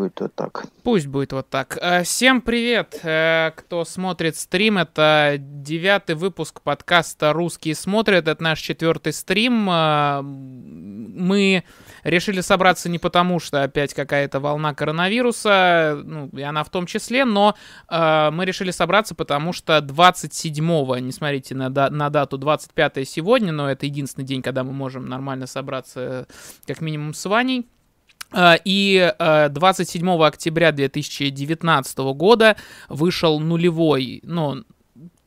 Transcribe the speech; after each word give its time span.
будет 0.00 0.20
вот 0.20 0.34
так. 0.34 0.64
Пусть 0.82 1.06
будет 1.06 1.32
вот 1.32 1.50
так. 1.50 1.78
Э, 1.80 2.02
всем 2.04 2.40
привет, 2.40 2.98
э, 3.02 3.52
кто 3.54 3.84
смотрит 3.84 4.36
стрим. 4.36 4.78
Это 4.78 5.36
девятый 5.38 6.14
выпуск 6.14 6.62
подкаста 6.62 7.34
«Русские 7.34 7.74
смотрят». 7.74 8.26
Это 8.26 8.42
наш 8.42 8.60
четвертый 8.60 9.12
стрим. 9.12 9.68
Э, 9.68 10.22
мы 10.22 11.64
решили 12.02 12.40
собраться 12.40 12.88
не 12.88 12.98
потому, 12.98 13.40
что 13.40 13.62
опять 13.62 13.92
какая-то 13.92 14.40
волна 14.40 14.72
коронавируса, 14.72 16.00
ну, 16.02 16.28
и 16.28 16.40
она 16.40 16.64
в 16.64 16.70
том 16.70 16.86
числе, 16.86 17.26
но 17.26 17.54
мы 17.90 18.44
решили 18.46 18.70
собраться, 18.70 19.14
потому 19.14 19.52
что 19.52 19.76
27-го, 19.78 20.96
не 20.96 21.12
смотрите 21.12 21.54
на, 21.54 21.68
на 21.68 22.08
дату, 22.08 22.38
25 22.38 23.06
сегодня, 23.06 23.52
но 23.52 23.70
это 23.70 23.84
единственный 23.84 24.24
день, 24.24 24.40
когда 24.40 24.64
мы 24.64 24.72
можем 24.72 25.10
нормально 25.10 25.46
собраться, 25.46 26.26
как 26.66 26.80
минимум, 26.80 27.12
с 27.12 27.26
Ваней. 27.26 27.68
Э, 28.32 28.56
и 28.64 29.12
27 29.18 30.08
э, 30.08 30.26
октября 30.26 30.72
2019 30.72 31.98
года 32.14 32.56
вышел 32.88 33.40
нулевой, 33.40 34.20
ну, 34.22 34.64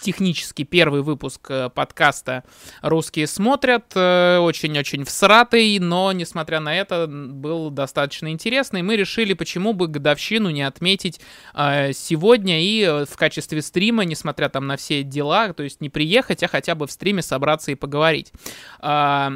технически 0.03 0.63
первый 0.63 1.01
выпуск 1.01 1.47
э, 1.49 1.69
подкаста 1.69 2.43
«Русские 2.81 3.25
смотрят». 3.25 3.85
Э, 3.95 4.37
очень-очень 4.39 5.05
всратый, 5.05 5.79
но, 5.79 6.11
несмотря 6.11 6.59
на 6.59 6.75
это, 6.75 7.07
был 7.07 7.69
достаточно 7.69 8.29
интересный. 8.29 8.81
Мы 8.81 8.97
решили, 8.97 9.33
почему 9.33 9.71
бы 9.71 9.87
годовщину 9.87 10.49
не 10.49 10.61
отметить 10.61 11.21
э, 11.53 11.93
сегодня 11.93 12.61
и 12.61 13.05
в 13.05 13.15
качестве 13.15 13.61
стрима, 13.61 14.03
несмотря 14.03 14.49
там 14.49 14.67
на 14.67 14.75
все 14.75 15.03
дела, 15.03 15.53
то 15.53 15.63
есть 15.63 15.79
не 15.79 15.89
приехать, 15.89 16.43
а 16.43 16.49
хотя 16.49 16.75
бы 16.75 16.85
в 16.85 16.91
стриме 16.91 17.21
собраться 17.21 17.71
и 17.71 17.75
поговорить. 17.75 18.33
А, 18.79 19.31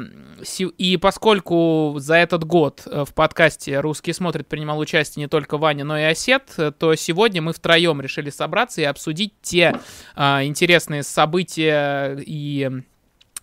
и 0.76 0.96
поскольку 0.98 1.94
за 1.98 2.16
этот 2.16 2.44
год 2.44 2.82
в 2.84 3.14
подкасте 3.14 3.80
«Русские 3.80 4.12
смотрят» 4.12 4.46
принимал 4.46 4.78
участие 4.78 5.24
не 5.24 5.28
только 5.28 5.56
Ваня, 5.56 5.84
но 5.84 5.98
и 5.98 6.02
Осет, 6.02 6.54
то 6.78 6.94
сегодня 6.94 7.40
мы 7.40 7.54
втроем 7.54 8.02
решили 8.02 8.28
собраться 8.28 8.82
и 8.82 8.84
обсудить 8.84 9.32
те 9.40 9.80
интересные 10.16 10.57
интересные 10.58 11.04
события 11.04 12.18
и 12.18 12.68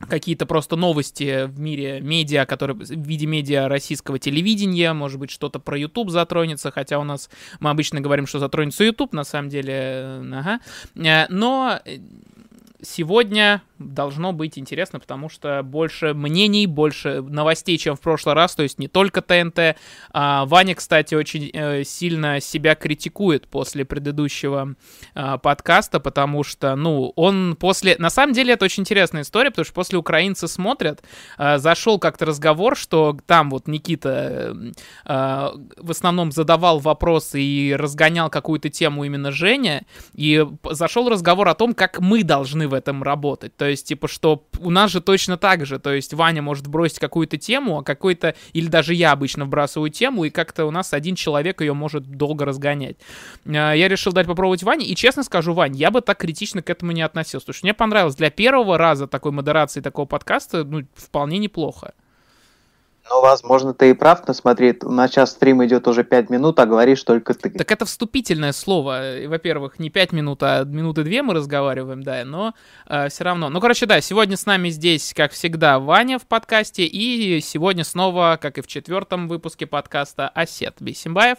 какие-то 0.09 0.45
просто 0.45 0.75
новости 0.75 1.45
в 1.45 1.57
мире 1.59 2.01
медиа, 2.01 2.45
которые 2.45 2.75
в 2.75 3.07
виде 3.07 3.25
медиа 3.25 3.69
российского 3.69 4.19
телевидения, 4.19 4.91
может 4.91 5.17
быть, 5.19 5.31
что-то 5.31 5.59
про 5.59 5.77
YouTube 5.77 6.09
затронется, 6.09 6.71
хотя 6.71 6.99
у 6.99 7.03
нас 7.03 7.29
мы 7.61 7.69
обычно 7.69 8.01
говорим, 8.01 8.27
что 8.27 8.39
затронется 8.39 8.83
YouTube, 8.83 9.13
на 9.13 9.23
самом 9.23 9.47
деле, 9.47 9.73
э, 9.73 10.31
ага. 10.33 10.59
Э, 10.95 11.27
но 11.29 11.79
сегодня 12.81 13.61
должно 13.79 14.31
быть 14.31 14.57
интересно, 14.57 14.99
потому 14.99 15.29
что 15.29 15.61
больше 15.63 16.13
мнений, 16.13 16.65
больше 16.65 17.21
новостей, 17.21 17.77
чем 17.77 17.95
в 17.95 17.99
прошлый 17.99 18.35
раз, 18.35 18.55
то 18.55 18.63
есть 18.63 18.79
не 18.79 18.87
только 18.87 19.21
ТНТ. 19.21 19.77
А, 20.11 20.45
Ваня, 20.45 20.75
кстати, 20.75 21.15
очень 21.15 21.49
э, 21.53 21.83
сильно 21.83 22.39
себя 22.39 22.75
критикует 22.75 23.47
после 23.47 23.83
предыдущего 23.83 24.75
э, 25.13 25.37
подкаста, 25.41 25.99
потому 25.99 26.43
что, 26.43 26.75
ну, 26.75 27.11
он 27.15 27.57
после... 27.59 27.95
На 27.97 28.09
самом 28.09 28.33
деле 28.33 28.53
это 28.53 28.65
очень 28.65 28.81
интересная 28.81 29.23
история, 29.23 29.49
потому 29.49 29.65
что 29.65 29.73
после 29.73 29.99
«Украинцы 29.99 30.47
смотрят» 30.47 31.03
э, 31.37 31.57
зашел 31.57 31.99
как-то 31.99 32.25
разговор, 32.25 32.77
что 32.77 33.17
там 33.25 33.49
вот 33.49 33.67
Никита 33.67 34.55
э, 35.05 35.49
в 35.77 35.91
основном 35.91 36.31
задавал 36.31 36.79
вопросы 36.79 37.41
и 37.41 37.73
разгонял 37.73 38.29
какую-то 38.29 38.69
тему 38.69 39.03
именно 39.03 39.31
Женя, 39.31 39.85
и 40.13 40.45
зашел 40.71 41.09
разговор 41.09 41.49
о 41.49 41.55
том, 41.55 41.73
как 41.73 41.99
мы 41.99 42.23
должны 42.23 42.64
в 42.65 42.73
этом 42.73 43.03
работать. 43.03 43.55
То 43.55 43.67
есть, 43.67 43.87
типа, 43.87 44.07
что 44.07 44.47
у 44.59 44.69
нас 44.69 44.91
же 44.91 45.01
точно 45.01 45.37
так 45.37 45.65
же. 45.65 45.79
То 45.79 45.93
есть, 45.93 46.13
Ваня 46.13 46.41
может 46.41 46.67
бросить 46.67 46.99
какую-то 46.99 47.37
тему, 47.37 47.79
а 47.79 47.83
какой-то... 47.83 48.35
Или 48.53 48.67
даже 48.67 48.93
я 48.93 49.11
обычно 49.11 49.45
вбрасываю 49.45 49.89
тему, 49.89 50.25
и 50.25 50.29
как-то 50.29 50.65
у 50.65 50.71
нас 50.71 50.93
один 50.93 51.15
человек 51.15 51.61
ее 51.61 51.73
может 51.73 52.03
долго 52.05 52.45
разгонять. 52.45 52.97
А, 53.45 53.73
я 53.73 53.87
решил 53.87 54.11
дать 54.11 54.27
попробовать 54.27 54.63
Ване, 54.63 54.85
и 54.85 54.95
честно 54.95 55.23
скажу, 55.23 55.53
Вань, 55.53 55.75
я 55.75 55.91
бы 55.91 56.01
так 56.01 56.17
критично 56.17 56.61
к 56.61 56.69
этому 56.69 56.91
не 56.91 57.01
относился. 57.01 57.45
Потому 57.45 57.57
что 57.57 57.65
мне 57.65 57.73
понравилось. 57.73 58.15
Для 58.15 58.29
первого 58.29 58.77
раза 58.77 59.07
такой 59.07 59.31
модерации 59.31 59.81
такого 59.81 60.05
подкаста, 60.05 60.63
ну, 60.63 60.85
вполне 60.95 61.37
неплохо. 61.37 61.93
Ну, 63.07 63.21
возможно, 63.21 63.75
ты 63.75 63.91
и 63.91 63.93
прав, 63.93 64.27
но 64.27 64.33
смотри, 64.33 64.75
у 64.81 64.91
нас 64.91 65.11
сейчас 65.11 65.31
стрим 65.31 65.63
идет 65.63 65.87
уже 65.87 66.03
5 66.03 66.31
минут, 66.31 66.59
а 66.59 66.65
говоришь 66.65 67.03
только 67.03 67.35
ты. 67.35 67.51
Так 67.51 67.71
это 67.71 67.85
вступительное 67.85 68.51
слово. 68.51 69.27
Во-первых, 69.27 69.77
не 69.77 69.91
5 69.91 70.11
минут, 70.11 70.41
а 70.41 70.63
минуты 70.63 71.03
2 71.03 71.21
мы 71.21 71.35
разговариваем, 71.35 72.01
да, 72.01 72.25
но 72.25 72.55
э, 72.87 73.09
все 73.09 73.23
равно. 73.23 73.49
Ну, 73.49 73.61
короче, 73.61 73.85
да, 73.85 74.01
сегодня 74.01 74.37
с 74.37 74.47
нами 74.47 74.69
здесь, 74.69 75.13
как 75.15 75.33
всегда, 75.33 75.77
Ваня 75.77 76.17
в 76.17 76.25
подкасте, 76.25 76.85
и 76.85 77.39
сегодня 77.41 77.83
снова, 77.83 78.39
как 78.41 78.57
и 78.57 78.61
в 78.61 78.67
четвертом 78.67 79.27
выпуске 79.27 79.67
подкаста, 79.67 80.27
Осет 80.29 80.77
Бесимбаев. 80.79 81.37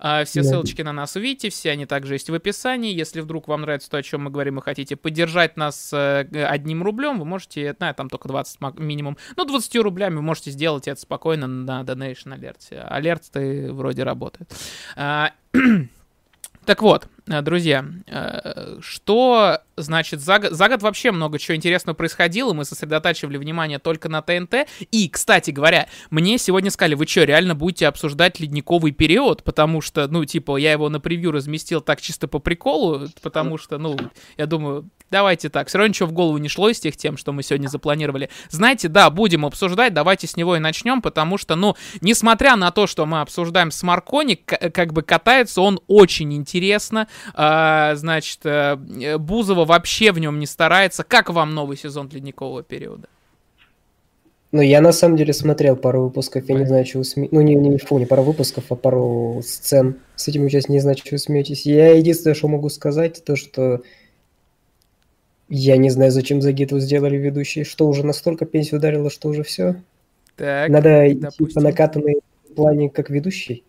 Э, 0.00 0.24
все 0.24 0.42
да. 0.42 0.48
ссылочки 0.48 0.82
на 0.82 0.92
нас 0.92 1.16
увидите, 1.16 1.50
все 1.50 1.72
они 1.72 1.86
также 1.86 2.14
есть 2.14 2.30
в 2.30 2.34
описании. 2.34 2.94
Если 2.94 3.20
вдруг 3.20 3.48
вам 3.48 3.62
нравится 3.62 3.90
то, 3.90 3.96
о 3.96 4.02
чем 4.04 4.24
мы 4.24 4.30
говорим, 4.30 4.60
и 4.60 4.62
хотите 4.62 4.94
поддержать 4.94 5.56
нас 5.56 5.92
э, 5.92 6.20
одним 6.44 6.84
рублем, 6.84 7.18
вы 7.18 7.24
можете, 7.24 7.74
знаю, 7.78 7.96
там 7.96 8.08
только 8.08 8.28
20 8.28 8.78
минимум, 8.78 9.16
ну, 9.34 9.44
20 9.44 9.74
рублями 9.76 10.14
вы 10.14 10.22
можете 10.22 10.52
сделать 10.52 10.86
это 10.86 10.99
спокойно 11.00 11.46
на 11.46 11.82
Donation 11.82 12.38
Alert. 12.38 12.76
Алерт 12.88 13.30
вроде 13.72 14.04
работает. 14.04 14.52
А, 14.96 15.32
так 16.64 16.82
вот, 16.82 17.08
друзья, 17.26 17.84
э, 18.06 18.78
что 18.80 19.60
Значит, 19.82 20.20
за, 20.20 20.40
за 20.50 20.68
год 20.68 20.82
вообще 20.82 21.10
много 21.10 21.38
чего 21.38 21.56
интересного 21.56 21.94
происходило, 21.94 22.52
мы 22.52 22.64
сосредотачивали 22.64 23.36
внимание 23.36 23.78
только 23.78 24.08
на 24.08 24.22
ТНТ. 24.22 24.68
И, 24.90 25.08
кстати 25.08 25.50
говоря, 25.50 25.88
мне 26.10 26.38
сегодня 26.38 26.70
сказали, 26.70 26.94
вы 26.94 27.06
что, 27.06 27.24
реально 27.24 27.54
будете 27.54 27.86
обсуждать 27.86 28.40
ледниковый 28.40 28.92
период? 28.92 29.42
Потому 29.42 29.80
что, 29.80 30.06
ну, 30.08 30.24
типа, 30.24 30.56
я 30.56 30.72
его 30.72 30.88
на 30.88 31.00
превью 31.00 31.32
разместил 31.32 31.80
так 31.80 32.00
чисто 32.00 32.28
по 32.28 32.38
приколу, 32.38 33.08
потому 33.22 33.58
что, 33.58 33.78
ну, 33.78 33.96
я 34.36 34.46
думаю, 34.46 34.88
давайте 35.10 35.48
так, 35.48 35.68
все 35.68 35.78
равно 35.78 35.88
ничего 35.88 36.08
в 36.08 36.12
голову 36.12 36.38
не 36.38 36.48
шло 36.48 36.68
из 36.68 36.80
тех 36.80 36.96
тем, 36.96 37.16
что 37.16 37.32
мы 37.32 37.42
сегодня 37.42 37.68
запланировали. 37.68 38.30
Знаете, 38.48 38.88
да, 38.88 39.10
будем 39.10 39.44
обсуждать, 39.44 39.92
давайте 39.92 40.26
с 40.26 40.36
него 40.36 40.56
и 40.56 40.58
начнем, 40.58 41.02
потому 41.02 41.38
что, 41.38 41.56
ну, 41.56 41.76
несмотря 42.00 42.56
на 42.56 42.70
то, 42.70 42.86
что 42.86 43.06
мы 43.06 43.20
обсуждаем 43.20 43.70
с 43.70 43.82
Маркони, 43.82 44.34
как 44.34 44.92
бы 44.92 45.02
катается 45.02 45.60
он 45.60 45.80
очень 45.86 46.32
интересно. 46.34 47.08
А, 47.34 47.94
значит, 47.96 48.40
э, 48.44 49.18
Бузова 49.18 49.64
вообще 49.70 50.10
в 50.10 50.18
нем 50.18 50.38
не 50.40 50.46
старается. 50.46 51.04
Как 51.04 51.30
вам 51.30 51.54
новый 51.54 51.76
сезон 51.76 52.08
ледникового 52.12 52.62
периода? 52.62 53.08
Ну, 54.52 54.62
я 54.62 54.80
на 54.80 54.92
самом 54.92 55.16
деле 55.16 55.32
смотрел 55.32 55.76
пару 55.76 56.02
выпусков, 56.02 56.48
я 56.48 56.56
не 56.56 56.66
знаю, 56.66 56.84
чего 56.84 57.04
сме... 57.04 57.28
Ну, 57.30 57.40
не, 57.40 57.54
не, 57.54 57.78
фу, 57.78 57.98
не 58.00 58.06
пару 58.06 58.24
выпусков, 58.24 58.64
а 58.70 58.74
пару 58.74 59.40
сцен 59.44 60.00
с 60.16 60.26
этим 60.26 60.44
участием, 60.44 60.74
не 60.74 60.80
знаю, 60.80 60.96
чего 60.96 61.18
смеетесь. 61.18 61.66
Я 61.66 61.94
единственное, 61.96 62.34
что 62.34 62.48
могу 62.48 62.68
сказать, 62.68 63.24
то, 63.24 63.36
что 63.36 63.82
я 65.48 65.76
не 65.76 65.90
знаю, 65.90 66.10
зачем 66.10 66.42
Загиту 66.42 66.80
сделали 66.80 67.16
ведущий, 67.16 67.62
что 67.62 67.86
уже 67.86 68.04
настолько 68.04 68.44
пенсию 68.44 68.80
ударило, 68.80 69.08
что 69.08 69.28
уже 69.28 69.44
все. 69.44 69.76
Так, 70.34 70.68
Надо 70.68 71.14
допустим. 71.14 71.46
идти 71.46 71.54
по 71.54 71.60
накатанной 71.60 72.16
плане 72.56 72.90
как 72.90 73.08
ведущий. 73.08 73.62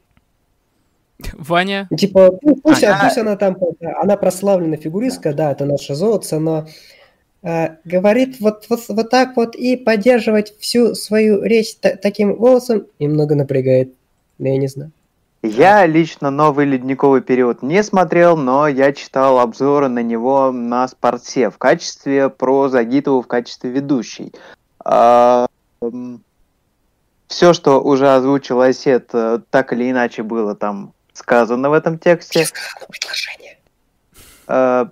Ваня? 1.33 1.87
Типа, 1.97 2.31
ну, 2.41 2.55
пусть, 2.55 2.83
а, 2.83 2.99
пусть 3.03 3.17
она 3.17 3.35
там, 3.35 3.57
она 4.01 4.17
прославленная 4.17 4.77
фигуристка, 4.77 5.33
да, 5.33 5.51
это 5.51 5.65
наша 5.65 5.95
золото, 5.95 6.39
но 6.39 6.67
э, 7.43 7.69
говорит 7.85 8.39
вот, 8.39 8.65
вот, 8.69 8.81
вот 8.89 9.09
так 9.09 9.35
вот 9.35 9.55
и 9.55 9.75
поддерживать 9.75 10.57
всю 10.59 10.95
свою 10.95 11.41
речь 11.43 11.75
таким 11.75 12.35
голосом 12.35 12.85
немного 12.99 13.35
напрягает. 13.35 13.93
Я 14.39 14.57
не 14.57 14.67
знаю. 14.67 14.91
Я 15.43 15.87
лично 15.87 16.29
новый 16.29 16.65
ледниковый 16.65 17.21
период 17.21 17.63
не 17.63 17.81
смотрел, 17.81 18.37
но 18.37 18.67
я 18.67 18.93
читал 18.93 19.39
обзоры 19.39 19.87
на 19.87 20.03
него 20.03 20.51
на 20.51 20.87
спорте 20.87 21.49
в 21.49 21.57
качестве 21.57 22.29
про 22.29 22.69
Загитову 22.69 23.23
в 23.23 23.27
качестве 23.27 23.71
ведущей. 23.71 24.33
А, 24.85 25.47
все, 27.27 27.53
что 27.53 27.81
уже 27.81 28.13
озвучил 28.13 28.61
Осет, 28.61 29.09
э, 29.13 29.39
так 29.49 29.73
или 29.73 29.89
иначе 29.89 30.21
было 30.21 30.53
там 30.53 30.93
сказано 31.21 31.69
в 31.69 31.73
этом 31.73 31.97
тексте. 31.99 32.45
Э, 34.47 34.85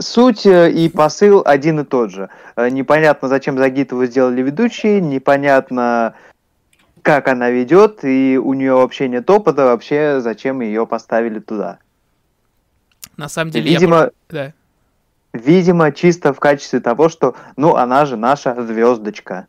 суть 0.00 0.44
э, 0.46 0.70
и 0.70 0.88
посыл 0.88 1.42
один 1.44 1.80
и 1.80 1.84
тот 1.84 2.10
же. 2.10 2.28
Э, 2.56 2.68
непонятно, 2.68 3.28
зачем 3.28 3.56
Загитову 3.56 4.04
сделали 4.06 4.42
ведущей, 4.42 5.00
непонятно, 5.00 6.14
как 7.02 7.28
она 7.28 7.50
ведет, 7.50 8.04
и 8.04 8.38
у 8.42 8.52
нее 8.54 8.74
вообще 8.74 9.08
нет 9.08 9.30
опыта, 9.30 9.64
вообще 9.64 10.20
зачем 10.20 10.60
ее 10.60 10.86
поставили 10.86 11.38
туда. 11.38 11.78
На 13.16 13.28
самом 13.28 13.50
деле, 13.50 13.70
видимо, 13.70 13.96
я... 13.96 14.10
да. 14.28 14.52
видимо, 15.32 15.92
чисто 15.92 16.32
в 16.32 16.40
качестве 16.40 16.80
того, 16.80 17.08
что, 17.08 17.34
ну, 17.56 17.74
она 17.74 18.06
же 18.06 18.16
наша 18.16 18.54
звездочка. 18.62 19.46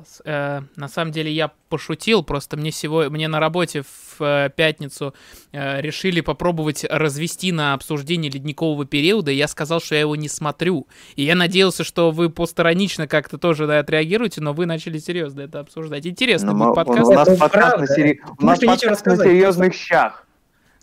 Класс. 0.00 0.22
Э, 0.24 0.60
на 0.76 0.88
самом 0.88 1.12
деле 1.12 1.30
я 1.32 1.50
пошутил, 1.68 2.22
просто 2.22 2.56
мне 2.56 2.70
сегодня, 2.72 3.10
мне 3.10 3.28
на 3.28 3.40
работе 3.40 3.82
в 3.82 4.16
э, 4.20 4.50
пятницу 4.54 5.14
э, 5.52 5.80
решили 5.80 6.20
попробовать 6.20 6.84
развести 6.88 7.52
на 7.52 7.74
обсуждение 7.74 8.30
ледникового 8.30 8.84
периода, 8.86 9.30
и 9.30 9.34
я 9.36 9.48
сказал, 9.48 9.80
что 9.80 9.94
я 9.94 10.02
его 10.02 10.16
не 10.16 10.28
смотрю. 10.28 10.86
И 11.16 11.22
я 11.24 11.34
надеялся, 11.34 11.84
что 11.84 12.10
вы 12.10 12.30
посторонично 12.30 13.06
как-то 13.06 13.38
тоже 13.38 13.66
да, 13.66 13.78
отреагируете, 13.80 14.40
но 14.40 14.52
вы 14.52 14.66
начали 14.66 14.98
серьезно 14.98 15.42
это 15.42 15.60
обсуждать. 15.60 16.06
Интересно 16.06 16.52
Ну, 16.52 16.58
будет 16.58 16.68
мы- 16.68 16.74
подкаст. 16.74 17.10
У 17.10 17.14
нас 17.14 17.28
Это 17.28 17.38
подкаст 17.38 17.78
на, 17.78 17.86
сери- 17.86 18.20
у 18.38 18.44
нас 18.44 18.58
подкаст 18.58 19.06
на 19.06 19.16
серьезных 19.16 19.74
щах. 19.74 20.26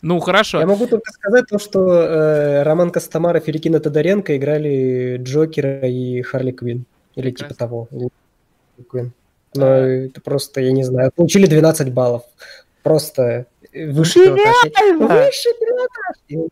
Ну, 0.04 0.20
хорошо. 0.20 0.60
Я 0.60 0.68
могу 0.68 0.86
только 0.86 1.12
сказать 1.12 1.46
то, 1.50 1.58
что 1.58 1.92
э, 1.92 2.64
Роман 2.64 2.92
Костомаров 2.92 3.48
и 3.48 3.52
Регина 3.52 3.80
Тодоренко 3.80 4.38
играли 4.38 5.18
Джокера 5.20 5.88
и 5.90 6.22
Харли 6.22 6.52
Квин. 6.52 6.86
Или 7.16 7.32
типа 7.32 7.50
Прекрасно. 7.50 7.56
того. 7.56 7.88
Квинн. 8.84 9.12
Но 9.56 9.66
это 9.66 10.22
просто, 10.22 10.62
я 10.62 10.72
не 10.72 10.84
знаю, 10.84 11.12
получили 11.16 11.46
12 11.48 11.92
баллов. 11.94 12.24
Просто 12.84 13.48
пилотаж. 13.72 15.00
Высший 15.00 15.54
пилотаж. 15.60 16.50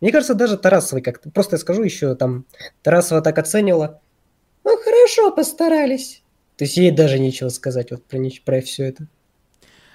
Мне 0.00 0.10
кажется, 0.12 0.34
даже 0.34 0.56
Тарасовой 0.56 1.02
как-то, 1.02 1.30
просто 1.30 1.54
я 1.56 1.60
скажу 1.60 1.82
еще, 1.82 2.14
там, 2.14 2.44
Тарасова 2.82 3.20
так 3.22 3.38
оценила. 3.38 4.00
Ну, 4.64 4.76
хорошо, 4.76 5.30
постарались. 5.30 6.22
То 6.56 6.64
есть 6.64 6.76
ей 6.76 6.90
даже 6.90 7.18
нечего 7.18 7.48
сказать 7.48 7.90
вот 7.90 8.04
про, 8.04 8.18
про 8.44 8.60
все 8.60 8.84
это. 8.84 9.06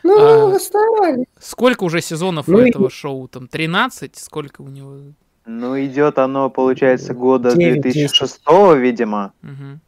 Ну, 0.03 0.18
А, 0.18 0.51
постарались. 0.51 1.25
Сколько 1.39 1.83
уже 1.83 2.01
сезонов 2.01 2.47
Ну 2.47 2.57
у 2.57 2.62
и- 2.62 2.69
этого 2.69 2.89
шоу? 2.89 3.27
Там 3.27 3.47
13? 3.47 4.15
Сколько 4.18 4.62
у 4.62 4.68
него? 4.69 4.97
Ну, 5.45 5.85
идет 5.85 6.18
оно, 6.18 6.50
получается, 6.50 7.13
года 7.13 7.56
Девять, 7.56 7.81
2006, 7.81 8.41
видимо. 8.77 9.33
Мгм. 9.41 9.79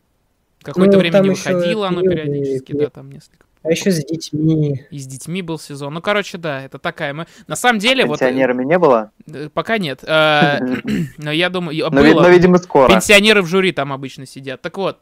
Какое-то 0.70 0.94
Ну, 0.98 1.00
время 1.00 1.20
не 1.20 1.30
выходило 1.30 1.88
оно 1.88 2.02
периодически, 2.02 2.72
да, 2.74 2.90
там 2.90 3.12
несколько. 3.12 3.46
А 3.62 3.72
еще 3.72 3.92
с 3.92 4.04
детьми. 4.06 4.86
И 4.90 5.00
с 5.00 5.06
детьми 5.06 5.42
был 5.42 5.60
сезон. 5.60 5.94
Ну, 5.94 6.02
короче, 6.02 6.38
да, 6.38 6.64
это 6.64 6.78
такая. 6.80 7.14
Мы... 7.14 7.26
На 7.48 7.58
самом 7.58 7.80
деле, 7.80 8.06
вот... 8.06 8.22
э, 8.22 8.26
Пенсионерами 8.26 8.64
не 8.64 8.80
было? 8.80 9.12
э, 9.28 9.50
Пока 9.54 9.78
нет. 9.78 10.02
Э, 10.08 10.60
Но 11.18 11.30
я 11.32 11.50
думаю... 11.50 11.78
и 11.78 11.82
Но, 11.82 12.02
ви- 12.02 12.14
было. 12.14 12.22
но, 12.24 12.30
видимо, 12.30 12.58
скоро. 12.60 12.90
Пенсионеры 12.90 13.42
в 13.42 13.48
жюри 13.48 13.74
там 13.74 13.92
обычно 13.92 14.26
сидят. 14.26 14.62
Так 14.62 14.78
вот, 14.78 15.00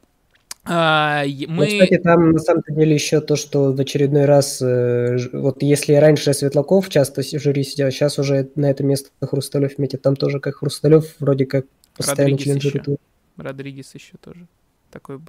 а, 0.65 1.23
Ну, 1.25 1.45
мы... 1.53 1.67
кстати, 1.67 1.97
там 1.99 2.31
на 2.31 2.39
самом 2.39 2.63
деле 2.67 2.95
еще 2.95 3.21
то, 3.21 3.35
что 3.35 3.71
в 3.73 3.79
очередной 3.79 4.25
раз, 4.25 4.59
вот 4.59 5.61
если 5.61 5.93
раньше 5.93 6.33
Светлаков 6.33 6.89
часто 6.89 7.21
в 7.21 7.25
жюри 7.39 7.63
сидел, 7.63 7.91
сейчас 7.91 8.17
уже 8.17 8.49
на 8.55 8.71
это 8.71 8.83
место 8.83 9.09
Хрусталев 9.21 9.77
метит. 9.77 10.01
Там 10.01 10.15
тоже 10.15 10.39
как 10.39 10.55
Хрусталев 10.55 11.13
вроде 11.19 11.45
как 11.45 11.65
постоянный 11.95 12.31
Родригес 12.33 12.43
член 12.43 12.57
еще. 12.57 12.69
жюри. 12.83 12.97
Родригес 13.37 13.93
еще 13.93 14.13
тоже. 14.19 14.47
Такой 14.91 15.19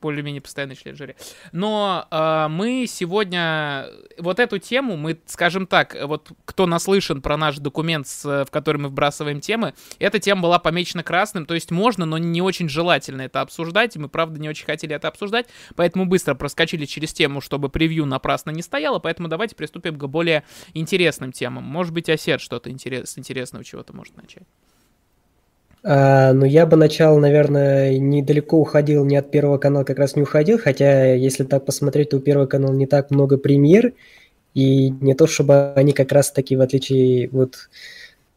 более-менее 0.00 0.40
постоянный 0.40 0.76
член 0.76 0.96
жюри. 0.96 1.16
Но 1.52 2.06
а, 2.10 2.48
мы 2.48 2.86
сегодня 2.88 3.86
вот 4.18 4.38
эту 4.38 4.58
тему, 4.58 4.96
мы, 4.96 5.18
скажем 5.26 5.66
так, 5.66 5.96
вот 6.04 6.30
кто 6.44 6.66
наслышан 6.66 7.20
про 7.20 7.36
наш 7.36 7.58
документ, 7.58 8.06
с- 8.06 8.44
в 8.44 8.50
который 8.50 8.78
мы 8.78 8.88
вбрасываем 8.88 9.40
темы, 9.40 9.74
эта 9.98 10.18
тема 10.20 10.42
была 10.42 10.58
помечена 10.58 11.02
красным, 11.02 11.46
то 11.46 11.54
есть 11.54 11.70
можно, 11.70 12.06
но 12.06 12.16
не 12.18 12.40
очень 12.40 12.68
желательно 12.68 13.22
это 13.22 13.40
обсуждать, 13.40 13.96
и 13.96 13.98
мы, 13.98 14.08
правда, 14.08 14.40
не 14.40 14.48
очень 14.48 14.66
хотели 14.66 14.94
это 14.94 15.08
обсуждать, 15.08 15.46
поэтому 15.74 16.06
быстро 16.06 16.34
проскочили 16.34 16.84
через 16.84 17.12
тему, 17.12 17.40
чтобы 17.40 17.68
превью 17.68 18.06
напрасно 18.06 18.50
не 18.50 18.62
стояло, 18.62 18.98
поэтому 19.00 19.28
давайте 19.28 19.56
приступим 19.56 19.98
к 19.98 20.04
более 20.06 20.44
интересным 20.74 21.32
темам. 21.32 21.64
Может 21.64 21.92
быть, 21.92 22.08
Осет 22.08 22.40
что-то 22.40 22.70
интерес, 22.70 23.18
интересного 23.18 23.64
чего-то 23.64 23.94
может 23.94 24.16
начать. 24.16 24.46
А, 25.84 26.32
ну, 26.32 26.44
я 26.44 26.66
бы 26.66 26.76
начал, 26.76 27.18
наверное, 27.18 27.98
недалеко 27.98 28.58
уходил, 28.58 29.04
не 29.04 29.16
от 29.16 29.30
Первого 29.30 29.58
канала 29.58 29.84
как 29.84 29.98
раз 29.98 30.16
не 30.16 30.22
уходил, 30.22 30.58
хотя, 30.58 31.14
если 31.14 31.44
так 31.44 31.64
посмотреть, 31.64 32.10
то 32.10 32.16
у 32.16 32.20
Первого 32.20 32.46
канала 32.46 32.72
не 32.74 32.86
так 32.86 33.10
много 33.10 33.38
премьер, 33.38 33.92
и 34.54 34.90
не 34.90 35.14
то, 35.14 35.26
чтобы 35.26 35.72
они 35.74 35.92
как 35.92 36.12
раз 36.12 36.32
таки, 36.32 36.56
в 36.56 36.60
отличие, 36.60 37.28
вот, 37.30 37.68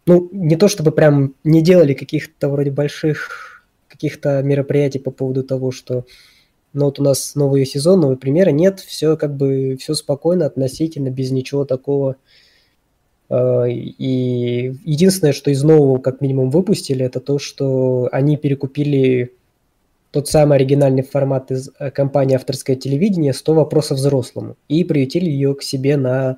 ну, 0.05 0.29
не 0.31 0.55
то, 0.55 0.67
чтобы 0.67 0.91
прям 0.91 1.33
не 1.43 1.61
делали 1.61 1.93
каких-то 1.93 2.49
вроде 2.49 2.71
больших 2.71 3.63
каких-то 3.88 4.41
мероприятий 4.41 4.99
по 4.99 5.11
поводу 5.11 5.43
того, 5.43 5.71
что 5.71 6.05
ну 6.73 6.85
вот 6.85 6.99
у 6.99 7.03
нас 7.03 7.35
новый 7.35 7.65
сезон, 7.65 7.99
новые 7.99 8.17
премьеры, 8.17 8.51
нет, 8.51 8.79
все 8.79 9.17
как 9.17 9.35
бы, 9.35 9.77
все 9.79 9.93
спокойно, 9.93 10.45
относительно, 10.45 11.09
без 11.09 11.31
ничего 11.31 11.65
такого. 11.65 12.15
Э, 13.31 13.65
И 13.69 14.73
единственное, 14.83 15.33
что 15.33 15.51
из 15.51 15.63
нового, 15.63 15.99
как 15.99 16.19
минимум, 16.21 16.49
выпустили, 16.49 17.05
это 17.05 17.19
то, 17.21 17.39
что 17.39 18.09
они 18.11 18.35
перекупили 18.37 19.31
тот 20.11 20.27
самый 20.27 20.57
оригинальный 20.57 21.03
формат 21.03 21.51
из 21.51 21.69
э, 21.79 21.89
компании 21.91 22.35
«Авторское 22.35 22.75
телевидение» 22.75 23.31
«100 23.31 23.53
вопросов 23.53 23.97
взрослому» 23.97 24.57
и 24.67 24.83
приютили 24.83 25.29
ее 25.29 25.55
к 25.55 25.63
себе 25.63 25.95
на 25.95 26.37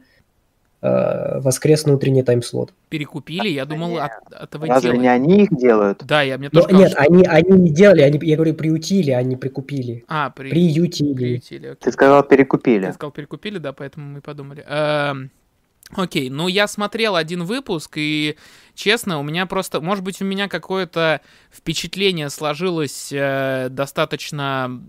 э, 0.83 1.39
воскресный 1.39 1.95
утренний 1.95 2.21
тайм-слот. 2.21 2.71
Перекупили, 2.89 3.47
я 3.47 3.65
думал, 3.65 3.97
от, 3.97 4.11
этого 4.43 4.67
Разве 4.67 4.91
делают. 4.91 5.01
не 5.01 5.07
они 5.07 5.43
их 5.45 5.57
делают? 5.57 6.03
Да, 6.05 6.21
я 6.21 6.37
мне 6.37 6.49
Но 6.51 6.61
тоже 6.61 6.67
казалось, 6.67 6.91
нет, 6.91 6.91
что- 6.91 7.01
они, 7.11 7.23
они 7.25 7.59
не 7.63 7.69
делали, 7.71 8.01
они, 8.01 8.19
я 8.21 8.35
говорю, 8.35 8.53
приютили, 8.53 9.09
а 9.11 9.23
не 9.23 9.35
прикупили. 9.35 10.03
А, 10.07 10.29
при... 10.29 10.49
Приютили. 10.51 11.13
приютили, 11.15 11.67
окей. 11.69 11.77
Ты 11.79 11.91
сказал, 11.91 12.21
перекупили. 12.23 12.85
Ты 12.85 12.93
сказал, 12.93 13.11
перекупили, 13.11 13.57
да, 13.57 13.73
поэтому 13.73 14.05
мы 14.13 14.21
подумали. 14.21 14.63
Эм, 14.67 15.31
Окей, 15.95 16.29
ну 16.29 16.47
я 16.47 16.67
смотрел 16.67 17.15
один 17.15 17.43
выпуск, 17.43 17.93
и 17.97 18.37
честно, 18.73 19.19
у 19.19 19.23
меня 19.23 19.45
просто, 19.45 19.81
может 19.81 20.03
быть, 20.03 20.21
у 20.21 20.25
меня 20.25 20.47
какое-то 20.47 21.21
впечатление 21.51 22.29
сложилось 22.29 23.11
э, 23.11 23.67
достаточно 23.69 24.81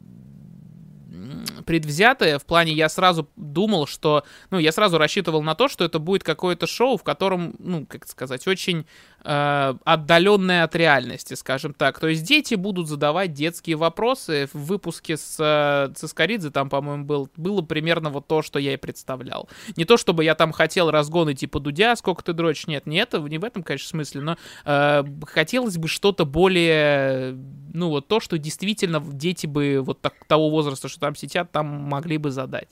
предвзятое, 1.67 2.39
в 2.39 2.45
плане 2.45 2.73
я 2.73 2.89
сразу 2.89 3.29
думал, 3.37 3.87
что, 3.87 4.25
ну, 4.51 4.59
я 4.59 4.73
сразу 4.73 4.99
рассчитывал 4.99 5.43
на 5.43 5.55
то, 5.55 5.69
что 5.69 5.85
это 5.85 5.99
будет 5.99 6.23
какое-то 6.23 6.67
шоу, 6.67 6.97
в 6.97 7.03
котором, 7.03 7.55
ну, 7.59 7.87
как 7.87 8.07
сказать, 8.07 8.47
очень 8.47 8.87
э, 9.25 9.75
отдаленное 9.85 10.65
от 10.65 10.77
реальности, 10.77 11.35
скажем 11.35 11.75
так. 11.75 11.99
То 11.99 12.09
есть 12.09 12.25
дети 12.25 12.55
будут 12.55 12.89
задавать 12.89 13.33
детские 13.33 13.77
вопросы. 13.77 14.49
В 14.53 14.67
выпуске 14.67 15.17
с 15.17 15.37
э, 15.39 15.93
Цискоридзе 15.95 16.51
там, 16.51 16.69
по-моему, 16.69 17.05
был, 17.05 17.29
было 17.37 17.63
примерно 17.63 18.11
вот 18.11 18.27
то, 18.27 18.43
что 18.43 18.59
я 18.59 18.75
и 18.75 18.77
представлял. 18.77 19.49
Не 19.77 19.85
то, 19.85 19.97
чтобы 19.97 20.25
я 20.25 20.35
там 20.35 20.53
хотел 20.53 20.91
разгоны 20.91 21.35
типа 21.35 21.61
Дудя, 21.61 21.97
сколько 21.97 22.23
ты 22.23 22.33
дрочишь, 22.33 22.67
нет, 22.67 22.87
не 22.87 22.99
это, 22.99 23.19
не 23.19 23.39
в 23.39 23.45
этом, 23.45 23.63
конечно, 23.63 23.89
смысле, 23.89 24.21
но 24.21 24.37
э, 24.65 25.05
хотелось 25.27 25.79
бы 25.79 25.89
что-то 25.89 26.25
более, 26.25 27.37
ну, 27.73 27.89
вот 27.89 28.09
то, 28.09 28.21
что 28.21 28.39
действительно 28.39 29.01
дети 29.01 29.47
бы 29.47 29.81
вот 29.81 30.01
так, 30.01 30.15
того 30.27 30.51
возраста, 30.51 30.89
что 30.89 31.01
там 31.01 31.15
сидят, 31.15 31.51
там 31.51 31.67
могли 31.67 32.19
бы 32.19 32.31
задать. 32.31 32.69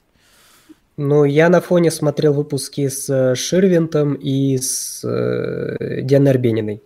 Ну, 0.96 1.24
я 1.24 1.48
на 1.48 1.60
фоне 1.60 1.90
смотрел 1.90 2.34
выпуски 2.34 2.88
с 2.88 3.08
э, 3.08 3.34
Ширвинтом 3.34 4.14
и 4.14 4.58
с 4.58 5.02
э, 5.04 6.02
Дианой 6.02 6.32
Арбениной. 6.32 6.82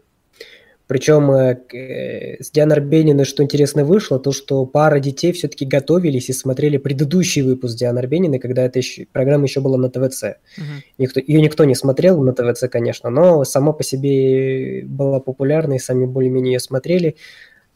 Причем 0.87 1.33
э, 1.33 1.59
э, 1.73 2.41
с 2.41 2.53
Дианой 2.53 2.77
Арбениной, 2.77 3.25
что 3.25 3.43
интересно 3.43 3.85
вышло, 3.85 4.21
то, 4.21 4.31
что 4.31 4.65
пара 4.67 5.01
детей 5.01 5.33
все-таки 5.33 5.65
готовились 5.65 6.29
и 6.29 6.33
смотрели 6.33 6.77
предыдущий 6.77 7.43
выпуск 7.43 7.77
Дианы 7.77 7.99
Арбениной, 7.99 8.39
когда 8.39 8.63
эта 8.63 8.79
еще, 8.79 9.07
программа 9.13 9.45
еще 9.45 9.61
была 9.61 9.77
на 9.77 9.91
ТВЦ. 9.91 10.37
Мгм. 10.57 10.83
Никто, 10.99 11.21
ее 11.21 11.41
никто 11.41 11.65
не 11.65 11.75
смотрел 11.75 12.23
на 12.23 12.33
ТВЦ, 12.33 12.69
конечно, 12.71 13.11
но 13.11 13.43
сама 13.43 13.73
по 13.73 13.83
себе 13.83 14.85
была 14.85 15.19
популярна, 15.19 15.75
и 15.75 15.79
сами 15.81 16.07
более-менее 16.07 16.55
ее 16.55 16.61
смотрели. 16.61 17.17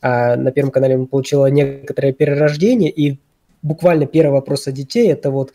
А 0.00 0.36
на 0.36 0.52
Первом 0.52 0.70
канале 0.70 0.94
она 0.94 1.06
получила 1.06 1.46
некоторое 1.46 2.12
перерождение, 2.12 2.90
и 2.90 3.18
буквально 3.62 4.06
первый 4.06 4.34
вопрос 4.34 4.68
от 4.68 4.74
детей– 4.74 5.08
это 5.12 5.32
вот 5.32 5.52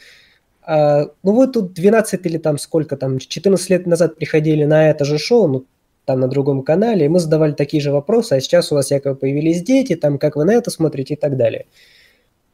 ну 0.67 1.31
вот 1.31 1.53
тут 1.53 1.73
12 1.73 2.25
или 2.25 2.37
там 2.37 2.57
сколько 2.57 2.97
там, 2.97 3.19
14 3.19 3.69
лет 3.69 3.85
назад 3.85 4.15
приходили 4.15 4.65
на 4.65 4.89
это 4.89 5.05
же 5.05 5.17
шоу, 5.17 5.47
ну 5.47 5.65
там 6.05 6.19
на 6.19 6.27
другом 6.27 6.63
канале, 6.63 7.05
и 7.05 7.09
мы 7.09 7.19
задавали 7.19 7.53
такие 7.53 7.81
же 7.81 7.91
вопросы, 7.91 8.33
а 8.33 8.41
сейчас 8.41 8.71
у 8.71 8.75
вас 8.75 8.91
якобы 8.91 9.15
появились 9.15 9.61
дети, 9.63 9.95
там 9.95 10.17
как 10.17 10.35
вы 10.35 10.45
на 10.45 10.53
это 10.53 10.71
смотрите 10.71 11.15
и 11.15 11.17
так 11.17 11.35
далее. 11.35 11.65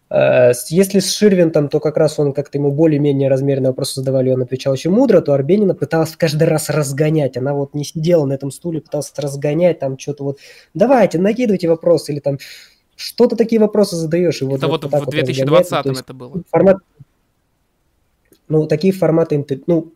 А, 0.10 0.52
Если 0.70 1.00
с 1.00 1.14
Ширвинтом, 1.14 1.70
то 1.70 1.80
как 1.80 1.96
раз 1.96 2.20
он 2.20 2.34
как-то 2.34 2.58
ему 2.58 2.72
более-менее 2.72 3.30
размерные 3.30 3.70
вопросы 3.70 3.96
задавали, 3.96 4.30
и 4.30 4.34
он 4.34 4.42
отвечал 4.42 4.74
очень 4.74 4.92
мудро, 4.92 5.22
то 5.22 5.34
Арбенина 5.34 5.74
пыталась 5.74 6.18
каждый 6.18 6.50
раз 6.50 6.70
разгонять. 6.70 7.38
Она 7.38 7.54
вот 7.54 7.74
не 7.74 7.86
сидела 7.86 8.26
на 8.26 8.34
этом 8.34 8.52
стуле, 8.52 8.82
пыталась 8.82 9.14
разгонять, 9.16 9.80
там 9.80 9.98
что-то 9.98 10.26
вот, 10.26 10.40
давайте, 10.74 11.18
накидывайте 11.18 11.70
вопросы, 11.70 12.12
или 12.12 12.20
там 12.20 12.40
что-то 12.98 13.38
такие 13.38 13.62
вопросы 13.62 13.96
задаешь. 13.96 14.42
И 14.42 14.46
вот 14.46 14.58
Это 14.58 14.68
вот 14.68 14.84
в 14.84 14.90
вот. 14.90 15.06
Ну, 15.06 15.12
2020 15.12 15.70
то 15.70 15.90
есть 15.90 16.02
это 16.02 16.14
было. 16.14 16.44
формат, 16.52 16.78
ну, 18.52 18.68
такие 18.68 18.94
форматы, 18.94 19.46
ну, 19.68 19.94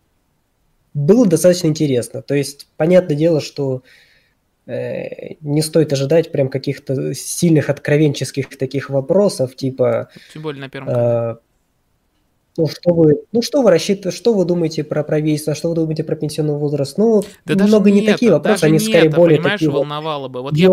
было 0.94 1.28
достаточно 1.28 1.68
интересно. 1.68 2.22
То 2.22 2.36
есть, 2.36 2.68
понятное 2.78 3.18
дело, 3.18 3.42
что 3.42 3.84
э, 4.66 5.36
не 5.42 5.62
стоит 5.62 5.92
ожидать 5.94 6.32
прям 6.32 6.50
каких-то 6.50 7.14
сильных 7.14 7.70
откровенческих 7.70 8.58
таких 8.58 8.90
вопросов, 8.90 9.56
типа, 9.56 10.10
Тем 10.34 10.42
более 10.42 10.62
на 10.62 10.70
первом 10.70 10.90
э, 10.90 11.38
Ну 12.58 12.68
что 12.68 12.94
вы, 12.94 13.22
ну 13.34 13.42
что 13.42 13.62
вы 13.62 13.70
рассчитываете, 13.70 14.18
что 14.18 14.34
вы 14.34 14.46
думаете 14.46 14.86
про 14.86 15.04
правительство, 15.04 15.54
что 15.56 15.70
вы 15.70 15.76
думаете 15.76 16.06
про 16.06 16.16
пенсионный 16.16 16.56
возраст? 16.56 16.98
Ну, 16.98 17.22
Да 17.44 17.56
даже 17.56 17.80
не 17.80 18.02
такие 18.02 18.30
это, 18.30 18.38
вопросы, 18.38 18.62
даже 18.62 18.66
они 18.68 18.80
скорее 18.80 19.08
это, 19.08 19.16
более 19.18 19.38
понимаешь, 19.38 19.60
такие 19.60 19.72
вот 19.72 19.80
волновало 19.80 20.30
бы. 20.30 20.42
Вот 20.42 20.56
я, 20.56 20.70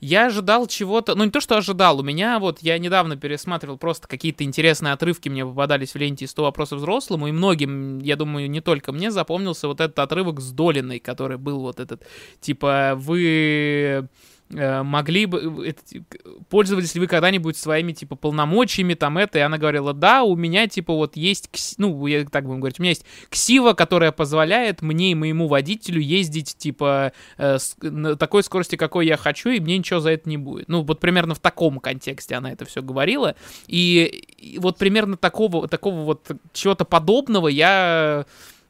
я 0.00 0.26
ожидал 0.26 0.66
чего-то, 0.66 1.14
ну 1.14 1.24
не 1.24 1.30
то, 1.30 1.40
что 1.40 1.56
ожидал, 1.56 2.00
у 2.00 2.02
меня 2.02 2.40
вот, 2.40 2.58
я 2.62 2.76
недавно 2.78 3.16
пересматривал 3.16 3.78
просто 3.78 4.08
какие-то 4.08 4.42
интересные 4.42 4.92
отрывки 4.92 5.28
мне 5.28 5.46
попадались 5.46 5.92
в 5.92 5.96
ленте 5.96 6.24
из 6.24 6.30
100 6.32 6.42
вопросов 6.42 6.78
взрослому, 6.78 7.28
и 7.28 7.32
многим, 7.32 8.00
я 8.00 8.16
думаю, 8.16 8.50
не 8.50 8.60
только 8.60 8.90
мне 8.90 9.12
запомнился 9.12 9.68
вот 9.68 9.80
этот 9.80 9.98
отрывок 10.00 10.40
с 10.40 10.50
Долиной, 10.50 10.98
который 10.98 11.38
был 11.38 11.60
вот 11.60 11.78
этот, 11.78 12.02
типа, 12.40 12.94
вы 12.96 14.08
могли 14.50 15.26
бы, 15.26 15.64
э, 15.64 15.68
это, 15.70 15.82
к- 16.08 16.44
пользовались 16.48 16.94
ли 16.94 17.00
вы 17.00 17.06
когда-нибудь 17.06 17.56
своими, 17.56 17.92
типа, 17.92 18.16
полномочиями, 18.16 18.94
там, 18.94 19.16
это, 19.18 19.38
и 19.38 19.42
она 19.42 19.58
говорила, 19.58 19.92
да, 19.94 20.24
у 20.24 20.34
меня, 20.36 20.66
типа, 20.66 20.92
вот 20.94 21.16
есть, 21.16 21.74
ну, 21.78 22.06
я 22.06 22.24
так 22.24 22.44
будем 22.44 22.60
говорить, 22.60 22.80
у 22.80 22.82
меня 22.82 22.90
есть 22.90 23.04
ксива, 23.28 23.74
которая 23.74 24.12
позволяет 24.12 24.82
мне 24.82 25.12
и 25.12 25.14
моему 25.14 25.46
водителю 25.46 26.00
ездить, 26.00 26.56
типа, 26.58 27.12
э, 27.38 27.58
с- 27.58 27.76
на 27.80 28.16
такой 28.16 28.42
скорости, 28.42 28.76
какой 28.76 29.06
я 29.06 29.16
хочу, 29.16 29.50
и 29.50 29.60
мне 29.60 29.78
ничего 29.78 30.00
за 30.00 30.10
это 30.10 30.28
не 30.28 30.36
будет. 30.36 30.68
Ну, 30.68 30.82
вот 30.82 30.98
примерно 31.00 31.34
в 31.34 31.40
таком 31.40 31.78
контексте 31.78 32.34
она 32.34 32.50
это 32.50 32.64
все 32.64 32.82
говорила, 32.82 33.36
и, 33.68 34.24
и 34.38 34.58
вот 34.58 34.78
примерно 34.78 35.16
такого, 35.16 35.68
такого 35.68 36.00
вот 36.02 36.28
чего-то 36.52 36.84
подобного 36.84 37.48
я 37.48 38.26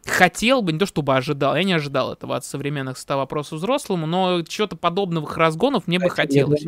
хотел 0.07 0.62
бы, 0.62 0.73
не 0.73 0.78
то 0.78 0.87
чтобы 0.87 1.14
ожидал, 1.16 1.57
я 1.57 1.64
не 1.64 1.73
ожидал 1.73 2.12
этого 2.12 2.37
от 2.37 2.45
современных 2.45 2.99
100 2.99 3.16
вопросов 3.16 3.59
взрослому, 3.59 4.07
но 4.07 4.42
чего-то 4.42 4.76
подобных 4.76 5.37
разгонов 5.37 5.87
мне 5.87 5.99
бы 5.99 6.04
Я 6.07 6.11
хотелось. 6.11 6.64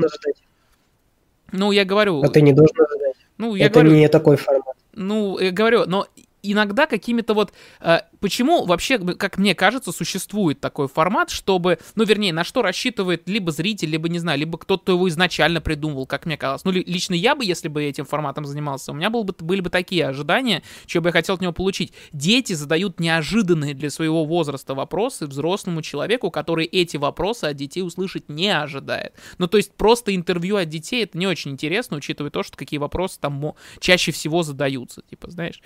Ну, 1.50 1.70
я 1.70 1.84
говорю, 1.84 2.22
А 2.22 2.28
ты 2.28 2.40
не 2.40 2.52
должен 2.52 2.74
ожидать. 2.80 3.16
ну, 3.38 3.54
я 3.54 3.66
Это 3.66 3.80
говорю, 3.80 3.96
не 3.96 4.08
такой 4.08 4.36
формат. 4.36 4.74
ну, 4.94 5.38
я 5.38 5.50
говорю, 5.50 5.84
но 5.86 6.06
иногда 6.42 6.86
какими-то 6.86 7.34
вот... 7.34 7.52
э, 7.80 8.00
почему 8.22 8.64
вообще, 8.64 8.98
как 8.98 9.36
мне 9.36 9.54
кажется, 9.54 9.92
существует 9.92 10.60
такой 10.60 10.88
формат, 10.88 11.28
чтобы... 11.28 11.78
Ну, 11.96 12.04
вернее, 12.04 12.32
на 12.32 12.44
что 12.44 12.62
рассчитывает 12.62 13.28
либо 13.28 13.50
зритель, 13.50 13.90
либо, 13.90 14.08
не 14.08 14.20
знаю, 14.20 14.38
либо 14.38 14.56
кто-то 14.56 14.92
его 14.92 15.08
изначально 15.08 15.60
придумал, 15.60 16.06
как 16.06 16.24
мне 16.24 16.36
казалось. 16.38 16.64
Ну, 16.64 16.70
ли- 16.70 16.84
лично 16.86 17.14
я 17.14 17.34
бы, 17.34 17.44
если 17.44 17.68
бы 17.68 17.82
этим 17.82 18.06
форматом 18.06 18.46
занимался, 18.46 18.92
у 18.92 18.94
меня 18.94 19.10
был 19.10 19.24
бы, 19.24 19.34
были 19.40 19.60
бы 19.60 19.68
такие 19.68 20.06
ожидания, 20.06 20.62
что 20.86 21.00
бы 21.00 21.08
я 21.08 21.12
хотел 21.12 21.34
от 21.34 21.40
него 21.40 21.52
получить. 21.52 21.92
Дети 22.12 22.52
задают 22.52 23.00
неожиданные 23.00 23.74
для 23.74 23.90
своего 23.90 24.24
возраста 24.24 24.74
вопросы 24.74 25.26
взрослому 25.26 25.82
человеку, 25.82 26.30
который 26.30 26.64
эти 26.64 26.96
вопросы 26.96 27.46
от 27.46 27.56
детей 27.56 27.82
услышать 27.82 28.28
не 28.28 28.48
ожидает. 28.56 29.14
Ну, 29.38 29.48
то 29.48 29.56
есть 29.56 29.74
просто 29.74 30.14
интервью 30.14 30.56
от 30.56 30.68
детей 30.68 31.02
это 31.02 31.18
не 31.18 31.26
очень 31.26 31.50
интересно, 31.50 31.96
учитывая 31.96 32.30
то, 32.30 32.44
что 32.44 32.56
какие 32.56 32.78
вопросы 32.78 33.18
там 33.20 33.54
чаще 33.80 34.12
всего 34.12 34.44
задаются, 34.44 35.02
типа, 35.10 35.30
знаешь. 35.30 35.60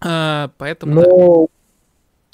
А, 0.00 0.50
поэтому 0.58 1.02
да. 1.02 1.08
Но, 1.08 1.48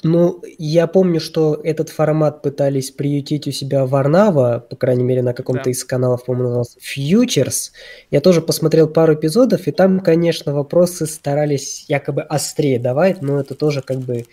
ну, 0.03 0.41
я 0.57 0.87
помню, 0.87 1.21
что 1.21 1.59
этот 1.63 1.89
формат 1.89 2.41
пытались 2.41 2.91
приютить 2.91 3.47
у 3.47 3.51
себя 3.51 3.85
Варнава, 3.85 4.65
по 4.69 4.75
крайней 4.75 5.03
мере, 5.03 5.21
на 5.21 5.33
каком-то 5.33 5.65
Да. 5.65 5.71
из 5.71 5.83
каналов, 5.85 6.25
по-моему, 6.25 6.49
назывался 6.49 6.77
Futures. 6.79 7.71
Я 8.11 8.19
тоже 8.19 8.41
посмотрел 8.41 8.89
пару 8.89 9.13
эпизодов, 9.15 9.65
и 9.67 9.71
там, 9.71 10.01
конечно, 10.01 10.53
вопросы 10.53 11.05
старались 11.05 11.85
якобы 11.87 12.21
острее 12.21 12.79
давать, 12.79 13.21
но 13.21 13.39
это 13.39 13.55
тоже 13.55 13.81
как 13.81 13.99
бы... 13.99 14.25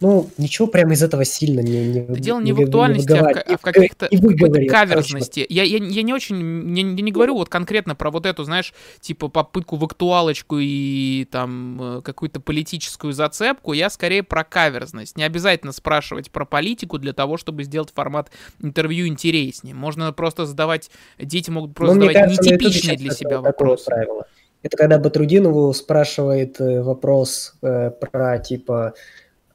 Ну, 0.00 0.28
ничего 0.36 0.68
прямо 0.68 0.92
из 0.92 1.02
этого 1.02 1.24
сильно 1.24 1.60
не, 1.60 1.86
не, 1.88 2.00
Дело 2.20 2.40
не 2.40 2.52
в 2.52 2.56
вы- 2.56 2.64
актуальности, 2.64 3.12
а 3.12 3.16
в, 3.16 3.18
выговаривает- 3.20 3.44
ка- 3.46 3.54
а 3.54 3.56
в 3.56 3.64
не 3.64 3.72
каких-то 3.72 4.08
не 4.10 4.18
короче, 4.20 4.66
каверзности. 4.68 5.46
Я, 5.48 5.62
я, 5.62 5.78
я 5.78 6.02
не 6.02 6.12
очень, 6.12 6.36
я, 6.76 6.82
не- 6.82 6.96
я 6.96 7.02
не 7.02 7.12
говорю 7.12 7.34
вот 7.34 7.48
конкретно 7.48 7.94
про 7.94 8.10
вот 8.10 8.26
эту, 8.26 8.44
знаешь, 8.44 8.74
типа 9.00 9.28
попытку 9.28 9.76
в 9.76 9.84
актуалочку 9.84 10.58
и 10.60 11.26
там 11.30 11.98
э, 11.98 12.02
какую-то 12.02 12.40
политическую 12.40 13.12
зацепку. 13.14 13.72
Я 13.72 13.88
скорее 13.88 14.22
про 14.22 14.44
каверзность. 14.44 15.16
Не 15.16 15.22
обязательно 15.24 15.72
спрашивать 15.72 16.30
про 16.30 16.44
политику 16.44 16.98
для 16.98 17.12
того, 17.14 17.38
чтобы 17.38 17.64
сделать 17.64 17.90
формат 17.94 18.30
интервью 18.62 19.06
интереснее. 19.06 19.74
Можно 19.74 20.12
просто 20.12 20.44
задавать, 20.46 20.90
дети 21.18 21.48
могут 21.50 21.74
просто 21.74 21.94
Ну, 21.94 22.02
задавать 22.02 22.16
кажется, 22.28 22.42
нетипичные 22.54 22.96
для 22.98 23.12
себя 23.12 23.40
вопросы. 23.40 23.86
правило. 23.86 24.26
Это 24.62 24.76
когда 24.76 24.98
Батрудинову 24.98 25.72
спрашивает 25.74 26.60
э, 26.60 26.82
вопрос 26.82 27.54
э, 27.62 27.90
про, 27.92 28.38
типа, 28.38 28.94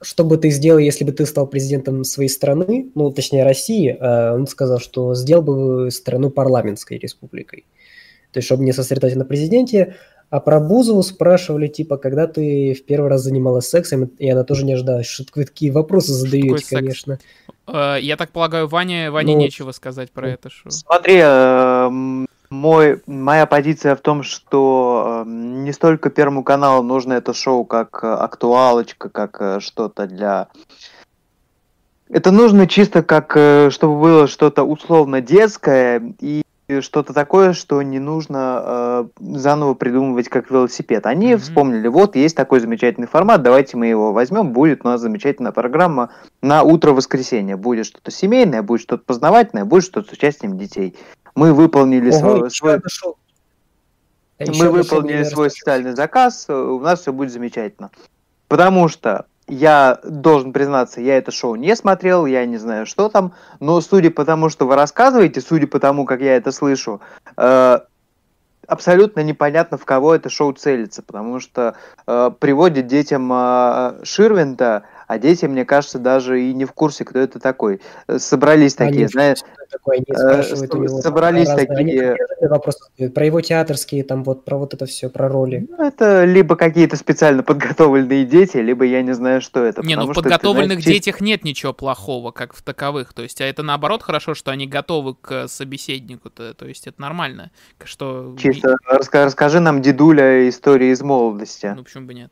что 0.01 0.23
бы 0.23 0.37
ты 0.37 0.49
сделал, 0.49 0.79
если 0.79 1.03
бы 1.03 1.11
ты 1.11 1.25
стал 1.25 1.47
президентом 1.47 2.03
своей 2.03 2.29
страны, 2.29 2.89
ну, 2.95 3.11
точнее, 3.11 3.43
России, 3.43 3.95
а 3.99 4.33
он 4.33 4.47
сказал, 4.47 4.79
что 4.79 5.13
сделал 5.15 5.43
бы 5.43 5.91
страну 5.91 6.29
парламентской 6.29 6.97
республикой. 6.97 7.65
То 8.31 8.37
есть, 8.37 8.45
чтобы 8.45 8.63
не 8.63 8.71
сосредоточиться 8.71 9.19
на 9.19 9.25
президенте, 9.25 9.95
а 10.29 10.39
про 10.39 10.61
Бузову 10.61 11.03
спрашивали, 11.03 11.67
типа, 11.67 11.97
когда 11.97 12.25
ты 12.25 12.73
в 12.73 12.85
первый 12.85 13.09
раз 13.09 13.21
занималась 13.21 13.67
сексом, 13.67 14.05
и 14.05 14.29
она 14.29 14.45
тоже 14.45 14.63
не 14.63 14.73
ожидала, 14.73 15.03
что 15.03 15.25
вы 15.35 15.43
такие 15.43 15.73
вопросы 15.73 16.13
задаете, 16.13 16.47
такое 16.47 16.59
секс? 16.59 16.69
конечно. 16.69 17.19
Э, 17.67 17.97
Я 17.99 18.15
так 18.15 18.31
полагаю, 18.31 18.67
Ване, 18.67 19.11
Ване 19.11 19.33
Ну, 19.33 19.39
нечего 19.39 19.71
сказать 19.71 20.09
про 20.11 20.29
это 20.29 20.49
шоу. 20.49 20.71
Смотри, 20.71 21.17
эм, 21.17 22.27
мой, 22.51 23.01
моя 23.07 23.45
позиция 23.45 23.95
в 23.95 24.01
том, 24.01 24.23
что 24.23 25.23
эм, 25.25 25.63
не 25.63 25.71
столько 25.71 26.09
Первому 26.09 26.43
каналу 26.43 26.83
нужно 26.83 27.13
это 27.13 27.33
шоу 27.33 27.63
как 27.65 28.03
э, 28.03 28.07
актуалочка, 28.07 29.09
как 29.09 29.37
э, 29.39 29.59
что-то 29.61 30.05
для... 30.05 30.49
Это 32.09 32.31
нужно 32.31 32.67
чисто 32.67 33.03
как, 33.03 33.35
э, 33.37 33.69
чтобы 33.71 33.99
было 33.99 34.27
что-то 34.27 34.63
условно 34.63 35.21
детское 35.21 36.13
и 36.19 36.43
что-то 36.79 37.13
такое, 37.13 37.53
что 37.53 37.81
не 37.81 37.99
нужно 37.99 38.61
э, 38.63 39.05
заново 39.19 39.73
придумывать 39.73 40.29
как 40.29 40.51
велосипед. 40.51 41.05
Они 41.05 41.33
Мгм. 41.33 41.39
вспомнили, 41.39 41.87
вот 41.87 42.15
есть 42.15 42.35
такой 42.35 42.59
замечательный 42.59 43.07
формат, 43.07 43.43
давайте 43.43 43.77
мы 43.77 43.87
его 43.87 44.13
возьмем, 44.13 44.51
будет 44.51 44.81
у 44.83 44.87
нас 44.87 45.01
замечательная 45.01 45.51
программа 45.51 46.11
на 46.41 46.63
утро 46.63 46.91
воскресенья. 46.91 47.57
Будет 47.57 47.85
что-то 47.85 48.11
семейное, 48.11 48.61
будет 48.61 48.81
что-то 48.81 49.03
познавательное, 49.05 49.65
будет 49.65 49.83
что-то 49.83 50.09
с 50.09 50.13
участием 50.13 50.57
детей. 50.57 50.95
Мы 51.35 51.53
выполнили 51.53 52.09
Ого, 52.09 52.49
свой, 52.49 52.79
свой- 52.89 53.13
мы 54.39 54.69
выполнили 54.69 55.23
свой 55.23 55.49
социальный 55.51 55.95
заказ, 55.95 56.45
э, 56.47 56.53
у 56.53 56.79
нас 56.79 57.01
все 57.01 57.13
будет 57.13 57.31
замечательно. 57.31 57.91
Потому 58.47 58.87
что 58.87 59.25
я 59.47 59.99
должен 60.03 60.53
признаться, 60.53 61.01
я 61.01 61.17
это 61.17 61.31
шоу 61.31 61.55
не 61.55 61.75
смотрел, 61.75 62.25
я 62.25 62.45
не 62.45 62.57
знаю, 62.57 62.85
что 62.85 63.09
там, 63.09 63.33
но 63.59 63.79
судя 63.81 64.09
по 64.11 64.25
тому, 64.25 64.49
что 64.49 64.65
вы 64.65 64.75
рассказываете, 64.75 65.41
судя 65.41 65.67
по 65.67 65.79
тому, 65.79 66.05
как 66.05 66.21
я 66.21 66.35
это 66.35 66.51
слышу, 66.51 67.01
э, 67.37 67.79
абсолютно 68.67 69.21
непонятно, 69.21 69.77
в 69.77 69.85
кого 69.85 70.15
это 70.15 70.29
шоу 70.29 70.53
целится, 70.53 71.01
потому 71.01 71.39
что 71.39 71.75
э, 72.07 72.31
приводит 72.39 72.87
детям 72.87 73.31
э, 73.33 73.99
Ширвинта, 74.03 74.83
а 75.11 75.19
дети, 75.19 75.45
мне 75.45 75.65
кажется, 75.65 75.99
даже 75.99 76.41
и 76.41 76.53
не 76.53 76.63
в 76.63 76.71
курсе, 76.71 77.03
кто 77.03 77.19
это 77.19 77.37
такой. 77.37 77.81
Э, 78.07 78.17
Собрались 78.17 78.77
Они 78.79 78.91
такие, 78.91 79.07
знаешь, 79.09 79.39
они 79.85 80.05
э, 80.07 80.43
со- 80.43 80.77
него 80.77 81.01
собрались 81.01 81.49
разные- 81.49 81.67
они 81.67 81.91
такие- 81.91 82.07
конкретные 82.15 82.49
вопросы 82.49 83.09
про 83.13 83.25
его 83.25 83.41
театрские, 83.41 84.05
там 84.05 84.23
вот 84.23 84.45
про 84.45 84.57
вот 84.57 84.73
это 84.73 84.85
все, 84.85 85.09
про 85.09 85.27
роли. 85.27 85.67
Ну, 85.69 85.85
это 85.85 86.23
либо 86.23 86.55
какие-то 86.55 86.95
специально 86.95 87.43
подготовленные 87.43 88.23
дети, 88.23 88.55
либо 88.55 88.85
я 88.85 89.01
не 89.01 89.11
знаю, 89.11 89.41
что 89.41 89.65
это. 89.65 89.81
Не, 89.81 89.97
ну 89.97 90.03
в 90.03 90.03
что 90.05 90.11
это, 90.11 90.21
подготовленных 90.21 90.81
знаешь, 90.81 90.99
детях 90.99 91.19
нет 91.19 91.43
ничего 91.43 91.73
плохого, 91.73 92.31
как 92.31 92.53
в 92.53 92.61
таковых. 92.61 93.11
То 93.11 93.21
есть, 93.21 93.41
а 93.41 93.45
это 93.45 93.63
наоборот 93.63 94.03
хорошо, 94.03 94.33
что 94.33 94.51
они 94.51 94.65
готовы 94.65 95.15
к 95.15 95.49
собеседнику-то. 95.49 96.53
То 96.53 96.67
есть, 96.67 96.87
это 96.87 97.01
нормально. 97.01 97.51
Что... 97.83 98.33
Чисто 98.39 98.77
расскажи 98.87 99.59
нам, 99.59 99.81
дедуля, 99.81 100.47
истории 100.47 100.91
из 100.93 101.01
молодости. 101.01 101.73
Ну, 101.75 101.83
почему 101.83 102.07
бы 102.07 102.13
нет? 102.13 102.31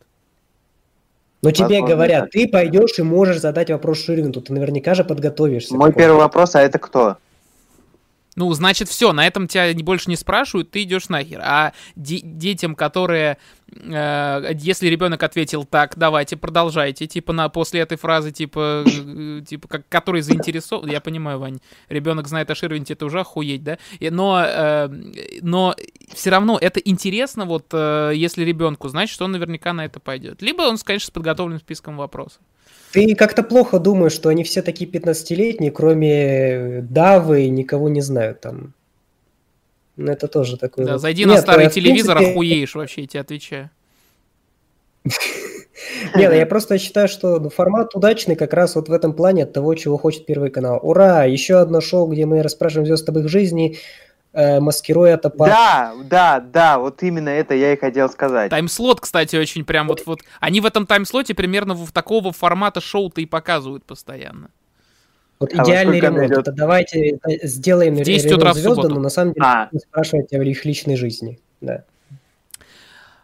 Но 1.42 1.52
тебе 1.52 1.82
говорят, 1.82 2.32
ты 2.32 2.48
пойдешь 2.48 3.00
и 3.00 3.02
можешь 3.02 3.40
задать 3.40 3.70
вопрос 3.70 4.04
Ширвинту, 4.04 4.42
ты 4.42 4.54
наверняка 4.54 4.94
же 4.94 5.04
подготовишься. 5.04 5.76
Мой 5.76 5.94
первый 5.94 6.18
вопрос, 6.18 6.56
а 6.56 6.62
это 6.62 6.80
кто? 6.80 7.18
Ну, 8.40 8.54
значит, 8.54 8.88
все, 8.88 9.12
на 9.12 9.28
этом 9.28 9.50
тебя 9.50 9.74
больше 9.84 10.10
не 10.10 10.16
спрашивают, 10.16 10.72
ты 10.72 10.84
идешь 10.84 11.10
нахер. 11.10 11.42
А 11.44 11.74
де- 11.98 12.22
детям, 12.24 12.74
которые, 12.74 13.38
э, 13.70 14.52
если 14.56 14.88
ребенок 14.88 15.22
ответил 15.24 15.66
так, 15.66 15.98
давайте, 15.98 16.38
продолжайте, 16.38 17.06
типа 17.06 17.34
на 17.34 17.50
после 17.50 17.82
этой 17.82 17.98
фразы, 17.98 18.32
типа, 18.32 18.86
э, 18.88 19.42
типа, 19.46 19.68
как, 19.68 19.90
который 19.90 20.22
заинтересован, 20.22 20.90
я 20.90 21.02
понимаю, 21.02 21.38
Вань, 21.38 21.60
ребенок 21.90 22.30
знает 22.30 22.50
о 22.50 22.56
Ширвинте, 22.56 22.94
это 22.94 23.08
уже 23.08 23.20
охуеть, 23.20 23.62
да? 23.66 23.78
И- 24.00 24.10
но, 24.10 24.42
э, 24.42 24.88
но 25.42 25.76
все 26.14 26.30
равно 26.30 26.58
это 26.62 26.80
интересно, 26.80 27.44
вот, 27.44 27.66
э, 27.74 28.14
если 28.16 28.46
ребенку 28.46 28.88
знать, 28.88 29.10
что 29.10 29.26
он 29.26 29.34
наверняка 29.34 29.74
на 29.74 29.84
это 29.84 30.00
пойдет. 30.00 30.42
Либо 30.42 30.62
он, 30.62 30.78
конечно, 30.78 31.08
с 31.08 31.12
подготовленным 31.12 31.60
списком 31.60 31.98
вопросов. 31.98 32.40
Ты 32.92 33.16
как-то 33.16 33.44
плохо 33.44 33.80
думаешь, 33.80 34.14
что 34.14 34.30
они 34.30 34.44
все 34.44 34.62
такие 34.62 34.90
15-летние, 34.90 35.72
кроме 35.72 36.82
Давы, 36.82 37.48
никого 37.50 37.90
не 37.90 38.02
знают 38.02 38.42
там. 38.42 38.74
Ну, 39.96 40.12
это 40.12 40.28
тоже 40.28 40.58
такое. 40.58 40.86
Да, 40.86 40.98
зайди 40.98 41.26
на 41.26 41.34
Нет, 41.34 41.42
старый 41.42 41.66
э, 41.66 41.70
в 41.70 41.74
телевизор, 41.74 42.18
принципе- 42.18 42.32
охуеешь 42.32 42.76
вообще, 42.76 43.02
я 43.02 43.08
тебе 43.08 43.20
отвечаю. 43.22 43.70
Нет, 46.16 46.34
я 46.34 46.46
просто 46.46 46.78
считаю, 46.78 47.08
что 47.08 47.40
ну, 47.40 47.50
формат 47.50 47.96
удачный 47.96 48.36
как 48.36 48.54
раз 48.54 48.76
вот 48.76 48.90
в 48.90 48.94
этом 48.94 49.14
плане 49.14 49.44
от 49.44 49.54
того, 49.54 49.76
чего 49.76 49.98
хочет 49.98 50.26
Первый 50.26 50.50
канал. 50.52 50.80
Ура! 50.82 51.26
Еще 51.26 51.56
одно 51.56 51.82
шоу, 51.82 52.08
где 52.08 52.26
мы 52.26 52.42
расспрашиваем 52.42 52.86
звезд 52.86 53.08
об 53.10 53.18
их 53.20 53.28
жизни. 53.30 53.78
Э, 54.34 54.60
маскируя 54.60 55.16
это 55.16 55.30
под... 55.30 55.48
Да, 55.48 55.94
да, 56.04 56.40
да, 56.40 56.80
вот 56.80 57.02
именно 57.04 57.30
это 57.30 57.54
я 57.54 57.74
и 57.74 57.78
хотел 57.78 58.10
сказать. 58.10 58.50
Таймслот, 58.50 59.02
кстати, 59.02 59.36
очень 59.36 59.66
прям 59.66 59.88
вот, 59.88 60.04
вот... 60.06 60.22
Они 60.40 60.62
в 60.62 60.66
этом 60.66 60.86
таймслоте 60.86 61.34
примерно 61.34 61.74
в 61.74 61.92
такого 61.92 62.32
формата 62.32 62.82
шоу-то 62.82 63.22
и 63.22 63.26
показывают 63.26 63.86
постоянно. 63.86 64.50
Вот 65.40 65.54
А 65.54 65.64
идеальный 65.64 66.00
ремонт. 66.00 66.32
Это 66.32 66.52
давайте 66.52 67.20
э, 67.28 67.48
сделаем 67.48 67.96
В 67.96 68.04
10 68.04 68.26
ремонт 68.26 68.42
утра 68.42 68.54
в 68.54 68.58
звезды, 68.58 68.88
но 68.90 69.00
на 69.00 69.10
самом 69.10 69.34
деле 69.34 69.46
А. 69.46 69.70
не 69.72 69.80
спрашивать 69.80 70.34
о 70.34 70.44
их 70.44 70.66
личной 70.66 70.96
жизни. 70.98 71.40
Да. 71.62 71.84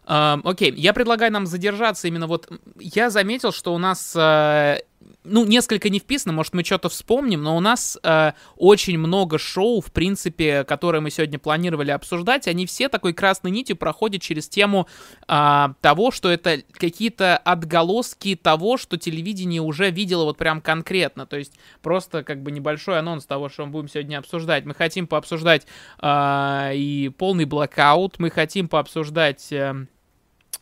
Окей, 0.08 0.72
я 0.72 0.94
предлагаю 0.94 1.32
нам 1.32 1.48
задержаться 1.48 2.08
именно 2.08 2.28
вот... 2.28 2.48
Я 2.80 3.10
заметил, 3.10 3.52
что 3.52 3.74
у 3.74 3.80
нас, 3.80 4.16
э, 4.16 4.82
ну, 5.24 5.46
несколько 5.46 5.90
не 5.90 6.00
вписано, 6.00 6.34
может, 6.34 6.54
мы 6.54 6.64
что-то 6.64 6.90
вспомним, 6.90 7.44
но 7.44 7.58
у 7.58 7.60
нас 7.60 7.98
э, 8.04 8.34
очень 8.56 8.98
много 8.98 9.38
шоу, 9.38 9.82
в 9.82 9.92
принципе, 9.92 10.64
которые 10.64 11.02
мы 11.02 11.10
сегодня 11.10 11.40
планировали 11.40 11.92
обсуждать, 11.92 12.48
они 12.48 12.66
все 12.66 12.90
такой 12.90 13.14
красной 13.14 13.52
нитью 13.52 13.76
проходят 13.76 14.22
через 14.22 14.48
тему 14.48 14.88
а, 15.28 15.74
того, 15.82 16.12
что 16.12 16.30
это 16.30 16.62
какие-то 16.74 17.38
отголоски 17.38 18.36
того, 18.36 18.78
что 18.78 18.98
телевидение 18.98 19.62
уже 19.62 19.90
видело 19.90 20.26
вот 20.26 20.38
прям 20.38 20.62
конкретно, 20.62 21.26
то 21.26 21.38
есть 21.38 21.54
просто 21.82 22.24
как 22.24 22.42
бы 22.42 22.52
небольшой 22.52 23.00
анонс 23.00 23.26
того, 23.26 23.50
что 23.50 23.66
мы 23.66 23.72
будем 23.72 23.90
сегодня 23.90 24.18
обсуждать. 24.18 24.66
Мы 24.66 24.74
хотим 24.74 25.08
пообсуждать 25.08 25.66
а, 26.00 26.72
и 26.74 27.10
полный 27.10 27.46
блокаут, 27.46 28.20
мы 28.20 28.30
хотим 28.30 28.68
пообсуждать... 28.68 29.52
э, 29.52 29.86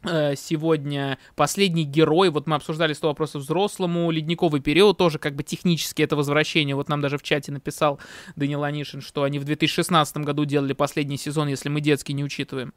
сегодня 0.06 1.18
последний 1.36 1.84
герой. 1.84 2.30
Вот 2.30 2.48
мы 2.48 2.56
обсуждали 2.56 2.94
100 2.94 3.08
вопросов 3.08 3.42
взрослому. 3.42 4.12
Ледниковый 4.12 4.62
период 4.62 4.98
тоже 4.98 5.20
как 5.20 5.36
бы 5.36 5.44
технически 5.44 6.02
это 6.02 6.16
возвращение. 6.16 6.76
Вот 6.76 6.90
нам 6.90 7.02
даже 7.02 7.18
в 7.18 7.24
чате 7.24 7.52
написал 7.52 8.00
Данил 8.36 8.64
Анишин, 8.64 9.02
что 9.02 9.24
они 9.24 9.40
в 9.40 9.46
2016 9.46 10.18
году 10.18 10.46
делали 10.46 10.74
последний 10.74 11.18
сезон, 11.18 11.48
если 11.48 11.70
мы 11.70 11.82
детский 11.82 12.14
не 12.14 12.24
учитываем. 12.24 12.74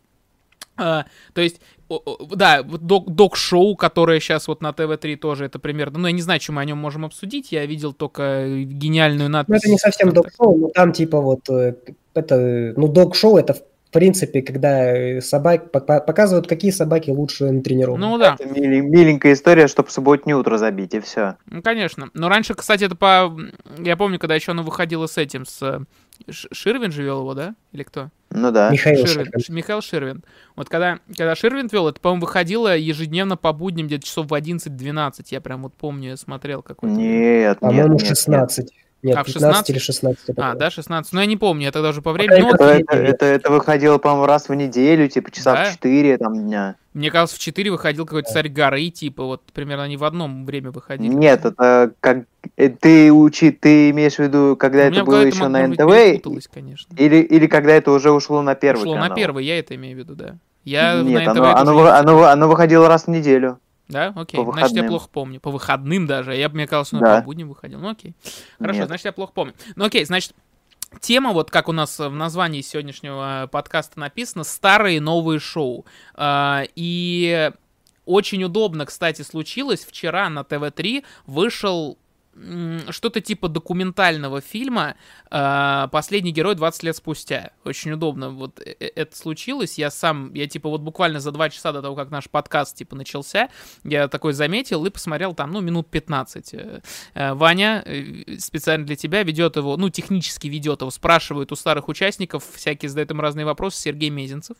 А, 0.78 1.06
то 1.32 1.40
есть, 1.40 1.60
да, 2.30 2.62
док- 2.62 3.08
док-шоу, 3.08 3.76
которое 3.76 4.20
сейчас 4.20 4.46
вот 4.46 4.60
на 4.60 4.72
ТВ-3 4.72 5.16
тоже, 5.16 5.46
это 5.46 5.58
примерно, 5.58 5.98
ну, 5.98 6.06
я 6.06 6.12
не 6.12 6.20
знаю, 6.20 6.38
чем 6.38 6.56
мы 6.56 6.62
о 6.62 6.64
нем 6.66 6.76
можем 6.76 7.06
обсудить, 7.06 7.50
я 7.50 7.64
видел 7.64 7.94
только 7.94 8.46
гениальную 8.64 9.30
надпись. 9.30 9.52
Ну, 9.52 9.56
это 9.56 9.70
не 9.70 9.78
совсем 9.78 10.12
док-шоу, 10.12 10.58
но 10.58 10.68
там 10.68 10.92
типа 10.92 11.20
вот 11.20 11.48
э, 11.48 11.76
это, 12.12 12.74
ну, 12.76 12.88
док-шоу 12.88 13.38
это 13.38 13.56
в 13.88 13.92
принципе, 13.92 14.42
когда 14.42 14.94
э, 14.96 15.20
собак 15.20 15.70
пока- 15.70 16.00
показывают, 16.00 16.46
какие 16.46 16.70
собаки 16.70 17.10
лучше 17.10 17.50
натренированы. 17.50 18.06
Ну 18.06 18.18
да. 18.18 18.36
Это 18.38 18.48
мили- 18.48 18.80
миленькая 18.80 19.32
история, 19.32 19.68
чтобы 19.68 19.90
субботнее 19.90 20.36
утро 20.36 20.58
забить, 20.58 20.94
и 20.94 21.00
все. 21.00 21.36
Ну, 21.46 21.62
конечно. 21.62 22.10
Но 22.14 22.28
раньше, 22.28 22.54
кстати, 22.54 22.84
это 22.84 22.96
по... 22.96 23.32
Я 23.78 23.96
помню, 23.96 24.18
когда 24.18 24.34
еще 24.34 24.52
оно 24.52 24.62
выходило 24.62 25.06
с 25.06 25.16
этим, 25.18 25.46
с... 25.46 25.62
э, 25.62 25.80
Ширвин 26.30 26.90
же 26.92 27.02
вел 27.02 27.20
его, 27.20 27.34
да? 27.34 27.54
Или 27.72 27.84
кто? 27.84 28.08
Ну 28.30 28.50
да. 28.50 28.70
Михаил 28.70 29.06
Ширвин. 29.06 29.26
Ширвин. 29.26 29.56
Михаил 29.56 29.80
Ширвин. 29.82 30.24
Вот 30.56 30.68
когда, 30.68 30.98
когда 31.08 31.34
Ширвин 31.36 31.68
вел, 31.68 31.88
это, 31.88 32.00
по-моему, 32.00 32.22
выходило 32.26 32.76
ежедневно 32.76 33.36
по 33.36 33.52
будням 33.52 33.86
где-то 33.86 34.04
часов 34.04 34.26
в 34.26 34.34
11-12. 34.34 35.26
Я 35.30 35.40
прям 35.40 35.62
вот 35.62 35.74
помню, 35.74 36.10
я 36.10 36.16
смотрел 36.16 36.62
какой-то. 36.62 36.94
Нет, 36.96 37.60
По-моему, 37.60 37.94
нет, 37.94 38.02
нет, 38.26 38.58
нет. 39.06 39.16
16. 39.16 39.16
Нет, 39.16 39.16
А, 39.16 39.22
в 39.22 39.26
15 39.26 39.66
16? 39.66 39.70
или 39.70 39.78
16. 39.78 40.24
я 40.28 40.34
А, 40.50 40.54
да, 40.54 40.70
16. 40.70 41.12
Ну, 41.12 41.20
я 41.20 41.26
не 41.26 41.36
помню, 41.36 41.64
я 41.64 41.72
тогда 41.72 41.90
уже 41.90 42.02
по 42.02 42.12
времени. 42.12 42.40
Ну, 42.40 42.48
это- 42.50 42.64
Это, 42.64 42.74
это, 42.74 42.96
это, 42.96 43.24
это 43.26 43.50
выходило, 43.50 43.98
по-моему, 43.98 44.26
раз 44.26 44.48
в 44.48 44.54
неделю, 44.54 45.08
типа 45.08 45.30
часа 45.30 45.54
Да? 45.54 45.64
в 45.64 45.72
4 45.72 46.18
там 46.18 46.34
дня. 46.34 46.74
мне 46.94 47.10
кажется, 47.10 47.36
в 47.36 47.38
4 47.40 47.70
выходил 47.70 48.06
какой-то 48.06 48.30
царь 48.32 48.48
горы, 48.48 48.88
типа, 48.90 49.24
вот 49.24 49.42
примерно 49.52 49.84
они 49.84 49.96
в 49.96 50.04
одном 50.04 50.44
время 50.46 50.70
выходили. 50.70 51.12
Нет, 51.12 51.44
это 51.44 51.92
как 52.00 52.24
э, 52.56 52.68
ты 52.70 53.12
учи, 53.12 53.50
ты 53.50 53.90
имеешь 53.90 54.14
в 54.14 54.18
виду, 54.20 54.56
когда 54.58 54.84
У 54.84 54.86
это 54.88 55.04
было 55.04 55.20
еще 55.22 55.48
может 55.48 55.52
на 55.52 55.66
НТВ, 55.68 56.48
конечно. 56.52 56.94
или, 56.96 57.16
или 57.16 57.46
когда 57.46 57.72
это 57.72 57.90
уже 57.90 58.10
ушло 58.10 58.40
на 58.42 58.54
первый 58.54 58.80
Ушло 58.82 58.94
на 58.96 59.02
канал? 59.02 59.16
первый, 59.16 59.44
я 59.44 59.58
это 59.58 59.74
имею 59.74 59.94
в 59.96 59.98
виду, 59.98 60.14
да. 60.14 60.36
Я 60.64 61.00
Нет, 61.02 61.24
на 61.26 61.32
НТВ 61.32 61.38
оно, 61.40 61.50
это 61.50 61.60
оно, 61.60 61.86
оно, 61.92 62.16
вы- 62.18 62.28
оно 62.30 62.48
выходило 62.48 62.88
раз 62.88 63.04
в 63.04 63.08
неделю. 63.08 63.58
Да, 63.88 64.12
окей. 64.16 64.44
По 64.44 64.52
Значит, 64.52 64.72
я 64.76 64.84
плохо 64.84 65.08
помню. 65.12 65.40
По 65.40 65.50
выходным 65.50 66.06
даже. 66.06 66.34
Я, 66.34 66.48
мне 66.48 66.66
казалось, 66.66 66.92
он 66.92 67.00
Да. 67.00 67.18
по 67.20 67.24
будням 67.24 67.48
выходил. 67.48 67.78
Ну, 67.78 67.90
окей. 67.90 68.14
Хорошо, 68.58 68.80
Нет. 68.80 68.88
значит, 68.88 69.04
я 69.06 69.12
плохо 69.12 69.32
помню. 69.32 69.54
Ну, 69.76 69.84
окей, 69.84 70.04
значит, 70.04 70.32
тема, 71.00 71.32
вот 71.32 71.50
как 71.50 71.68
у 71.68 71.72
нас 71.72 71.98
в 71.98 72.10
названии 72.10 72.62
сегодняшнего 72.62 73.44
э, 73.44 73.46
подкаста 73.48 74.00
написано, 74.00 74.44
старые 74.44 75.00
новые 75.00 75.38
шоу. 75.38 75.86
А, 76.14 76.64
И 76.74 77.50
очень 78.04 78.42
удобно, 78.44 78.86
кстати, 78.86 79.22
случилось. 79.22 79.84
Вчера 79.84 80.28
на 80.30 80.44
ТВ-3 80.44 81.04
вышел 81.26 81.98
что-то 82.90 83.20
типа 83.20 83.48
документального 83.48 84.40
фильма 84.40 84.94
э, 85.30 85.88
«Последний 85.90 86.32
герой 86.32 86.54
20 86.54 86.82
лет 86.82 86.96
спустя». 86.96 87.50
Очень 87.64 87.92
удобно 87.92 88.30
вот 88.30 88.60
э- 88.60 88.74
э- 88.78 88.90
это 88.94 89.16
случилось. 89.16 89.78
Я 89.78 89.90
сам, 89.90 90.32
я 90.34 90.46
типа 90.46 90.68
вот 90.68 90.80
буквально 90.82 91.20
за 91.20 91.32
два 91.32 91.48
часа 91.48 91.72
до 91.72 91.82
того, 91.82 91.96
как 91.96 92.10
наш 92.10 92.28
подкаст 92.28 92.76
типа 92.76 92.94
начался, 92.94 93.48
я 93.84 94.08
такой 94.08 94.32
заметил 94.32 94.84
и 94.84 94.90
посмотрел 94.90 95.34
там, 95.34 95.50
ну, 95.52 95.60
минут 95.60 95.88
15. 95.90 96.54
Э, 97.14 97.32
Ваня 97.34 97.84
специально 98.38 98.84
для 98.86 98.96
тебя 98.96 99.22
ведет 99.22 99.56
его, 99.56 99.76
ну, 99.76 99.88
технически 99.88 100.48
ведет 100.48 100.82
его, 100.82 100.90
спрашивает 100.90 101.52
у 101.52 101.56
старых 101.56 101.88
участников, 101.88 102.44
всякие 102.54 102.88
задают 102.90 103.10
им 103.10 103.20
разные 103.20 103.46
вопросы, 103.46 103.80
Сергей 103.80 104.10
Мезенцев. 104.10 104.56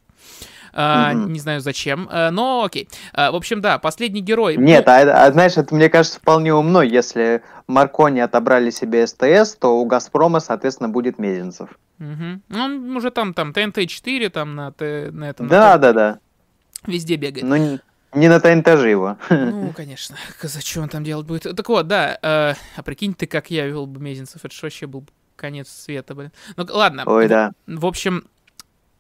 А, 0.73 1.13
Мгм. 1.13 1.33
Не 1.33 1.41
знаю 1.41 1.61
зачем, 1.61 2.09
но 2.33 2.65
окей. 2.65 2.89
А, 3.13 3.31
В 3.31 3.35
общем, 3.37 3.61
да, 3.61 3.79
последний 3.79 4.21
герой. 4.21 4.57
Нет, 4.57 4.87
а, 4.89 5.27
а 5.27 5.33
знаешь, 5.33 5.57
это 5.57 5.75
мне 5.75 5.89
кажется 5.89 6.19
вполне 6.19 6.53
умно. 6.55 6.83
Если 6.83 7.43
Маркони 7.67 8.21
отобрали 8.21 8.71
себе 8.71 9.07
СТС, 9.07 9.57
то 9.59 9.79
у 9.81 9.85
Газпрома, 9.87 10.41
соответственно, 10.41 10.89
будет 10.89 11.19
Мезенцев. 11.19 11.71
Мгм. 11.99 12.43
Ну, 12.49 12.65
Он 12.65 12.97
уже 12.97 13.11
там, 13.11 13.35
там, 13.35 13.51
ТНТ-4, 13.53 14.29
там 14.31 14.55
на, 14.55 14.73
Т- 14.73 15.11
на 15.13 15.25
этом, 15.31 15.47
на 15.47 15.51
Да, 15.51 15.73
Т- 15.75 15.79
да, 15.81 15.93
да. 15.93 16.19
везде 16.87 17.17
бегает. 17.17 17.45
Но 17.47 17.57
не, 17.57 17.81
не 18.15 18.29
на 18.29 18.39
ТНТ 18.41 18.67
же 18.79 18.89
его. 18.89 19.17
Ну, 19.31 19.73
конечно, 19.75 20.17
зачем 20.43 20.85
он 20.85 20.89
там 20.89 21.03
делать 21.05 21.27
будет? 21.27 21.57
Так 21.57 21.69
вот, 21.69 21.87
да, 21.89 22.19
э, 22.23 22.55
а 22.77 22.83
прикинь 22.85 23.15
ты, 23.15 23.27
как 23.27 23.51
я 23.51 23.67
вел 23.67 23.87
бы 23.87 24.01
Мезенцев, 24.01 24.45
это 24.45 24.55
ж 24.55 24.63
вообще 24.63 24.87
был 24.87 25.05
конец 25.37 25.69
света, 25.69 26.15
блин. 26.15 26.33
Ну, 26.57 26.67
ладно. 26.71 27.03
Ой, 27.07 27.27
В- 27.27 27.29
да. 27.29 27.53
В 27.67 27.87
общем, 27.87 28.25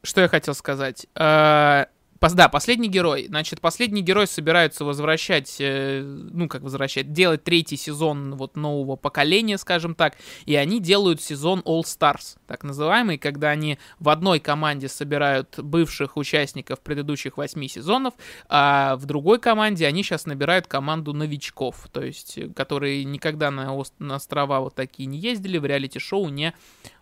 что 0.02 0.20
я 0.22 0.29
хотел 0.29 0.55
сказать. 0.55 1.07
Э, 1.14 1.87
Да, 2.20 2.48
последний 2.48 2.88
герой. 2.88 3.26
Значит, 3.29 3.61
последний 3.61 4.02
герой 4.02 4.26
собираются 4.26 4.85
возвращать, 4.85 5.57
э, 5.59 6.02
ну, 6.02 6.48
как 6.48 6.62
возвращать, 6.62 7.12
делать 7.12 7.44
третий 7.44 7.76
сезон 7.76 8.37
вот 8.37 8.57
нового 8.57 8.96
поколения, 8.96 9.59
скажем 9.59 9.94
так, 9.94 10.14
и 10.44 10.55
они 10.55 10.81
делают 10.81 11.22
сезон 11.22 11.61
All 11.61 11.83
Stars, 11.83 12.37
так 12.46 12.64
называемый, 12.64 13.18
когда 13.18 13.50
они 13.50 13.79
в 13.98 14.09
одной 14.09 14.40
команде 14.40 14.88
собирают 14.88 15.59
бывших 15.59 16.16
участников 16.16 16.81
предыдущих 16.81 17.37
восьми 17.37 17.68
сезонов, 17.68 18.14
а 18.48 18.96
в 18.96 19.07
другой 19.07 19.38
команде 19.38 19.87
они 19.87 20.02
сейчас 20.02 20.26
набирают 20.26 20.66
команду 20.66 21.12
новичков, 21.12 21.88
то 21.92 22.02
есть, 22.02 22.38
э, 22.38 22.48
которые 22.48 23.05
никогда 23.05 23.50
на, 23.50 23.83
на 23.98 24.16
острова 24.16 24.61
вот 24.61 24.74
такие 24.74 25.07
не 25.07 25.18
ездили, 25.18 25.59
в 25.59 25.64
реалити-шоу 25.64 26.29
не 26.29 26.55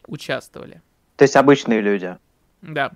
участвовали. 0.07 0.83
То 1.17 1.23
есть 1.23 1.37
обычные 1.37 1.81
люди. 1.81 2.17
Да. 2.63 2.93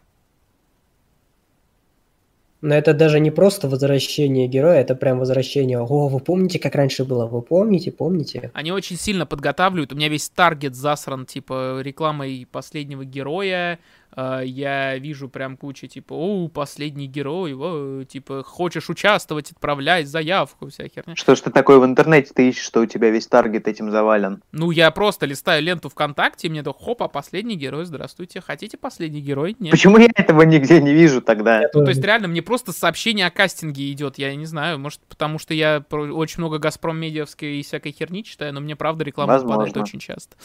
Но 2.60 2.74
это 2.74 2.92
даже 2.92 3.20
не 3.20 3.30
просто 3.30 3.68
возвращение 3.68 4.48
героя, 4.48 4.80
это 4.80 4.96
прям 4.96 5.18
возвращение. 5.20 5.78
О, 5.78 6.08
вы 6.08 6.18
помните, 6.18 6.58
как 6.58 6.74
раньше 6.74 7.04
было? 7.04 7.26
Вы 7.26 7.40
помните, 7.40 7.92
помните? 7.92 8.50
Они 8.52 8.72
очень 8.72 8.96
сильно 8.96 9.26
подготавливают. 9.26 9.92
У 9.92 9.96
меня 9.96 10.08
весь 10.08 10.28
таргет 10.28 10.74
засран, 10.74 11.24
типа, 11.24 11.80
рекламой 11.82 12.46
последнего 12.50 13.04
героя. 13.04 13.78
Э, 14.16 14.42
Я 14.44 14.96
вижу 14.98 15.28
прям 15.28 15.56
кучу, 15.56 15.86
типа, 15.86 16.12
о, 16.14 16.48
последний 16.48 17.06
герой, 17.06 17.54
о, 17.54 18.04
типа, 18.04 18.42
хочешь 18.42 18.88
участвовать, 18.90 19.52
отправляй 19.52 20.04
заявку, 20.04 20.68
вся 20.68 20.88
херня. 20.88 21.14
Что 21.16 21.34
ж 21.34 21.40
ты 21.40 21.50
такое 21.50 21.78
в 21.78 21.84
интернете 21.84 22.32
ты 22.34 22.48
ищешь, 22.48 22.64
что 22.64 22.80
у 22.80 22.86
тебя 22.86 23.10
весь 23.10 23.26
таргет 23.26 23.68
этим 23.68 23.90
завален? 23.90 24.42
Ну, 24.52 24.70
я 24.70 24.90
просто 24.90 25.26
листаю 25.26 25.62
ленту 25.62 25.88
ВКонтакте, 25.88 26.48
и 26.48 26.50
мне 26.50 26.62
то, 26.62 26.72
хопа, 26.72 27.08
последний 27.08 27.56
герой, 27.56 27.84
здравствуйте. 27.84 28.40
Хотите 28.40 28.76
последний 28.76 29.20
герой? 29.20 29.56
Нет. 29.58 29.70
Почему 29.70 29.98
я 29.98 30.08
этого 30.14 30.42
нигде 30.42 30.80
не 30.80 30.92
вижу 30.92 31.20
тогда? 31.20 31.62
Ну, 31.72 31.84
то 31.84 31.90
есть, 31.90 32.02
реально, 32.02 32.28
мне 32.28 32.42
просто 32.42 32.72
сообщение 32.72 33.26
о 33.26 33.30
кастинге 33.30 33.92
идет. 33.92 34.18
Я 34.18 34.34
не 34.34 34.46
знаю, 34.46 34.78
может, 34.78 35.00
потому 35.08 35.38
что 35.38 35.54
я 35.54 35.84
очень 35.90 36.40
много 36.40 36.58
Газпром 36.58 36.98
медиавской 36.98 37.58
и 37.58 37.62
всякой 37.62 37.92
херни 37.92 38.24
читаю, 38.24 38.52
но 38.52 38.60
мне 38.60 38.76
правда 38.76 39.04
реклама 39.04 39.32
Возможно. 39.34 39.64
попадает 39.64 39.76
очень 39.76 39.98
часто. 39.98 40.36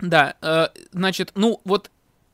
А, 0.00 0.06
да, 0.06 0.34
э, 0.42 0.68
значит, 0.92 1.32
ну 1.34 1.60
вот 1.64 1.90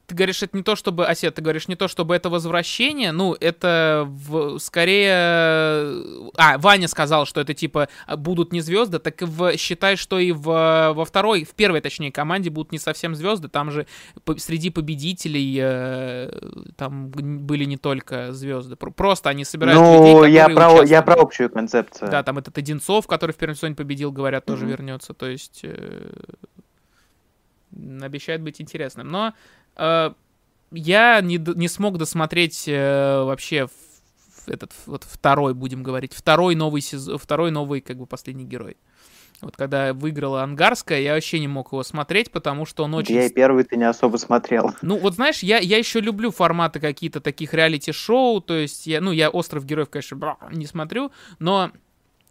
ты 0.07 0.15
говоришь, 0.15 0.41
это 0.41 0.57
не 0.57 0.63
то, 0.63 0.77
чтобы, 0.77 1.05
Осет, 1.05 1.35
ты 1.35 1.43
говоришь, 1.43 1.67
не 1.67 1.75
то, 1.75 1.89
чтобы 1.89 2.15
это 2.15 2.31
возвращение, 2.31 3.11
ну, 3.11 3.35
это 3.41 4.05
в- 4.07 4.61
скорее... 4.61 6.31
А, 6.37 6.59
Ваня 6.59 6.87
сказал, 6.87 7.27
что 7.27 7.41
это, 7.41 7.55
типа, 7.55 7.89
будут 8.17 8.53
не 8.53 8.61
звезды, 8.61 9.01
так 9.01 9.21
в, 9.21 9.57
считай, 9.57 9.97
что 9.97 10.21
и 10.21 10.31
в, 10.31 10.93
во 10.95 11.05
второй, 11.05 11.43
в 11.45 11.55
первой, 11.55 11.81
точнее, 11.81 12.13
команде 12.13 12.51
будут 12.51 12.71
не 12.71 12.79
совсем 12.79 13.17
звезды, 13.17 13.49
там 13.49 13.73
же 13.73 13.89
по- 14.25 14.39
среди 14.39 14.71
победителей 14.71 15.59
э, 15.61 16.31
там 16.77 17.09
были 17.09 17.65
не 17.65 17.77
только 17.77 18.33
звезды, 18.33 18.77
Пр- 18.77 18.93
просто 18.93 19.29
они 19.31 19.45
собирают 19.45 19.81
людей, 19.81 19.99
Ну, 20.13 20.15
которые 20.21 20.35
я 20.35 20.49
про, 20.49 20.85
я 20.85 21.03
про 21.03 21.15
общую 21.15 21.51
концепцию. 21.51 22.13
Да, 22.13 22.23
там 22.23 22.39
этот 22.39 22.57
Одинцов, 22.59 23.09
который 23.09 23.33
в 23.33 23.37
первом 23.37 23.57
сезоне 23.57 23.75
победил, 23.75 24.13
говорят, 24.13 24.45
тоже 24.45 24.63
Мгм. 24.67 24.71
вернется. 24.71 25.15
То 25.15 25.27
есть, 25.27 25.61
э, 25.65 26.13
обещает 28.03 28.43
быть 28.43 28.61
интересным. 28.61 29.09
Но 29.09 29.35
э, 29.77 30.12
я 30.71 31.21
не, 31.21 31.39
не 31.39 31.69
смог 31.69 31.99
досмотреть 31.99 32.65
э, 32.67 33.23
вообще 33.23 33.69
этот 34.47 34.73
вот 34.87 35.05
второй, 35.05 35.55
будем 35.55 35.83
говорить, 35.83 36.12
второй 36.12 36.55
новый 36.55 36.81
сезон, 36.81 37.19
второй 37.19 37.51
новый 37.51 37.81
как 37.81 37.97
бы 37.99 38.07
последний 38.07 38.45
герой. 38.45 38.77
Вот 39.43 39.55
когда 39.57 39.93
выиграла 39.93 40.43
Ангарская, 40.43 41.01
я 41.01 41.15
вообще 41.15 41.39
не 41.39 41.49
мог 41.49 41.73
его 41.73 41.83
смотреть, 41.83 42.31
потому 42.31 42.65
что 42.65 42.85
он 42.85 42.95
очень... 42.95 43.15
Я 43.15 43.27
и 43.27 43.33
первый 43.33 43.65
ты 43.65 43.77
не 43.77 43.85
особо 43.85 44.17
смотрел. 44.17 44.75
Ну, 44.81 44.97
вот 44.97 45.15
знаешь, 45.15 45.41
я, 45.41 45.59
я 45.59 45.77
еще 45.77 46.01
люблю 46.01 46.31
форматы 46.31 46.81
какие-то 46.81 47.21
таких 47.21 47.53
реалити-шоу, 47.53 48.41
то 48.41 48.55
есть 48.55 48.87
я, 48.87 49.01
ну, 49.03 49.12
я 49.12 49.29
«Остров 49.29 49.67
героев», 49.67 49.91
конечно, 49.91 50.39
не 50.53 50.65
смотрю, 50.65 51.12
но 51.39 51.71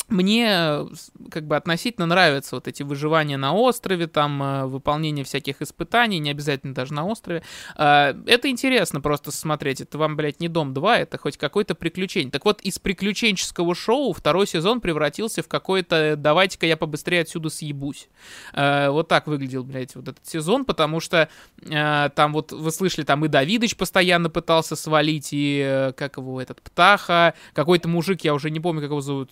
мне 0.08 0.86
как 1.32 1.48
бы 1.48 1.56
относительно 1.56 2.06
нравятся 2.06 2.56
вот 2.56 2.68
эти 2.68 2.84
выживания 2.84 3.38
на 3.38 3.54
острове, 3.54 4.08
там 4.08 4.42
э, 4.42 4.66
выполнение 4.66 5.26
всяких 5.26 5.62
испытаний, 5.62 6.20
не 6.20 6.30
обязательно 6.30 6.74
даже 6.74 6.94
на 6.94 7.06
острове. 7.06 7.44
Э, 7.76 8.14
это 8.28 8.50
интересно 8.50 9.02
просто 9.02 9.32
смотреть. 9.32 9.82
Это 9.82 9.98
вам, 9.98 10.16
блядь, 10.16 10.40
не 10.40 10.48
Дом 10.48 10.74
2, 10.74 11.00
это 11.00 11.18
хоть 11.18 11.38
какое-то 11.38 11.74
приключение. 11.74 12.32
Так 12.32 12.46
вот, 12.46 12.62
из 12.62 12.78
приключенческого 12.78 13.74
шоу 13.74 14.14
второй 14.14 14.46
сезон 14.46 14.80
превратился 14.80 15.42
в 15.42 15.48
какое-то 15.48 16.16
«давайте-ка 16.18 16.68
я 16.68 16.78
побыстрее 16.78 17.22
отсюда 17.22 17.50
съебусь». 17.50 18.08
Э, 18.54 18.90
вот 18.90 19.08
так 19.08 19.26
выглядел, 19.26 19.64
блядь, 19.64 19.96
вот 19.96 20.08
этот 20.08 20.26
сезон, 20.28 20.66
потому 20.66 21.00
что 21.00 21.30
там 21.68 22.34
вот, 22.34 22.52
вы 22.52 22.72
слышали, 22.72 23.06
там 23.06 23.26
и 23.26 23.28
Давидыч 23.28 23.76
постоянно 23.76 24.30
пытался 24.30 24.76
свалить, 24.76 25.30
и 25.32 25.92
как 25.98 26.18
его, 26.18 26.40
этот 26.40 26.62
Птаха, 26.62 27.34
какой-то 27.54 27.88
мужик, 27.88 28.22
я 28.22 28.34
уже 28.34 28.52
не 28.52 28.60
помню, 28.60 28.82
как 28.82 28.92
его 28.92 29.02
зовут, 29.02 29.32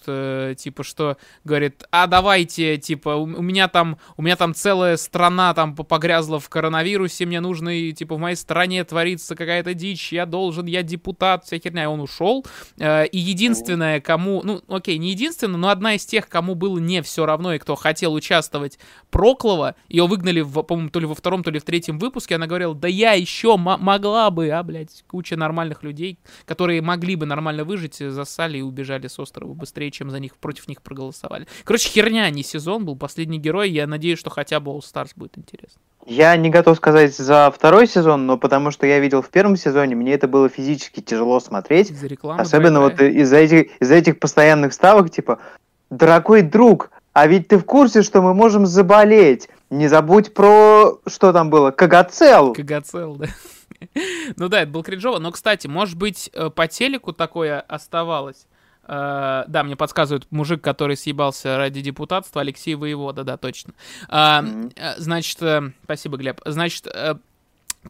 типа, 0.63 0.83
что 0.83 1.17
говорит, 1.43 1.83
а 1.91 2.07
давайте, 2.07 2.77
типа, 2.77 3.09
у, 3.09 3.23
у 3.23 3.41
меня 3.41 3.67
там, 3.67 3.97
у 4.17 4.21
меня 4.21 4.35
там 4.35 4.53
целая 4.53 4.97
страна 4.97 5.53
там 5.53 5.75
погрязла 5.75 6.39
в 6.39 6.49
коронавирусе, 6.49 7.25
мне 7.25 7.41
нужно, 7.41 7.69
и, 7.69 7.91
типа, 7.91 8.15
в 8.15 8.19
моей 8.19 8.35
стране 8.35 8.83
творится 8.83 9.35
какая-то 9.35 9.73
дичь, 9.73 10.13
я 10.13 10.25
должен, 10.25 10.65
я 10.65 10.83
депутат, 10.83 11.45
вся 11.45 11.59
херня, 11.59 11.83
и 11.83 11.87
он 11.87 11.99
ушел. 11.99 12.45
Э, 12.77 13.05
и 13.05 13.17
единственное, 13.17 13.99
кому, 13.99 14.41
ну, 14.43 14.61
окей, 14.67 14.97
не 14.97 15.11
единственное, 15.11 15.57
но 15.57 15.69
одна 15.69 15.95
из 15.95 16.05
тех, 16.05 16.29
кому 16.29 16.55
было 16.55 16.79
не 16.79 17.01
все 17.01 17.25
равно, 17.25 17.53
и 17.53 17.59
кто 17.59 17.75
хотел 17.75 18.13
участвовать, 18.13 18.79
Проклова, 19.11 19.75
ее 19.89 20.07
выгнали, 20.07 20.41
в, 20.41 20.61
по-моему, 20.63 20.89
то 20.89 20.99
ли 20.99 21.05
во 21.05 21.15
втором, 21.15 21.43
то 21.43 21.51
ли 21.51 21.59
в 21.59 21.63
третьем 21.63 21.99
выпуске, 21.99 22.35
она 22.35 22.47
говорила, 22.47 22.73
да 22.73 22.87
я 22.87 23.13
еще 23.13 23.57
могла 23.57 24.29
бы, 24.31 24.49
а, 24.49 24.63
блядь, 24.63 25.03
куча 25.07 25.35
нормальных 25.35 25.83
людей, 25.83 26.19
которые 26.45 26.81
могли 26.81 27.15
бы 27.15 27.25
нормально 27.25 27.65
выжить, 27.65 27.95
засали 27.95 28.59
и 28.59 28.61
убежали 28.61 29.07
с 29.07 29.19
острова 29.19 29.53
быстрее, 29.53 29.91
чем 29.91 30.09
за 30.09 30.19
них 30.19 30.37
против 30.53 30.67
них 30.67 30.81
проголосовали. 30.83 31.47
Короче, 31.63 31.89
херня, 31.89 32.29
не 32.29 32.43
сезон 32.43 32.85
был, 32.85 32.95
последний 32.95 33.39
герой. 33.39 33.71
Я 33.71 33.87
надеюсь, 33.87 34.19
что 34.19 34.29
хотя 34.29 34.59
бы 34.59 34.71
All 34.71 34.81
Stars 34.81 35.11
будет 35.15 35.37
интересно. 35.37 35.81
Я 36.05 36.35
не 36.35 36.51
готов 36.51 36.77
сказать 36.77 37.15
за 37.15 37.49
второй 37.49 37.87
сезон, 37.87 38.27
но 38.27 38.37
потому 38.37 38.69
что 38.69 38.85
я 38.85 38.99
видел 38.99 39.23
в 39.23 39.29
первом 39.29 39.55
сезоне, 39.55 39.95
мне 39.95 40.13
это 40.13 40.27
было 40.27 40.49
физически 40.49 40.99
тяжело 40.99 41.39
смотреть. 41.39 41.89
Из-за 41.89 42.07
рекламы. 42.07 42.41
Особенно 42.41 42.81
вот 42.81 43.01
из-за 43.01 43.37
этих, 43.37 43.71
из-за 43.81 43.95
этих 43.95 44.19
постоянных 44.19 44.73
ставок, 44.73 45.09
типа, 45.09 45.39
дорогой 45.89 46.43
друг, 46.43 46.91
а 47.13 47.25
ведь 47.25 47.47
ты 47.47 47.57
в 47.57 47.65
курсе, 47.65 48.03
что 48.03 48.21
мы 48.21 48.35
можем 48.35 48.67
заболеть. 48.67 49.49
Не 49.71 49.87
забудь 49.87 50.35
про... 50.35 50.99
Что 51.07 51.33
там 51.33 51.49
было? 51.49 51.71
Кагацел. 51.71 52.53
Кагоцел, 52.53 53.15
да. 53.15 53.27
Ну 54.37 54.49
да, 54.49 54.61
это 54.61 54.71
был 54.71 54.83
кринжово. 54.83 55.19
Но, 55.19 55.31
кстати, 55.31 55.67
может 55.67 55.97
быть, 55.97 56.29
э, 56.33 56.49
по 56.49 56.67
телеку 56.67 57.11
такое 57.11 57.59
оставалось. 57.59 58.45
Uh, 58.85 59.45
да, 59.47 59.63
мне 59.63 59.77
подсказывают 59.77 60.27
мужик, 60.29 60.61
который 60.61 60.97
съебался 60.97 61.57
ради 61.57 61.79
депутатства, 61.81 62.41
Алексей 62.41 62.75
Воевода, 62.75 63.23
да, 63.23 63.37
точно. 63.37 63.73
Uh, 64.09 64.43
mm-hmm. 64.43 64.93
Значит, 64.97 65.41
uh, 65.41 65.71
спасибо, 65.85 66.17
Глеб. 66.17 66.41
Значит, 66.45 66.87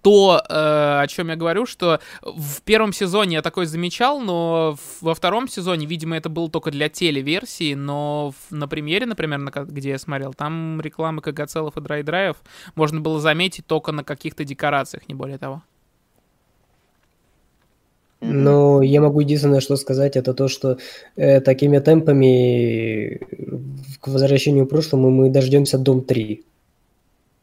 то, 0.01 0.41
э, 0.49 1.01
о 1.01 1.08
чем 1.08 1.29
я 1.29 1.36
говорю, 1.36 1.65
что 1.65 1.99
в 2.21 2.62
первом 2.63 2.93
сезоне 2.93 3.36
я 3.36 3.41
такой 3.41 3.65
замечал, 3.65 4.19
но 4.19 4.75
во 5.01 5.13
втором 5.13 5.47
сезоне, 5.47 5.86
видимо, 5.86 6.17
это 6.17 6.29
было 6.29 6.49
только 6.49 6.71
для 6.71 6.89
телеверсии, 6.89 7.73
но 7.75 8.34
на 8.49 8.67
премьере, 8.67 9.06
например, 9.06 9.39
на, 9.39 9.51
где 9.51 9.89
я 9.89 9.99
смотрел, 9.99 10.34
там 10.34 10.82
рекламы 10.82 11.21
Кагоцелов 11.21 11.77
и 11.77 11.82
драйдрайв 11.82 12.38
можно 12.75 13.01
было 13.01 13.19
заметить 13.19 13.67
только 13.67 13.91
на 13.91 14.03
каких-то 14.03 14.43
декорациях, 14.43 15.08
не 15.08 15.13
более 15.13 15.38
того. 15.38 15.63
Но 18.23 18.81
я 18.81 19.01
могу 19.01 19.19
единственное, 19.19 19.59
что 19.59 19.75
сказать, 19.75 20.15
это 20.15 20.33
то, 20.33 20.47
что 20.47 20.77
э, 21.15 21.41
такими 21.41 21.79
темпами 21.79 23.19
к 23.99 24.07
возвращению 24.07 24.65
к 24.65 24.69
прошлому 24.69 25.09
мы 25.09 25.29
дождемся 25.29 25.77
Дом 25.77 26.01
3. 26.01 26.43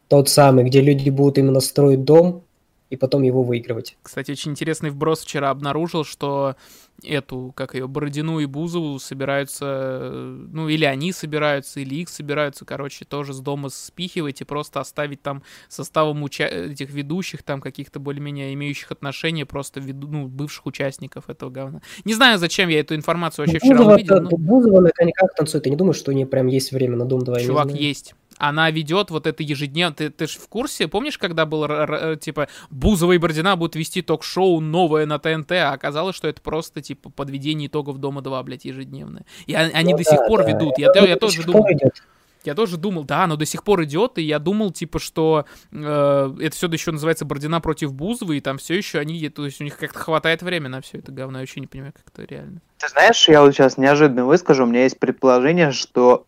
Тот 0.08 0.28
самый, 0.28 0.64
где 0.64 0.80
люди 0.80 1.10
будут 1.10 1.38
именно 1.38 1.60
строить 1.60 2.04
дом 2.04 2.42
и 2.90 2.96
потом 2.96 3.22
его 3.22 3.42
выигрывать. 3.42 3.96
Кстати, 4.02 4.32
очень 4.32 4.50
интересный 4.50 4.90
вброс 4.90 5.22
вчера 5.22 5.50
обнаружил, 5.50 6.04
что 6.04 6.56
эту, 7.04 7.52
как 7.56 7.74
ее, 7.74 7.86
Бородину 7.86 8.40
и 8.40 8.46
Бузову 8.46 8.98
собираются, 8.98 10.10
ну, 10.12 10.68
или 10.68 10.84
они 10.84 11.12
собираются, 11.12 11.80
или 11.80 11.94
их 11.94 12.08
собираются, 12.08 12.64
короче, 12.64 13.04
тоже 13.04 13.32
с 13.32 13.40
дома 13.40 13.68
спихивать 13.70 14.40
и 14.40 14.44
просто 14.44 14.80
оставить 14.80 15.22
там 15.22 15.42
составом 15.68 16.22
уча- 16.22 16.48
этих 16.48 16.90
ведущих, 16.90 17.42
там, 17.42 17.60
каких-то 17.60 18.00
более-менее 18.00 18.52
имеющих 18.54 18.90
отношения, 18.90 19.46
просто 19.46 19.80
веду, 19.80 20.08
ну, 20.08 20.26
бывших 20.26 20.66
участников 20.66 21.30
этого 21.30 21.48
говна. 21.48 21.80
Не 22.04 22.14
знаю, 22.14 22.38
зачем 22.38 22.68
я 22.68 22.80
эту 22.80 22.96
информацию 22.96 23.46
вообще 23.46 23.60
Бузова, 23.60 23.94
вчера 23.94 23.94
увидел. 23.94 24.20
Но... 24.22 24.36
Бузова 24.36 24.80
на 24.80 24.90
коньках 24.90 25.32
танцует, 25.34 25.64
ты 25.64 25.70
не 25.70 25.76
думаешь, 25.76 25.96
что 25.96 26.10
у 26.10 26.14
нее 26.14 26.26
прям 26.26 26.48
есть 26.48 26.72
время 26.72 26.96
на 26.96 27.06
Дом 27.06 27.20
2? 27.20 27.40
Чувак, 27.40 27.72
есть 27.72 28.14
она 28.40 28.70
ведет 28.70 29.10
вот 29.10 29.26
это 29.26 29.42
ежедневно. 29.42 29.94
Ты, 29.94 30.10
ты 30.10 30.26
же 30.26 30.38
в 30.38 30.48
курсе? 30.48 30.88
Помнишь, 30.88 31.18
когда 31.18 31.44
было, 31.46 32.16
типа, 32.16 32.48
Бузова 32.70 33.12
и 33.12 33.18
Бородина 33.18 33.54
будут 33.56 33.76
вести 33.76 34.00
ток-шоу 34.02 34.60
новое 34.60 35.06
на 35.06 35.18
ТНТ, 35.18 35.52
а 35.52 35.72
оказалось, 35.72 36.16
что 36.16 36.26
это 36.26 36.40
просто, 36.40 36.80
типа, 36.80 37.10
подведение 37.10 37.68
итогов 37.68 37.98
Дома-2, 37.98 38.42
блядь, 38.42 38.64
ежедневное. 38.64 39.24
И 39.46 39.54
они 39.54 39.92
ну, 39.92 39.98
до 39.98 40.04
да, 40.04 40.10
сих 40.10 40.26
пор 40.26 40.44
да. 40.44 40.50
ведут. 40.50 40.78
Я, 40.78 40.90
я, 40.94 41.06
я 41.06 41.16
тоже 41.16 41.42
думал... 41.42 41.66
Идет. 41.70 42.02
Я 42.42 42.54
тоже 42.54 42.78
думал, 42.78 43.04
да, 43.04 43.24
оно 43.24 43.36
до 43.36 43.44
сих 43.44 43.62
пор 43.62 43.84
идет, 43.84 44.16
и 44.16 44.22
я 44.22 44.38
думал, 44.38 44.70
типа, 44.70 44.98
что 44.98 45.44
э, 45.72 46.34
это 46.40 46.56
все 46.56 46.68
еще 46.68 46.90
называется 46.90 47.26
Бородина 47.26 47.60
против 47.60 47.92
Бузовой, 47.92 48.38
и 48.38 48.40
там 48.40 48.56
все 48.56 48.76
еще 48.78 48.98
они, 48.98 49.28
то 49.28 49.44
есть 49.44 49.60
у 49.60 49.64
них 49.64 49.76
как-то 49.76 49.98
хватает 49.98 50.42
времени 50.42 50.68
на 50.68 50.80
все 50.80 50.98
это 50.98 51.12
говно, 51.12 51.38
я 51.38 51.42
вообще 51.42 51.60
не 51.60 51.66
понимаю, 51.66 51.92
как 51.92 52.04
это 52.12 52.24
реально. 52.32 52.62
Ты 52.78 52.88
знаешь, 52.88 53.28
я 53.28 53.42
вот 53.42 53.52
сейчас 53.52 53.76
неожиданно 53.76 54.24
выскажу, 54.24 54.64
у 54.64 54.66
меня 54.66 54.84
есть 54.84 54.98
предположение, 54.98 55.70
что 55.70 56.24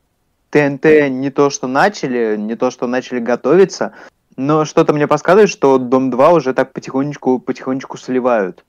ТНТ 0.53 0.85
не 1.09 1.31
то, 1.31 1.49
что 1.49 1.67
начали, 1.67 2.37
не 2.37 2.57
то, 2.57 2.71
что 2.71 2.87
начали 2.87 3.21
готовиться, 3.21 3.93
но 4.37 4.67
что-то 4.67 4.93
мне 4.93 5.09
подсказывает, 5.09 5.49
что 5.49 5.79
Дом 5.79 6.11
2 6.11 6.31
уже 6.31 6.53
так 6.53 6.73
потихонечку, 6.73 7.38
потихонечку 7.38 7.97
сливают. 7.97 8.62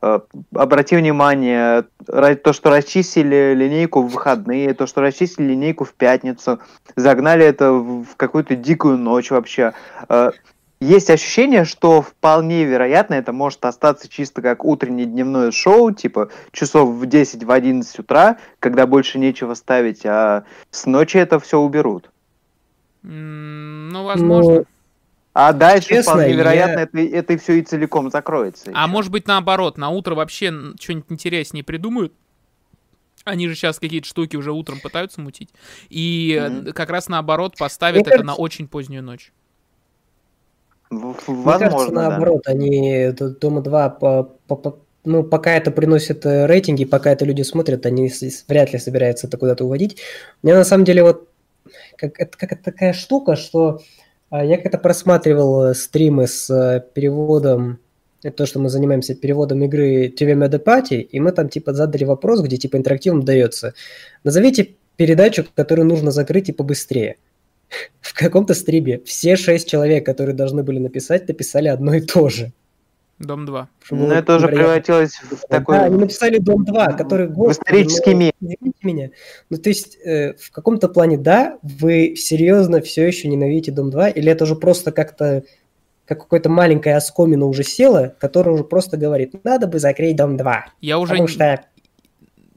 Э, 0.00 0.20
обрати 0.54 0.96
внимание, 0.96 1.84
то, 2.06 2.52
что 2.54 2.70
расчистили 2.70 3.54
линейку 3.54 4.00
в 4.00 4.08
выходные, 4.08 4.72
то, 4.72 4.86
что 4.86 5.02
расчистили 5.02 5.48
линейку 5.48 5.84
в 5.84 5.92
пятницу, 5.92 6.58
загнали 6.96 7.44
это 7.44 7.70
в 7.72 8.16
какую-то 8.16 8.56
дикую 8.56 8.96
ночь 8.96 9.30
вообще. 9.30 9.74
Есть 10.82 11.10
ощущение, 11.10 11.64
что 11.64 12.02
вполне 12.02 12.64
вероятно 12.64 13.14
это 13.14 13.32
может 13.32 13.64
остаться 13.64 14.08
чисто 14.08 14.42
как 14.42 14.64
утреннее 14.64 15.06
дневное 15.06 15.52
шоу, 15.52 15.92
типа 15.92 16.30
часов 16.50 16.90
в 16.90 17.06
10 17.06 17.44
в 17.44 17.50
11 17.52 18.00
утра, 18.00 18.38
когда 18.58 18.88
больше 18.88 19.20
нечего 19.20 19.54
ставить, 19.54 20.04
а 20.04 20.42
с 20.72 20.86
ночи 20.86 21.18
это 21.18 21.38
все 21.38 21.60
уберут. 21.60 22.10
ну, 23.02 24.04
возможно. 24.04 24.54
Ну, 24.54 24.64
а 25.34 25.52
дальше 25.52 25.90
Честно, 25.90 26.14
вполне 26.14 26.34
вероятно 26.34 26.80
я... 26.80 26.82
это, 26.82 26.98
это 26.98 27.38
все 27.38 27.60
и 27.60 27.62
целиком 27.62 28.10
закроется. 28.10 28.72
А 28.74 28.82
еще. 28.82 28.90
может 28.90 29.12
быть 29.12 29.28
наоборот, 29.28 29.78
на 29.78 29.90
утро 29.90 30.16
вообще 30.16 30.52
что-нибудь 30.80 31.06
интереснее 31.10 31.62
придумают? 31.62 32.12
Они 33.22 33.46
же 33.46 33.54
сейчас 33.54 33.78
какие-то 33.78 34.08
штуки 34.08 34.34
уже 34.34 34.50
утром 34.50 34.80
пытаются 34.80 35.20
мутить. 35.20 35.50
И 35.90 36.36
mm-hmm. 36.36 36.72
как 36.72 36.90
раз 36.90 37.08
наоборот 37.08 37.56
поставят 37.56 37.94
Мне 37.94 38.00
это 38.00 38.10
кажется... 38.10 38.26
на 38.26 38.34
очень 38.34 38.66
позднюю 38.66 39.04
ночь. 39.04 39.32
Возможно, 40.92 41.34
Мне 41.34 41.58
кажется, 41.58 41.90
наоборот, 41.90 42.42
да. 42.44 42.52
они 42.52 43.10
Дома 43.40 43.62
2 43.62 43.88
по, 43.90 44.24
по, 44.46 44.56
по, 44.56 44.78
ну, 45.04 45.24
пока 45.24 45.54
это 45.54 45.70
приносит 45.70 46.26
э, 46.26 46.46
рейтинги, 46.46 46.84
пока 46.84 47.10
это 47.10 47.24
люди 47.24 47.42
смотрят, 47.42 47.86
они 47.86 48.12
вряд 48.46 48.72
ли 48.72 48.78
собираются 48.78 49.26
это 49.26 49.38
куда-то 49.38 49.64
уводить. 49.64 49.96
Мне 50.42 50.54
на 50.54 50.64
самом 50.64 50.84
деле 50.84 51.02
вот 51.02 51.28
как, 51.96 52.20
это, 52.20 52.36
как 52.36 52.52
это 52.52 52.62
такая 52.62 52.92
штука, 52.92 53.36
что 53.36 53.80
а, 54.28 54.44
я 54.44 54.58
как-то 54.58 54.76
просматривал 54.76 55.64
э, 55.64 55.74
стримы 55.74 56.26
с 56.26 56.50
э, 56.50 56.84
переводом, 56.92 57.78
это 58.22 58.36
то, 58.36 58.46
что 58.46 58.60
мы 58.60 58.68
занимаемся 58.68 59.14
переводом 59.14 59.64
игры 59.64 60.08
TV 60.08 60.34
Medapati, 60.34 61.00
и 61.00 61.20
мы 61.20 61.32
там 61.32 61.48
типа 61.48 61.72
задали 61.72 62.04
вопрос, 62.04 62.40
где 62.40 62.58
типа 62.58 62.76
интерактивом 62.76 63.24
дается. 63.24 63.74
Назовите 64.24 64.74
передачу, 64.96 65.46
которую 65.54 65.86
нужно 65.86 66.10
закрыть 66.10 66.50
и 66.50 66.52
побыстрее 66.52 67.16
в 68.00 68.14
каком-то 68.14 68.54
стриме 68.54 69.00
все 69.04 69.36
шесть 69.36 69.68
человек, 69.68 70.04
которые 70.06 70.34
должны 70.34 70.62
были 70.62 70.78
написать, 70.78 71.28
написали 71.28 71.68
одно 71.68 71.94
и 71.94 72.00
то 72.00 72.28
же. 72.28 72.52
Дом 73.18 73.46
2. 73.46 73.68
чтобы 73.84 74.06
Ну, 74.06 74.12
это 74.12 74.36
уже 74.36 74.48
превратилось 74.48 75.12
в 75.12 75.46
такой... 75.48 75.76
Да, 75.76 75.84
они 75.84 75.96
написали 75.96 76.38
Дом 76.38 76.64
2, 76.64 76.94
который... 76.94 77.28
в 77.28 77.32
господи, 77.32 77.68
исторический 77.68 78.14
ну, 78.14 78.20
мем. 78.20 78.32
Извините 78.40 78.78
меня. 78.82 79.10
Ну, 79.48 79.58
то 79.58 79.68
есть, 79.68 79.96
э, 80.04 80.34
в 80.34 80.50
каком-то 80.50 80.88
плане, 80.88 81.18
да, 81.18 81.58
вы 81.62 82.14
серьезно 82.16 82.80
все 82.80 83.06
еще 83.06 83.28
ненавидите 83.28 83.70
Дом 83.70 83.90
2, 83.90 84.08
или 84.08 84.30
это 84.30 84.44
уже 84.44 84.56
просто 84.56 84.90
как-то 84.92 85.44
как 86.04 86.22
какое-то 86.22 86.50
маленькое 86.50 86.96
оскомина 86.96 87.46
уже 87.46 87.62
села, 87.62 88.14
которая 88.18 88.54
уже 88.54 88.64
просто 88.64 88.96
говорит, 88.96 89.44
надо 89.44 89.68
бы 89.68 89.78
закрыть 89.78 90.16
Дом 90.16 90.36
2, 90.36 90.64
Я 90.80 90.98
уже, 90.98 91.12
потому 91.12 91.28
что 91.28 91.64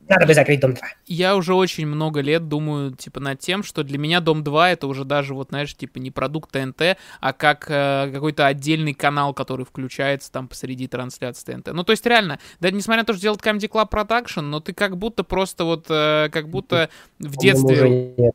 надо 0.07 0.25
бы 0.27 0.33
закрыть 0.33 0.59
Дом 0.59 0.73
2. 0.73 0.87
я 1.07 1.35
уже 1.35 1.53
очень 1.53 1.87
много 1.87 2.21
лет 2.21 2.47
думаю, 2.47 2.91
типа, 2.95 3.19
над 3.19 3.39
тем, 3.39 3.63
что 3.63 3.83
для 3.83 3.97
меня 3.97 4.19
Дом 4.19 4.43
2 4.43 4.71
это 4.71 4.87
уже 4.87 5.03
даже, 5.03 5.33
вот, 5.33 5.49
знаешь, 5.49 5.75
типа, 5.75 5.97
не 5.99 6.11
продукт 6.11 6.51
ТНТ, 6.51 6.97
а 7.19 7.33
как 7.33 7.65
э, 7.69 8.11
какой-то 8.13 8.45
отдельный 8.45 8.93
канал, 8.93 9.33
который 9.33 9.65
включается 9.65 10.31
там 10.31 10.47
посреди 10.47 10.87
трансляции 10.87 11.53
ТНТ. 11.53 11.73
Ну, 11.73 11.83
то 11.83 11.91
есть, 11.91 12.05
реально, 12.05 12.39
да, 12.59 12.71
несмотря 12.71 13.01
на 13.01 13.05
то, 13.05 13.13
что 13.13 13.21
делает 13.21 13.41
Comedy 13.41 13.69
Club 13.69 13.89
Production, 13.89 14.41
но 14.41 14.59
ты 14.59 14.73
как 14.73 14.97
будто 14.97 15.23
просто 15.23 15.63
вот, 15.63 15.85
э, 15.89 16.29
как 16.31 16.49
будто 16.49 16.89
в 17.19 17.37
детстве... 17.37 18.31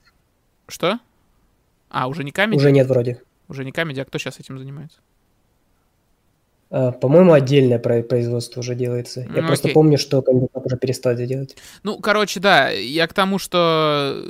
Что? 0.66 1.00
А, 1.88 2.06
уже 2.06 2.24
не 2.24 2.30
Comedy? 2.30 2.56
уже 2.56 2.70
нет 2.70 2.86
вроде. 2.86 3.20
Уже 3.48 3.64
не 3.64 3.72
Comedy, 3.72 4.00
а 4.00 4.04
кто 4.04 4.18
сейчас 4.18 4.38
этим 4.38 4.58
занимается? 4.58 4.98
А, 6.72 6.92
По-моему, 6.92 7.32
отдельное 7.32 7.80
про- 7.80 8.02
производство 8.02 8.60
уже 8.60 8.76
делается. 8.76 9.20
Я 9.22 9.42
Ну, 9.42 9.46
просто 9.48 9.66
окей. 9.68 9.74
помню, 9.74 9.98
что 9.98 10.22
кандидат 10.22 10.64
уже 10.64 10.76
перестал 10.76 11.14
это 11.14 11.26
делать. 11.26 11.56
Ну, 11.82 11.98
короче, 11.98 12.38
да, 12.38 12.70
я 12.70 13.08
к 13.08 13.12
тому, 13.12 13.38
что 13.38 14.24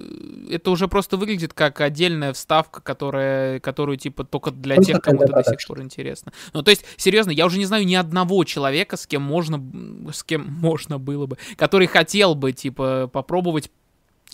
это 0.51 0.71
уже 0.71 0.89
просто 0.89 1.19
выглядит 1.19 1.53
как 1.53 1.81
отдельная 1.83 2.33
вставка, 2.33 2.81
которая, 2.81 3.61
которую, 3.61 3.99
типа, 3.99 4.25
только 4.25 4.51
для 4.53 4.77
Просто 4.77 4.93
тех, 4.95 5.03
кому 5.03 5.23
это 5.23 5.35
до 5.35 5.45
сих 5.45 5.67
пор 5.67 5.83
интересно. 5.83 6.33
Ну, 6.55 6.63
то 6.63 6.71
есть, 6.71 6.85
серьезно, 6.97 7.31
я 7.31 7.45
уже 7.45 7.59
не 7.59 7.67
знаю 7.67 7.85
ни 7.85 7.95
одного 7.95 8.43
человека, 8.45 8.97
с 8.97 9.07
кем 9.07 9.21
можно, 9.23 9.63
с 10.11 10.23
кем 10.25 10.47
можно 10.47 10.99
было 10.99 11.27
бы, 11.27 11.37
который 11.57 11.89
хотел 11.89 12.35
бы, 12.35 12.53
типа, 12.53 13.11
попробовать 13.13 13.71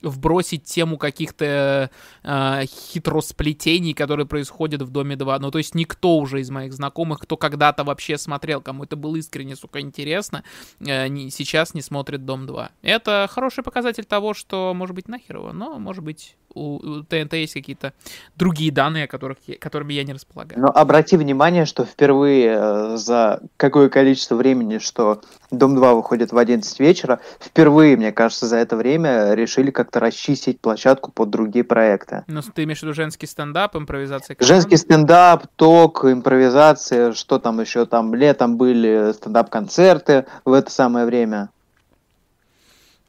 вбросить 0.03 0.65
тему 0.65 0.99
каких-то 0.99 1.91
э, 2.23 2.63
хитросплетений, 2.67 3.95
которые 3.95 4.27
происходят 4.27 4.83
в 4.83 4.91
Доме 4.91 5.17
2. 5.17 5.39
Ну, 5.39 5.51
то 5.51 5.59
есть 5.59 5.75
никто 5.75 6.19
уже 6.19 6.41
из 6.41 6.51
моих 6.51 6.73
знакомых, 6.73 7.21
кто 7.21 7.37
когда-то 7.37 7.85
вообще 7.85 8.19
смотрел, 8.19 8.61
кому 8.61 8.85
это 8.85 8.97
было 8.97 9.17
искренне, 9.17 9.57
сука, 9.57 9.81
интересно, 9.81 10.45
э, 10.81 11.09
не- 11.09 11.31
сейчас 11.31 11.75
не 11.75 11.83
смотрит 11.83 12.25
Дом 12.25 12.47
2. 12.47 12.71
Это 12.83 13.29
хороший 13.31 13.65
показатель 13.65 14.05
того, 14.05 14.35
что, 14.35 14.73
может 14.75 14.95
быть, 14.95 15.09
нахерово, 15.09 15.53
но, 15.53 15.79
может 15.79 16.05
быть, 16.05 16.37
у, 16.57 16.77
у 16.77 17.03
ТНТ 17.03 17.35
есть 17.35 17.55
какие-то 17.55 17.93
другие 18.37 18.73
данные, 18.73 19.05
о 19.05 19.07
которых, 19.07 19.39
которыми 19.61 19.93
я 19.93 20.05
не 20.05 20.13
располагаю. 20.13 20.61
Но 20.61 20.69
обрати 20.69 21.17
внимание, 21.17 21.67
что 21.67 21.85
впервые 21.85 22.57
э, 22.59 22.97
за 22.97 23.41
какое 23.57 23.89
количество 23.89 24.35
времени, 24.35 24.79
что 24.79 25.21
Дом 25.51 25.75
2 25.75 25.95
выходит 25.95 26.33
в 26.33 26.39
11 26.39 26.81
вечера, 26.81 27.21
впервые, 27.41 27.97
мне 27.97 28.13
кажется, 28.13 28.47
за 28.47 28.57
это 28.57 28.77
время 28.77 29.35
решили 29.35 29.71
как-то 29.71 30.01
расчистить 30.01 30.61
площадку 30.61 31.13
под 31.13 31.31
другие 31.31 31.65
проекты. 31.65 32.25
Ну, 32.27 32.41
ты 32.43 32.65
имеешь 32.65 32.81
в 32.81 32.83
виду 32.83 32.95
женский 32.95 33.27
стендап, 33.27 33.77
импровизация 33.77 34.35
команд? 34.35 34.49
Женский 34.49 34.77
стендап, 34.77 35.47
ток, 35.57 36.05
импровизация, 36.05 37.13
что 37.13 37.39
там 37.39 37.61
еще 37.61 37.87
там 37.87 38.15
летом 38.15 38.57
были 38.57 39.13
стендап-концерты 39.13 40.27
в 40.45 40.53
это 40.53 40.71
самое 40.71 41.07
время. 41.07 41.51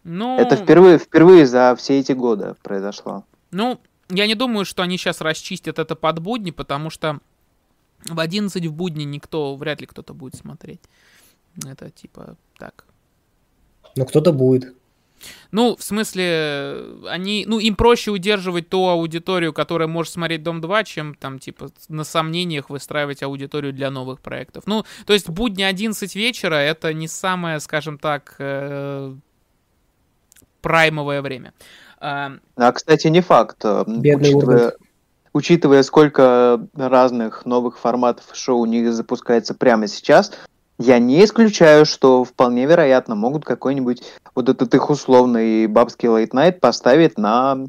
Ну, 0.04 0.38
Это 0.38 0.56
впервые, 0.56 1.00
впервые 1.00 1.46
за 1.46 1.76
все 1.78 2.00
эти 2.00 2.14
годы 2.14 2.56
произошло. 2.64 3.26
Ну, 3.52 3.80
я 4.10 4.28
не 4.28 4.36
думаю, 4.36 4.66
что 4.66 4.84
они 4.84 4.98
сейчас 4.98 5.22
расчистят 5.22 5.80
это 5.80 5.96
под 5.96 6.20
будни, 6.20 6.52
потому 6.52 6.90
что 6.90 7.20
в 8.06 8.20
11 8.20 8.66
в 8.66 8.74
будни 8.74 9.04
никто, 9.04 9.56
вряд 9.56 9.82
ли 9.82 9.88
кто-то 9.88 10.14
будет 10.14 10.36
смотреть. 10.36 10.82
Это 11.66 11.90
типа 11.90 12.38
так. 12.58 12.86
Но 13.96 14.06
кто-то 14.06 14.32
будет. 14.32 14.76
Ну, 15.52 15.76
в 15.76 15.84
смысле, 15.84 16.86
они, 17.08 17.46
ну, 17.48 17.60
им 17.60 17.76
проще 17.76 18.12
удерживать 18.12 18.70
ту 18.70 18.88
аудиторию, 18.88 19.54
которая 19.54 19.88
может 19.88 20.14
смотреть 20.14 20.44
Дом 20.44 20.62
2, 20.62 20.84
чем 20.84 21.16
там, 21.16 21.40
типа, 21.40 21.70
на 21.90 22.04
сомнениях 22.04 22.70
выстраивать 22.70 23.24
аудиторию 23.24 23.74
для 23.74 23.90
новых 23.90 24.20
проектов. 24.20 24.66
Ну, 24.68 24.86
то 25.06 25.14
есть 25.14 25.30
будни 25.30 25.64
11 25.64 26.16
вечера 26.16 26.56
это 26.56 26.94
не 26.94 27.08
самое, 27.08 27.60
скажем 27.60 27.98
так, 27.98 28.36
э, 28.40 29.16
праймовое 30.62 31.22
время. 31.22 31.54
А, 32.00 32.32
А, 32.56 32.72
кстати, 32.72 33.08
не 33.08 33.22
факт. 33.22 33.58
э, 33.64 33.84
Бедный 33.88 34.30
учитывая, 34.30 34.56
Ургант. 34.58 34.76
учитывая, 35.34 35.84
сколько 35.84 36.68
разных 36.76 37.46
новых 37.46 37.78
форматов 37.80 38.26
шоу 38.34 38.60
у 38.60 38.66
них 38.66 38.92
запускается 38.94 39.54
прямо 39.54 39.88
сейчас, 39.88 40.32
я 40.80 41.00
не 41.00 41.24
исключаю, 41.24 41.86
что 41.86 42.24
вполне 42.24 42.66
вероятно 42.68 43.16
могут 43.16 43.46
какой-нибудь 43.46 44.04
вот 44.36 44.48
этот 44.50 44.74
их 44.76 44.90
условный 44.92 45.66
бабский 45.66 46.08
лейт-найт 46.08 46.60
поставить 46.60 47.18
на, 47.18 47.66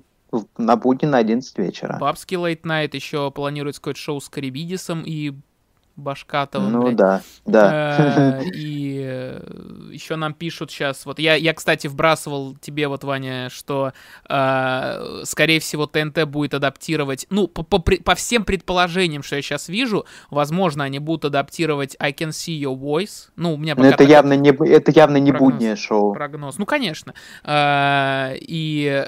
на 0.59 0.77
будни 0.77 1.07
на 1.07 1.17
11 1.19 1.57
вечера. 1.59 1.97
Бабский 1.99 2.37
Late 2.37 2.62
Night 2.62 2.91
еще 2.93 3.31
планируется 3.31 3.81
какое-то 3.81 4.01
шоу 4.01 4.21
с 4.21 4.29
Карибидисом 4.29 5.03
и 5.07 5.33
Башкатовым. 5.98 6.72
Ну 6.72 6.82
блядь. 6.84 6.96
да, 6.96 7.22
да. 7.44 8.40
Э, 8.40 8.44
И 8.54 9.38
еще 9.92 10.16
нам 10.16 10.32
пишут 10.32 10.70
сейчас, 10.70 11.04
вот 11.04 11.18
я, 11.18 11.34
я, 11.34 11.52
кстати, 11.54 11.87
вбрасывал 11.88 12.56
тебе, 12.61 12.88
вот, 12.88 13.04
Ваня, 13.04 13.48
что, 13.50 13.92
э, 14.28 15.22
скорее 15.24 15.61
всего, 15.61 15.87
ТНТ 15.87 16.24
будет 16.24 16.54
адаптировать, 16.54 17.26
ну, 17.30 17.48
по, 17.48 17.62
по 17.62 17.78
по 17.80 18.14
всем 18.14 18.44
предположениям, 18.44 19.22
что 19.22 19.37
я 19.37 19.42
сейчас 19.42 19.68
вижу, 19.68 20.06
возможно, 20.30 20.84
они 20.84 20.98
будут 20.98 21.24
адаптировать 21.26 21.96
I 21.98 22.12
Can 22.12 22.28
See 22.28 22.61
Your 22.61 22.78
Voice. 22.78 23.30
Ну, 23.37 23.54
у 23.54 23.56
меня 23.56 23.74
Но 23.74 23.82
пока 23.82 23.94
это 23.94 24.04
явно 24.04 24.34
не, 24.34 24.50
это 24.50 24.92
явно 24.92 25.16
не 25.16 25.32
прогноз. 25.32 25.52
буднее 25.52 25.76
шоу. 25.76 26.12
прогноз. 26.14 26.58
Ну, 26.58 26.66
конечно. 26.66 27.14
Э, 27.44 28.34
И 28.40 29.04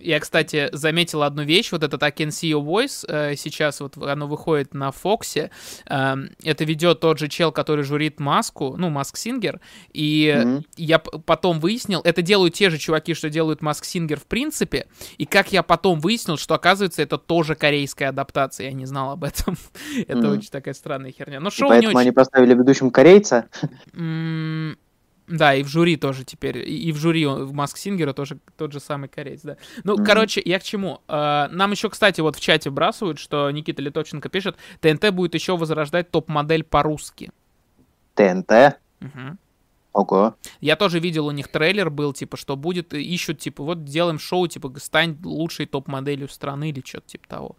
я, 0.00 0.20
кстати, 0.20 0.68
заметил 0.72 1.22
одну 1.22 1.42
вещь, 1.42 1.72
вот 1.72 1.82
этот 1.82 2.02
I 2.02 2.10
Can 2.10 2.28
See 2.28 2.50
Your 2.50 2.64
Voice, 2.64 3.04
э, 3.08 3.36
сейчас 3.36 3.80
вот 3.80 3.96
оно 3.96 4.26
выходит 4.26 4.74
на 4.74 4.90
Фоксе, 4.92 5.50
Эм, 5.86 6.30
это 6.42 6.64
ведет 6.64 7.00
тот 7.00 7.18
же 7.18 7.28
чел, 7.28 7.52
который 7.52 7.84
журит 7.84 8.20
Маску, 8.20 8.76
ну, 8.76 8.90
Маск 8.90 9.16
Сингер, 9.16 9.60
и 9.92 10.34
Мгм. 10.44 10.64
я 10.76 10.98
потом 10.98 11.60
выяснил, 11.60 12.00
это 12.04 12.22
делают 12.22 12.54
те 12.54 12.70
же 12.70 12.78
чуваки, 12.78 13.14
что 13.14 13.30
делают 13.30 13.62
Маск 13.62 13.84
Сингер 13.84 14.18
в 14.20 14.26
принципе, 14.26 14.86
и 15.16 15.24
как 15.26 15.52
я 15.52 15.62
потом 15.62 16.00
выяснил, 16.00 16.36
что, 16.36 16.54
оказывается, 16.54 17.02
это 17.02 17.18
тоже 17.18 17.54
корейская 17.54 18.06
адаптация, 18.06 18.66
я 18.66 18.72
не 18.72 18.86
знал 18.86 19.12
об 19.12 19.24
этом. 19.24 19.56
Это 20.08 20.18
Мгм. 20.18 20.38
очень 20.38 20.50
такая 20.50 20.74
странная 20.74 21.12
херня. 21.12 21.40
Но 21.40 21.48
И 21.48 21.52
шоу 21.52 21.66
не 21.68 21.70
поэтому 21.70 21.88
очень... 21.90 22.00
они 22.00 22.12
поставили 22.12 22.54
ведущим 22.54 22.90
корейца. 22.90 23.48
Да, 25.28 25.54
и 25.54 25.62
в 25.62 25.68
жюри 25.68 25.96
тоже 25.96 26.24
теперь. 26.24 26.58
И 26.58 26.88
и 26.88 26.92
в 26.92 26.96
жюри 26.96 27.26
он- 27.26 27.44
в 27.44 27.52
Маск 27.52 27.76
Сингера 27.76 28.12
тоже 28.14 28.38
тот 28.56 28.72
же 28.72 28.80
самый 28.80 29.08
кореец, 29.08 29.42
да. 29.42 29.56
Ну, 29.84 29.94
Мгм. 29.94 30.04
короче, 30.04 30.40
я 30.44 30.58
к 30.58 30.62
чему? 30.62 31.00
Э, 31.06 31.48
Нам 31.50 31.70
еще, 31.72 31.90
кстати, 31.90 32.20
вот 32.22 32.36
в 32.36 32.40
чате 32.40 32.70
вбрасывают, 32.70 33.18
что 33.18 33.50
Никита 33.50 33.82
Литовченко 33.82 34.28
пишет, 34.30 34.56
ТНТ 34.80 35.10
будет 35.12 35.34
еще 35.34 35.56
возрождать 35.56 36.10
топ-модель 36.10 36.64
по-русски. 36.64 37.30
ТНТ. 38.14 38.78
Мгм. 39.00 39.38
Ого. 39.92 40.34
Я 40.60 40.76
тоже 40.76 40.98
видел, 41.00 41.26
у 41.26 41.30
них 41.32 41.48
трейлер 41.48 41.90
был, 41.90 42.12
типа, 42.12 42.36
что 42.36 42.56
будет, 42.56 42.94
ищут, 42.94 43.38
типа, 43.38 43.62
вот 43.64 43.84
делаем 43.84 44.18
шоу, 44.18 44.46
типа, 44.46 44.72
стань 44.78 45.18
лучшей 45.24 45.66
топ-моделью 45.66 46.28
страны 46.28 46.70
или 46.70 46.82
что-то 46.84 47.06
типа 47.08 47.28
того. 47.28 47.56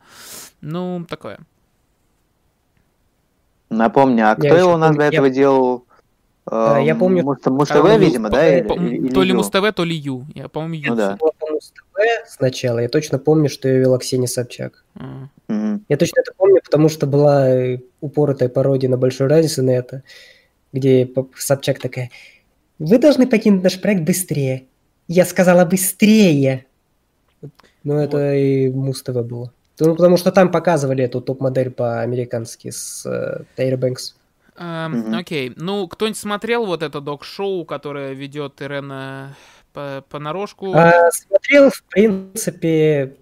Ну, 0.61 1.05
такое. 1.07 1.39
Напомни, 3.69 4.21
а 4.21 4.35
кто 4.35 4.47
еще 4.47 4.57
его 4.57 4.73
у 4.73 4.77
нас 4.77 4.89
помню, 4.89 4.97
до 4.97 5.03
я- 5.03 5.09
этого 5.09 5.29
делал? 5.29 5.85
А, 6.51 6.79
я 6.79 6.95
помню- 6.95 7.23
Муз 7.23 7.37
Муз 7.45 7.71
А, 7.71 7.73
ТВ, 7.75 7.83
ну, 7.83 7.97
видимо, 7.99 8.29
да? 8.29 8.37
по- 8.37 8.43
или- 8.43 8.61
По- 8.67 8.73
или- 8.73 8.95
или 8.97 9.09
то 9.13 9.23
ли? 9.23 9.33
Муз-ТВ, 9.33 9.71
то 9.75 9.83
ли 9.83 9.95
Ю. 9.95 10.25
Я, 10.33 10.47
по-моему, 10.49 10.73
Ю. 10.75 10.89
Ну 10.91 10.95
да. 10.95 11.17
Муз-ТВ 11.51 12.27
сначала. 12.27 12.79
Я 12.79 12.89
точно 12.89 13.19
помню, 13.19 13.49
что 13.49 13.67
ее 13.67 13.79
вела 13.79 13.97
Ксения 13.99 14.27
Собчак. 14.27 14.83
Мгм. 15.47 15.85
Я 15.89 15.97
точно 15.97 16.21
это 16.21 16.31
помню, 16.37 16.61
потому 16.63 16.89
что 16.89 17.05
была 17.07 17.49
э, 17.49 17.79
упоротая 18.01 18.49
пародия 18.49 18.89
на 18.89 18.97
большую 18.97 19.29
разницу 19.29 19.63
на 19.63 19.71
это, 19.71 20.03
где 20.73 21.09
Собчак 21.37 21.79
такая, 21.79 22.09
вы 22.79 22.97
должны 22.97 23.27
покинуть 23.27 23.63
наш 23.63 23.79
проект 23.79 24.01
быстрее. 24.03 24.63
Я 25.07 25.25
сказала 25.25 25.65
быстрее. 25.65 26.65
Ну, 27.83 27.93
это 27.97 28.33
и 28.35 28.69
Муз-ТВ 28.69 29.13
было. 29.23 29.51
Ну, 29.79 29.95
потому 29.95 30.17
что 30.17 30.31
там 30.31 30.51
показывали 30.51 31.03
эту 31.05 31.21
топ-модель 31.21 31.71
по-американски 31.71 32.69
с 32.69 33.05
э, 33.05 33.43
Тайра 33.55 33.77
Бэнкс. 33.77 34.15
Эм. 34.59 35.15
Окей. 35.15 35.53
Ну, 35.55 35.87
кто-нибудь 35.87 36.17
смотрел 36.17 36.65
вот 36.65 36.83
это 36.83 36.99
док-шоу, 36.99 37.63
которое 37.63 38.13
ведет 38.13 38.61
Ирена 38.61 39.35
по 39.73 40.03
понарошку? 40.09 40.73
А, 40.73 41.09
смотрел, 41.11 41.69
в 41.69 41.81
принципе, 41.83 43.15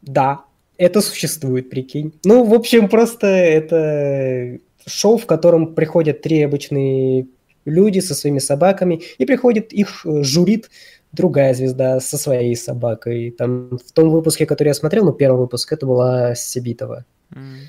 да, 0.00 0.44
это 0.78 1.02
существует, 1.02 1.68
прикинь. 1.68 2.18
Ну, 2.24 2.44
в 2.44 2.54
общем, 2.54 2.88
просто 2.88 3.26
это 3.26 4.58
шоу, 4.86 5.18
в 5.18 5.26
котором 5.26 5.74
приходят 5.74 6.22
три 6.22 6.42
обычные 6.42 7.26
люди 7.66 7.98
со 7.98 8.14
своими 8.14 8.38
собаками, 8.38 9.02
и 9.18 9.26
приходит 9.26 9.74
их 9.74 10.06
э, 10.06 10.22
журит 10.22 10.70
другая 11.12 11.52
звезда 11.52 12.00
со 12.00 12.16
своей 12.16 12.56
собакой. 12.56 13.34
Там 13.36 13.76
в 13.76 13.92
том 13.92 14.08
выпуске, 14.10 14.46
который 14.46 14.68
я 14.68 14.74
смотрел, 14.74 15.04
ну, 15.04 15.12
первый 15.12 15.40
выпуск, 15.40 15.72
это 15.72 15.84
была 15.84 16.34
Сибитова. 16.34 17.04
М. 17.34 17.68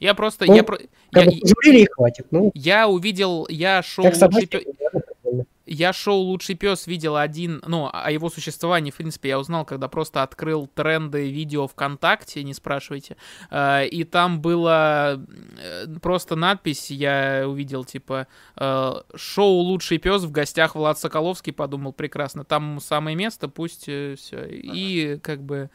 Я 0.00 0.14
просто... 0.14 0.46
Ну, 0.46 0.54
я, 0.54 0.64
про- 0.64 0.78
я, 1.12 1.24
пожурили 1.24 1.82
и 1.82 1.86
хватит. 1.86 2.26
Ну, 2.30 2.50
я 2.54 2.88
увидел... 2.88 3.46
Я 3.48 3.82
ладно, 4.04 4.28
прикольно. 4.30 5.44
я 5.66 5.92
шоу 5.92 6.20
«Лучший 6.20 6.54
пес» 6.54 6.86
видел 6.86 7.16
один, 7.16 7.62
ну, 7.66 7.90
о 7.92 8.10
его 8.10 8.30
существовании, 8.30 8.90
в 8.90 8.96
принципе, 8.96 9.30
я 9.30 9.38
узнал, 9.38 9.64
когда 9.64 9.88
просто 9.88 10.22
открыл 10.22 10.66
тренды 10.66 11.28
видео 11.30 11.66
ВКонтакте, 11.66 12.42
не 12.44 12.54
спрашивайте, 12.54 13.16
Э, 13.50 13.86
и 13.86 14.04
там 14.04 14.40
была 14.40 15.18
э, 15.58 15.86
просто 16.00 16.36
надпись, 16.36 16.90
я 16.90 17.44
увидел, 17.46 17.84
типа, 17.84 18.26
э, 18.56 18.92
шоу 19.14 19.58
«Лучший 19.60 19.98
пес» 19.98 20.22
в 20.22 20.30
гостях 20.30 20.74
Влад 20.74 20.98
Соколовский, 20.98 21.52
подумал, 21.52 21.92
прекрасно, 21.92 22.44
там 22.44 22.80
самое 22.80 23.16
место, 23.16 23.48
пусть 23.48 23.82
все, 23.82 24.46
и 24.48 25.18
как 25.22 25.42
бы 25.42 25.70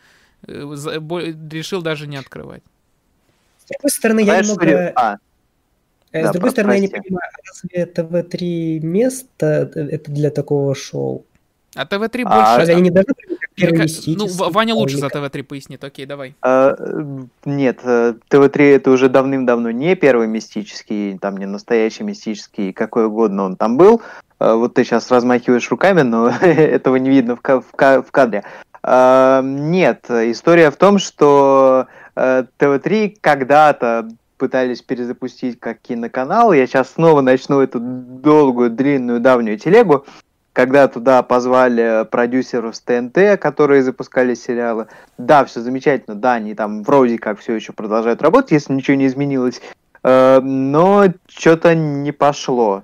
решил 0.48 1.82
даже 1.84 2.08
не 2.08 2.18
открывать. 2.18 2.64
С 3.66 3.68
другой 3.70 3.90
стороны, 3.92 4.20
я 4.22 4.26
Знаешь, 4.26 4.48
немного... 4.48 4.66
Юрий- 4.66 4.92
а, 4.96 5.18
э, 6.12 6.24
да, 6.24 6.30
С 6.30 6.32
другой 6.32 6.50
про- 6.50 6.52
стороны, 6.52 6.74
я 6.74 6.80
не 6.80 6.88
прости. 6.88 7.08
понимаю, 7.10 7.30
а 7.34 7.40
разве 7.48 7.86
ТВ-3 7.86 8.80
место 8.80 9.72
э, 9.76 9.80
это 9.92 10.12
для 10.12 10.30
такого 10.30 10.76
шоу? 10.76 11.26
А 11.76 11.86
ТВ-3 11.86 12.24
А, 12.26 12.36
больше... 12.38 12.58
Разве 12.60 12.74
они 12.74 12.82
не 12.84 12.90
должны 12.90 13.14
первый? 13.56 13.88
Ну, 14.08 14.28
Ваня 14.52 14.76
лучше 14.76 14.98
за 14.98 15.10
как? 15.10 15.32
ТВ-3 15.32 15.44
пояснит, 15.44 15.84
окей, 15.84 16.06
давай. 16.06 16.36
э, 16.44 16.76
нет, 17.46 17.80
э, 17.84 18.14
ТВ-3 18.28 18.76
это 18.76 18.92
уже 18.92 19.08
давным-давно 19.08 19.72
не 19.72 19.96
первый 19.96 20.28
мистический, 20.28 21.18
там 21.18 21.38
не 21.38 21.46
настоящий 21.46 22.04
мистический, 22.04 22.74
какой 22.74 23.06
угодно 23.06 23.44
он 23.44 23.56
там 23.56 23.78
был. 23.78 24.02
Вот 24.40 24.74
ты 24.74 24.84
сейчас 24.84 25.12
размахиваешь 25.12 25.70
руками, 25.70 26.02
но 26.02 26.28
этого 26.42 26.96
не 26.96 27.10
видно 27.12 27.36
в, 27.36 27.42
ка- 27.42 27.62
в 27.62 27.72
ка- 27.74 28.02
в 28.02 28.12
кадре. 28.12 28.44
Э, 28.84 29.42
Нет, 29.44 30.06
история 30.10 30.72
в 30.72 30.76
том, 30.76 30.98
что 30.98 31.86
ТВ-3 32.16 33.18
когда-то 33.22 34.10
пытались 34.38 34.82
перезапустить 34.82 35.60
как 35.60 35.80
киноканал. 35.82 36.52
Я 36.52 36.66
сейчас 36.66 36.94
снова 36.94 37.22
начну 37.22 37.60
эту 37.60 37.80
долгую, 37.80 38.72
длинную, 38.72 39.20
давнюю 39.20 39.58
телегу. 39.60 40.06
Когда 40.54 40.88
туда 40.88 41.22
позвали 41.24 42.06
продюсеров 42.10 42.76
с 42.76 42.82
ТНТ, 42.82 43.40
которые 43.40 43.84
запускали 43.84 44.34
сериалы. 44.34 44.88
Да, 45.18 45.46
все 45.46 45.62
замечательно, 45.62 46.16
да, 46.16 46.34
они 46.34 46.56
там 46.56 46.84
вроде 46.84 47.18
как 47.18 47.40
все 47.40 47.54
еще 47.54 47.72
продолжают 47.72 48.22
работать, 48.22 48.52
если 48.52 48.74
ничего 48.74 48.98
не 48.98 49.08
изменилось. 49.08 49.62
Э, 50.04 50.42
Но 50.42 51.06
что-то 51.28 51.76
не 51.76 52.12
пошло. 52.12 52.84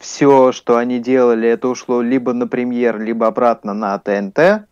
Все, 0.00 0.52
что 0.52 0.78
они 0.78 0.98
делали, 0.98 1.46
это 1.46 1.68
ушло 1.68 2.00
либо 2.00 2.32
на 2.32 2.48
премьер, 2.48 2.98
либо 2.98 3.26
обратно 3.26 3.74
на 3.74 3.98
ТНТ. 3.98 4.66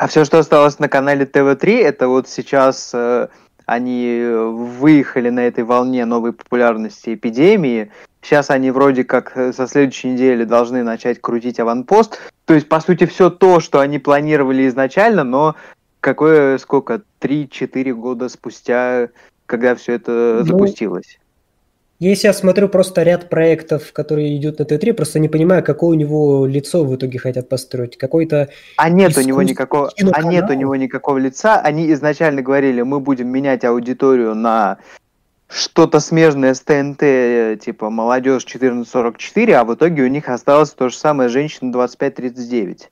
А 0.00 0.06
все, 0.06 0.24
что 0.24 0.38
осталось 0.38 0.78
на 0.78 0.88
канале 0.88 1.26
ТВ-3, 1.26 1.82
это 1.82 2.08
вот 2.08 2.26
сейчас 2.26 2.92
э, 2.94 3.28
они 3.66 4.24
выехали 4.32 5.28
на 5.28 5.40
этой 5.40 5.62
волне 5.62 6.06
новой 6.06 6.32
популярности 6.32 7.12
эпидемии. 7.12 7.92
Сейчас 8.22 8.48
они 8.48 8.70
вроде 8.70 9.04
как 9.04 9.36
э, 9.36 9.52
со 9.52 9.66
следующей 9.66 10.12
недели 10.12 10.44
должны 10.44 10.82
начать 10.84 11.20
крутить 11.20 11.60
аванпост. 11.60 12.18
То 12.46 12.54
есть, 12.54 12.66
по 12.66 12.80
сути, 12.80 13.04
все 13.04 13.28
то, 13.28 13.60
что 13.60 13.80
они 13.80 13.98
планировали 13.98 14.66
изначально, 14.68 15.22
но 15.22 15.54
какое, 16.00 16.56
сколько, 16.56 17.02
3-4 17.20 17.92
года 17.92 18.30
спустя, 18.30 19.10
когда 19.44 19.74
все 19.74 19.92
это 19.96 20.38
Ну, 20.40 20.46
запустилось. 20.46 21.19
Я 22.00 22.14
сейчас 22.14 22.38
смотрю 22.38 22.70
просто 22.70 23.02
ряд 23.02 23.28
проектов, 23.28 23.92
которые 23.92 24.38
идут 24.38 24.58
на 24.58 24.62
Т3, 24.62 24.94
просто 24.94 25.18
не 25.18 25.28
понимаю, 25.28 25.62
какое 25.62 25.90
у 25.90 25.94
него 25.94 26.46
лицо 26.46 26.82
в 26.82 26.96
итоге 26.96 27.18
хотят 27.18 27.50
построить. 27.50 27.98
Какой-то... 27.98 28.48
А 28.78 28.88
нет 28.88 29.18
у 29.18 29.20
него 29.20 29.42
никакого, 29.42 29.88
а 29.88 29.92
киноканал. 29.92 30.30
нет 30.30 30.48
у 30.48 30.54
него 30.54 30.74
никакого 30.76 31.18
лица. 31.18 31.60
Они 31.60 31.92
изначально 31.92 32.40
говорили, 32.40 32.80
мы 32.80 33.00
будем 33.00 33.28
менять 33.28 33.66
аудиторию 33.66 34.34
на 34.34 34.78
что-то 35.46 36.00
смежное 36.00 36.54
с 36.54 36.62
ТНТ, 36.62 37.62
типа 37.62 37.90
молодежь 37.90 38.44
1444, 38.44 39.56
а 39.56 39.64
в 39.64 39.74
итоге 39.74 40.02
у 40.04 40.08
них 40.08 40.30
осталось 40.30 40.70
то 40.70 40.88
же 40.88 40.96
самое 40.96 41.28
женщина 41.28 41.70
2539. 41.70 42.88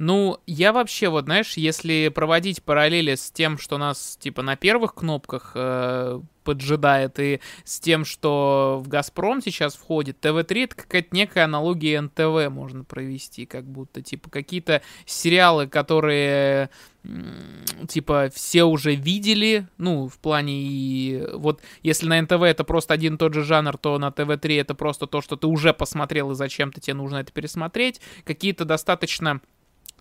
Ну, 0.00 0.38
я 0.46 0.72
вообще, 0.72 1.10
вот 1.10 1.26
знаешь, 1.26 1.58
если 1.58 2.08
проводить 2.08 2.62
параллели 2.62 3.16
с 3.16 3.30
тем, 3.30 3.58
что 3.58 3.76
нас, 3.76 4.16
типа, 4.18 4.40
на 4.40 4.56
первых 4.56 4.94
кнопках 4.94 5.52
э, 5.54 6.22
поджидает, 6.42 7.20
и 7.20 7.40
с 7.64 7.80
тем, 7.80 8.06
что 8.06 8.80
в 8.82 8.88
Газпром 8.88 9.42
сейчас 9.42 9.74
входит, 9.74 10.18
ТВ-3 10.20 10.64
это 10.64 10.74
какая-то 10.74 11.08
некая 11.14 11.44
аналогия 11.44 12.00
НТВ 12.00 12.50
можно 12.50 12.82
провести, 12.82 13.44
как 13.44 13.66
будто, 13.66 14.00
типа, 14.00 14.30
какие-то 14.30 14.80
сериалы, 15.04 15.66
которые, 15.66 16.70
типа, 17.86 18.30
все 18.34 18.64
уже 18.64 18.94
видели, 18.94 19.68
ну, 19.76 20.08
в 20.08 20.18
плане, 20.18 20.62
и 20.62 21.26
вот, 21.34 21.60
если 21.82 22.06
на 22.08 22.22
НТВ 22.22 22.40
это 22.40 22.64
просто 22.64 22.94
один 22.94 23.16
и 23.16 23.18
тот 23.18 23.34
же 23.34 23.44
жанр, 23.44 23.76
то 23.76 23.98
на 23.98 24.10
ТВ-3 24.10 24.62
это 24.62 24.74
просто 24.74 25.06
то, 25.06 25.20
что 25.20 25.36
ты 25.36 25.46
уже 25.46 25.74
посмотрел, 25.74 26.30
и 26.30 26.34
зачем-то 26.34 26.80
тебе 26.80 26.94
нужно 26.94 27.18
это 27.18 27.32
пересмотреть, 27.32 28.00
какие-то 28.24 28.64
достаточно 28.64 29.42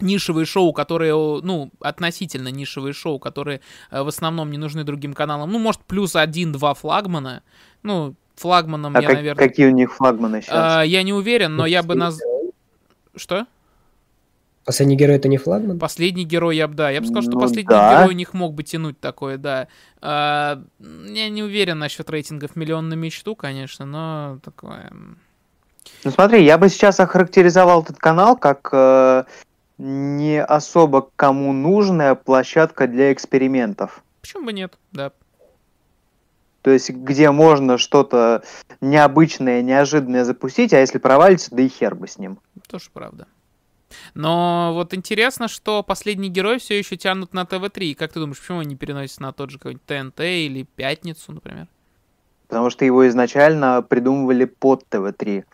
нишевые 0.01 0.45
шоу, 0.45 0.73
которые, 0.73 1.13
ну, 1.13 1.71
относительно 1.79 2.49
нишевые 2.49 2.93
шоу, 2.93 3.19
которые 3.19 3.62
э, 3.91 4.01
в 4.01 4.07
основном 4.07 4.51
не 4.51 4.57
нужны 4.57 4.83
другим 4.83 5.13
каналам. 5.13 5.51
Ну, 5.51 5.59
может, 5.59 5.81
плюс 5.81 6.15
один-два 6.15 6.73
флагмана. 6.73 7.43
Ну, 7.83 8.15
флагманом 8.35 8.95
А 8.95 9.01
я, 9.01 9.07
как- 9.07 9.15
наверное... 9.17 9.47
какие 9.47 9.67
у 9.67 9.71
них 9.71 9.93
флагманы 9.93 10.41
сейчас? 10.41 10.55
А, 10.55 10.81
я 10.83 11.03
не 11.03 11.13
уверен, 11.13 11.55
но 11.55 11.65
я 11.65 11.83
бы 11.83 11.95
наз... 11.95 12.19
Что? 13.15 13.45
Последний 14.65 14.95
герой 14.95 15.15
это 15.15 15.27
не 15.27 15.38
флагман? 15.38 15.79
Последний 15.79 16.25
герой, 16.25 16.55
я 16.55 16.67
бы, 16.67 16.75
да. 16.75 16.89
Я 16.91 17.01
бы 17.01 17.07
сказал, 17.07 17.23
что 17.23 17.31
Ну 17.31 17.39
последний 17.39 17.69
да. 17.69 18.01
герой 18.01 18.13
у 18.13 18.17
них 18.17 18.33
мог 18.33 18.53
бы 18.53 18.63
тянуть 18.63 18.99
такое, 18.99 19.38
да. 19.38 19.67
А, 20.01 20.62
я 20.79 21.29
не 21.29 21.41
уверен 21.43 21.79
насчет 21.79 22.09
рейтингов 22.09 22.55
миллион 22.55 22.88
на 22.88 22.93
мечту, 22.93 23.35
конечно, 23.35 23.85
но 23.85 24.39
такое... 24.43 24.91
Ну 26.03 26.12
смотри, 26.12 26.45
я 26.45 26.57
бы 26.57 26.69
сейчас 26.69 26.99
охарактеризовал 26.99 27.81
этот 27.81 27.97
канал 27.97 28.38
как 28.38 28.69
э, 28.71 29.23
не 29.79 30.43
особо 30.43 31.09
кому 31.15 31.53
нужная 31.53 32.13
площадка 32.13 32.85
для 32.85 33.11
экспериментов. 33.13 34.03
Почему 34.21 34.45
бы 34.45 34.53
нет, 34.53 34.77
да. 34.91 35.11
То 36.61 36.71
есть, 36.71 36.89
где 36.89 37.31
можно 37.31 37.77
что-то 37.77 38.43
необычное, 38.81 39.61
неожиданное 39.61 40.25
запустить, 40.25 40.73
а 40.73 40.79
если 40.79 40.97
провалится, 40.97 41.55
да 41.55 41.61
и 41.61 41.69
хер 41.69 41.95
бы 41.95 42.07
с 42.07 42.17
ним. 42.17 42.39
Тоже 42.67 42.89
правда. 42.93 43.27
Но 44.13 44.71
вот 44.73 44.93
интересно, 44.93 45.47
что 45.47 45.81
последний 45.81 46.29
герой 46.29 46.59
все 46.59 46.77
еще 46.77 46.97
тянут 46.97 47.33
на 47.33 47.45
ТВ-3. 47.45 47.95
Как 47.95 48.11
ты 48.11 48.19
думаешь, 48.19 48.39
почему 48.39 48.59
они 48.59 48.71
не 48.71 48.75
переносятся 48.75 49.21
на 49.21 49.31
тот 49.31 49.49
же 49.49 49.57
какой-нибудь 49.57 49.85
ТНТ 49.85 50.19
или 50.19 50.63
Пятницу, 50.63 51.31
например? 51.31 51.67
Потому 52.49 52.69
что 52.69 52.83
его 52.83 53.07
изначально 53.07 53.81
придумывали 53.81 54.45
под 54.45 54.85
ТВ-3. 54.89 55.45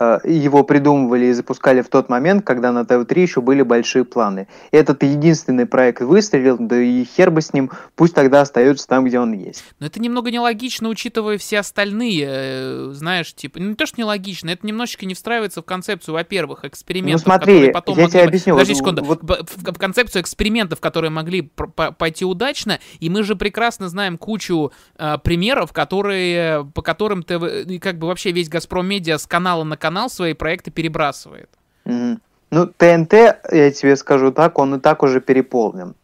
Э, 0.00 0.18
Его 0.24 0.64
придумывали 0.64 1.26
и 1.26 1.32
запускали 1.32 1.82
в 1.82 1.88
тот 1.90 2.08
момент, 2.08 2.44
когда 2.44 2.72
на 2.72 2.86
ТВ-3 2.86 3.20
еще 3.20 3.40
были 3.42 3.60
большие 3.60 4.04
планы. 4.06 4.48
Этот 4.70 5.02
единственный 5.02 5.66
проект 5.66 6.00
выстрелил, 6.00 6.56
да 6.58 6.80
и 6.80 7.04
хер 7.04 7.30
бы 7.30 7.42
с 7.42 7.52
ним, 7.52 7.70
пусть 7.96 8.14
тогда 8.14 8.40
остается 8.40 8.88
там, 8.88 9.04
где 9.04 9.20
он 9.20 9.32
есть. 9.34 9.62
Но 9.78 9.86
это 9.86 10.00
немного 10.00 10.30
нелогично, 10.30 10.88
учитывая 10.88 11.36
все 11.36 11.58
остальные, 11.58 12.26
э, 12.26 12.90
знаешь, 12.92 13.34
типа, 13.34 13.58
ну 13.60 13.68
не 13.70 13.74
то, 13.74 13.84
что 13.84 14.00
нелогично, 14.00 14.48
это 14.48 14.66
немножечко 14.66 15.04
не 15.04 15.12
встраивается 15.12 15.60
в 15.60 15.66
концепцию, 15.66 16.14
во-первых, 16.14 16.64
экспериментов, 16.64 17.26
Ну, 17.26 17.32
смотри, 17.32 17.52
которые 17.52 17.72
потом 17.72 17.96
я 17.98 18.02
могли 18.04 18.12
тебе 18.18 18.28
объясню, 18.28 18.54
Подожди 18.54 18.74
секунду. 18.74 19.04
вот- 19.04 19.20
В, 19.22 19.78
концепцию 19.78 20.22
экспериментов, 20.22 20.80
которые 20.80 21.10
могли 21.10 21.42
пойти 21.42 22.24
удачно, 22.24 22.80
и 23.00 23.10
мы 23.10 23.22
же 23.22 23.36
прекрасно 23.36 23.90
знаем 23.90 24.16
кучу 24.16 24.72
э, 24.96 25.18
примеров, 25.22 25.74
которые, 25.74 26.64
по 26.74 26.80
которым 26.80 27.22
ТВ, 27.22 27.42
как 27.80 27.98
бы 27.98 28.06
вообще 28.06 28.32
весь 28.32 28.48
Газпром 28.48 28.86
Медиа 28.86 29.18
с 29.18 29.26
канала 29.26 29.62
на 29.64 29.76
канал 29.76 29.89
свои 30.08 30.34
проекты 30.34 30.70
перебрасывает. 30.70 31.50
Мгм. 31.84 32.20
Ну, 32.50 32.66
ТНТ, 32.66 33.12
я 33.12 33.70
тебе 33.70 33.96
скажу 33.96 34.32
так, 34.32 34.58
он 34.58 34.74
и 34.74 34.80
так 34.80 35.02
уже 35.02 35.20
переполнен. 35.20 35.94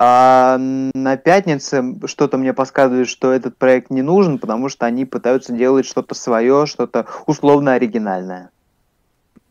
А 0.00 0.58
на 0.58 1.16
пятнице 1.16 1.82
что-то 2.06 2.38
мне 2.38 2.52
подсказывает, 2.52 3.08
что 3.08 3.32
этот 3.32 3.56
проект 3.56 3.90
не 3.90 4.02
нужен, 4.02 4.38
потому 4.38 4.68
что 4.68 4.86
они 4.86 5.04
пытаются 5.04 5.52
делать 5.52 5.86
что-то 5.86 6.14
свое, 6.14 6.66
что-то 6.66 7.06
условно 7.26 7.72
оригинальное. 7.72 8.50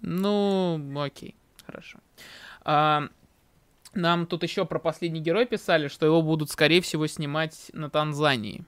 Ну, 0.02 0.80
окей, 0.96 1.36
хорошо. 1.66 2.00
А, 2.64 3.10
нам 3.94 4.26
тут 4.26 4.44
еще 4.44 4.66
про 4.66 4.80
последний 4.80 5.20
герой 5.20 5.46
писали, 5.46 5.90
что 5.90 6.06
его 6.06 6.22
будут, 6.22 6.50
скорее 6.50 6.82
всего, 6.82 7.08
снимать 7.08 7.70
на 7.74 7.90
Танзании. 7.90 8.64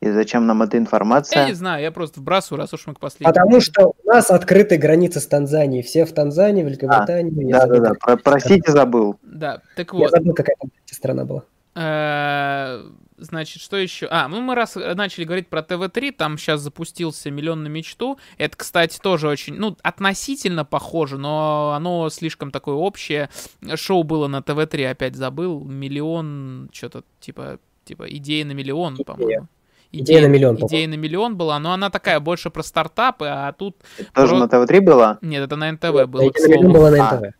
И 0.00 0.10
зачем 0.10 0.46
нам 0.46 0.62
эта 0.62 0.76
Я 0.78 0.82
информация? 0.82 1.46
не 1.46 1.52
знаю, 1.52 1.82
я 1.82 1.92
просто 1.92 2.20
вбрасываю, 2.20 2.60
раз 2.62 2.72
уж 2.72 2.86
мы 2.86 2.94
к 2.94 3.00
последнему. 3.00 3.34
Потому 3.34 3.60
что 3.60 3.88
у 4.02 4.06
нас 4.08 4.30
открыты 4.30 4.78
границы 4.78 5.20
с 5.20 5.26
Танзанией. 5.26 5.82
Все 5.82 6.06
в 6.06 6.12
Танзании, 6.12 6.62
Великобритании. 6.62 7.48
я 7.50 7.60
забыл, 7.60 7.76
Да-да-да, 7.80 7.94
про- 8.00 8.16
простите, 8.16 8.72
забыл. 8.72 9.16
Да, 9.22 9.60
так 9.76 9.92
Я 9.92 9.98
вот. 9.98 10.10
забыл, 10.10 10.32
какая 10.34 10.56
там 10.58 10.70
страна 10.86 11.24
была. 11.24 11.42
э, 11.74 12.82
Значит, 13.22 13.60
что 13.60 13.76
еще? 13.76 14.08
А, 14.10 14.28
ну 14.28 14.40
мы 14.40 14.54
раз 14.54 14.76
начали 14.76 15.24
говорить 15.24 15.48
про 15.48 15.60
ТВ-3, 15.62 16.12
там 16.12 16.38
сейчас 16.38 16.62
запустился 16.62 17.30
«Миллион 17.30 17.62
на 17.62 17.68
мечту». 17.68 18.18
Это, 18.38 18.56
кстати, 18.56 18.98
тоже 18.98 19.28
очень, 19.28 19.52
ну, 19.56 19.76
относительно 19.82 20.64
похоже, 20.64 21.18
но 21.18 21.74
оно 21.76 22.08
слишком 22.08 22.50
такое 22.50 22.76
общее. 22.76 23.28
Шоу 23.74 24.04
было 24.04 24.26
на 24.26 24.40
ТВ-3, 24.40 24.86
опять 24.92 25.16
забыл. 25.16 25.60
Миллион, 25.62 26.70
что-то 26.72 27.04
типа, 27.20 27.58
типа 27.84 28.04
идея 28.08 28.46
на 28.46 28.52
миллион, 28.52 28.96
по-моему. 29.04 29.46
Идея 29.92 30.22
на 30.22 30.26
миллион, 30.26 30.56
Идея 30.56 30.86
на 30.86 30.94
миллион 30.94 31.36
была, 31.36 31.58
но 31.58 31.72
она 31.72 31.90
такая 31.90 32.20
больше 32.20 32.50
про 32.50 32.62
стартапы, 32.62 33.26
а 33.26 33.52
тут... 33.52 33.76
Тоже 34.14 34.36
на 34.36 34.48
ТВ-3 34.48 34.80
была? 34.80 35.18
Нет, 35.20 35.42
это 35.42 35.56
на 35.56 35.72
НТВ 35.72 36.06
было. 36.06 36.28
Идея 36.28 36.48
на 36.48 36.52
миллион 36.52 36.72
была 36.72 36.90
на 36.90 37.12
НТВ. 37.12 37.34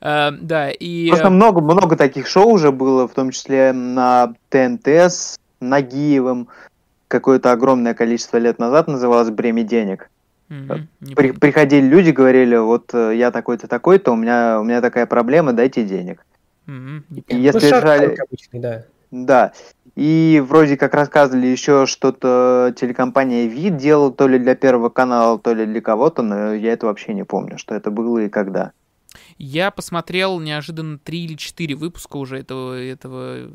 А, 0.00 0.30
да, 0.40 0.70
и... 0.70 1.08
Просто 1.08 1.30
много, 1.30 1.60
много 1.60 1.96
таких 1.96 2.28
шоу 2.28 2.50
уже 2.50 2.70
было, 2.70 3.08
в 3.08 3.12
том 3.14 3.32
числе 3.32 3.72
на 3.72 4.34
ТНТ 4.50 4.86
с 4.86 5.36
Нагиевым. 5.60 6.48
Какое-то 7.08 7.52
огромное 7.52 7.94
количество 7.94 8.36
лет 8.36 8.58
назад 8.58 8.86
называлось 8.86 9.30
«Бремя 9.30 9.64
денег». 9.64 10.10
Не 10.48 11.14
При- 11.16 11.32
приходили 11.32 11.86
люди, 11.86 12.10
говорили, 12.10 12.56
вот 12.56 12.94
э, 12.94 13.16
я 13.16 13.32
такой-то, 13.32 13.66
такой-то, 13.66 14.12
у 14.12 14.16
меня, 14.16 14.60
у 14.60 14.64
меня 14.64 14.80
такая 14.80 15.06
проблема, 15.06 15.52
дайте 15.52 15.84
денег. 15.84 16.24
Помню. 16.66 17.02
если 17.28 17.70
Ну, 17.70 17.76
Tank 17.76 18.16
обычный, 18.20 18.60
да. 18.60 18.84
Да. 19.10 19.52
И 19.96 20.44
вроде 20.46 20.76
как 20.76 20.94
рассказывали 20.94 21.46
еще 21.46 21.86
что-то 21.86 22.74
телекомпания 22.78 23.46
Вид 23.46 23.78
делала 23.78 24.12
то 24.12 24.28
ли 24.28 24.38
для 24.38 24.54
Первого 24.54 24.90
канала, 24.90 25.38
то 25.38 25.54
ли 25.54 25.64
для 25.64 25.80
кого-то, 25.80 26.22
но 26.22 26.52
я 26.52 26.74
это 26.74 26.86
вообще 26.86 27.14
не 27.14 27.24
помню, 27.24 27.56
что 27.56 27.74
это 27.74 27.90
было 27.90 28.18
и 28.18 28.28
когда. 28.28 28.72
Я 29.38 29.70
посмотрел 29.70 30.38
неожиданно 30.38 30.98
три 30.98 31.24
или 31.24 31.34
четыре 31.34 31.74
выпуска 31.74 32.18
уже 32.18 32.38
этого, 32.38 32.78
этого 32.78 33.50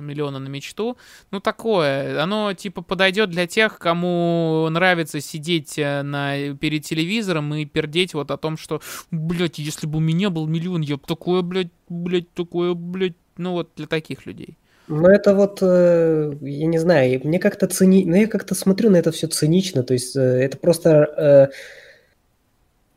миллиона 0.00 0.38
на 0.38 0.48
мечту. 0.48 0.96
Ну, 1.30 1.40
такое. 1.40 2.22
Оно, 2.22 2.52
типа, 2.52 2.82
подойдет 2.82 3.30
для 3.30 3.46
тех, 3.46 3.78
кому 3.78 4.68
нравится 4.70 5.20
сидеть 5.20 5.78
э, 5.78 6.02
на, 6.02 6.54
перед 6.54 6.84
телевизором 6.84 7.54
и 7.54 7.64
пердеть 7.64 8.14
вот 8.14 8.30
о 8.30 8.36
том, 8.36 8.56
что, 8.56 8.80
блядь, 9.10 9.58
если 9.58 9.86
бы 9.86 9.98
у 9.98 10.00
меня 10.00 10.30
был 10.30 10.46
миллион, 10.46 10.82
я 10.82 10.96
бы 10.96 11.02
такое, 11.06 11.42
блядь, 11.42 11.72
блядь, 11.88 12.32
такое, 12.32 12.74
блядь. 12.74 13.16
Ну, 13.40 13.52
вот 13.52 13.70
для 13.74 13.86
таких 13.86 14.26
людей. 14.26 14.58
Ну, 14.86 15.08
это 15.08 15.34
вот, 15.34 15.60
э, 15.62 16.32
я 16.42 16.66
не 16.66 16.78
знаю, 16.78 17.20
мне 17.24 17.38
как-то 17.38 17.66
цени... 17.68 18.04
Ну, 18.04 18.16
я 18.16 18.26
как-то 18.26 18.54
смотрю 18.54 18.90
на 18.90 18.96
это 18.96 19.12
все 19.12 19.28
цинично, 19.28 19.82
то 19.82 19.94
есть 19.94 20.14
э, 20.14 20.20
это 20.20 20.58
просто... 20.58 21.50
э, 21.50 21.56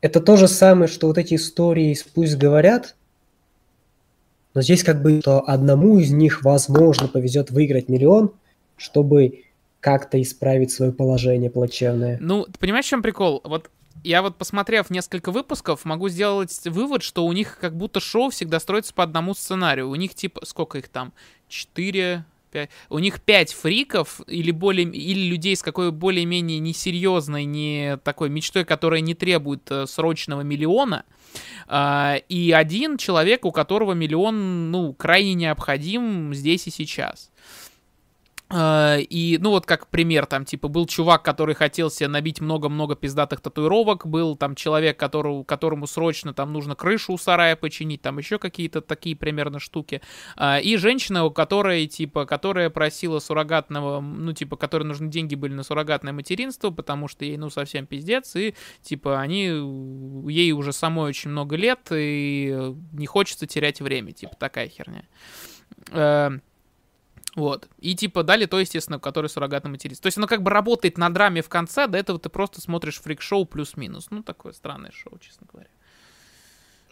это 0.02 0.20
то 0.20 0.36
же 0.36 0.48
самое, 0.48 0.86
что 0.86 1.06
вот 1.06 1.16
эти 1.16 1.36
истории 1.36 1.96
пусть 2.14 2.36
говорят, 2.36 2.94
но 4.52 4.60
здесь 4.60 4.84
как 4.84 5.00
бы 5.00 5.20
что 5.20 5.48
одному 5.48 5.98
из 5.98 6.10
них, 6.10 6.44
возможно, 6.44 7.08
повезет 7.08 7.50
выиграть 7.50 7.88
миллион, 7.88 8.32
чтобы 8.76 9.44
как-то 9.80 10.20
исправить 10.20 10.72
свое 10.72 10.92
положение 10.92 11.48
плачевное. 11.48 12.18
Ну, 12.20 12.44
ты 12.44 12.58
понимаешь, 12.58 12.84
в 12.84 12.88
чем 12.88 13.02
прикол? 13.02 13.40
Вот 13.44 13.70
я 14.02 14.22
вот, 14.22 14.36
посмотрев 14.36 14.90
несколько 14.90 15.30
выпусков, 15.30 15.84
могу 15.84 16.08
сделать 16.08 16.58
вывод, 16.66 17.02
что 17.02 17.24
у 17.24 17.32
них 17.32 17.58
как 17.60 17.76
будто 17.76 18.00
шоу 18.00 18.30
всегда 18.30 18.60
строится 18.60 18.92
по 18.92 19.02
одному 19.02 19.34
сценарию. 19.34 19.88
У 19.88 19.94
них 19.94 20.14
типа, 20.14 20.44
сколько 20.44 20.78
их 20.78 20.88
там? 20.88 21.12
Четыре. 21.48 22.24
У 22.88 23.00
них 23.00 23.20
пять 23.20 23.52
фриков 23.52 24.20
или, 24.28 24.52
более... 24.52 24.86
или 24.88 25.28
людей 25.28 25.56
с 25.56 25.62
какой 25.62 25.90
более-менее 25.90 26.60
несерьезной, 26.60 27.44
не 27.44 27.98
такой 28.04 28.28
мечтой, 28.28 28.64
которая 28.64 29.00
не 29.00 29.14
требует 29.14 29.68
э, 29.72 29.86
срочного 29.86 30.42
миллиона. 30.42 31.04
А, 31.66 32.16
и 32.28 32.52
один 32.52 32.96
человек, 32.96 33.44
у 33.44 33.50
которого 33.50 33.92
миллион, 33.92 34.70
ну, 34.70 34.92
крайне 34.92 35.34
необходим 35.34 36.32
здесь 36.32 36.68
и 36.68 36.70
сейчас. 36.70 37.32
А, 38.56 38.98
И, 38.98 39.36
ну, 39.40 39.50
вот 39.50 39.66
как 39.66 39.88
пример, 39.88 40.26
там, 40.26 40.44
типа, 40.44 40.68
был 40.68 40.86
чувак, 40.86 41.24
который 41.24 41.56
хотел 41.56 41.90
себе 41.90 42.06
набить 42.06 42.40
много-много 42.40 42.94
пиздатых 42.94 43.40
татуировок, 43.40 44.06
был 44.06 44.36
там 44.36 44.54
человек, 44.54 44.96
которому, 44.96 45.42
которому 45.42 45.88
срочно 45.88 46.32
там 46.32 46.52
нужно 46.52 46.76
крышу 46.76 47.14
у 47.14 47.18
сарая 47.18 47.56
починить, 47.56 48.02
там 48.02 48.18
еще 48.18 48.38
какие-то 48.38 48.80
такие 48.80 49.16
примерно 49.16 49.58
штуки. 49.58 50.00
А, 50.36 50.60
И 50.60 50.76
женщина, 50.76 51.24
у 51.24 51.32
которой, 51.32 51.88
типа, 51.88 52.26
которая 52.26 52.70
просила 52.70 53.18
суррогатного, 53.18 54.00
ну, 54.00 54.32
типа, 54.32 54.56
которой 54.56 54.84
нужны 54.84 55.10
деньги 55.10 55.34
были 55.34 55.52
на 55.52 55.64
суррогатное 55.64 56.12
материнство, 56.12 56.70
потому 56.70 57.08
что 57.08 57.24
ей, 57.24 57.36
ну, 57.36 57.50
совсем 57.50 57.86
пиздец, 57.86 58.36
и, 58.36 58.54
типа, 58.82 59.20
они, 59.20 59.46
ей 60.30 60.52
уже 60.52 60.72
самой 60.72 61.08
очень 61.08 61.30
много 61.30 61.56
лет, 61.56 61.88
и 61.90 62.72
не 62.92 63.06
хочется 63.06 63.48
терять 63.48 63.80
время, 63.80 64.12
типа, 64.12 64.36
такая 64.36 64.68
херня. 64.68 65.02
Э, 67.36 67.40
вот. 67.40 67.68
И 67.78 67.94
типа 67.94 68.22
дали 68.22 68.46
то, 68.46 68.58
естественно, 68.60 68.98
который 68.98 69.28
суррогатный 69.28 69.70
материнство. 69.70 70.02
То 70.04 70.06
есть 70.08 70.18
оно 70.18 70.26
как 70.26 70.42
бы 70.42 70.50
работает 70.50 70.98
на 70.98 71.10
драме 71.10 71.42
в 71.42 71.48
конце, 71.48 71.86
до 71.86 71.98
этого 71.98 72.18
ты 72.18 72.28
просто 72.28 72.60
смотришь 72.60 73.00
фрик-шоу 73.00 73.44
плюс-минус. 73.46 74.08
Ну, 74.10 74.22
такое 74.22 74.52
странное 74.52 74.92
шоу, 74.92 75.18
честно 75.18 75.46
говоря. 75.52 75.68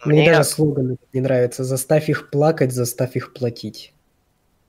Мне 0.05 0.21
Мне- 0.21 0.31
даже 0.33 0.49
слоган 0.49 0.91
этот 0.93 1.13
не 1.13 1.21
нравится. 1.21 1.63
Заставь 1.63 2.09
их 2.09 2.29
плакать, 2.29 2.73
заставь 2.73 3.15
их 3.15 3.33
платить. 3.33 3.93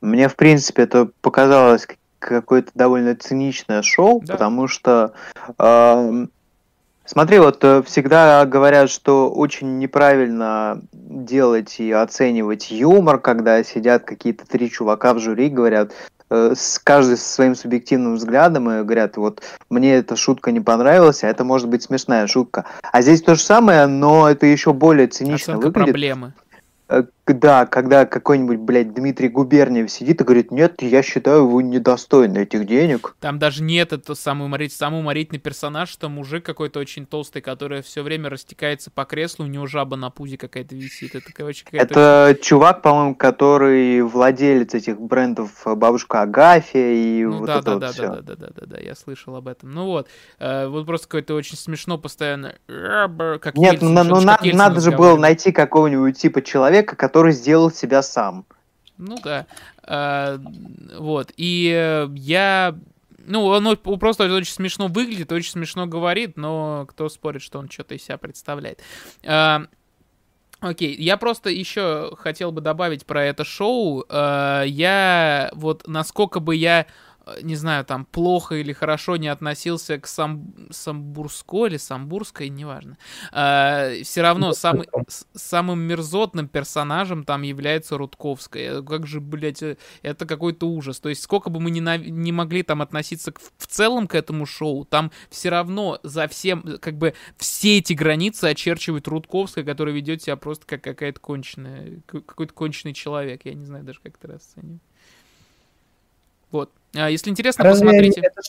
Мне, 0.00 0.28
в 0.28 0.36
принципе, 0.36 0.82
это 0.82 1.10
показалось 1.22 1.86
какое-то 2.20 2.70
довольно 2.74 3.16
циничное 3.16 3.82
шоу, 3.82 4.20
Да. 4.24 4.34
потому 4.34 4.68
что, 4.68 5.12
эм, 5.58 6.30
смотри, 7.04 7.38
вот 7.38 7.62
э, 7.64 7.82
всегда 7.82 8.44
говорят, 8.46 8.90
что 8.90 9.30
очень 9.30 9.78
неправильно 9.78 10.80
делать 10.92 11.78
и 11.78 11.90
оценивать 11.92 12.70
юмор, 12.70 13.18
когда 13.18 13.62
сидят 13.62 14.04
какие-то 14.04 14.46
три 14.46 14.70
чувака 14.70 15.14
в 15.14 15.18
жюри, 15.18 15.48
говорят, 15.48 15.92
э, 16.30 16.54
с 16.56 16.78
каждый 16.78 17.16
со 17.16 17.32
своим 17.32 17.54
субъективным 17.54 18.16
взглядом 18.16 18.70
и 18.70 18.82
говорят, 18.82 19.16
вот 19.16 19.42
мне 19.70 19.96
эта 19.96 20.16
шутка 20.16 20.52
не 20.52 20.60
понравилась, 20.60 21.24
а 21.24 21.28
это 21.28 21.44
может 21.44 21.68
быть 21.68 21.82
смешная 21.82 22.26
шутка. 22.26 22.64
А 22.92 23.02
здесь 23.02 23.22
то 23.22 23.34
же 23.34 23.40
самое, 23.42 23.86
но 23.86 24.28
это 24.28 24.46
еще 24.46 24.72
более 24.72 25.06
цинично 25.06 25.54
Оценка 25.54 25.66
выглядит. 25.66 25.84
проблемы. 25.84 26.32
Э, 27.26 27.32
Да, 27.32 27.66
когда 27.66 28.04
какой-нибудь, 28.06 28.58
блядь, 28.58 28.92
Дмитрий 28.92 29.28
Губерниев 29.28 29.90
сидит 29.90 30.20
и 30.20 30.24
говорит, 30.24 30.50
нет, 30.50 30.82
я 30.82 31.02
считаю, 31.02 31.48
вы 31.48 31.62
недостойны 31.62 32.38
этих 32.38 32.66
денег. 32.66 33.16
Там 33.20 33.38
даже 33.38 33.62
нет 33.62 33.92
это 33.92 34.14
самый, 34.14 34.44
уморить, 34.44 34.72
самый 34.72 35.00
уморительный 35.00 35.40
персонаж, 35.40 35.88
что 35.88 36.08
мужик 36.08 36.44
какой-то 36.44 36.80
очень 36.80 37.06
толстый, 37.06 37.40
который 37.40 37.82
все 37.82 38.02
время 38.02 38.28
растекается 38.28 38.90
по 38.90 39.04
креслу, 39.04 39.44
у 39.44 39.48
него 39.48 39.66
жаба 39.66 39.96
на 39.96 40.10
пузе 40.10 40.36
какая-то 40.36 40.74
висит. 40.74 41.14
Это, 41.14 41.32
короче, 41.32 41.64
какая-то... 41.64 42.28
Это 42.30 42.42
чувак, 42.42 42.82
по-моему, 42.82 43.14
который 43.14 44.02
владелец 44.02 44.74
этих 44.74 45.00
брендов 45.00 45.50
э, 45.66 45.74
Бабушка 45.74 46.22
Агафья 46.22 46.92
и 46.92 47.24
Ну 47.24 47.38
вот 47.38 47.46
да, 47.46 47.54
это 47.58 47.64
да, 47.64 47.72
вот 47.72 47.80
да, 47.80 47.92
всё. 47.92 48.02
да, 48.02 48.08
да, 48.08 48.22
да, 48.22 48.34
да, 48.36 48.46
да, 48.54 48.66
да, 48.66 48.78
я 48.80 48.94
слышал 48.94 49.34
об 49.36 49.48
этом. 49.48 49.70
Ну 49.70 49.86
вот, 49.86 50.08
э, 50.38 50.66
вот 50.66 50.86
просто 50.86 51.08
какой-то 51.08 51.34
очень 51.34 51.56
смешно 51.56 51.96
постоянно. 51.98 52.54
Как 52.66 53.56
Нет, 53.56 53.74
Ельцин, 53.74 53.94
ну, 53.94 54.04
ну, 54.04 54.16
что 54.16 54.26
на- 54.26 54.38
Ельцин 54.42 54.58
надо 54.58 54.80
же 54.80 54.92
было 54.92 55.16
найти 55.16 55.52
какого-нибудь 55.52 56.18
типа 56.18 56.42
человека, 56.42 56.96
который 56.96 57.13
сделал 57.32 57.70
себя 57.70 58.02
сам. 58.02 58.44
Ну 58.98 59.16
да. 59.22 59.46
Э, 59.86 60.38
Вот. 60.98 61.32
И 61.36 61.72
э, 61.74 62.08
я. 62.14 62.76
Ну, 63.26 63.52
оно 63.52 63.74
просто 63.76 64.32
очень 64.32 64.52
смешно 64.52 64.88
выглядит, 64.88 65.32
очень 65.32 65.52
смешно 65.52 65.86
говорит, 65.86 66.36
но 66.36 66.84
кто 66.88 67.08
спорит, 67.08 67.40
что 67.40 67.58
он 67.58 67.70
что-то 67.70 67.94
из 67.94 68.02
себя 68.04 68.18
представляет. 68.18 68.80
Э, 69.22 69.60
Окей, 70.60 70.94
я 70.96 71.16
просто 71.18 71.50
еще 71.50 72.16
хотел 72.16 72.50
бы 72.50 72.60
добавить 72.62 73.04
про 73.04 73.24
это 73.24 73.44
шоу. 73.44 74.04
Э, 74.08 74.64
Я 74.66 75.50
вот 75.54 75.86
насколько 75.86 76.40
бы 76.40 76.54
я 76.56 76.86
не 77.42 77.56
знаю, 77.56 77.84
там 77.84 78.04
плохо 78.04 78.56
или 78.56 78.72
хорошо 78.72 79.16
не 79.16 79.28
относился 79.28 79.98
к 79.98 80.06
сам... 80.06 80.54
Самбурской 80.70 81.70
или 81.70 81.76
Самбурской, 81.76 82.48
неважно. 82.48 82.98
все 83.30 84.22
равно 84.22 84.52
самый, 84.52 84.88
с- 85.08 85.26
самым 85.34 85.80
мерзотным 85.80 86.48
персонажем 86.48 87.24
там 87.24 87.42
является 87.42 87.96
Рудковская. 87.96 88.82
Как 88.82 89.06
же, 89.06 89.20
блядь, 89.20 89.62
э, 89.62 89.76
это 90.02 90.26
какой-то 90.26 90.68
ужас. 90.68 91.00
То 91.00 91.08
есть 91.08 91.22
сколько 91.22 91.50
бы 91.50 91.60
мы 91.60 91.70
ни, 91.70 91.80
нав- 91.80 92.04
не 92.04 92.32
могли 92.32 92.62
там 92.62 92.82
относиться 92.82 93.32
к- 93.32 93.40
в 93.56 93.66
целом 93.66 94.06
к 94.06 94.14
этому 94.14 94.46
шоу, 94.46 94.84
там 94.84 95.10
все 95.30 95.48
равно 95.48 95.98
за 96.02 96.28
всем, 96.28 96.60
э, 96.66 96.78
как 96.78 96.98
бы 96.98 97.14
все 97.36 97.78
эти 97.78 97.92
границы 97.92 98.44
очерчивает 98.46 99.08
Рудковская, 99.08 99.64
которая 99.64 99.94
ведет 99.94 100.22
себя 100.22 100.36
просто 100.36 100.66
как 100.66 100.82
какая-то 100.82 101.20
конченая, 101.20 102.00
к- 102.06 102.20
какой-то 102.20 102.52
конченый 102.52 102.94
человек. 102.94 103.42
Я 103.44 103.54
не 103.54 103.64
знаю 103.64 103.84
даже, 103.84 104.00
как 104.02 104.14
это 104.16 104.28
расценивать. 104.34 104.82
Вот. 106.50 106.70
А, 106.94 107.10
если 107.10 107.30
интересно, 107.30 107.64
Разве 107.64 107.86
посмотрите. 107.86 108.20
это 108.20 108.40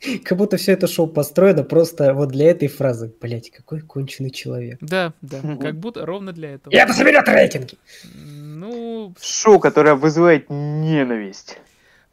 Как 0.24 0.38
будто 0.38 0.56
все 0.56 0.72
это 0.72 0.86
шоу 0.86 1.06
построено 1.06 1.62
просто 1.62 2.14
вот 2.14 2.30
для 2.30 2.50
этой 2.50 2.68
фразы. 2.68 3.12
Блять, 3.20 3.50
какой 3.50 3.80
конченый 3.80 4.30
человек. 4.30 4.78
Да, 4.80 5.12
да, 5.20 5.40
как 5.60 5.78
будто 5.78 6.06
ровно 6.06 6.32
для 6.32 6.54
этого. 6.54 6.72
И 6.72 6.76
это 6.76 6.92
соберет 6.94 7.28
рейтинги! 7.28 7.76
Ну, 8.14 9.14
Шоу, 9.20 9.58
которое 9.60 9.94
вызывает 9.94 10.46
ненависть. 10.48 11.58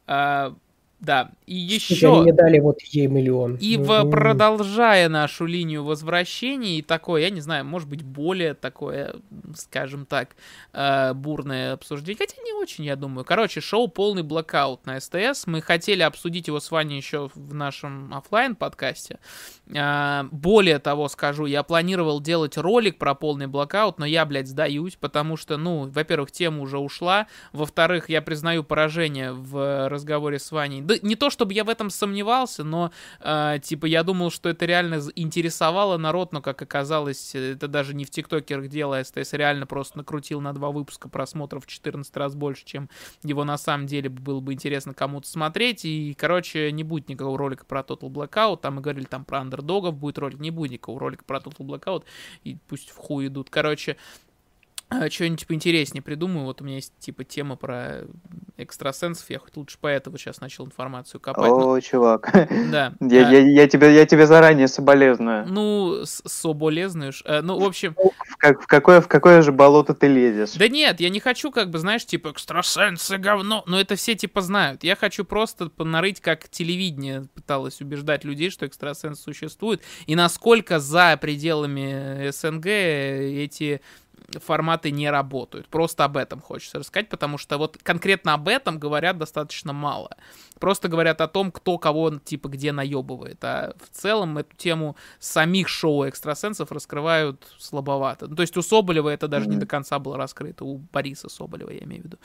а, 0.06 0.54
Да, 1.00 1.30
и 1.46 1.56
еще... 1.56 2.22
Мне 2.22 2.34
дали 2.34 2.60
вот 2.60 2.82
ей 2.82 3.06
миллион. 3.06 3.56
И 3.58 3.78
в, 3.78 4.10
продолжая 4.10 5.10
нашу 5.10 5.46
линию 5.46 5.84
возвращений, 5.84 6.82
такое, 6.82 7.22
я 7.22 7.30
не 7.30 7.40
знаю, 7.40 7.66
может 7.66 7.88
быть, 7.88 8.02
более 8.02 8.56
такое, 8.56 9.16
скажем 9.56 10.08
так, 10.08 10.36
э, 10.74 11.14
бурное 11.14 11.74
обсуждение. 11.74 12.18
Хотя 12.18 12.42
не 12.42 12.54
очень, 12.54 12.84
я 12.84 12.96
думаю. 12.96 13.26
Короче, 13.26 13.62
шоу 13.62 13.88
«Полный 13.88 14.24
блокаут» 14.24 14.88
на 14.88 15.00
СТС. 15.00 15.46
Мы 15.46 15.62
хотели 15.62 16.02
обсудить 16.02 16.48
его 16.48 16.60
с 16.60 16.72
Ваней 16.72 16.98
еще 16.98 17.30
в 17.36 17.54
нашем 17.54 18.12
оффлайн 18.14 18.56
подкасте 18.56 19.20
более 19.68 20.80
того 20.80 21.10
скажу, 21.10 21.46
я 21.46 21.64
планировал 21.64 22.22
делать 22.22 22.58
ролик 22.58 22.98
про 22.98 23.16
полный 23.16 23.48
блокаут, 23.48 24.00
но 24.00 24.06
я, 24.06 24.26
блядь, 24.26 24.48
сдаюсь, 24.48 24.96
потому 24.96 25.36
что, 25.36 25.58
ну, 25.58 25.90
во-первых, 25.90 26.32
тема 26.32 26.62
уже 26.62 26.78
ушла, 26.78 27.28
во-вторых, 27.52 28.10
я 28.10 28.22
признаю 28.22 28.64
поражение 28.64 29.34
в 29.34 29.90
разговоре 29.90 30.40
с 30.40 30.52
Ваней. 30.52 30.82
Да 30.88 30.96
не 31.02 31.18
то, 31.18 31.30
чтобы 31.30 31.54
я 31.54 31.66
в 31.66 31.70
этом 31.70 31.90
сомневался, 31.90 32.64
но, 32.64 32.92
э, 33.20 33.60
типа, 33.62 33.88
я 33.88 34.04
думал, 34.04 34.32
что 34.32 34.48
это 34.48 34.66
реально 34.66 35.02
интересовало 35.16 35.98
народ, 35.98 36.32
но, 36.32 36.42
как 36.42 36.62
оказалось, 36.62 37.36
это 37.36 37.68
даже 37.68 37.94
не 37.94 38.06
в 38.06 38.10
тиктокерах 38.10 38.70
дело, 38.70 38.98
а 38.98 39.04
СТС 39.04 39.34
реально 39.34 39.66
просто 39.66 39.98
накрутил 39.98 40.40
на 40.40 40.54
два 40.54 40.72
выпуска 40.72 41.10
просмотров 41.10 41.66
в 41.66 41.68
14 41.68 42.16
раз 42.16 42.36
больше, 42.36 42.64
чем 42.64 42.90
его 43.22 43.44
на 43.44 43.58
самом 43.58 43.86
деле 43.86 44.08
было 44.08 44.40
бы 44.40 44.54
интересно 44.54 44.94
кому-то 44.94 45.28
смотреть, 45.28 45.84
и, 45.84 46.16
короче, 46.18 46.72
не 46.72 46.86
будет 46.86 47.10
никакого 47.10 47.38
ролика 47.38 47.66
про 47.66 47.82
Total 47.82 48.10
Blackout, 48.10 48.62
там 48.62 48.76
мы 48.76 48.82
говорили 48.82 49.04
там 49.04 49.26
про 49.26 49.40
андердогов, 49.40 49.94
будет 49.94 50.18
ролик, 50.18 50.40
не 50.40 50.52
будет 50.52 50.72
никакого 50.72 51.02
ролика 51.02 51.26
про 51.26 51.40
Total 51.40 51.66
Blackout, 51.66 52.06
и 52.46 52.58
пусть 52.70 52.92
в 52.92 52.96
хуй 52.96 53.28
идут, 53.28 53.50
короче, 53.50 53.98
что-нибудь 55.10 55.46
поинтереснее 55.48 56.02
придумаю. 56.02 56.46
Вот 56.46 56.62
у 56.62 56.64
меня 56.64 56.76
есть 56.76 56.94
типа 57.00 57.24
тема 57.24 57.56
про 57.58 58.04
экстрасенсов. 58.58 59.30
Я 59.30 59.40
хоть 59.40 59.56
лучше 59.58 59.78
поэтому 59.82 60.18
сейчас 60.18 60.40
начал 60.42 60.66
информацию 60.66 61.20
копать. 61.20 61.52
О, 61.52 61.60
но- 61.60 61.80
чувак. 61.82 62.32
Да. 62.72 62.94
Я, 63.02 63.28
А, 63.28 63.32
я, 63.32 63.40
я, 63.40 63.68
тебе, 63.68 63.94
я 63.94 64.06
тебе 64.06 64.26
заранее 64.26 64.68
соболезную. 64.68 65.46
Ну, 65.48 66.04
соболезнуешь. 66.06 67.22
Э, 67.26 67.42
Ну, 67.42 67.60
в 67.60 67.64
общем, 67.66 67.96
В, 67.98 68.38
как- 68.38 68.62
в 68.62 68.68
какое, 68.68 69.02
в 69.02 69.08
какое 69.08 69.42
же 69.42 69.52
болото 69.52 69.94
ты 69.94 70.08
лезешь? 70.08 70.52
Да 70.54 70.68
нет, 70.68 71.00
я 71.00 71.10
не 71.10 71.20
хочу, 71.20 71.52
как 71.52 71.70
бы, 71.70 71.78
знаешь, 71.80 72.06
типа, 72.06 72.30
экстрасенсы 72.30 73.18
говно. 73.18 73.64
Но 73.68 73.80
это 73.80 73.96
все, 73.96 74.16
типа, 74.16 74.42
знают. 74.42 74.84
Я 74.84 74.96
хочу 74.96 75.26
просто 75.26 75.70
понарыть, 75.70 76.22
как 76.22 76.48
телевидение 76.50 77.26
пыталось 77.36 77.82
убеждать 77.82 78.24
людей, 78.24 78.50
что 78.50 78.66
экстрасенсы 78.66 79.22
существуют. 79.22 79.82
И 80.06 80.16
насколько 80.16 80.80
за 80.80 81.18
пределами 81.20 82.30
СНГ 82.32 82.66
эти 82.68 83.82
форматы 84.42 84.92
не 84.92 85.10
работают. 85.10 85.68
Просто 85.68 86.04
об 86.06 86.18
этом 86.18 86.42
хочется 86.42 86.80
рассказать, 86.80 87.10
потому 87.10 87.38
что 87.38 87.58
вот 87.58 87.78
конкретно 87.82 88.34
об 88.34 88.48
этом 88.48 88.78
говорят 88.80 89.18
достаточно 89.18 89.74
мало. 89.74 90.16
Просто 90.60 90.88
говорят 90.88 91.22
о 91.22 91.28
том, 91.28 91.52
кто 91.52 91.78
кого, 91.78 92.12
типа, 92.20 92.50
где 92.50 92.72
наебывает. 92.72 93.44
А 93.44 93.74
в 93.80 93.96
целом 93.96 94.38
эту 94.38 94.56
тему 94.58 94.96
самих 95.20 95.68
шоу 95.68 96.08
экстрасенсов 96.08 96.72
раскрывают 96.72 97.48
слабовато. 97.58 98.28
Ну, 98.28 98.36
то 98.36 98.42
есть 98.42 98.58
у 98.58 98.62
Соболева 98.62 99.10
это 99.10 99.28
даже 99.28 99.46
не 99.48 99.56
Мгм. 99.56 99.62
до 99.62 99.66
конца 99.68 100.00
было 100.00 100.18
раскрыто. 100.18 100.66
У 100.66 100.78
Бориса 100.78 101.30
Соболева, 101.30 101.70
я 101.72 101.80
имею 101.80 102.02
в 102.02 102.06
виду. 102.06 102.18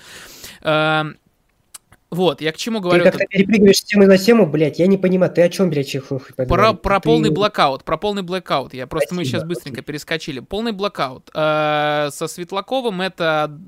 Вот, 2.12 2.42
я 2.42 2.52
к 2.52 2.58
чему 2.58 2.78
Ты 2.78 2.82
говорю. 2.82 3.04
как-то 3.04 3.24
перепрыгиваешь 3.26 3.78
с 3.78 3.84
темы 3.84 4.06
на 4.06 4.18
тему, 4.18 4.46
блядь, 4.46 4.78
я 4.78 4.86
не 4.86 4.98
понимаю, 4.98 5.32
ты 5.32 5.40
о 5.40 5.48
чем, 5.48 5.70
блядь, 5.70 5.88
чихух? 5.88 6.28
Про, 6.36 6.74
про 6.74 7.00
полный 7.00 7.30
блокаут, 7.30 7.84
про 7.84 7.96
полный 7.96 8.20
блокаут. 8.20 8.74
Я 8.74 8.86
просто 8.86 9.14
мы 9.14 9.24
Спасибо, 9.24 9.38
сейчас 9.38 9.48
быстренько 9.48 9.80
перескочили. 9.80 10.40
Полный 10.40 10.72
блокаут. 10.72 11.30
Э, 11.34 12.10
со 12.12 12.26
Светлаковым 12.26 13.00
это 13.00 13.58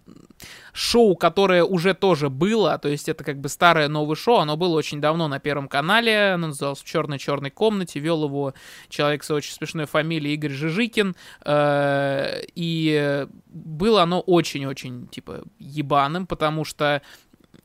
шоу, 0.74 1.16
которое 1.16 1.64
уже 1.64 1.94
тоже 1.94 2.28
было, 2.28 2.76
то 2.76 2.90
есть 2.90 3.08
это 3.08 3.24
как 3.24 3.38
бы 3.40 3.48
старое 3.48 3.88
новое 3.88 4.14
шоу, 4.14 4.40
оно 4.40 4.58
было 4.58 4.76
очень 4.76 5.00
давно 5.00 5.26
на 5.26 5.38
Первом 5.38 5.66
канале, 5.66 6.32
оно 6.32 6.48
называлось 6.48 6.80
«В 6.80 6.84
черной-черной 6.84 7.50
комнате», 7.50 7.98
вел 7.98 8.24
его 8.24 8.52
человек 8.90 9.24
с 9.24 9.30
очень 9.30 9.54
смешной 9.54 9.86
фамилией 9.86 10.34
Игорь 10.34 10.50
Жижикин, 10.50 11.16
э, 11.46 12.42
и 12.54 13.26
было 13.46 14.02
оно 14.02 14.20
очень-очень, 14.20 15.06
типа, 15.06 15.44
ебаным, 15.58 16.26
потому 16.26 16.64
что 16.66 17.00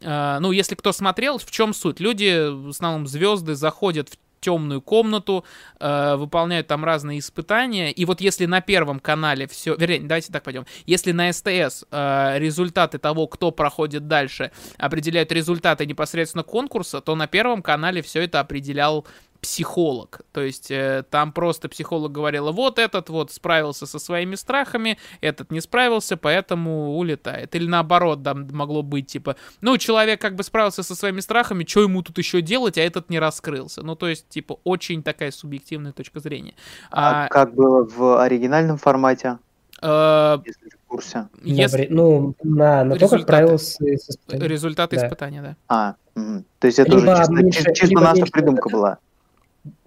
ну, 0.02 0.52
если 0.52 0.76
кто 0.76 0.92
смотрел, 0.92 1.38
в 1.38 1.52
чем 1.52 1.74
суть? 1.74 2.00
Люди, 2.00 2.50
в 2.50 2.70
основном 2.70 3.08
звезды, 3.08 3.56
заходят 3.56 4.10
в 4.10 4.18
темную 4.40 4.82
комнату, 4.82 5.46
э, 5.80 6.16
выполняют 6.16 6.68
там 6.68 6.84
разные 6.86 7.20
испытания. 7.20 7.92
И 7.92 8.06
вот 8.06 8.22
если 8.22 8.46
на 8.46 8.62
первом 8.62 9.00
канале 9.00 9.48
все, 9.48 9.76
вернее, 9.76 10.02
давайте 10.02 10.32
так 10.32 10.44
пойдем. 10.44 10.66
Если 10.86 11.12
на 11.12 11.32
СТС 11.32 11.86
э, 11.92 12.40
результаты 12.40 12.98
того, 12.98 13.28
кто 13.28 13.52
проходит 13.52 14.08
дальше, 14.08 14.52
определяют 14.78 15.32
результаты 15.32 15.86
непосредственно 15.86 16.44
конкурса, 16.44 17.02
то 17.02 17.16
на 17.16 17.28
первом 17.28 17.62
канале 17.62 18.02
все 18.02 18.24
это 18.24 18.40
определял 18.40 19.06
психолог. 19.42 20.22
То 20.32 20.42
есть 20.42 20.70
э, 20.72 21.04
там 21.10 21.32
просто 21.32 21.70
психолог 21.70 22.12
говорила, 22.12 22.52
вот 22.52 22.78
этот 22.80 23.10
вот 23.10 23.32
справился 23.32 23.86
со 23.86 24.00
своими 24.00 24.36
страхами, 24.36 24.98
этот 25.22 25.52
не 25.52 25.62
справился, 25.62 26.18
поэтому 26.18 26.98
улетает. 26.98 27.56
Или 27.56 27.68
наоборот, 27.68 28.24
там 28.24 28.48
могло 28.52 28.82
быть 28.84 29.08
типа, 29.08 29.36
ну, 29.62 29.78
человек 29.78 30.22
как 30.22 30.36
бы 30.36 30.44
справился 30.44 30.84
со 30.84 30.96
своими 30.96 31.22
страхами, 31.22 31.66
что 31.66 31.82
ему 31.82 32.02
тут 32.02 32.18
еще 32.18 32.42
делать, 32.42 32.78
а 32.78 32.82
этот 32.82 33.10
не 33.10 33.20
раскрылся. 33.20 33.82
Ну, 33.82 33.96
то 33.96 34.08
есть, 34.08 34.28
типа, 34.30 34.58
очень 34.64 35.04
такая 35.04 35.32
субъективная 35.32 35.92
точка 35.94 36.20
зрения. 36.20 36.54
А, 36.92 37.26
А, 37.26 37.28
как 37.30 37.54
было 37.56 37.86
в 37.88 38.22
оригинальном 38.22 38.78
формате, 38.78 39.38
э, 39.82 40.38
если 40.46 40.70
в 40.70 40.88
курсе? 40.88 41.28
если- 41.44 41.88
Ну, 41.90 42.36
на, 42.44 42.84
на 42.84 42.96
то, 42.96 43.08
как 43.08 43.20
Результаты. 43.20 43.26
правило, 43.26 43.58
с, 43.58 43.76
с 43.76 44.10
испытанием. 44.10 44.48
результаты 44.52 44.96
Да. 44.98 45.06
испытания, 45.06 45.42
да. 45.42 45.56
А, 45.68 45.96
мгм. 46.16 46.46
то 46.60 46.68
есть 46.68 46.80
это 46.80 46.92
Либо 46.92 47.12
уже 47.12 47.18
чисто, 47.20 47.34
меньше- 47.34 47.74
чисто 47.74 47.96
наша 47.96 48.16
меньше 48.18 48.32
придумка 48.32 48.70
была. 48.70 48.98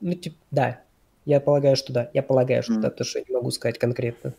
Ну, 0.00 0.14
типа, 0.14 0.36
да. 0.50 0.80
Я 1.24 1.40
полагаю, 1.40 1.76
что 1.76 1.92
да. 1.92 2.10
Я 2.12 2.22
полагаю, 2.22 2.62
что 2.62 2.72
Мгм. 2.72 2.82
да, 2.82 2.90
то, 2.90 3.04
что 3.04 3.18
я 3.20 3.24
не 3.28 3.34
могу 3.34 3.50
сказать 3.50 3.78
конкретно. 3.78 4.32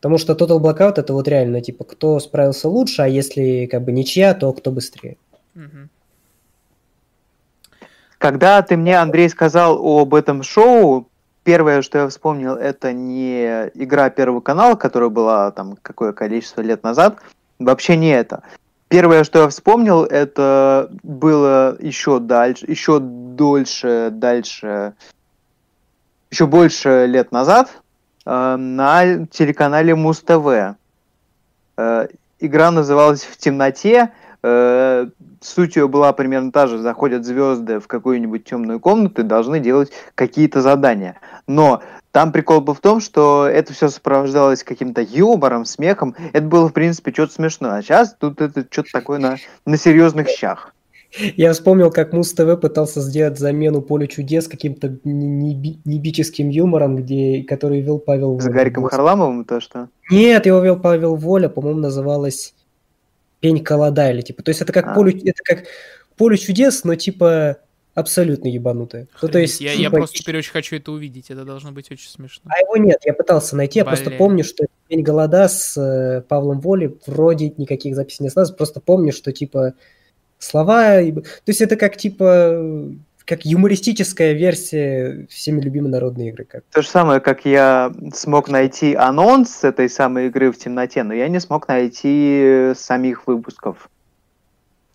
Потому 0.00 0.18
что 0.18 0.32
Total 0.32 0.60
Blackout 0.60 0.94
это 0.96 1.12
вот 1.12 1.28
реально, 1.28 1.60
типа, 1.60 1.84
кто 1.84 2.18
справился 2.18 2.68
лучше, 2.68 3.02
а 3.02 3.06
если 3.06 3.66
как 3.66 3.82
бы 3.82 3.92
ничья, 3.92 4.34
то 4.34 4.52
кто 4.52 4.70
быстрее. 4.70 5.16
Когда 8.18 8.62
ты 8.62 8.76
мне, 8.76 8.98
Андрей, 8.98 9.28
сказал 9.28 9.78
об 9.84 10.14
этом 10.14 10.42
шоу, 10.42 11.08
первое, 11.44 11.82
что 11.82 11.98
я 11.98 12.08
вспомнил, 12.08 12.54
это 12.54 12.92
не 12.92 13.70
игра 13.74 14.10
Первого 14.10 14.40
канала, 14.40 14.74
которая 14.76 15.08
была 15.08 15.50
там 15.50 15.76
какое 15.82 16.12
количество 16.12 16.60
лет 16.60 16.82
назад, 16.82 17.18
вообще 17.58 17.96
не 17.96 18.10
это. 18.10 18.42
Первое, 18.92 19.24
что 19.24 19.38
я 19.40 19.48
вспомнил, 19.48 20.04
это 20.04 20.90
было 21.02 21.78
еще 21.80 22.18
дальше, 22.18 22.66
еще 22.68 22.98
дольше, 23.00 24.10
дальше, 24.12 24.92
еще 26.30 26.46
больше 26.46 27.06
лет 27.06 27.32
назад 27.32 27.70
э, 28.26 28.56
на 28.56 29.26
телеканале 29.28 29.94
Муз-ТВ. 29.94 30.76
Э, 31.78 32.06
игра 32.38 32.70
называлась 32.70 33.22
«В 33.22 33.38
темноте», 33.38 34.12
э, 34.42 35.06
суть 35.40 35.76
ее 35.76 35.88
была 35.88 36.12
примерно 36.12 36.52
та 36.52 36.66
же. 36.66 36.76
Заходят 36.76 37.24
звезды 37.24 37.80
в 37.80 37.86
какую-нибудь 37.86 38.44
темную 38.44 38.78
комнату 38.78 39.22
и 39.22 39.24
должны 39.24 39.58
делать 39.58 39.90
какие-то 40.14 40.60
задания. 40.60 41.18
Но 41.46 41.82
там 42.12 42.30
прикол 42.30 42.60
был 42.60 42.74
в 42.74 42.80
том, 42.80 43.00
что 43.00 43.46
это 43.46 43.72
все 43.72 43.88
сопровождалось 43.88 44.62
каким-то 44.62 45.00
юмором, 45.00 45.64
смехом. 45.64 46.14
Это 46.32 46.46
было, 46.46 46.68
в 46.68 46.72
принципе, 46.72 47.10
что-то 47.10 47.32
смешное. 47.32 47.78
А 47.78 47.82
сейчас 47.82 48.14
тут 48.18 48.40
это 48.40 48.66
что-то 48.70 48.90
такое 48.92 49.18
на, 49.18 49.36
на 49.64 49.76
серьезных 49.78 50.28
щах. 50.28 50.74
Я 51.36 51.52
вспомнил, 51.52 51.90
как 51.90 52.12
Муз 52.12 52.32
ТВ 52.32 52.58
пытался 52.60 53.00
сделать 53.00 53.38
замену 53.38 53.82
Полю 53.82 54.06
чудес 54.06 54.48
каким-то 54.48 54.96
не- 55.04 55.54
неби- 55.54 55.78
небическим 55.84 56.48
юмором, 56.48 56.96
где, 56.96 57.44
который 57.46 57.80
вел 57.80 57.98
Павел 57.98 58.38
С 58.40 58.44
Воля. 58.44 58.54
Гариком 58.54 58.82
Вот. 58.84 58.92
Харламовым 58.92 59.44
то, 59.44 59.60
что... 59.60 59.88
Нет, 60.10 60.46
его 60.46 60.60
вел 60.60 60.78
Павел 60.78 61.16
Воля, 61.16 61.48
по-моему, 61.48 61.80
называлась 61.80 62.54
Пень 63.40 63.62
колода 63.62 64.10
или 64.10 64.22
типа. 64.22 64.42
То 64.42 64.50
есть 64.50 64.62
это 64.62 64.72
как 64.72 64.86
А. 64.88 64.94
поле, 64.94 65.12
это 65.18 65.42
как 65.44 65.64
поле 66.16 66.38
чудес, 66.38 66.84
но 66.84 66.94
типа 66.94 67.58
абсолютно 67.94 68.48
ебанутое. 68.48 69.06
Ну, 69.20 69.28
то 69.28 69.38
есть, 69.38 69.60
я, 69.60 69.72
я 69.72 69.76
типа, 69.88 69.96
просто 69.98 70.18
теперь 70.18 70.38
очень 70.38 70.52
хочу 70.52 70.76
это 70.76 70.92
увидеть. 70.92 71.30
Это 71.30 71.44
должно 71.44 71.72
быть 71.72 71.90
очень 71.90 72.08
смешно. 72.08 72.42
А 72.46 72.58
его 72.60 72.76
нет, 72.76 73.00
я 73.04 73.12
пытался 73.12 73.56
найти, 73.56 73.78
я 73.78 73.84
просто 73.84 74.10
помню, 74.10 74.44
что 74.44 74.66
Пень 74.88 75.02
голода 75.02 75.48
с 75.48 75.76
э, 75.76 76.22
Павлом 76.22 76.60
Воли 76.60 76.96
вроде 77.06 77.52
никаких 77.56 77.94
записей 77.94 78.24
не 78.24 78.28
осталось, 78.28 78.50
просто 78.50 78.80
помню, 78.80 79.12
что 79.12 79.32
типа 79.32 79.74
слова, 80.38 81.00
и- 81.00 81.12
то 81.12 81.22
есть 81.46 81.60
это 81.60 81.76
как 81.76 81.96
типа 81.96 82.90
как 83.24 83.44
юмористическая 83.44 84.32
версия 84.32 85.26
всеми 85.30 85.60
любимой 85.60 85.90
народной 85.92 86.28
игры. 86.28 86.44
Как. 86.44 86.64
То 86.72 86.82
же 86.82 86.88
самое, 86.88 87.20
как 87.20 87.44
я 87.44 87.92
смог 88.12 88.48
найти 88.48 88.94
анонс 88.94 89.62
этой 89.62 89.88
самой 89.88 90.26
игры 90.26 90.50
в 90.50 90.58
темноте, 90.58 91.04
но 91.04 91.14
я 91.14 91.28
не 91.28 91.38
смог 91.40 91.68
найти 91.68 92.72
самих 92.74 93.28
выпусков. 93.28 93.88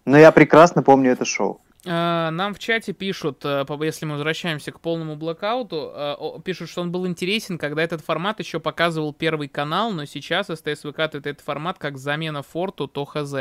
Но 0.05 0.17
я 0.17 0.31
прекрасно 0.31 0.83
помню 0.83 1.11
это 1.13 1.23
шоу. 1.25 1.61
Э, 1.87 2.29
нам 2.31 2.53
в 2.53 2.59
чате 2.59 2.93
пишут, 2.93 3.41
э, 3.43 3.65
если 3.81 4.05
мы 4.05 4.13
возвращаемся 4.13 4.71
к 4.71 4.79
полному 4.79 5.15
блокауту, 5.15 5.91
э, 5.95 6.15
пишут, 6.43 6.69
что 6.69 6.81
он 6.81 6.91
был 6.91 7.07
интересен, 7.07 7.57
когда 7.57 7.83
этот 7.83 8.01
формат 8.01 8.39
еще 8.39 8.59
показывал 8.59 9.13
первый 9.13 9.47
канал, 9.47 9.91
но 9.91 10.05
сейчас 10.05 10.47
СТС 10.47 10.83
выкатывает 10.83 11.27
этот 11.27 11.45
формат 11.45 11.77
как 11.77 11.97
замена 11.97 12.43
форту, 12.43 12.87
то 12.87 13.05
хз. 13.05 13.33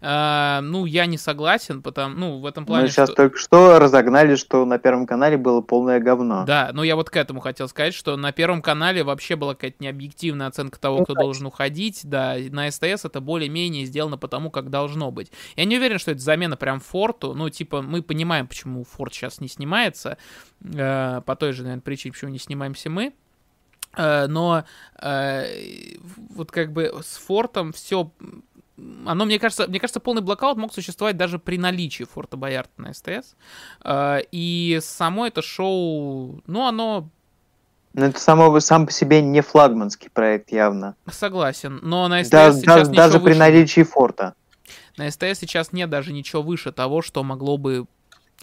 Ну, 0.00 0.86
я 0.86 1.06
не 1.06 1.18
согласен, 1.18 1.82
потому, 1.82 2.14
ну, 2.16 2.38
в 2.40 2.46
этом 2.46 2.66
плане... 2.66 2.84
Мы 2.84 2.88
сейчас 2.90 3.08
что... 3.08 3.16
только 3.16 3.38
что 3.38 3.78
разогнали, 3.78 4.36
что 4.36 4.64
на 4.64 4.78
первом 4.78 5.06
канале 5.06 5.36
было 5.36 5.60
полное 5.60 6.00
говно. 6.00 6.44
Да, 6.46 6.70
ну 6.72 6.82
я 6.82 6.96
вот 6.96 7.10
к 7.10 7.16
этому 7.16 7.40
хотел 7.40 7.68
сказать, 7.68 7.94
что 7.94 8.16
на 8.16 8.32
первом 8.32 8.62
канале 8.62 9.04
вообще 9.04 9.36
была 9.36 9.54
какая-то 9.54 9.76
необъективная 9.80 10.46
оценка 10.46 10.80
того, 10.80 11.04
кто 11.04 11.14
должен 11.14 11.46
уходить, 11.46 12.00
да, 12.04 12.36
на 12.50 12.70
СТС 12.70 13.04
это 13.04 13.20
более-менее 13.20 13.84
сделано 13.84 14.18
потому, 14.18 14.50
как 14.50 14.70
должно 14.70 15.10
быть. 15.10 15.30
Я 15.56 15.64
не 15.64 15.76
уверен, 15.76 15.98
что 15.98 16.12
это 16.12 16.20
замена 16.20 16.56
прям 16.56 16.80
форту, 16.80 17.34
ну, 17.34 17.48
типа, 17.50 17.82
мы 17.92 18.02
понимаем, 18.02 18.46
почему 18.46 18.84
Форд 18.84 19.12
сейчас 19.12 19.40
не 19.40 19.48
снимается, 19.48 20.16
э, 20.64 21.20
по 21.24 21.36
той 21.36 21.52
же, 21.52 21.62
наверное, 21.62 21.82
причине, 21.82 22.12
почему 22.12 22.30
не 22.30 22.38
снимаемся 22.38 22.88
мы. 22.88 23.12
Э, 23.96 24.26
но 24.26 24.64
э, 25.00 25.96
вот 26.30 26.50
как 26.50 26.72
бы 26.72 26.92
с 27.02 27.18
Фортом 27.18 27.72
все 27.72 28.10
оно, 29.06 29.26
мне 29.26 29.38
кажется, 29.38 29.68
мне 29.68 29.78
кажется, 29.78 30.00
полный 30.00 30.22
блокаут 30.22 30.56
мог 30.56 30.72
существовать 30.72 31.16
даже 31.16 31.38
при 31.38 31.58
наличии 31.58 32.04
Форта 32.04 32.36
Боярда 32.36 32.72
на 32.78 32.94
СТС. 32.94 33.36
И 34.32 34.80
само 34.82 35.26
это 35.26 35.42
шоу, 35.42 36.40
ну, 36.46 36.66
оно... 36.66 37.08
Но 37.92 38.06
это 38.06 38.18
само, 38.18 38.58
сам 38.60 38.86
по 38.86 38.92
себе 38.92 39.20
не 39.20 39.42
флагманский 39.42 40.08
проект 40.10 40.50
явно. 40.50 40.96
Согласен, 41.08 41.78
но 41.82 42.08
на 42.08 42.24
СТС 42.24 42.30
да, 42.30 42.52
сейчас 42.52 42.88
да, 42.88 42.94
Даже 42.94 43.20
при 43.20 43.34
наличии 43.34 43.82
Форта. 43.82 44.34
На 44.96 45.10
СТС 45.10 45.38
сейчас 45.38 45.72
нет 45.72 45.90
даже 45.90 46.12
ничего 46.12 46.42
выше 46.42 46.72
того, 46.72 47.02
что 47.02 47.22
могло 47.22 47.56
бы 47.56 47.86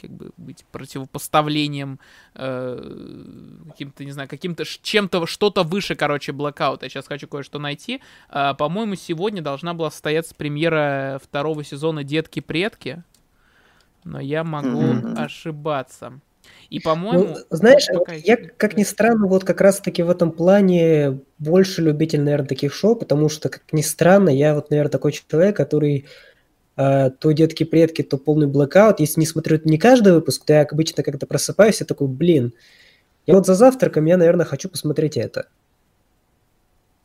как 0.02 0.12
бы 0.12 0.32
быть 0.38 0.64
противопоставлением 0.72 2.00
э, 2.36 3.64
каким-то, 3.68 4.06
не 4.06 4.12
знаю, 4.12 4.30
каким-то 4.30 4.64
чем-то, 4.66 5.26
что-то 5.26 5.64
выше, 5.64 5.95
короче, 5.95 6.32
блокаута. 6.32 6.86
Я 6.86 6.89
сейчас 6.89 7.08
хочу 7.08 7.28
кое-что 7.28 7.60
найти. 7.60 8.02
Э, 8.30 8.54
по-моему, 8.58 8.95
сегодня 8.95 9.41
должна 9.41 9.74
была 9.74 9.91
состояться 9.91 10.34
премьера 10.36 11.20
второго 11.22 11.64
сезона 11.64 12.04
«Детки-предки», 12.04 13.04
но 14.04 14.20
я 14.20 14.43
могу 14.43 14.82
mm-hmm. 14.82 15.18
ошибаться. 15.18 16.20
И, 16.70 16.80
по-моему... 16.80 17.36
Ну, 17.36 17.38
знаешь, 17.50 17.88
пока... 17.91 18.14
я, 18.14 18.38
как 18.38 18.78
ни 18.78 18.84
странно, 18.84 19.28
вот 19.28 19.43
как 19.43 19.60
раз-таки 19.62 20.04
в 20.04 20.10
этом 20.10 20.32
плане 20.32 21.20
больше 21.38 21.82
любитель, 21.82 22.22
наверное, 22.22 22.47
таких 22.47 22.74
шоу, 22.74 22.95
потому 22.95 23.28
что, 23.30 23.50
как 23.50 23.64
ни 23.72 23.82
странно, 23.82 24.30
я 24.30 24.54
вот, 24.56 24.70
наверное, 24.70 24.91
такой 24.91 25.12
человек, 25.12 25.56
который 25.58 26.06
то 26.80 27.32
детки-предки, 27.32 28.03
то 28.03 28.17
полный 28.17 28.47
блокаут. 28.47 29.01
Если 29.01 29.19
не 29.19 29.25
смотрю 29.25 29.59
не 29.65 29.77
каждый 29.77 30.13
выпуск, 30.13 30.45
то 30.45 30.53
я 30.53 30.61
обычно 30.61 31.03
как-то 31.03 31.25
просыпаюсь 31.25 31.82
и 31.82 31.86
такой, 31.86 32.07
блин, 32.07 32.53
я 33.27 33.36
вот 33.36 33.45
за 33.45 33.55
завтраком, 33.55 34.05
я, 34.05 34.15
наверное, 34.15 34.45
хочу 34.45 34.69
посмотреть 34.69 35.17
это. 35.17 35.47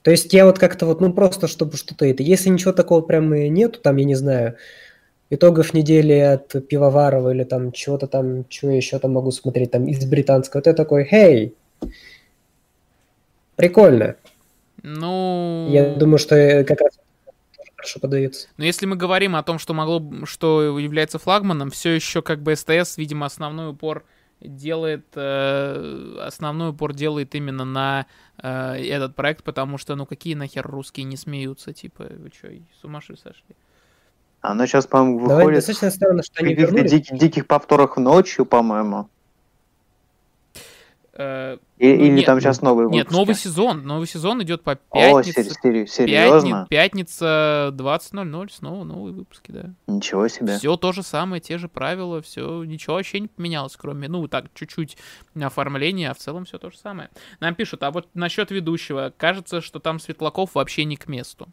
То 0.02 0.12
есть 0.12 0.32
я 0.32 0.46
вот 0.46 0.60
как-то 0.60 0.86
вот, 0.86 1.00
ну 1.00 1.12
просто 1.12 1.48
чтобы 1.48 1.76
что-то 1.76 2.04
это. 2.06 2.22
Если 2.22 2.50
ничего 2.50 2.72
такого 2.72 3.00
прям 3.00 3.34
и 3.34 3.48
нету, 3.48 3.80
там, 3.80 3.96
я 3.96 4.04
не 4.04 4.14
знаю, 4.14 4.54
итогов 5.28 5.74
недели 5.74 6.12
от 6.12 6.68
Пивоварова 6.68 7.30
или 7.34 7.42
там 7.42 7.72
чего-то 7.72 8.06
там, 8.06 8.46
чего 8.48 8.70
я 8.70 8.76
еще 8.76 9.00
там 9.00 9.12
могу 9.12 9.32
смотреть, 9.32 9.72
там 9.72 9.86
из 9.86 10.04
британского, 10.04 10.62
то 10.62 10.70
я 10.70 10.74
такой, 10.74 11.04
хей, 11.04 11.54
прикольно. 13.56 14.14
Ну... 14.82 15.68
Я 15.70 15.94
думаю, 15.94 16.18
что 16.18 16.64
как 16.64 16.80
раз 16.80 16.92
хорошо 17.84 18.00
подается. 18.00 18.48
Но 18.56 18.64
если 18.64 18.86
мы 18.86 18.96
говорим 18.96 19.36
о 19.36 19.42
том, 19.42 19.58
что 19.58 19.74
могло, 19.74 20.02
что 20.24 20.78
является 20.78 21.18
флагманом, 21.18 21.70
все 21.70 21.90
еще 21.90 22.22
как 22.22 22.42
бы 22.42 22.56
СТС, 22.56 22.96
видимо, 22.96 23.26
основной 23.26 23.70
упор 23.70 24.04
делает 24.40 25.06
э, 25.14 26.16
основной 26.20 26.70
упор 26.70 26.92
делает 26.92 27.34
именно 27.34 27.64
на 27.64 28.06
э, 28.42 28.74
этот 28.76 29.14
проект, 29.14 29.44
потому 29.44 29.78
что 29.78 29.94
ну 29.96 30.06
какие 30.06 30.34
нахер 30.34 30.66
русские 30.66 31.04
не 31.04 31.16
смеются, 31.16 31.72
типа 31.72 32.06
вы 32.18 32.30
что, 32.36 32.48
с 32.48 32.84
ума 32.84 33.00
сошли? 33.00 33.56
Оно 34.40 34.66
сейчас, 34.66 34.86
по-моему, 34.86 35.20
выходит 35.20 35.38
Давай, 35.38 35.54
достаточно 35.54 35.90
странно, 35.90 36.22
что 36.22 36.44
они 36.44 36.54
в 36.54 36.84
диких, 36.84 37.16
диких 37.16 37.46
повторах 37.46 37.96
ночью, 37.96 38.44
по-моему. 38.44 39.08
Э, 41.16 41.58
и, 41.78 41.86
ну, 41.86 41.94
или 41.94 42.08
нет, 42.10 42.26
там 42.26 42.40
сейчас 42.40 42.60
новый 42.60 42.86
выпуск? 42.86 43.04
Нет, 43.04 43.10
новый 43.12 43.34
сезон. 43.36 43.84
Новый 43.84 44.08
сезон 44.08 44.42
идет 44.42 44.62
по 44.62 44.74
пятнице. 44.74 45.40
О, 45.40 45.86
серьезно? 45.86 46.66
Пятница 46.68 47.70
20.00, 47.72 48.48
снова 48.52 48.82
новые 48.82 49.14
выпуски, 49.14 49.52
да. 49.52 49.70
Ничего 49.86 50.26
себе. 50.26 50.58
Все 50.58 50.76
то 50.76 50.92
же 50.92 51.04
самое, 51.04 51.40
те 51.40 51.56
же 51.58 51.68
правила, 51.68 52.20
все, 52.20 52.64
ничего 52.64 52.96
вообще 52.96 53.20
не 53.20 53.28
поменялось, 53.28 53.76
кроме, 53.76 54.08
ну, 54.08 54.26
так, 54.26 54.46
чуть-чуть 54.54 54.96
оформления, 55.40 56.10
а 56.10 56.14
в 56.14 56.18
целом 56.18 56.46
все 56.46 56.58
то 56.58 56.70
же 56.70 56.78
самое. 56.78 57.10
Нам 57.38 57.54
пишут, 57.54 57.84
а 57.84 57.92
вот 57.92 58.08
насчет 58.14 58.50
ведущего, 58.50 59.12
кажется, 59.16 59.60
что 59.60 59.78
там 59.78 60.00
Светлаков 60.00 60.54
вообще 60.54 60.84
не 60.84 60.96
к 60.96 61.06
месту. 61.06 61.48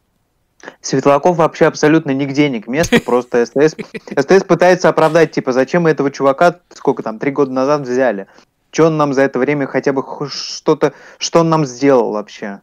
Светлаков 0.79 1.37
вообще 1.37 1.65
абсолютно 1.65 2.11
нигде 2.11 2.49
не 2.49 2.61
к 2.61 2.67
месту, 2.67 2.99
просто 3.05 3.45
СТС, 3.45 3.75
СТС 4.17 4.43
пытается 4.43 4.89
оправдать, 4.89 5.31
типа, 5.31 5.51
зачем 5.51 5.83
мы 5.83 5.91
этого 5.91 6.09
чувака, 6.09 6.59
сколько 6.69 7.03
там, 7.03 7.19
три 7.19 7.31
года 7.31 7.51
назад 7.51 7.81
взяли. 7.81 8.27
Что 8.71 8.87
он 8.87 8.97
нам 8.97 9.13
за 9.13 9.23
это 9.23 9.37
время 9.37 9.67
хотя 9.67 9.93
бы 9.93 10.03
что-то, 10.29 10.93
что 11.17 11.41
он 11.41 11.49
нам 11.49 11.65
сделал 11.65 12.11
вообще? 12.11 12.61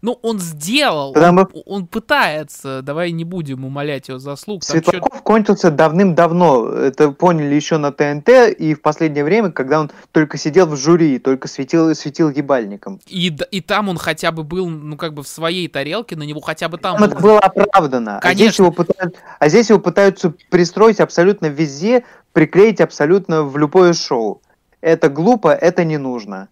Ну, 0.00 0.18
он 0.22 0.38
сделал, 0.38 1.12
Потому... 1.12 1.48
он, 1.52 1.62
он 1.66 1.86
пытается, 1.86 2.82
давай 2.82 3.10
не 3.10 3.24
будем 3.24 3.64
умолять 3.64 4.08
его 4.08 4.18
заслуг. 4.18 4.62
Светлаков 4.62 5.12
чё... 5.12 5.22
кончился 5.22 5.70
давным-давно, 5.70 6.68
это 6.68 7.10
поняли 7.10 7.54
еще 7.54 7.78
на 7.78 7.90
ТНТ, 7.90 8.28
и 8.56 8.74
в 8.74 8.82
последнее 8.82 9.24
время, 9.24 9.50
когда 9.50 9.80
он 9.80 9.90
только 10.12 10.38
сидел 10.38 10.66
в 10.66 10.76
жюри, 10.76 11.18
только 11.18 11.48
светил, 11.48 11.94
светил 11.94 12.30
ебальником. 12.30 13.00
И, 13.06 13.34
и 13.50 13.60
там 13.60 13.88
он 13.88 13.96
хотя 13.96 14.30
бы 14.30 14.44
был, 14.44 14.68
ну, 14.68 14.96
как 14.96 15.14
бы 15.14 15.22
в 15.22 15.28
своей 15.28 15.68
тарелке, 15.68 16.16
на 16.16 16.22
него 16.22 16.40
хотя 16.40 16.68
бы 16.68 16.78
там... 16.78 16.96
там 16.96 17.04
это 17.04 17.16
было 17.18 17.38
оправдано. 17.38 18.20
Конечно. 18.22 18.28
А 18.30 18.34
здесь, 18.34 18.58
его 18.58 18.70
пытаются, 18.70 19.20
а 19.38 19.48
здесь 19.48 19.70
его 19.70 19.80
пытаются 19.80 20.34
пристроить 20.50 21.00
абсолютно 21.00 21.46
везде, 21.46 22.04
приклеить 22.32 22.80
абсолютно 22.80 23.42
в 23.42 23.56
любое 23.56 23.94
шоу 23.94 24.42
это 24.84 25.08
глупо, 25.08 25.48
это 25.48 25.84
не 25.84 25.98
нужно. 25.98 26.48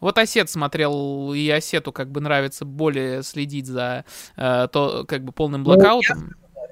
Вот 0.00 0.18
Осет 0.18 0.50
смотрел, 0.50 1.32
и 1.32 1.48
Осету 1.48 1.92
как 1.92 2.10
бы 2.10 2.20
нравится 2.20 2.64
более 2.64 3.22
следить 3.22 3.66
за 3.66 4.04
э, 4.36 4.68
то, 4.72 5.04
как 5.06 5.22
бы 5.22 5.32
полным 5.32 5.62
ну, 5.62 5.66
блокаутом. 5.66 6.18
Ну, 6.18 6.60
я... 6.60 6.68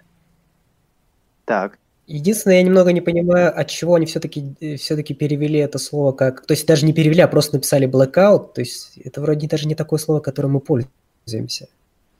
Так. 1.44 1.78
Единственное, 2.06 2.56
я 2.56 2.62
немного 2.62 2.92
не 2.92 3.00
понимаю, 3.00 3.58
от 3.58 3.68
чего 3.68 3.94
они 3.94 4.04
все-таки 4.04 4.76
все-таки 4.76 5.14
перевели 5.14 5.58
это 5.58 5.78
слово 5.78 6.12
как... 6.12 6.44
То 6.44 6.52
есть 6.52 6.66
даже 6.66 6.84
не 6.84 6.92
перевели, 6.92 7.20
а 7.20 7.28
просто 7.28 7.56
написали 7.56 7.88
blackout. 7.88 8.52
То 8.52 8.60
есть 8.60 8.98
это 8.98 9.20
вроде 9.22 9.48
даже 9.48 9.66
не 9.66 9.74
такое 9.74 9.98
слово, 9.98 10.20
которым 10.20 10.52
мы 10.52 10.60
пользуемся. 10.60 11.68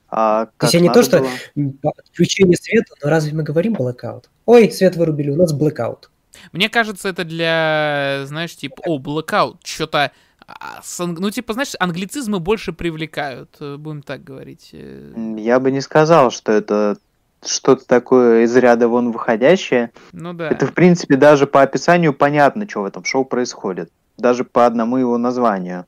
А 0.08 0.46
то 0.46 0.66
есть 0.66 0.74
я 0.74 0.80
не 0.80 0.90
то, 0.90 1.02
что 1.02 1.18
было? 1.54 1.92
отключение 1.98 2.56
света, 2.56 2.94
но 3.02 3.10
разве 3.10 3.34
мы 3.34 3.42
говорим 3.42 3.74
blackout? 3.74 4.26
Ой, 4.46 4.70
свет 4.70 4.96
вырубили, 4.96 5.30
у 5.30 5.36
нас 5.36 5.52
blackout. 5.52 6.04
Мне 6.52 6.68
кажется, 6.68 7.08
это 7.08 7.24
для, 7.24 8.22
знаешь, 8.26 8.56
типа, 8.56 8.82
о, 8.86 8.98
blackout, 8.98 9.58
что-то... 9.64 10.12
А, 10.46 10.82
ну, 10.98 11.30
типа, 11.30 11.54
знаешь, 11.54 11.72
англицизмы 11.78 12.38
больше 12.38 12.72
привлекают, 12.74 13.56
э, 13.60 13.76
будем 13.76 14.02
так 14.02 14.22
говорить. 14.22 14.70
Э. 14.72 15.36
Я 15.38 15.58
бы 15.58 15.70
не 15.70 15.80
сказал, 15.80 16.30
что 16.30 16.52
это 16.52 16.98
что-то 17.46 17.86
такое 17.86 18.44
из 18.44 18.54
ряда 18.56 18.88
вон 18.88 19.10
выходящее. 19.10 19.90
Ну 20.12 20.32
да. 20.32 20.48
Это, 20.48 20.66
в 20.66 20.74
принципе, 20.74 21.16
даже 21.16 21.46
по 21.46 21.62
описанию 21.62 22.12
понятно, 22.12 22.68
что 22.68 22.82
в 22.82 22.84
этом 22.86 23.04
шоу 23.04 23.24
происходит. 23.24 23.90
Даже 24.16 24.44
по 24.44 24.66
одному 24.66 24.96
его 24.96 25.18
названию. 25.18 25.86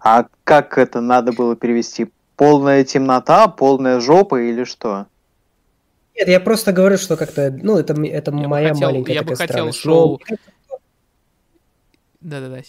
А 0.00 0.26
как 0.44 0.78
это 0.78 1.00
надо 1.00 1.32
было 1.32 1.56
перевести? 1.56 2.10
Полная 2.36 2.84
темнота, 2.84 3.48
полная 3.48 3.98
жопа 3.98 4.40
или 4.40 4.64
что? 4.64 5.06
Нет, 6.16 6.28
я 6.28 6.40
просто 6.40 6.72
говорю, 6.72 6.96
что 6.96 7.16
как-то, 7.16 7.50
ну, 7.62 7.78
это, 7.78 7.92
это 7.92 8.30
я 8.30 8.48
моя 8.48 8.68
хотел, 8.70 8.88
маленькая 8.88 9.12
Я 9.12 9.22
бы 9.22 9.36
хотел 9.36 9.72
шоу... 9.72 10.20
Да-да-да, 12.20 12.60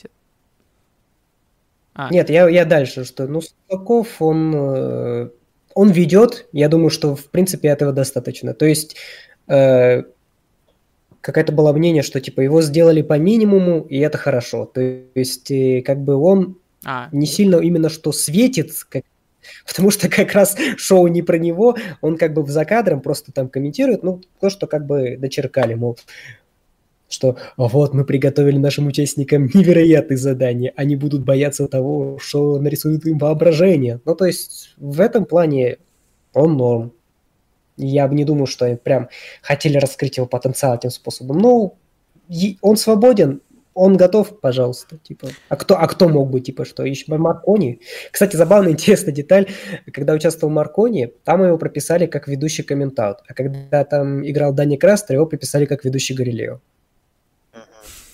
а. 1.93 2.09
Нет, 2.11 2.29
я, 2.29 2.47
я 2.47 2.63
дальше, 2.65 3.05
что, 3.05 3.25
ну, 3.25 3.41
Соколов, 3.71 4.21
он, 4.21 4.53
э, 4.55 5.29
он 5.73 5.89
ведет, 5.89 6.47
я 6.51 6.69
думаю, 6.69 6.91
что, 6.91 7.15
в 7.15 7.25
принципе, 7.31 7.69
этого 7.69 7.91
достаточно. 7.91 8.53
То 8.53 8.65
есть, 8.65 8.97
э, 9.47 10.03
какое-то 11.21 11.53
было 11.53 11.73
мнение, 11.73 12.03
что, 12.03 12.21
типа, 12.21 12.41
его 12.41 12.61
сделали 12.61 13.01
по 13.01 13.17
минимуму, 13.17 13.81
и 13.81 13.97
это 13.97 14.19
хорошо. 14.19 14.65
То 14.65 14.81
есть, 15.15 15.49
э, 15.49 15.81
как 15.81 15.99
бы 16.01 16.15
он 16.15 16.59
а. 16.85 17.09
не 17.11 17.25
сильно 17.25 17.55
именно 17.55 17.89
что 17.89 18.11
светит, 18.11 18.73
как 18.87 19.03
Потому 19.65 19.91
что 19.91 20.09
как 20.09 20.33
раз 20.33 20.55
шоу 20.77 21.07
не 21.07 21.21
про 21.21 21.37
него, 21.37 21.75
он 22.01 22.17
как 22.17 22.33
бы 22.33 22.43
в 22.43 22.49
закадром 22.49 23.01
просто 23.01 23.31
там 23.31 23.49
комментирует, 23.49 24.03
ну, 24.03 24.21
то, 24.39 24.49
что 24.49 24.67
как 24.67 24.85
бы 24.85 25.17
дочеркали, 25.17 25.73
мол, 25.73 25.97
что 27.09 27.37
вот 27.55 27.93
мы 27.93 28.03
приготовили 28.05 28.57
нашим 28.57 28.87
участникам 28.87 29.45
невероятные 29.53 30.17
задания, 30.17 30.73
они 30.75 30.95
будут 30.95 31.23
бояться 31.23 31.67
того, 31.67 32.19
что 32.19 32.59
нарисует 32.59 33.05
им 33.05 33.17
воображение. 33.17 34.01
Ну, 34.05 34.15
то 34.15 34.25
есть 34.25 34.73
в 34.77 34.99
этом 34.99 35.25
плане 35.25 35.77
он 36.33 36.57
норм. 36.57 36.93
Я 37.77 38.07
бы 38.07 38.15
не 38.15 38.25
думаю, 38.25 38.47
что 38.47 38.65
они 38.65 38.75
прям 38.75 39.07
хотели 39.41 39.77
раскрыть 39.77 40.17
его 40.17 40.25
потенциал 40.25 40.75
этим 40.75 40.89
способом. 40.89 41.37
Ну, 41.37 41.77
он 42.61 42.75
свободен, 42.75 43.41
он 43.77 43.95
готов, 43.95 44.39
пожалуйста, 44.39 44.97
типа. 44.97 45.27
А 45.49 45.55
кто, 45.55 45.77
а 45.77 45.87
кто 45.87 46.09
мог 46.09 46.29
бы, 46.29 46.41
типа, 46.41 46.65
что 46.65 46.83
еще 46.83 47.15
Маркони? 47.15 47.79
Кстати, 48.11 48.35
забавная, 48.35 48.71
интересная 48.73 49.13
деталь. 49.13 49.47
Когда 49.93 50.13
участвовал 50.13 50.51
Маркони, 50.53 51.13
там 51.23 51.45
его 51.45 51.57
прописали 51.57 52.07
как 52.07 52.27
ведущий 52.27 52.63
комментаут. 52.63 53.19
А 53.27 53.33
когда 53.33 53.83
там 53.83 54.27
играл 54.27 54.53
Дани 54.53 54.77
Крастер, 54.77 55.15
его 55.15 55.25
прописали 55.27 55.65
как 55.65 55.85
ведущий 55.85 56.15
Галилео. 56.15 56.59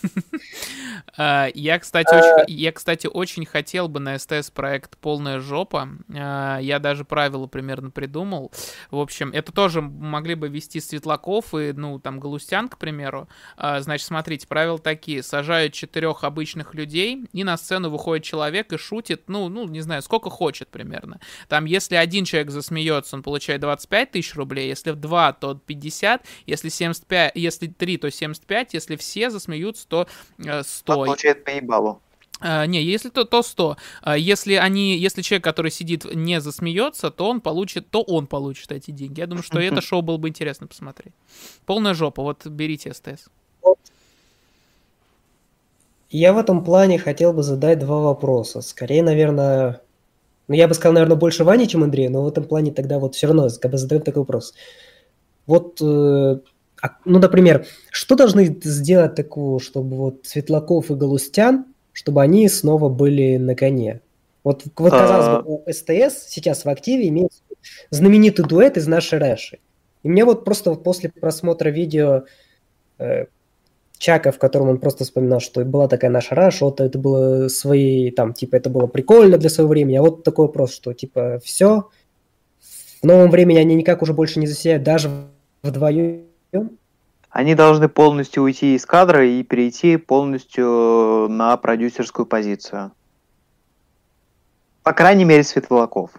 А, 1.15 1.47
я, 1.53 1.79
кстати, 1.79 2.13
очень, 2.13 2.53
я, 2.55 2.71
кстати, 2.71 3.07
очень 3.07 3.45
хотел 3.45 3.87
бы 3.87 3.99
на 3.99 4.17
СТС 4.17 4.49
проект 4.51 4.97
«Полная 4.97 5.39
жопа». 5.39 5.89
А, 6.15 6.57
я 6.59 6.79
даже 6.79 7.05
правила 7.05 7.47
примерно 7.47 7.91
придумал. 7.91 8.51
В 8.89 8.99
общем, 8.99 9.31
это 9.31 9.51
тоже 9.51 9.81
могли 9.81 10.35
бы 10.35 10.49
вести 10.49 10.79
Светлаков 10.79 11.53
и, 11.53 11.71
ну, 11.73 11.99
там, 11.99 12.19
Галустян, 12.19 12.67
к 12.67 12.77
примеру. 12.77 13.27
А, 13.57 13.79
значит, 13.81 14.07
смотрите, 14.07 14.47
правила 14.47 14.79
такие. 14.79 15.21
Сажают 15.21 15.73
четырех 15.73 16.23
обычных 16.23 16.73
людей, 16.73 17.25
и 17.31 17.43
на 17.43 17.57
сцену 17.57 17.89
выходит 17.89 18.23
человек 18.23 18.73
и 18.73 18.77
шутит, 18.77 19.23
ну, 19.27 19.49
ну, 19.49 19.67
не 19.67 19.81
знаю, 19.81 20.01
сколько 20.01 20.29
хочет 20.29 20.69
примерно. 20.69 21.19
Там, 21.47 21.65
если 21.65 21.95
один 21.95 22.25
человек 22.25 22.49
засмеется, 22.49 23.15
он 23.15 23.23
получает 23.23 23.61
25 23.61 24.11
тысяч 24.11 24.35
рублей, 24.35 24.67
если 24.67 24.91
два, 24.91 25.33
то 25.33 25.55
50, 25.55 26.25
если 26.47 26.69
75, 26.69 27.33
если 27.35 27.67
три, 27.67 27.97
то 27.97 28.09
75, 28.09 28.73
если 28.73 28.95
все 28.95 29.29
засмеются, 29.29 29.87
то 29.87 30.07
100. 30.63 31.02
Получает 31.07 31.43
поебалу. 31.43 31.99
Uh, 32.41 32.67
не, 32.67 32.83
если 32.83 33.09
то, 33.09 33.23
то 33.23 33.41
100. 33.41 33.77
Uh, 34.03 34.19
если 34.19 34.55
они, 34.55 34.97
если 34.97 35.21
человек, 35.21 35.45
который 35.45 35.71
сидит, 35.71 36.03
не 36.13 36.41
засмеется, 36.41 37.09
то 37.09 37.29
он 37.29 37.39
получит, 37.39 37.89
то 37.89 38.01
он 38.01 38.27
получит 38.27 38.71
эти 38.71 38.91
деньги. 38.91 39.21
Я 39.21 39.27
думаю, 39.27 39.43
что 39.43 39.59
это 39.59 39.79
шоу 39.79 40.01
было 40.01 40.17
бы 40.17 40.27
интересно 40.27 40.67
посмотреть. 40.67 41.13
Полная 41.65 41.93
жопа, 41.93 42.21
вот 42.21 42.45
берите 42.45 42.93
СТС. 42.93 43.29
Я 46.09 46.33
в 46.33 46.37
этом 46.37 46.63
плане 46.63 46.99
хотел 46.99 47.33
бы 47.33 47.43
задать 47.43 47.79
два 47.79 47.99
вопроса. 47.99 48.61
Скорее, 48.61 49.03
наверное, 49.03 49.81
ну 50.47 50.55
я 50.55 50.67
бы 50.67 50.73
сказал, 50.73 50.93
наверное, 50.93 51.17
больше 51.17 51.43
Вани, 51.43 51.67
чем 51.67 51.83
Андрея, 51.83 52.09
но 52.09 52.23
в 52.23 52.27
этом 52.27 52.43
плане 52.43 52.71
тогда 52.71 52.99
вот 52.99 53.15
все 53.15 53.27
равно 53.27 53.47
как 53.59 53.71
бы 53.71 53.77
задаем 53.77 54.03
такой 54.03 54.21
вопрос. 54.21 54.53
Вот 55.47 55.81
э, 55.81 56.39
а, 56.83 56.97
ну, 57.05 57.17
например, 57.17 57.65
что 57.91 58.15
должны 58.15 58.45
сделать 58.61 59.15
такого, 59.15 59.61
чтобы 59.61 59.95
вот 59.95 60.25
Светлаков 60.25 60.91
и 60.91 60.95
Галустян, 60.95 61.65
чтобы 61.93 62.21
они 62.21 62.49
снова 62.49 62.89
были 62.89 63.37
на 63.37 63.55
коне? 63.55 64.01
Вот, 64.43 64.63
вот 64.75 64.91
казалось 64.91 65.27
бы, 65.27 65.33
а. 65.35 65.41
у 65.45 65.63
СТС 65.71 66.27
сейчас 66.27 66.65
в 66.65 66.69
активе 66.69 67.07
имеется 67.07 67.41
знаменитый 67.89 68.45
дуэт 68.45 68.75
из 68.75 68.85
нашей 68.85 69.19
Рэши. 69.19 69.59
И 70.03 70.09
мне 70.09 70.25
вот 70.25 70.43
просто 70.43 70.73
после 70.75 71.09
просмотра 71.09 71.69
видео 71.69 72.25
э, 72.99 73.27
Чака, 73.97 74.33
в 74.33 74.37
котором 74.37 74.67
он 74.67 74.79
просто 74.79 75.05
вспоминал, 75.05 75.39
что 75.39 75.63
была 75.63 75.87
такая 75.87 76.11
наша 76.11 76.35
Раш, 76.35 76.59
вот 76.59 76.81
это 76.81 76.99
было 76.99 77.47
свои, 77.47 78.11
там, 78.11 78.33
типа, 78.33 78.57
это 78.57 78.69
было 78.69 78.87
прикольно 78.87 79.37
для 79.37 79.49
своего 79.49 79.69
времени, 79.69 79.95
а 79.95 80.01
вот 80.01 80.25
такой 80.25 80.47
вопрос, 80.47 80.73
что, 80.73 80.91
типа, 80.91 81.39
все, 81.41 81.89
в 83.01 83.07
новом 83.07 83.31
времени 83.31 83.59
они 83.59 83.75
никак 83.75 84.01
уже 84.01 84.11
больше 84.11 84.41
не 84.41 84.47
засияют, 84.47 84.83
даже 84.83 85.09
вдвоем, 85.61 86.25
они 87.29 87.55
должны 87.55 87.89
полностью 87.89 88.43
уйти 88.43 88.75
из 88.75 88.85
кадра 88.85 89.27
и 89.27 89.41
перейти 89.41 89.97
полностью 89.97 91.27
на 91.29 91.57
продюсерскую 91.57 92.27
позицию. 92.27 92.91
По 94.83 94.93
крайней 94.93 95.25
мере, 95.25 95.43
Светлаков. 95.43 96.11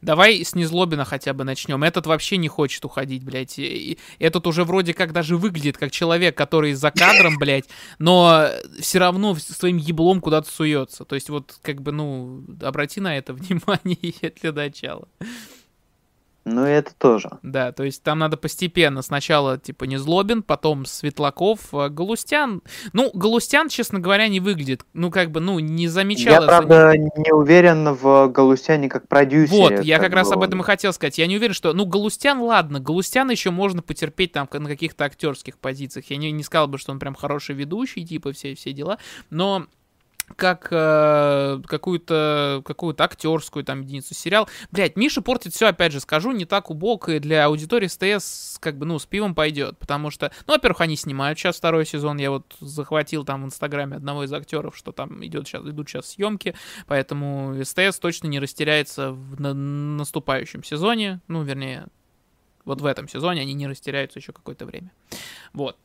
Давай 0.00 0.42
с 0.42 0.54
Незлобина 0.54 1.04
хотя 1.04 1.34
бы 1.34 1.44
начнем. 1.44 1.84
Этот 1.84 2.06
вообще 2.06 2.36
не 2.38 2.48
хочет 2.48 2.84
уходить, 2.84 3.22
блядь. 3.22 3.58
И 3.58 3.98
этот 4.18 4.46
уже 4.46 4.64
вроде 4.64 4.94
как 4.94 5.12
даже 5.12 5.36
выглядит 5.36 5.76
как 5.76 5.90
человек, 5.90 6.36
который 6.36 6.72
за 6.72 6.90
кадром, 6.90 7.36
блядь, 7.38 7.68
но 7.98 8.48
все 8.80 8.98
равно 8.98 9.34
своим 9.36 9.76
еблом 9.76 10.20
куда-то 10.20 10.50
суется. 10.50 11.04
То 11.04 11.14
есть 11.14 11.28
вот 11.28 11.58
как 11.62 11.82
бы, 11.82 11.92
ну, 11.92 12.42
обрати 12.62 13.00
на 13.00 13.16
это 13.16 13.32
внимание 13.34 14.32
для 14.40 14.52
начала. 14.52 15.06
Ну, 16.44 16.66
и 16.66 16.70
это 16.70 16.92
тоже. 16.96 17.30
Да, 17.42 17.72
то 17.72 17.84
есть 17.84 18.02
там 18.02 18.18
надо 18.18 18.36
постепенно. 18.36 19.02
Сначала, 19.02 19.58
типа, 19.58 19.84
не 19.84 19.98
Злобин, 19.98 20.42
потом 20.42 20.86
Светлаков, 20.86 21.74
а 21.74 21.88
Галустян. 21.88 22.62
Ну, 22.92 23.10
Галустян, 23.12 23.68
честно 23.68 24.00
говоря, 24.00 24.26
не 24.28 24.40
выглядит. 24.40 24.84
Ну, 24.94 25.10
как 25.10 25.30
бы, 25.30 25.40
ну, 25.40 25.58
не 25.58 25.86
замечал. 25.88 26.42
Я, 26.42 26.48
правда, 26.48 26.96
не 26.96 27.32
уверен 27.32 27.94
в 27.94 28.28
Галустяне 28.28 28.88
как 28.88 29.06
продюсере. 29.06 29.76
Вот, 29.76 29.84
я 29.84 29.98
как, 29.98 30.06
как 30.06 30.14
раз 30.14 30.32
об 30.32 30.42
этом 30.42 30.60
и 30.60 30.64
хотел 30.64 30.92
сказать. 30.92 31.18
Я 31.18 31.26
не 31.26 31.36
уверен, 31.36 31.54
что... 31.54 31.72
Ну, 31.74 31.84
Галустян, 31.84 32.40
ладно, 32.40 32.80
Галустян 32.80 33.30
еще 33.30 33.50
можно 33.50 33.82
потерпеть 33.82 34.32
там 34.32 34.48
на 34.50 34.68
каких-то 34.68 35.04
актерских 35.04 35.58
позициях. 35.58 36.06
Я 36.10 36.16
не, 36.16 36.32
не 36.32 36.42
сказал 36.42 36.68
бы, 36.68 36.78
что 36.78 36.92
он 36.92 36.98
прям 36.98 37.14
хороший 37.14 37.54
ведущий, 37.54 38.06
типа, 38.06 38.32
все, 38.32 38.54
все 38.54 38.72
дела. 38.72 38.98
Но 39.28 39.66
как 40.36 40.68
э, 40.70 41.60
какую-то 41.66 42.62
какую-то 42.64 43.04
актерскую 43.04 43.64
там 43.64 43.82
единицу 43.82 44.14
сериал. 44.14 44.48
Блять, 44.70 44.96
Миша 44.96 45.22
портит 45.22 45.54
все, 45.54 45.68
опять 45.68 45.92
же, 45.92 46.00
скажу, 46.00 46.32
не 46.32 46.44
так 46.44 46.70
убого, 46.70 46.90
и 47.10 47.18
для 47.18 47.44
аудитории 47.46 47.86
СТС 47.86 48.58
как 48.58 48.76
бы, 48.76 48.86
ну, 48.86 48.98
с 48.98 49.06
пивом 49.06 49.34
пойдет, 49.34 49.78
потому 49.78 50.10
что, 50.10 50.32
ну, 50.46 50.54
во-первых, 50.54 50.80
они 50.80 50.96
снимают 50.96 51.38
сейчас 51.38 51.56
второй 51.56 51.86
сезон, 51.86 52.18
я 52.18 52.30
вот 52.30 52.56
захватил 52.60 53.24
там 53.24 53.42
в 53.42 53.46
Инстаграме 53.46 53.96
одного 53.96 54.24
из 54.24 54.32
актеров, 54.32 54.76
что 54.76 54.92
там 54.92 55.24
идет 55.24 55.46
сейчас, 55.46 55.64
идут 55.64 55.88
сейчас 55.88 56.10
съемки, 56.10 56.54
поэтому 56.86 57.56
СТС 57.62 57.98
точно 58.00 58.26
не 58.28 58.40
растеряется 58.40 59.12
в 59.12 59.40
на 59.40 59.54
наступающем 59.54 60.64
сезоне, 60.64 61.20
ну, 61.28 61.42
вернее, 61.42 61.86
вот 62.64 62.80
в 62.80 62.86
этом 62.86 63.08
сезоне 63.08 63.42
они 63.42 63.54
не 63.54 63.66
растеряются 63.66 64.18
еще 64.18 64.32
какое-то 64.32 64.66
время. 64.66 64.92
Вот. 65.52 65.76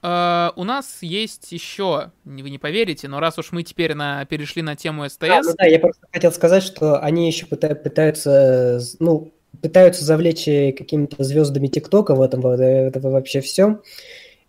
Uh, 0.00 0.52
у 0.54 0.62
нас 0.62 0.98
есть 1.00 1.50
еще, 1.50 2.12
вы 2.24 2.50
не 2.50 2.58
поверите, 2.58 3.08
но 3.08 3.18
раз 3.18 3.36
уж 3.36 3.50
мы 3.50 3.64
теперь 3.64 3.94
на, 3.94 4.24
перешли 4.26 4.62
на 4.62 4.76
тему 4.76 5.08
СТС... 5.08 5.18
Да, 5.18 5.40
ну 5.42 5.54
да, 5.58 5.66
я 5.66 5.80
просто 5.80 6.06
хотел 6.12 6.30
сказать, 6.30 6.62
что 6.62 7.00
они 7.00 7.26
еще 7.26 7.46
пытаются, 7.46 7.82
пытаются 7.82 8.80
ну, 9.00 9.32
пытаются 9.60 10.04
завлечь 10.04 10.44
какими-то 10.76 11.24
звездами 11.24 11.66
ТикТока 11.66 12.14
в 12.14 12.22
этом, 12.22 12.42
в 12.42 12.60
этом 12.60 13.02
вообще 13.02 13.40
все. 13.40 13.80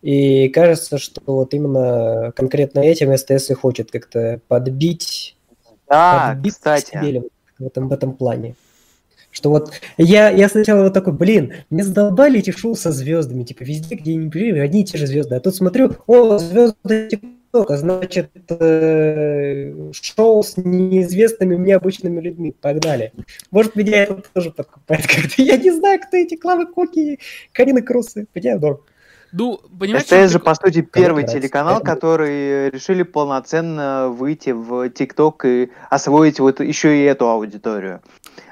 И 0.01 0.49
кажется, 0.49 0.97
что 0.97 1.21
вот 1.25 1.53
именно 1.53 2.31
конкретно 2.35 2.79
этим 2.79 3.15
СТС 3.17 3.49
и 3.49 3.53
хочет 3.53 3.91
как-то 3.91 4.39
подбить, 4.47 5.35
да, 5.87 6.29
подбить 6.29 6.53
кстати. 6.53 7.23
в 7.57 7.65
этом, 7.65 7.89
в 7.89 7.93
этом 7.93 8.13
плане. 8.13 8.55
Что 9.39 9.51
вот 9.51 9.71
я, 9.97 10.29
я 10.31 10.49
сначала 10.49 10.83
вот 10.83 10.93
такой, 10.93 11.13
блин, 11.13 11.53
мне 11.69 11.81
задолбали 11.81 12.39
эти 12.39 12.51
шоу 12.51 12.75
со 12.75 12.91
звездами, 12.91 13.45
типа 13.45 13.63
везде, 13.63 13.95
где 13.95 14.13
не 14.13 14.27
были, 14.27 14.59
одни 14.59 14.81
и 14.81 14.83
те 14.83 14.97
же 14.97 15.07
звезды. 15.07 15.33
А 15.35 15.39
тут 15.39 15.55
смотрю, 15.55 15.93
о, 16.07 16.37
звезды 16.39 17.07
ТикТока, 17.09 17.77
значит, 17.77 18.31
э, 18.49 19.91
шоу 19.93 20.43
с 20.43 20.57
неизвестными 20.57 21.55
мне 21.55 21.77
обычными 21.77 22.19
людьми, 22.19 22.51
погнали. 22.51 23.13
Может, 23.49 23.77
меня 23.77 24.03
это 24.03 24.21
тоже 24.33 24.51
подкупает 24.51 25.07
как-то. 25.07 25.41
Я 25.41 25.55
не 25.55 25.71
знаю, 25.71 26.01
кто 26.01 26.17
эти 26.17 26.35
Клавы 26.35 26.65
Коки, 26.65 27.19
Карина 27.53 27.81
Крусы, 27.81 28.27
меня 28.35 28.59
норм. 28.59 28.81
Ну, 29.31 29.61
понимаете, 29.79 30.25
СТС 30.25 30.33
же, 30.33 30.39
по 30.39 30.53
сути, 30.55 30.81
первый 30.81 31.25
телеканал, 31.25 31.79
который 31.79 32.69
решили 32.71 33.03
полноценно 33.03 34.09
выйти 34.09 34.49
в 34.49 34.89
ТикТок 34.89 35.45
и 35.45 35.69
освоить 35.89 36.41
вот 36.41 36.59
еще 36.59 36.97
и 36.97 37.03
эту 37.03 37.29
аудиторию. 37.29 38.01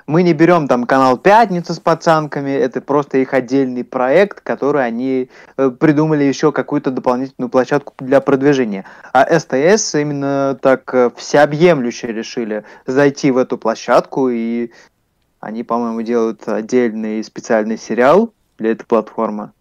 Мы 0.07 0.23
не 0.23 0.33
берем 0.33 0.69
там 0.69 0.85
канал 0.85 1.17
Пятница 1.17 1.73
с 1.73 1.81
пацанками, 1.81 2.51
это 2.51 2.79
просто 2.79 3.17
их 3.17 3.33
отдельный 3.33 3.83
проект, 3.83 4.39
который 4.39 4.85
они 4.85 5.29
э, 5.57 5.69
придумали 5.69 6.23
еще 6.23 6.53
какую-то 6.53 6.91
дополнительную 6.91 7.49
площадку 7.49 7.93
для 7.99 8.21
продвижения. 8.21 8.85
А 9.11 9.37
СТС 9.37 9.95
именно 9.95 10.57
так 10.61 10.93
э, 10.93 11.11
всеобъемлюще 11.17 12.07
решили 12.07 12.63
зайти 12.85 13.31
в 13.31 13.37
эту 13.37 13.57
площадку, 13.57 14.29
и 14.29 14.71
они, 15.41 15.65
по-моему, 15.65 16.01
делают 16.03 16.47
отдельный 16.47 17.21
специальный 17.21 17.77
сериал 17.77 18.33
для 18.57 18.71
этой 18.71 18.85
платформы. 18.85 19.51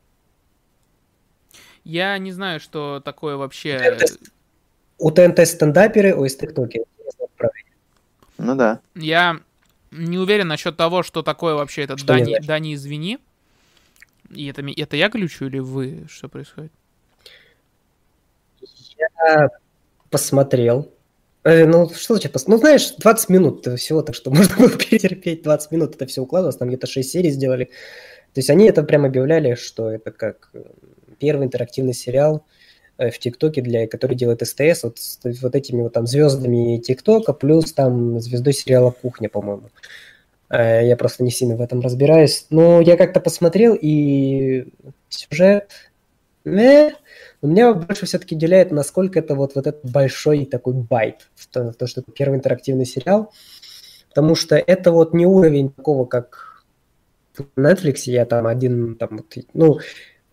Я 1.82 2.16
не 2.18 2.30
знаю, 2.30 2.60
что 2.60 3.00
такое 3.04 3.36
вообще... 3.36 3.98
У 4.98 5.10
ТНТ 5.10 5.46
стендаперы, 5.46 6.14
у 6.14 6.26
ТикТоке. 6.26 6.84
Ну 8.38 8.54
да. 8.54 8.80
Я 8.94 9.40
не 9.90 10.18
уверен 10.18 10.48
насчет 10.48 10.76
того, 10.76 11.02
что 11.02 11.22
такое 11.22 11.54
вообще 11.54 11.82
этот 11.82 11.98
что 11.98 12.08
Дани, 12.08 12.38
Дани 12.40 12.74
извини. 12.74 13.18
И 14.30 14.46
это, 14.46 14.62
это 14.76 14.96
я 14.96 15.08
глючу 15.08 15.46
или 15.46 15.58
вы? 15.58 16.06
Что 16.08 16.28
происходит? 16.28 16.72
Я 18.98 19.50
посмотрел. 20.10 20.90
Э, 21.44 21.64
ну, 21.64 21.88
что 21.90 22.14
значит 22.14 22.32
посмотрел? 22.32 22.58
Ну, 22.58 22.60
знаешь, 22.60 22.90
20 22.98 23.28
минут 23.28 23.66
всего, 23.78 24.02
так 24.02 24.14
что 24.14 24.30
можно 24.32 24.56
было 24.56 24.70
перетерпеть 24.70 25.42
20 25.42 25.70
минут, 25.70 25.94
это 25.94 26.06
все 26.06 26.22
укладывалось, 26.22 26.56
там 26.56 26.68
где-то 26.68 26.86
6 26.86 27.08
серий 27.08 27.30
сделали. 27.30 27.66
То 28.34 28.40
есть 28.40 28.50
они 28.50 28.66
это 28.66 28.82
прям 28.82 29.04
объявляли, 29.04 29.54
что 29.54 29.90
это 29.90 30.10
как 30.10 30.50
первый 31.18 31.46
интерактивный 31.46 31.94
сериал 31.94 32.44
э, 32.44 32.55
в 32.98 33.18
ТикТоке, 33.18 33.62
для, 33.62 33.86
который 33.86 34.16
делает 34.16 34.46
СТС, 34.46 34.84
вот 34.84 34.98
с 34.98 35.18
вот 35.42 35.54
этими 35.54 35.82
вот 35.82 35.92
там 35.92 36.06
звездами 36.06 36.78
ТикТока, 36.78 37.32
плюс 37.32 37.72
там 37.72 38.20
звездой 38.20 38.52
сериала 38.52 38.90
«Кухня», 38.90 39.28
по-моему. 39.28 39.68
Э, 40.48 40.86
я 40.86 40.96
просто 40.96 41.24
не 41.24 41.30
сильно 41.30 41.56
в 41.56 41.60
этом 41.60 41.80
разбираюсь. 41.80 42.46
Но 42.50 42.80
я 42.80 42.96
как-то 42.96 43.20
посмотрел, 43.20 43.76
и 43.80 44.68
сюжет... 45.08 45.70
Э, 46.44 46.90
меня 47.42 47.74
больше 47.74 48.06
все-таки 48.06 48.34
удивляет, 48.34 48.70
насколько 48.70 49.18
это 49.18 49.34
вот, 49.34 49.54
вот 49.54 49.66
этот 49.66 49.88
большой 49.88 50.46
такой 50.46 50.74
байт, 50.74 51.28
то, 51.52 51.72
то, 51.72 51.86
что 51.86 52.00
это 52.00 52.10
первый 52.10 52.36
интерактивный 52.36 52.86
сериал. 52.86 53.32
Потому 54.08 54.34
что 54.34 54.56
это 54.56 54.90
вот 54.90 55.12
не 55.12 55.26
уровень 55.26 55.70
такого, 55.70 56.06
как 56.06 56.64
Netflix, 57.56 58.02
я 58.06 58.24
там 58.24 58.46
один, 58.46 58.96
там, 58.96 59.24
ну, 59.52 59.78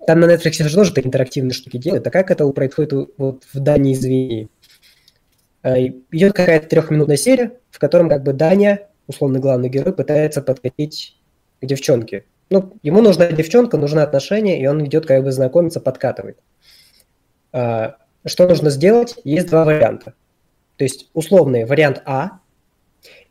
там 0.05 0.19
на 0.19 0.33
Netflix 0.33 0.67
же 0.67 0.75
тоже 0.75 0.93
интерактивные 0.95 1.53
штуки 1.53 1.77
делают, 1.77 2.05
а 2.07 2.11
как 2.11 2.31
это 2.31 2.47
происходит 2.49 2.93
вот 3.17 3.43
в 3.53 3.59
Дании, 3.59 3.93
извини. 3.93 4.49
Э, 5.63 5.87
идет 6.11 6.33
какая-то 6.33 6.67
трехминутная 6.67 7.17
серия, 7.17 7.53
в 7.71 7.79
котором 7.79 8.09
как 8.09 8.23
бы 8.23 8.33
Даня, 8.33 8.87
условно 9.07 9.39
главный 9.39 9.69
герой, 9.69 9.93
пытается 9.93 10.41
подкатить 10.41 11.17
к 11.61 11.65
девчонке. 11.65 12.25
Ну, 12.49 12.73
ему 12.83 13.01
нужна 13.01 13.31
девчонка, 13.31 13.77
нужны 13.77 14.01
отношения, 14.01 14.61
и 14.61 14.67
он 14.67 14.85
идет 14.85 15.05
как 15.05 15.23
бы 15.23 15.31
знакомиться, 15.31 15.79
подкатывает. 15.79 16.37
А, 17.51 17.95
что 18.25 18.47
нужно 18.47 18.69
сделать? 18.69 19.15
Есть 19.23 19.49
два 19.49 19.63
варианта. 19.63 20.13
То 20.77 20.83
есть 20.83 21.09
условный 21.13 21.65
вариант 21.65 22.01
А 22.05 22.39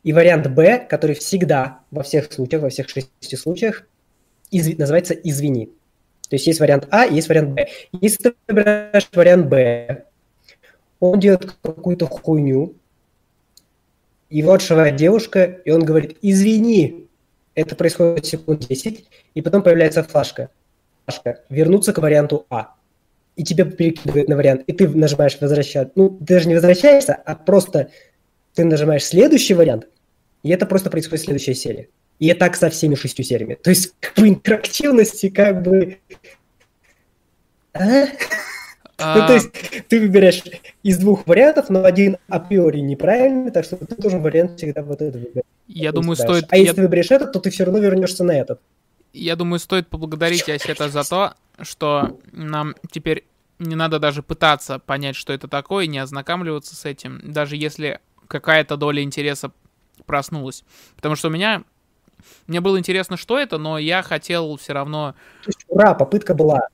и 0.02 0.12
вариант 0.12 0.48
Б, 0.48 0.78
который 0.78 1.14
всегда 1.14 1.80
во 1.90 2.02
всех 2.02 2.32
случаях, 2.32 2.62
во 2.62 2.70
всех 2.70 2.88
шести 2.88 3.36
случаях 3.36 3.86
изв... 4.50 4.78
называется 4.78 5.14
«извини». 5.14 5.70
То 6.32 6.36
есть 6.36 6.46
есть 6.46 6.60
вариант 6.60 6.88
А 6.90 7.04
и 7.04 7.16
есть 7.16 7.28
вариант 7.28 7.50
Б. 7.50 7.68
Если 8.00 8.22
ты 8.22 8.34
выбираешь 8.48 9.06
вариант 9.12 9.48
Б, 9.48 10.04
он 10.98 11.20
делает 11.20 11.58
какую-то 11.60 12.06
хуйню, 12.06 12.74
его 14.30 14.54
отшивает 14.54 14.96
девушка, 14.96 15.44
и 15.44 15.70
он 15.70 15.84
говорит 15.84 16.16
«извини». 16.22 17.06
Это 17.54 17.76
происходит 17.76 18.24
секунд 18.24 18.66
10, 18.66 19.04
и 19.34 19.42
потом 19.42 19.62
появляется 19.62 20.02
флажка. 20.04 20.48
Флажка. 21.04 21.42
Вернуться 21.50 21.92
к 21.92 21.98
варианту 21.98 22.46
А 22.48 22.76
и 23.36 23.44
тебя 23.44 23.66
перекидывает 23.66 24.30
на 24.30 24.36
вариант, 24.36 24.62
и 24.66 24.72
ты 24.72 24.88
нажимаешь 24.88 25.36
возвращать. 25.38 25.94
Ну, 25.96 26.08
ты 26.08 26.36
даже 26.36 26.48
не 26.48 26.54
возвращаешься, 26.54 27.12
а 27.12 27.34
просто 27.34 27.90
ты 28.54 28.64
нажимаешь 28.64 29.04
следующий 29.04 29.52
вариант, 29.52 29.86
и 30.42 30.48
это 30.48 30.64
просто 30.64 30.88
происходит 30.88 31.20
в 31.20 31.24
следующей 31.26 31.52
серии. 31.52 31.90
И 32.22 32.32
так 32.34 32.54
со 32.54 32.70
всеми 32.70 32.94
шестью 32.94 33.24
сериями. 33.24 33.56
То 33.60 33.70
есть, 33.70 33.94
как 33.98 34.14
бы 34.14 34.28
интерактивности, 34.28 35.28
как 35.28 35.60
бы... 35.60 35.98
А? 37.72 38.04
А... 38.96 39.18
Ну, 39.18 39.26
то 39.26 39.34
есть, 39.34 39.50
ты 39.88 39.98
выбираешь 39.98 40.40
из 40.84 40.98
двух 40.98 41.26
вариантов, 41.26 41.68
но 41.68 41.82
один 41.82 42.18
априори 42.28 42.78
неправильный, 42.78 43.50
так 43.50 43.64
что 43.64 43.76
ты 43.76 43.96
должен 43.96 44.22
вариант 44.22 44.56
всегда 44.56 44.84
вот 44.84 45.02
этот 45.02 45.20
выбирать. 45.20 45.44
Я 45.66 45.90
думаю, 45.90 46.14
стоит... 46.14 46.44
А 46.50 46.56
если 46.56 46.76
ты 46.76 46.82
выберешь 46.82 47.10
этот, 47.10 47.32
то 47.32 47.40
ты 47.40 47.50
все 47.50 47.64
равно 47.64 47.80
вернешься 47.80 48.22
на 48.22 48.38
этот. 48.38 48.60
Я 49.12 49.34
думаю, 49.34 49.58
стоит 49.58 49.88
поблагодарить 49.88 50.48
Асета 50.48 50.90
за 50.90 51.02
то, 51.02 51.34
что 51.60 52.20
нам 52.30 52.76
теперь 52.92 53.24
не 53.58 53.74
надо 53.74 53.98
даже 53.98 54.22
пытаться 54.22 54.78
понять, 54.78 55.16
что 55.16 55.32
это 55.32 55.48
такое, 55.48 55.88
не 55.88 55.98
ознакомливаться 55.98 56.76
с 56.76 56.84
этим, 56.84 57.20
даже 57.24 57.56
если 57.56 57.98
какая-то 58.28 58.76
доля 58.76 59.02
интереса 59.02 59.50
проснулась. 60.06 60.62
Потому 60.94 61.16
что 61.16 61.26
у 61.26 61.32
меня... 61.32 61.64
Мне 62.46 62.60
было 62.60 62.78
интересно, 62.78 63.16
что 63.16 63.38
это, 63.38 63.58
но 63.58 63.78
я 63.78 64.02
хотел 64.02 64.56
все 64.56 64.72
равно... 64.72 65.14
То 65.42 65.48
есть, 65.48 65.64
ура, 65.68 65.94
попытка 65.94 66.34
была. 66.34 66.68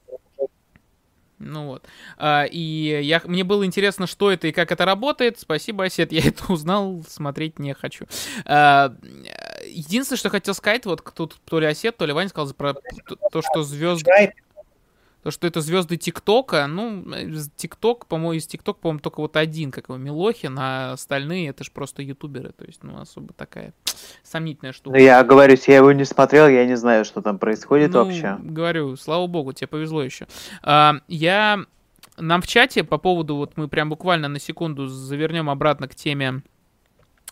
Ну 1.38 1.66
вот. 1.66 1.84
А, 2.16 2.44
и 2.50 3.00
я, 3.02 3.22
мне 3.24 3.44
было 3.44 3.64
интересно, 3.64 4.06
что 4.06 4.30
это 4.30 4.48
и 4.48 4.52
как 4.52 4.72
это 4.72 4.84
работает. 4.84 5.38
Спасибо, 5.38 5.84
Осет, 5.84 6.12
я 6.12 6.26
это 6.26 6.52
узнал, 6.52 7.04
смотреть 7.08 7.58
не 7.58 7.74
хочу. 7.74 8.06
А, 8.44 8.94
единственное, 9.66 10.18
что 10.18 10.30
хотел 10.30 10.54
сказать, 10.54 10.84
вот 10.86 11.02
тут 11.14 11.36
то 11.44 11.60
ли 11.60 11.66
Осет, 11.66 11.96
то 11.96 12.06
ли 12.06 12.12
Ваня 12.12 12.28
сказал 12.28 12.52
про 12.54 12.74
то, 13.32 13.42
что 13.42 13.62
звезды... 13.62 14.32
То, 15.28 15.32
что 15.32 15.46
это 15.46 15.60
звезды 15.60 15.98
ТикТока, 15.98 16.66
ну, 16.66 17.04
ТикТок, 17.54 18.06
по-моему, 18.06 18.32
из 18.32 18.46
ТикТок, 18.46 18.78
по-моему, 18.78 19.00
только 19.00 19.20
вот 19.20 19.36
один, 19.36 19.70
как 19.70 19.90
его, 19.90 19.98
Милохин, 19.98 20.56
а 20.58 20.92
остальные 20.92 21.50
это 21.50 21.64
же 21.64 21.70
просто 21.70 22.00
ютуберы, 22.00 22.52
то 22.52 22.64
есть, 22.64 22.82
ну, 22.82 22.98
особо 22.98 23.34
такая 23.34 23.74
сомнительная 24.22 24.72
штука. 24.72 24.96
Ну, 24.96 25.04
я 25.04 25.22
говорю, 25.22 25.54
я 25.66 25.76
его 25.76 25.92
не 25.92 26.06
смотрел, 26.06 26.48
я 26.48 26.64
не 26.64 26.78
знаю, 26.78 27.04
что 27.04 27.20
там 27.20 27.38
происходит 27.38 27.92
ну, 27.92 28.06
вообще. 28.06 28.38
говорю, 28.40 28.96
слава 28.96 29.26
богу, 29.26 29.52
тебе 29.52 29.66
повезло 29.66 30.02
еще. 30.02 30.26
А, 30.62 30.94
я... 31.08 31.58
Нам 32.16 32.40
в 32.40 32.46
чате 32.46 32.82
по 32.82 32.96
поводу, 32.96 33.36
вот 33.36 33.58
мы 33.58 33.68
прям 33.68 33.90
буквально 33.90 34.28
на 34.28 34.40
секунду 34.40 34.86
завернем 34.86 35.50
обратно 35.50 35.88
к 35.88 35.94
теме 35.94 36.40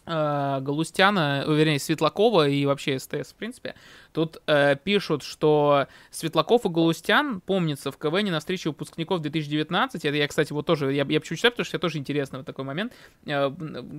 э, 0.04 0.58
Галустяна, 0.60 1.44
вернее, 1.48 1.78
Светлакова 1.78 2.46
и 2.46 2.64
вообще 2.66 2.98
СТС, 2.98 3.32
в 3.32 3.34
принципе, 3.36 3.74
тут 4.16 4.40
э, 4.46 4.76
пишут, 4.82 5.22
что 5.22 5.88
Светлаков 6.10 6.64
и 6.64 6.70
Галустян, 6.70 7.42
помнится, 7.42 7.92
в 7.92 7.98
КВН 7.98 8.30
на 8.30 8.40
встрече 8.40 8.70
выпускников 8.70 9.20
2019, 9.20 10.06
это 10.06 10.16
я, 10.16 10.26
кстати, 10.26 10.54
вот 10.54 10.64
тоже, 10.64 10.94
я, 10.94 11.04
я 11.06 11.20
почему 11.20 11.36
читаю, 11.36 11.52
потому 11.52 11.66
что 11.66 11.76
это 11.76 11.82
тоже 11.82 11.98
интересно 11.98 12.38
вот 12.38 12.46
такой 12.46 12.64
момент, 12.64 12.94
э, 13.26 13.52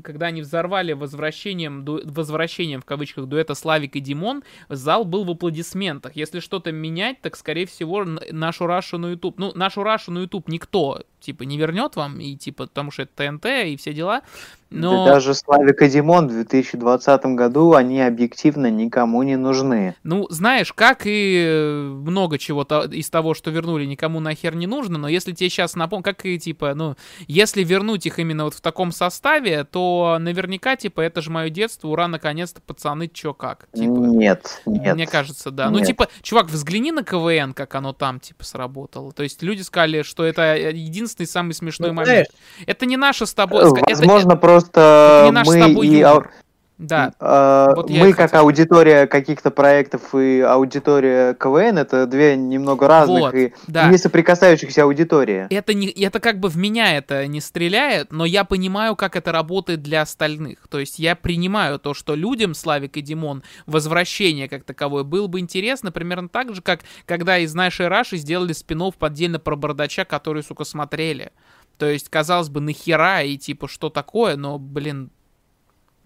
когда 0.03 0.25
они 0.25 0.41
взорвали 0.41 0.93
возвращением, 0.93 1.85
ду, 1.85 2.01
возвращением, 2.03 2.81
в 2.81 2.85
кавычках, 2.85 3.27
дуэта 3.27 3.53
Славик 3.53 3.95
и 3.95 3.99
Димон, 3.99 4.41
зал 4.69 5.05
был 5.05 5.23
в 5.23 5.29
аплодисментах. 5.29 6.15
Если 6.15 6.39
что-то 6.39 6.71
менять, 6.71 7.21
так, 7.21 7.35
скорее 7.35 7.67
всего, 7.67 8.03
нашу 8.03 8.65
Рашу 8.65 8.97
на 8.97 9.11
YouTube, 9.11 9.37
ну, 9.37 9.51
нашу 9.53 9.83
Рашу 9.83 10.11
на 10.11 10.19
YouTube 10.21 10.47
никто, 10.47 11.03
типа, 11.19 11.43
не 11.43 11.59
вернет 11.59 11.95
вам, 11.95 12.19
и, 12.19 12.35
типа, 12.35 12.65
потому 12.65 12.89
что 12.89 13.03
это 13.03 13.11
ТНТ 13.29 13.45
и 13.67 13.77
все 13.77 13.93
дела, 13.93 14.23
но... 14.69 15.05
даже 15.05 15.33
Славик 15.33 15.81
и 15.81 15.87
Димон 15.87 16.27
в 16.27 16.31
2020 16.31 17.25
году, 17.27 17.73
они 17.73 18.01
объективно 18.01 18.69
никому 18.69 19.23
не 19.23 19.37
нужны. 19.37 19.95
Ну, 20.07 20.25
знаешь, 20.29 20.71
как 20.71 21.01
и 21.05 21.45
э, 21.45 21.81
много 21.81 22.37
чего-то 22.37 22.83
из 22.83 23.09
того, 23.09 23.33
что 23.33 23.51
вернули, 23.51 23.85
никому 23.85 24.21
нахер 24.21 24.55
не 24.55 24.65
нужно, 24.65 24.97
но 24.97 25.09
если 25.09 25.33
тебе 25.33 25.49
сейчас 25.49 25.75
напомню, 25.75 26.03
как 26.03 26.25
и, 26.25 26.39
типа, 26.39 26.73
ну, 26.75 26.95
если 27.27 27.61
вернуть 27.63 28.05
их 28.05 28.17
именно 28.17 28.45
вот 28.45 28.53
в 28.53 28.61
таком 28.61 28.93
составе, 28.93 29.65
то 29.65 30.17
наверняка, 30.19 30.77
типа, 30.77 31.01
это 31.01 31.21
же 31.21 31.29
мое 31.29 31.49
детство, 31.49 31.89
ура, 31.89 32.07
наконец-то, 32.07 32.61
пацаны, 32.61 33.09
чё 33.09 33.33
как? 33.33 33.67
Типа, 33.73 33.91
нет, 33.91 34.61
нет. 34.65 34.95
Мне 34.95 35.07
кажется, 35.07 35.51
да. 35.51 35.65
Ну, 35.65 35.71
нет. 35.71 35.81
Ну, 35.81 35.85
типа, 35.87 36.07
чувак, 36.21 36.47
взгляни 36.47 36.93
на 36.93 37.03
КВН, 37.03 37.53
как 37.53 37.75
оно 37.75 37.91
там, 37.91 38.21
типа, 38.21 38.45
сработало. 38.45 39.11
То 39.11 39.23
есть 39.23 39.43
люди 39.43 39.61
сказали, 39.61 40.03
что 40.03 40.23
это 40.23 40.55
единственный 40.55 41.27
самый 41.27 41.53
смешной 41.53 41.89
ну, 41.89 41.95
момент. 41.95 42.09
Знаешь, 42.09 42.27
это 42.65 42.85
не 42.85 42.95
наше 42.95 43.25
с 43.25 43.33
тобой... 43.33 43.63
Возможно, 43.63 44.31
это, 44.31 44.37
просто 44.37 44.77
просто 44.77 45.51
мы 45.51 45.85
и... 45.85 45.99
Юмор. 45.99 46.31
Да. 46.77 47.13
Э, 47.19 47.73
вот 47.75 47.89
мы 47.89 48.13
как 48.13 48.31
хотел. 48.31 48.41
аудитория 48.41 49.07
каких-то 49.07 49.49
проектов 49.49 50.13
и 50.13 50.41
аудитория 50.41 51.33
КВН 51.33 51.79
это 51.79 52.05
две 52.05 52.35
немного 52.35 52.87
разных 52.87 53.19
вот, 53.19 53.33
и 53.33 53.53
да. 53.67 53.89
не 53.89 53.97
соприкасающихся 53.97 54.83
аудитории. 54.83 55.47
Это 55.49 55.73
не, 55.73 55.87
это 55.87 56.19
как 56.19 56.39
бы 56.39 56.49
в 56.49 56.57
меня 56.57 56.95
это 56.95 57.25
не 57.25 57.41
стреляет, 57.41 58.11
но 58.11 58.25
я 58.25 58.43
понимаю, 58.43 58.95
как 58.95 59.15
это 59.15 59.31
работает 59.31 59.81
для 59.81 60.01
остальных. 60.01 60.67
То 60.69 60.79
есть 60.79 60.99
я 60.99 61.15
принимаю 61.15 61.79
то, 61.79 61.93
что 61.93 62.13
людям 62.13 62.53
Славик 62.53 62.97
и 62.97 63.01
Димон 63.01 63.43
возвращение 63.65 64.47
как 64.47 64.63
таковое 64.63 65.03
было 65.03 65.27
бы 65.27 65.39
интересно, 65.39 65.91
примерно 65.91 66.29
так 66.29 66.53
же, 66.53 66.61
как 66.61 66.81
когда 67.05 67.39
из 67.39 67.53
нашей 67.55 67.87
Раши 67.87 68.17
сделали 68.17 68.53
спинов 68.53 68.95
поддельно 68.95 69.39
про 69.39 69.55
бардача, 69.55 70.05
который, 70.05 70.43
сука, 70.43 70.63
смотрели. 70.63 71.31
То 71.77 71.85
есть, 71.85 72.09
казалось 72.09 72.49
бы, 72.49 72.59
нахера 72.59 73.21
и 73.21 73.37
типа, 73.37 73.67
что 73.67 73.89
такое, 73.89 74.35
но, 74.35 74.57
блин, 74.57 75.11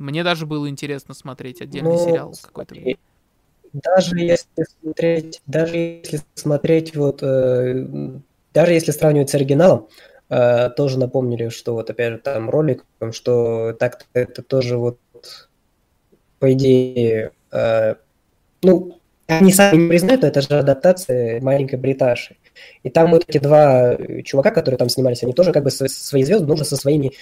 мне 0.01 0.23
даже 0.23 0.45
было 0.45 0.69
интересно 0.69 1.13
смотреть 1.13 1.61
отдельный 1.61 1.91
ну, 1.91 2.05
сериал 2.05 2.33
какой-то. 2.41 2.75
Даже 3.73 4.19
если 4.19 4.65
смотреть, 4.81 5.41
даже 5.45 5.77
если 5.77 6.19
смотреть 6.35 6.95
вот, 6.95 7.23
э, 7.23 7.85
даже 8.53 8.73
если 8.73 8.91
сравнивать 8.91 9.29
с 9.29 9.35
оригиналом, 9.35 9.87
э, 10.29 10.69
тоже 10.71 10.99
напомнили, 10.99 11.47
что 11.49 11.73
вот 11.75 11.89
опять 11.89 12.13
же 12.13 12.17
там 12.19 12.49
ролик, 12.49 12.85
что 13.11 13.73
так 13.79 14.05
это 14.13 14.41
тоже 14.41 14.77
вот 14.77 14.99
по 16.39 16.51
идее, 16.51 17.31
э, 17.51 17.95
ну 18.61 18.97
они 19.27 19.53
сами 19.53 19.83
не 19.83 19.89
признают, 19.89 20.23
но 20.23 20.27
это 20.27 20.41
же 20.41 20.59
адаптация 20.59 21.39
маленькой 21.41 21.79
бриташи. 21.79 22.35
И 22.83 22.89
там 22.89 23.11
вот 23.11 23.23
эти 23.27 23.37
два 23.37 23.95
чувака, 24.25 24.51
которые 24.51 24.77
там 24.77 24.89
снимались, 24.89 25.23
они 25.23 25.33
тоже 25.33 25.53
как 25.53 25.63
бы 25.63 25.71
свои 25.71 26.23
звезды, 26.23 26.45
но 26.45 26.55
уже 26.55 26.65
со 26.65 26.75
своими 26.75 27.13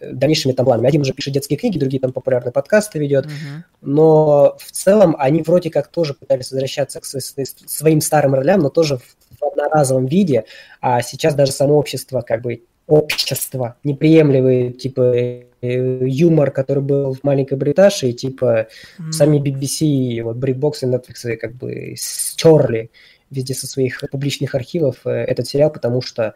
дальнейшими 0.00 0.52
там 0.52 0.66
планами. 0.66 0.88
Один 0.88 1.02
уже 1.02 1.12
пишет 1.12 1.34
детские 1.34 1.58
книги, 1.58 1.78
другие 1.78 2.00
там 2.00 2.12
популярные 2.12 2.52
подкасты 2.52 2.98
ведет. 2.98 3.26
Uh-huh. 3.26 3.62
Но 3.82 4.56
в 4.58 4.70
целом 4.72 5.16
они 5.18 5.42
вроде 5.42 5.70
как 5.70 5.88
тоже 5.88 6.14
пытались 6.14 6.50
возвращаться 6.50 7.00
к 7.00 7.04
своим 7.04 8.00
старым 8.00 8.34
ролям, 8.34 8.60
но 8.60 8.68
тоже 8.68 8.98
в 8.98 9.44
одноразовом 9.44 10.06
виде. 10.06 10.44
А 10.80 11.02
сейчас 11.02 11.34
даже 11.34 11.52
само 11.52 11.76
общество 11.76 12.20
как 12.20 12.42
бы 12.42 12.62
общество 12.86 13.76
неприемлемый, 13.82 14.72
типа, 14.72 15.44
Э, 15.66 16.06
юмор, 16.06 16.50
который 16.50 16.82
был 16.82 17.14
в 17.14 17.24
«Маленькой 17.24 17.56
Бриташе», 17.56 18.08
и 18.08 18.12
типа 18.12 18.68
mm. 18.98 19.12
сами 19.12 19.38
BBC, 19.38 20.22
вот 20.22 20.36
BritBox 20.36 20.74
и 20.82 20.86
Netflix 20.86 21.36
как 21.36 21.54
бы 21.54 21.94
стерли 21.96 22.90
везде 23.30 23.54
со 23.54 23.66
своих 23.66 24.02
публичных 24.10 24.54
архивов 24.54 24.98
э, 25.06 25.10
этот 25.10 25.46
сериал, 25.46 25.70
потому 25.70 26.02
что 26.02 26.34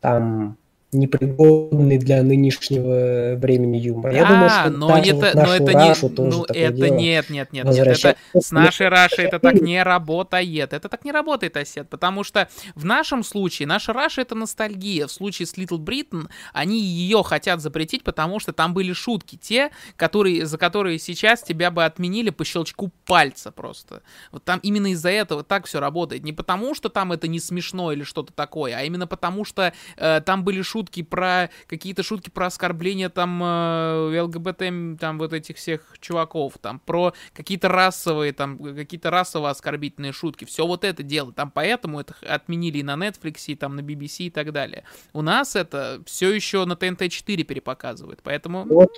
там 0.00 0.56
непригодный 0.92 1.98
для 1.98 2.22
нынешнего 2.22 3.36
времени 3.36 3.76
юмор. 3.76 4.12
Я 4.12 4.24
а, 4.24 4.28
думаю, 4.28 4.50
что 4.50 4.70
но 4.70 4.98
это, 4.98 5.14
вот 5.14 5.34
но 5.34 5.54
это 5.54 5.72
Рашу 5.72 6.08
не, 6.08 6.14
тоже 6.14 6.36
ну 6.36 6.44
это 6.44 6.90
нет, 6.90 7.30
нет, 7.30 7.52
нет, 7.52 7.64
нет, 7.64 8.04
это 8.04 8.16
с 8.34 8.50
нашей 8.50 8.88
Рашей 8.88 9.24
это 9.24 9.38
так 9.38 9.60
не 9.60 9.82
работает, 9.82 10.72
это 10.72 10.88
так 10.88 11.04
не 11.04 11.12
работает, 11.12 11.56
Осет, 11.56 11.88
потому 11.88 12.24
что 12.24 12.48
в 12.74 12.84
нашем 12.84 13.22
случае 13.24 13.68
наша 13.68 13.92
Раша 13.92 14.22
это 14.22 14.34
ностальгия, 14.34 15.06
в 15.06 15.12
случае 15.12 15.46
с 15.46 15.54
Little 15.54 15.78
Britain 15.78 16.28
они 16.52 16.80
ее 16.80 17.22
хотят 17.22 17.60
запретить, 17.60 18.04
потому 18.04 18.38
что 18.38 18.52
там 18.52 18.72
были 18.72 18.92
шутки, 18.92 19.36
те, 19.36 19.70
которые, 19.96 20.46
за 20.46 20.56
которые 20.56 20.98
сейчас 20.98 21.42
тебя 21.42 21.70
бы 21.70 21.84
отменили 21.84 22.30
по 22.30 22.44
щелчку 22.44 22.92
пальца 23.06 23.50
просто. 23.50 24.02
Вот 24.32 24.44
там 24.44 24.60
именно 24.62 24.92
из-за 24.92 25.10
этого 25.10 25.42
так 25.42 25.66
все 25.66 25.80
работает, 25.80 26.24
не 26.24 26.32
потому 26.32 26.74
что 26.74 26.88
там 26.88 27.12
это 27.12 27.28
не 27.28 27.40
смешно 27.40 27.92
или 27.92 28.04
что-то 28.04 28.32
такое, 28.32 28.76
а 28.76 28.82
именно 28.82 29.06
потому 29.06 29.44
что 29.44 29.72
э, 29.96 30.20
там 30.24 30.44
были 30.44 30.62
шутки 30.62 30.75
про 30.84 31.50
какие-то 31.66 32.02
шутки 32.02 32.30
про 32.30 32.46
оскорбление 32.46 33.08
там 33.08 33.42
э, 33.42 34.20
ЛГБТ, 34.20 34.98
там 35.00 35.18
вот 35.18 35.32
этих 35.32 35.56
всех 35.56 35.96
чуваков, 36.00 36.58
там 36.60 36.78
про 36.78 37.12
какие-то 37.32 37.68
расовые, 37.68 38.32
там 38.32 38.58
какие-то 38.58 39.10
расово 39.10 39.50
оскорбительные 39.50 40.12
шутки. 40.12 40.44
Все 40.44 40.66
вот 40.66 40.84
это 40.84 41.02
дело. 41.02 41.32
Там 41.32 41.50
поэтому 41.50 42.00
это 42.00 42.14
отменили 42.22 42.78
и 42.78 42.82
на 42.82 42.94
Netflix, 42.94 43.44
и 43.46 43.54
там 43.54 43.76
на 43.76 43.80
BBC 43.80 44.24
и 44.24 44.30
так 44.30 44.52
далее. 44.52 44.84
У 45.12 45.22
нас 45.22 45.56
это 45.56 46.02
все 46.06 46.32
еще 46.32 46.64
на 46.64 46.76
ТНТ 46.76 47.10
4 47.10 47.44
перепоказывают, 47.44 48.20
поэтому... 48.22 48.64
Вот, 48.64 48.90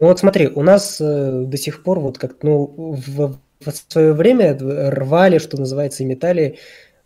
ну 0.00 0.08
вот 0.08 0.18
смотри, 0.18 0.48
у 0.48 0.62
нас 0.62 1.00
э, 1.00 1.44
до 1.46 1.56
сих 1.56 1.82
пор 1.82 2.00
вот 2.00 2.18
как 2.18 2.42
ну 2.42 2.66
в, 2.76 3.38
в 3.60 3.70
свое 3.70 4.12
время 4.12 4.56
рвали, 4.58 5.38
что 5.38 5.58
называется, 5.58 6.02
и 6.02 6.06
метали 6.06 6.42
э, 6.42 6.56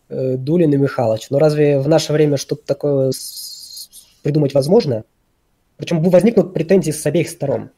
Дулин 0.08 0.72
и 0.72 0.76
Михалыч. 0.76 1.30
Но 1.30 1.38
разве 1.38 1.78
в 1.78 1.88
наше 1.88 2.12
время 2.12 2.36
что-то 2.36 2.62
такое 2.66 3.12
придумать 4.22 4.54
возможно? 4.54 5.04
Причем 5.76 6.02
возникнут 6.02 6.54
претензии 6.54 6.90
с 6.90 7.06
обеих 7.06 7.28
сторон. 7.28 7.70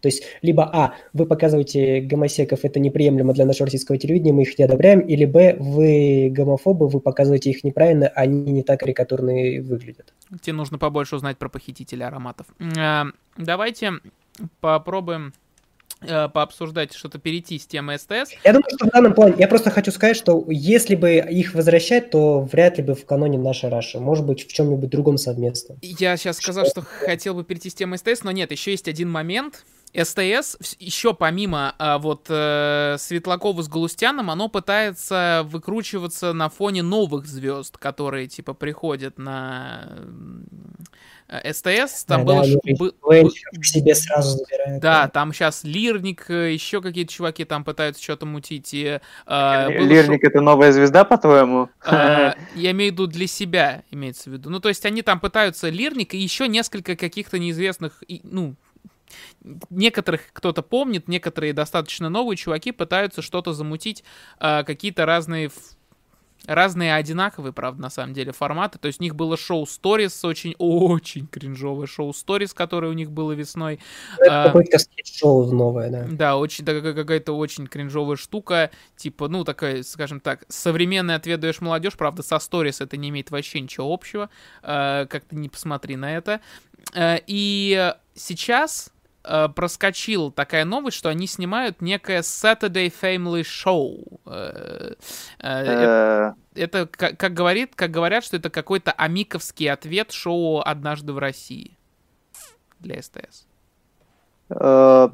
То 0.00 0.08
есть, 0.08 0.22
либо 0.40 0.64
А, 0.64 0.94
вы 1.12 1.26
показываете 1.26 2.00
гомосеков, 2.00 2.64
это 2.64 2.80
неприемлемо 2.80 3.34
для 3.34 3.44
нашего 3.44 3.66
российского 3.66 3.98
телевидения, 3.98 4.32
мы 4.32 4.42
их 4.42 4.58
не 4.58 4.64
одобряем, 4.64 5.00
или 5.00 5.26
Б, 5.26 5.56
вы 5.58 6.30
гомофобы, 6.30 6.88
вы 6.88 7.00
показываете 7.00 7.50
их 7.50 7.64
неправильно, 7.64 8.08
они 8.08 8.50
не 8.50 8.62
так 8.62 8.80
карикатурные 8.80 9.60
выглядят. 9.60 10.14
Тебе 10.40 10.54
нужно 10.54 10.78
побольше 10.78 11.16
узнать 11.16 11.36
про 11.36 11.50
похитителя 11.50 12.06
ароматов. 12.06 12.46
Э, 12.58 13.04
давайте 13.36 13.92
попробуем 14.60 15.34
Э, 15.49 15.49
пообсуждать, 16.32 16.94
что-то 16.94 17.18
перейти 17.18 17.58
с 17.58 17.66
темы 17.66 17.98
СТС. 17.98 18.32
Я 18.44 18.52
думаю, 18.52 18.68
что 18.74 18.86
в 18.86 18.90
данном 18.90 19.14
плане, 19.14 19.34
я 19.38 19.48
просто 19.48 19.70
хочу 19.70 19.90
сказать, 19.90 20.16
что 20.16 20.44
если 20.48 20.94
бы 20.94 21.16
их 21.16 21.54
возвращать, 21.54 22.10
то 22.10 22.40
вряд 22.40 22.78
ли 22.78 22.84
бы 22.84 22.94
в 22.94 23.04
каноне 23.04 23.38
нашей 23.38 23.68
Раши, 23.68 24.00
может 24.00 24.26
быть, 24.26 24.46
в 24.46 24.52
чем-нибудь 24.52 24.88
другом 24.90 25.18
совместном. 25.18 25.78
Я 25.82 26.16
сейчас 26.16 26.38
сказал, 26.38 26.66
что 26.66 26.82
хотел 26.82 27.34
бы 27.34 27.44
перейти 27.44 27.70
с 27.70 27.74
темы 27.74 27.98
СТС, 27.98 28.22
но 28.22 28.30
нет, 28.30 28.50
еще 28.50 28.70
есть 28.70 28.88
один 28.88 29.10
момент. 29.10 29.64
СТС, 29.94 30.56
еще 30.78 31.14
помимо 31.14 31.74
а, 31.78 31.98
вот 31.98 32.26
э, 32.28 32.96
Светлакова 32.98 33.62
с 33.62 33.68
Галустяном, 33.68 34.30
оно 34.30 34.48
пытается 34.48 35.42
выкручиваться 35.46 36.32
на 36.32 36.48
фоне 36.48 36.82
новых 36.82 37.26
звезд, 37.26 37.76
которые 37.76 38.28
типа 38.28 38.54
приходят 38.54 39.18
на 39.18 39.88
Э, 41.30 41.52
СТС, 41.52 42.04
там 42.04 42.26
да, 42.26 42.34
был... 42.34 42.42
Да, 42.42 42.74
был, 42.76 42.92
был 43.02 43.30
к 43.30 43.64
себе 43.64 43.94
сразу 43.94 44.38
забирают. 44.38 44.82
Да, 44.82 45.08
там 45.08 45.32
сейчас 45.32 45.62
Лирник, 45.62 46.28
э, 46.28 46.52
еще 46.52 46.82
какие-то 46.82 47.12
чуваки 47.12 47.44
там 47.44 47.62
пытаются 47.62 48.02
что-то 48.02 48.26
мутить. 48.26 48.74
И, 48.74 48.98
э, 49.26 49.66
Лирник 49.68 50.22
шо... 50.22 50.28
это 50.28 50.40
новая 50.40 50.72
звезда, 50.72 51.04
по-твоему? 51.04 51.68
Э, 51.86 52.32
я 52.56 52.72
имею 52.72 52.90
в 52.90 52.94
виду 52.94 53.06
для 53.06 53.28
себя, 53.28 53.84
имеется 53.92 54.28
в 54.28 54.32
виду. 54.32 54.50
Ну, 54.50 54.58
то 54.58 54.68
есть 54.68 54.84
они 54.84 55.02
там 55.02 55.20
пытаются 55.20 55.68
Лирник 55.68 56.14
и 56.14 56.18
еще 56.18 56.48
несколько 56.48 56.96
каких-то 56.96 57.38
неизвестных, 57.38 58.02
ну, 58.24 58.56
некоторых 59.70 60.32
кто-то 60.32 60.62
помнит, 60.62 61.08
некоторые 61.08 61.52
достаточно 61.52 62.08
новые 62.08 62.36
чуваки 62.36 62.72
пытаются 62.72 63.22
что-то 63.22 63.52
замутить, 63.52 64.04
э, 64.38 64.64
какие-то 64.64 65.06
разные 65.06 65.50
Разные 66.46 66.94
одинаковые, 66.94 67.52
правда, 67.52 67.82
на 67.82 67.90
самом 67.90 68.14
деле, 68.14 68.32
форматы. 68.32 68.78
То 68.78 68.86
есть 68.86 68.98
у 69.00 69.02
них 69.02 69.14
было 69.14 69.36
шоу 69.36 69.64
Stories, 69.64 70.26
очень-очень 70.26 71.26
кринжовое 71.26 71.86
шоу 71.86 72.10
Stories, 72.12 72.54
которое 72.54 72.88
у 72.88 72.94
них 72.94 73.10
было 73.10 73.32
весной. 73.32 73.78
Это 74.18 74.44
какое-то 74.46 74.78
шоу 75.04 75.52
новое, 75.52 75.90
да. 75.90 76.06
Да, 76.10 76.36
очень, 76.38 76.64
такая 76.64 76.94
какая-то 76.94 77.34
очень 77.34 77.66
кринжовая 77.66 78.16
штука. 78.16 78.70
Типа, 78.96 79.28
ну, 79.28 79.44
такая, 79.44 79.82
скажем 79.82 80.20
так, 80.20 80.44
современный 80.48 81.14
отведаешь 81.14 81.60
молодежь, 81.60 81.94
правда, 81.94 82.22
со 82.22 82.36
Stories 82.36 82.82
это 82.82 82.96
не 82.96 83.10
имеет 83.10 83.30
вообще 83.30 83.60
ничего 83.60 83.92
общего. 83.92 84.30
Э, 84.62 85.06
как-то 85.08 85.36
не 85.36 85.50
посмотри 85.50 85.96
на 85.96 86.16
это. 86.16 86.40
Э, 86.94 87.18
и 87.26 87.94
сейчас 88.14 88.92
э, 89.24 89.48
проскочил 89.48 90.30
такая 90.30 90.64
новость, 90.64 90.96
что 90.96 91.08
они 91.08 91.26
снимают 91.26 91.80
некое 91.80 92.20
Saturday 92.20 92.92
Family 92.92 93.42
Show. 93.42 94.20
Э, 94.26 94.94
э, 95.38 96.32
это, 96.54 96.86
как, 96.86 97.18
как, 97.18 97.34
говорит, 97.34 97.72
как 97.74 97.90
говорят, 97.90 98.24
что 98.24 98.36
это 98.36 98.50
какой-то 98.50 98.92
амиковский 98.92 99.70
ответ 99.70 100.12
шоу 100.12 100.60
«Однажды 100.60 101.12
в 101.12 101.18
России» 101.18 101.76
для 102.78 103.02
СТС. 103.02 103.46
Э, 104.50 105.08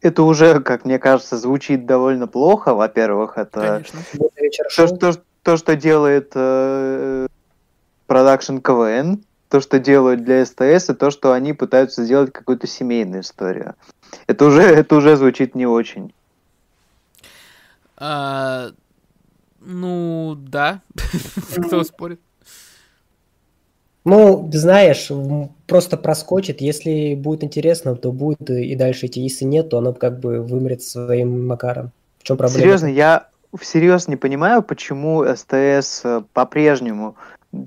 это 0.00 0.22
уже, 0.22 0.60
как 0.60 0.84
мне 0.84 0.98
кажется, 0.98 1.36
звучит 1.36 1.86
довольно 1.86 2.26
плохо. 2.26 2.74
Во-первых, 2.74 3.38
это 3.38 3.84
то, 4.76 4.88
что, 4.88 5.22
то, 5.42 5.56
что 5.56 5.76
делает 5.76 6.30
продакшн 8.06 8.58
КВН 8.58 9.24
то, 9.54 9.60
что 9.60 9.78
делают 9.78 10.24
для 10.24 10.44
СТС, 10.44 10.90
и 10.90 10.94
то, 10.94 11.12
что 11.12 11.32
они 11.32 11.52
пытаются 11.52 12.04
сделать 12.04 12.32
какую-то 12.32 12.66
семейную 12.66 13.22
историю. 13.22 13.76
Это 14.26 14.46
уже, 14.46 14.62
это 14.62 14.96
уже 14.96 15.14
звучит 15.14 15.54
не 15.54 15.64
очень. 15.64 16.12
А, 17.96 18.70
ну, 19.60 20.34
да. 20.36 20.80
Кто 21.56 21.84
спорит? 21.84 22.18
Ну, 24.04 24.50
знаешь, 24.52 25.08
просто 25.68 25.98
проскочит. 25.98 26.60
Если 26.60 27.14
будет 27.14 27.44
интересно, 27.44 27.94
то 27.94 28.10
будет 28.10 28.50
и 28.50 28.74
дальше 28.74 29.06
идти. 29.06 29.20
Если 29.20 29.44
нет, 29.44 29.70
то 29.70 29.78
оно 29.78 29.92
как 29.92 30.18
бы 30.18 30.42
вымрет 30.42 30.82
своим 30.82 31.46
макаром. 31.46 31.92
В 32.18 32.24
чем 32.24 32.36
проблема? 32.38 32.60
Серьезно, 32.60 32.86
я 32.88 33.28
всерьез 33.56 34.08
не 34.08 34.16
понимаю, 34.16 34.64
почему 34.64 35.24
СТС 35.24 36.00
э, 36.04 36.22
по-прежнему 36.32 37.14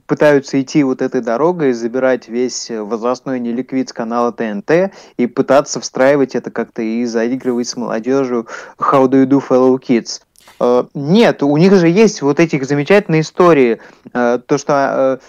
пытаются 0.05 0.61
идти 0.61 0.83
вот 0.83 1.01
этой 1.01 1.21
дорогой, 1.21 1.73
забирать 1.73 2.27
весь 2.27 2.69
возрастной 2.69 3.39
неликвид 3.39 3.89
с 3.89 3.93
канала 3.93 4.31
ТНТ 4.31 4.93
и 5.17 5.27
пытаться 5.27 5.79
встраивать 5.79 6.35
это 6.35 6.51
как-то 6.51 6.81
и 6.81 7.05
заигрывать 7.05 7.67
с 7.67 7.75
молодежью 7.75 8.47
How 8.77 9.07
do 9.07 9.23
you 9.23 9.25
do, 9.25 9.41
fellow 9.47 9.77
kids? 9.79 10.21
Uh, 10.59 10.89
нет, 10.95 11.43
у 11.43 11.55
них 11.57 11.75
же 11.75 11.87
есть 11.87 12.21
вот 12.23 12.39
эти 12.39 12.59
замечательные 12.63 13.21
истории, 13.21 13.79
uh, 14.13 14.39
то, 14.39 14.57
что 14.57 15.19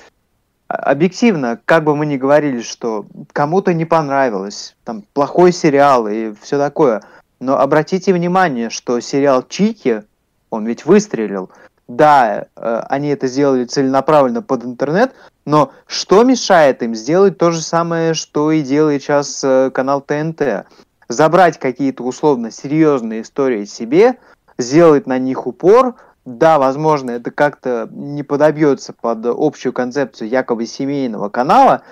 объективно, 0.69 1.59
как 1.65 1.85
бы 1.85 1.97
мы 1.97 2.07
ни 2.07 2.17
говорили, 2.17 2.61
что 2.61 3.07
кому-то 3.33 3.73
не 3.73 3.85
понравилось, 3.85 4.77
там, 4.85 5.03
плохой 5.15 5.53
сериал 5.53 6.07
и 6.07 6.35
все 6.41 6.59
такое, 6.59 7.03
но 7.41 7.59
обратите 7.59 8.13
внимание, 8.13 8.69
что 8.71 9.01
сериал 9.01 9.45
Чики, 9.49 10.03
он 10.51 10.67
ведь 10.67 10.85
выстрелил, 10.85 11.51
да, 11.89 12.47
э, 12.55 12.83
они 12.89 13.09
это 13.09 13.27
сделали 13.27 13.65
целенаправленно 13.65 14.43
под 14.43 14.65
интернет, 14.65 15.15
но 15.47 15.73
что 15.87 16.23
мешает 16.23 16.83
им 16.83 16.95
сделать 16.95 17.39
то 17.39 17.51
же 17.51 17.63
самое, 17.63 18.13
что 18.15 18.53
и 18.53 18.61
делает 18.61 19.03
сейчас 19.03 19.43
э, 19.43 19.71
канал 19.73 20.03
ТНТ? 20.03 20.67
Забрать 21.09 21.59
какие-то 21.59 22.05
условно 22.05 22.51
серьезные 22.51 23.23
истории 23.23 23.65
себе, 23.65 24.19
сделать 24.59 25.07
на 25.07 25.19
них 25.19 25.47
упор, 25.47 25.95
да, 26.27 26.59
возможно, 26.59 27.13
это 27.13 27.31
как-то 27.31 27.89
не 27.91 28.23
подобьется 28.23 28.93
под 28.93 29.25
общую 29.25 29.73
концепцию 29.73 30.29
якобы 30.29 30.67
семейного 30.67 31.31
канала, 31.31 31.83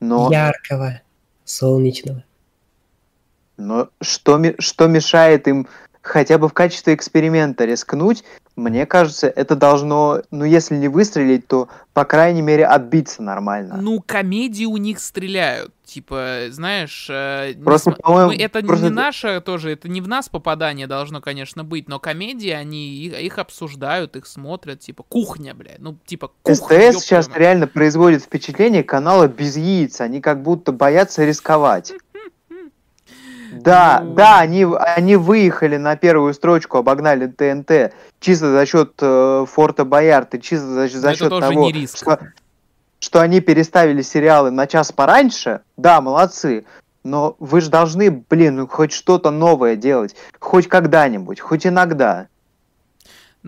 но... 0.00 0.30
Яркого, 0.32 1.02
солнечного. 1.44 2.24
Но 3.58 3.88
что, 4.00 4.40
что 4.58 4.86
мешает 4.86 5.46
им 5.48 5.68
хотя 6.06 6.38
бы 6.38 6.48
в 6.48 6.52
качестве 6.52 6.94
эксперимента 6.94 7.64
рискнуть, 7.64 8.24
мне 8.56 8.86
кажется, 8.86 9.28
это 9.28 9.54
должно, 9.54 10.22
ну, 10.30 10.44
если 10.44 10.76
не 10.76 10.88
выстрелить, 10.88 11.46
то, 11.46 11.68
по 11.92 12.06
крайней 12.06 12.40
мере, 12.40 12.64
отбиться 12.64 13.22
нормально. 13.22 13.76
Ну, 13.76 14.02
комедии 14.04 14.64
у 14.64 14.78
них 14.78 14.98
стреляют. 14.98 15.72
Типа, 15.84 16.46
знаешь, 16.50 17.06
э, 17.08 17.54
просто, 17.62 17.90
не, 17.90 17.96
по 17.96 18.26
мы, 18.26 18.34
это 18.34 18.60
просто... 18.60 18.86
не 18.86 18.90
наше 18.90 19.40
тоже, 19.40 19.70
это 19.70 19.88
не 19.88 20.00
в 20.00 20.08
нас 20.08 20.28
попадание 20.28 20.88
должно, 20.88 21.20
конечно, 21.20 21.62
быть, 21.62 21.86
но 21.86 22.00
комедии, 22.00 22.50
они 22.50 22.88
их, 22.88 23.20
их 23.20 23.38
обсуждают, 23.38 24.16
их 24.16 24.26
смотрят, 24.26 24.80
типа, 24.80 25.04
кухня, 25.04 25.54
блядь, 25.54 25.78
ну, 25.78 25.96
типа, 26.04 26.32
кухня. 26.42 26.92
СТС 26.92 27.04
сейчас 27.04 27.28
реально 27.32 27.68
производит 27.68 28.24
впечатление 28.24 28.82
канала 28.82 29.28
без 29.28 29.56
яиц, 29.56 30.00
они 30.00 30.20
как 30.20 30.42
будто 30.42 30.72
боятся 30.72 31.24
рисковать. 31.24 31.92
Да, 33.62 34.00
Ну. 34.02 34.14
да, 34.14 34.38
они, 34.40 34.64
они 34.64 35.16
выехали 35.16 35.76
на 35.76 35.96
первую 35.96 36.34
строчку, 36.34 36.78
обогнали 36.78 37.26
ТНТ 37.26 37.94
чисто 38.20 38.52
за 38.52 38.66
счет 38.66 38.92
э, 39.00 39.46
Форта 39.50 39.84
Боярд 39.84 40.34
и 40.34 40.40
чисто 40.40 40.66
за, 40.66 40.88
за 40.88 41.14
счет 41.14 41.30
того, 41.30 41.70
что, 41.94 42.18
что 42.98 43.20
они 43.20 43.40
переставили 43.40 44.02
сериалы 44.02 44.50
на 44.50 44.66
час 44.66 44.92
пораньше. 44.92 45.60
Да, 45.76 46.00
молодцы. 46.00 46.64
Но 47.04 47.36
вы 47.38 47.60
же 47.60 47.70
должны, 47.70 48.10
блин, 48.10 48.56
ну 48.56 48.66
хоть 48.66 48.92
что-то 48.92 49.30
новое 49.30 49.76
делать. 49.76 50.16
Хоть 50.40 50.68
когда-нибудь, 50.68 51.40
хоть 51.40 51.66
иногда. 51.66 52.26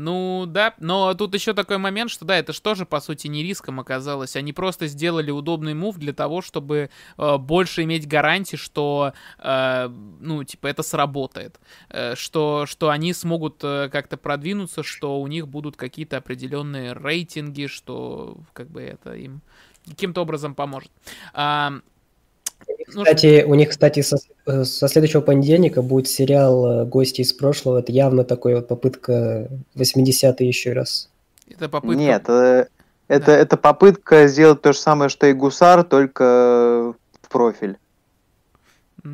Ну 0.00 0.44
да, 0.46 0.74
но 0.78 1.12
тут 1.14 1.34
еще 1.34 1.54
такой 1.54 1.78
момент, 1.78 2.12
что 2.12 2.24
да, 2.24 2.38
это 2.38 2.52
же 2.52 2.62
тоже 2.62 2.86
по 2.86 3.00
сути 3.00 3.26
не 3.26 3.42
риском 3.42 3.80
оказалось. 3.80 4.36
Они 4.36 4.52
просто 4.52 4.86
сделали 4.86 5.32
удобный 5.32 5.74
мув 5.74 5.96
для 5.96 6.12
того, 6.12 6.40
чтобы 6.40 6.90
э, 7.16 7.36
больше 7.38 7.82
иметь 7.82 8.06
гарантии, 8.06 8.54
что 8.54 9.12
э, 9.40 9.88
ну 10.20 10.44
типа 10.44 10.68
это 10.68 10.84
сработает, 10.84 11.58
Э, 11.90 12.14
что 12.14 12.64
что 12.66 12.90
они 12.90 13.12
смогут 13.12 13.60
э, 13.64 13.88
как-то 13.90 14.16
продвинуться, 14.16 14.84
что 14.84 15.20
у 15.20 15.26
них 15.26 15.48
будут 15.48 15.76
какие-то 15.76 16.18
определенные 16.18 16.92
рейтинги, 16.92 17.66
что 17.66 18.36
как 18.52 18.70
бы 18.70 18.82
это 18.82 19.14
им 19.14 19.42
каким-то 19.84 20.20
образом 20.20 20.54
поможет. 20.54 20.92
А, 21.32 21.72
Кстати, 22.88 23.44
у 23.44 23.54
них, 23.54 23.70
кстати, 23.70 24.00
со, 24.00 24.16
э, 24.46 24.64
со 24.64 24.88
следующего 24.88 25.20
понедельника 25.20 25.82
будет 25.82 26.08
сериал 26.08 26.82
э, 26.82 26.84
«Гости 26.86 27.20
из 27.20 27.32
прошлого». 27.32 27.78
Это 27.80 27.92
явно 27.92 28.24
такой 28.24 28.54
вот 28.54 28.68
попытка 28.68 29.48
80-е 29.76 30.46
еще 30.48 30.72
раз. 30.72 31.10
это 31.50 31.68
попытка. 31.68 31.96
Нет, 31.96 32.24
э, 32.28 32.66
это, 33.08 33.26
Да. 33.26 33.36
это 33.36 33.56
попытка 33.56 34.26
сделать 34.26 34.62
то 34.62 34.72
же 34.72 34.78
самое, 34.78 35.08
что 35.08 35.26
и 35.26 35.32
Гусар, 35.32 35.84
только 35.84 36.94
в 37.22 37.28
профиль. 37.28 37.76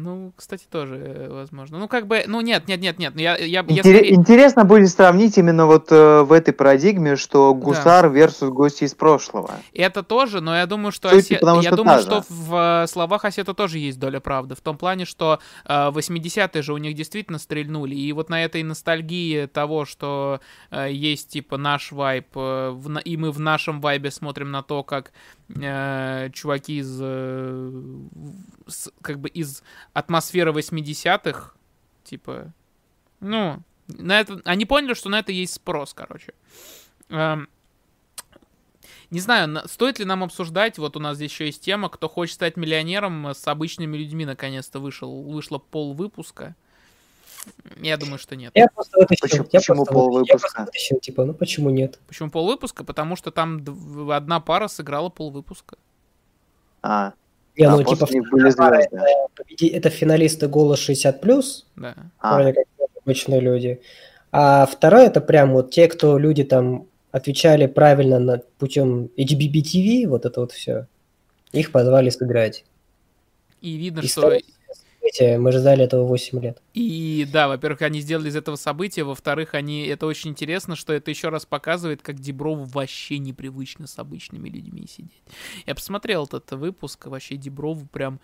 Ну, 0.02 0.32
кстати, 0.36 0.64
тоже 0.70 0.96
э, 0.96 1.28
возможно. 1.32 1.78
Ну, 1.78 1.88
как 1.88 2.06
бы, 2.06 2.24
ну 2.26 2.40
нет, 2.40 2.68
нет, 2.68 2.80
нет, 2.80 2.98
нет. 2.98 3.18
Я, 3.18 3.36
я, 3.36 3.46
я 3.46 3.60
Интере- 3.62 3.80
скорее- 3.80 4.14
Интересно 4.14 4.64
будет 4.64 4.90
сравнить 4.90 5.38
именно 5.38 5.66
вот 5.66 5.90
э, 5.90 6.22
в 6.22 6.32
этой 6.32 6.52
парадигме, 6.52 7.16
что 7.16 7.54
Гусар 7.54 8.06
versus 8.06 8.48
гости 8.50 8.84
из 8.84 8.94
прошлого. 8.94 9.50
Это 9.72 10.02
тоже, 10.02 10.40
но 10.40 10.56
я 10.56 10.66
думаю, 10.66 10.92
что, 10.92 11.10
Суть, 11.10 11.30
Осе- 11.30 11.38
я 11.40 11.62
что 11.62 11.76
думаю, 11.76 12.00
что 12.00 12.18
же. 12.18 12.24
в 12.28 12.82
э, 12.84 12.86
словах 12.86 13.24
Осета 13.24 13.54
тоже 13.54 13.78
есть 13.78 13.98
доля 13.98 14.20
правды. 14.20 14.54
В 14.54 14.60
том 14.60 14.76
плане, 14.76 15.04
что 15.04 15.38
э, 15.64 15.90
80-е 15.90 16.62
же 16.62 16.72
у 16.72 16.78
них 16.78 16.94
действительно 16.94 17.38
стрельнули. 17.38 17.94
И 17.94 18.12
вот 18.12 18.28
на 18.30 18.44
этой 18.44 18.62
ностальгии 18.62 19.46
того, 19.46 19.84
что 19.84 20.40
э, 20.70 20.88
есть 20.90 21.28
типа 21.28 21.56
наш 21.56 21.92
вайб, 21.92 22.26
э, 22.34 22.70
в 22.70 22.98
и 23.00 23.16
мы 23.16 23.30
в 23.30 23.40
нашем 23.40 23.80
вайбе 23.80 24.10
смотрим 24.10 24.50
на 24.50 24.62
то, 24.62 24.82
как 24.82 25.12
э, 25.48 26.30
чуваки 26.32 26.78
из 26.78 26.98
э, 27.00 27.72
с- 28.66 28.92
как 29.02 29.18
бы 29.20 29.28
из 29.28 29.62
атмосферы 29.92 30.52
80-х, 30.52 31.52
типа, 32.04 32.52
ну, 33.20 33.62
на 33.88 34.20
это, 34.20 34.40
они 34.44 34.64
поняли, 34.66 34.94
что 34.94 35.08
на 35.08 35.18
это 35.18 35.32
есть 35.32 35.54
спрос, 35.54 35.92
короче. 35.94 36.32
Эм, 37.10 37.48
не 39.10 39.20
знаю, 39.20 39.48
на- 39.48 39.68
стоит 39.68 39.98
ли 39.98 40.04
нам 40.04 40.24
обсуждать, 40.24 40.78
вот 40.78 40.96
у 40.96 41.00
нас 41.00 41.16
здесь 41.16 41.30
еще 41.32 41.46
есть 41.46 41.62
тема, 41.62 41.88
кто 41.88 42.08
хочет 42.08 42.34
стать 42.34 42.56
миллионером 42.56 43.28
э, 43.28 43.34
с 43.34 43.46
обычными 43.46 43.96
людьми, 43.96 44.24
наконец-то 44.24 44.80
вышел, 44.80 45.22
вышло 45.22 45.58
пол 45.58 45.94
выпуска. 45.94 46.56
Я 47.80 47.96
думаю, 47.96 48.18
что 48.18 48.36
нет. 48.36 48.52
Я 48.54 48.66
просто 48.74 48.98
вытащил. 48.98 49.20
Почему- 49.22 49.46
я 49.52 49.60
почему 49.60 49.76
просто 49.76 49.94
пол 49.94 50.10
я 50.12 50.18
выпуска? 50.20 50.38
просто 50.38 50.60
вытащил, 50.62 50.98
типа, 51.00 51.24
ну 51.24 51.34
почему 51.34 51.70
нет? 51.70 51.98
Почему 52.06 52.30
пол 52.30 52.46
выпуска? 52.46 52.84
Потому 52.84 53.16
что 53.16 53.30
там 53.30 53.58
дв- 53.58 54.14
одна 54.14 54.40
пара 54.40 54.68
сыграла 54.68 55.08
пол 55.08 55.30
выпуска. 55.30 55.76
А, 56.82 57.12
Не, 57.56 57.64
а 57.66 57.76
ну 57.76 57.82
типа 57.84 58.06
были 58.06 58.50
вторая 58.50 58.88
пара 58.90 59.06
это, 59.48 59.66
это 59.66 59.90
финалисты 59.90 60.48
голос 60.48 60.78
60 60.80 61.20
Да. 61.76 61.94
А, 62.18 62.52
как 62.52 62.64
обычные 63.02 63.40
люди. 63.40 63.80
А 64.32 64.66
второе 64.66 65.06
это 65.06 65.20
прям 65.20 65.52
вот 65.52 65.70
те, 65.70 65.88
кто 65.88 66.18
люди 66.18 66.44
там 66.44 66.86
отвечали 67.12 67.66
правильно 67.66 68.18
на 68.18 68.38
путем 68.58 69.08
HBBTV, 69.16 70.08
вот 70.08 70.26
это 70.26 70.40
вот 70.40 70.52
все. 70.52 70.86
Их 71.52 71.70
позвали 71.70 72.10
сыграть. 72.10 72.64
И 73.60 73.76
видно, 73.76 74.00
И 74.00 74.08
что... 74.08 74.32
событие, 75.14 75.38
Мы 75.38 75.52
ждали 75.52 75.84
этого 75.84 76.04
8 76.04 76.40
лет. 76.40 76.62
И 76.74 77.26
да, 77.32 77.48
во-первых, 77.48 77.82
они 77.82 78.00
сделали 78.00 78.28
из 78.28 78.36
этого 78.36 78.56
события, 78.56 79.04
во-вторых, 79.04 79.54
они 79.54 79.86
это 79.86 80.06
очень 80.06 80.30
интересно, 80.30 80.76
что 80.76 80.92
это 80.92 81.10
еще 81.10 81.28
раз 81.28 81.46
показывает, 81.46 82.02
как 82.02 82.18
Деброву 82.18 82.64
вообще 82.64 83.18
непривычно 83.18 83.86
с 83.86 83.98
обычными 83.98 84.48
людьми 84.48 84.86
сидеть. 84.88 85.22
Я 85.66 85.74
посмотрел 85.74 86.24
этот 86.24 86.50
выпуск, 86.52 87.06
вообще 87.06 87.36
Деброву 87.36 87.86
прям 87.86 88.20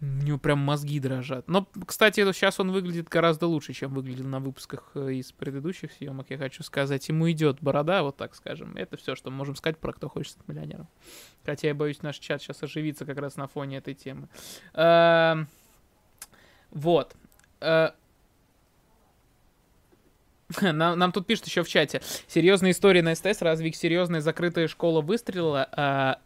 у 0.00 0.04
него 0.04 0.38
прям 0.38 0.60
мозги 0.60 1.00
дрожат. 1.00 1.48
Но, 1.48 1.66
кстати, 1.86 2.20
сейчас 2.32 2.60
он 2.60 2.70
выглядит 2.70 3.08
гораздо 3.08 3.48
лучше, 3.48 3.72
чем 3.72 3.92
выглядел 3.92 4.26
на 4.26 4.38
выпусках 4.38 4.92
э, 4.94 5.14
из 5.14 5.32
предыдущих 5.32 5.90
съемок, 5.92 6.26
я 6.30 6.38
хочу 6.38 6.62
сказать. 6.62 7.08
Ему 7.08 7.28
идет 7.32 7.60
борода, 7.60 8.04
вот 8.04 8.16
так 8.16 8.36
скажем. 8.36 8.76
Это 8.76 8.96
все, 8.96 9.16
что 9.16 9.30
мы 9.30 9.38
можем 9.38 9.56
сказать 9.56 9.78
про 9.78 9.92
кто 9.92 10.08
хочет 10.08 10.32
стать 10.32 10.46
миллионером. 10.46 10.88
Хотя 11.44 11.68
я 11.68 11.74
боюсь, 11.74 12.00
наш 12.02 12.18
чат 12.18 12.40
сейчас 12.40 12.62
оживится 12.62 13.06
как 13.06 13.18
раз 13.18 13.36
на 13.36 13.48
фоне 13.48 13.78
этой 13.78 13.94
темы. 13.94 14.28
Вот. 16.72 17.14
Э, 17.60 17.90
Нам, 20.62 20.98
нам 20.98 21.12
тут 21.12 21.26
пишут 21.26 21.46
еще 21.46 21.62
в 21.62 21.68
чате. 21.68 22.00
Серьезная 22.26 22.70
история 22.70 23.02
на 23.02 23.14
СТС. 23.14 23.42
Разве 23.42 23.68
их 23.68 23.76
серьезная 23.76 24.20
закрытая 24.20 24.66
школа 24.68 25.00
выстрелила? 25.02 25.68
А, 25.72 26.18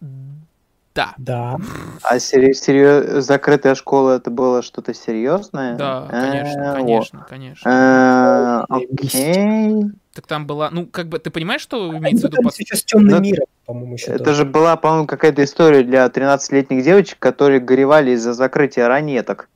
да. 0.95 1.15
Да. 1.17 1.57
а 2.03 2.19
сери- 2.19 2.53
серьё- 2.53 3.21
закрытая 3.21 3.75
школа 3.75 4.17
это 4.17 4.31
было 4.31 4.63
что-то 4.63 4.93
серьезное? 4.95 5.75
Да, 5.77 6.07
Э, 6.13 6.21
конечно, 6.21 6.75
конечно, 6.75 7.27
конечно. 7.29 8.65
Окей. 8.69 9.75
Так 10.15 10.27
там 10.27 10.47
была, 10.47 10.69
ну, 10.71 10.87
как 10.87 11.09
бы, 11.09 11.19
ты 11.19 11.31
понимаешь, 11.31 11.63
что 11.63 11.97
имеется 11.97 12.29
в 12.29 12.33
виду? 12.33 12.51
Сейчас 12.51 12.85
темным 12.85 13.09
Ну, 13.17 13.21
миром, 13.21 13.47
по-моему, 13.65 13.95
еще 13.95 14.13
Это 14.13 14.35
же 14.35 14.45
была, 14.45 14.77
по-моему, 14.77 15.07
какая-то 15.07 15.43
история 15.43 15.83
для 15.83 16.07
13-летних 16.07 16.85
девочек, 16.85 17.19
которые 17.19 17.61
горевали 17.61 18.11
из-за 18.11 18.35
закрытия 18.35 18.87
ранеток. 18.89 19.49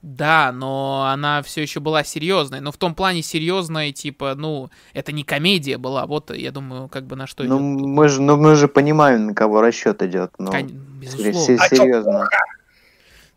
Да, 0.00 0.52
но 0.52 1.08
она 1.10 1.42
все 1.42 1.60
еще 1.62 1.80
была 1.80 2.04
серьезной. 2.04 2.60
Но 2.60 2.70
в 2.70 2.76
том 2.76 2.94
плане 2.94 3.22
серьезной, 3.22 3.90
типа, 3.92 4.34
ну, 4.36 4.70
это 4.94 5.10
не 5.10 5.24
комедия 5.24 5.76
была. 5.76 6.06
Вот, 6.06 6.30
я 6.34 6.52
думаю, 6.52 6.88
как 6.88 7.04
бы 7.06 7.16
на 7.16 7.26
что 7.26 7.42
Ну, 7.42 7.58
идет. 7.58 7.86
мы 7.86 8.08
же, 8.08 8.22
ну, 8.22 8.36
мы 8.36 8.54
же 8.54 8.68
понимаем, 8.68 9.26
на 9.26 9.34
кого 9.34 9.60
расчет 9.60 10.02
идет. 10.02 10.30
Ну, 10.38 10.50
Кон- 10.52 10.68
Безусловно. 11.00 11.62
А 11.64 11.68
серьезно. 11.68 12.28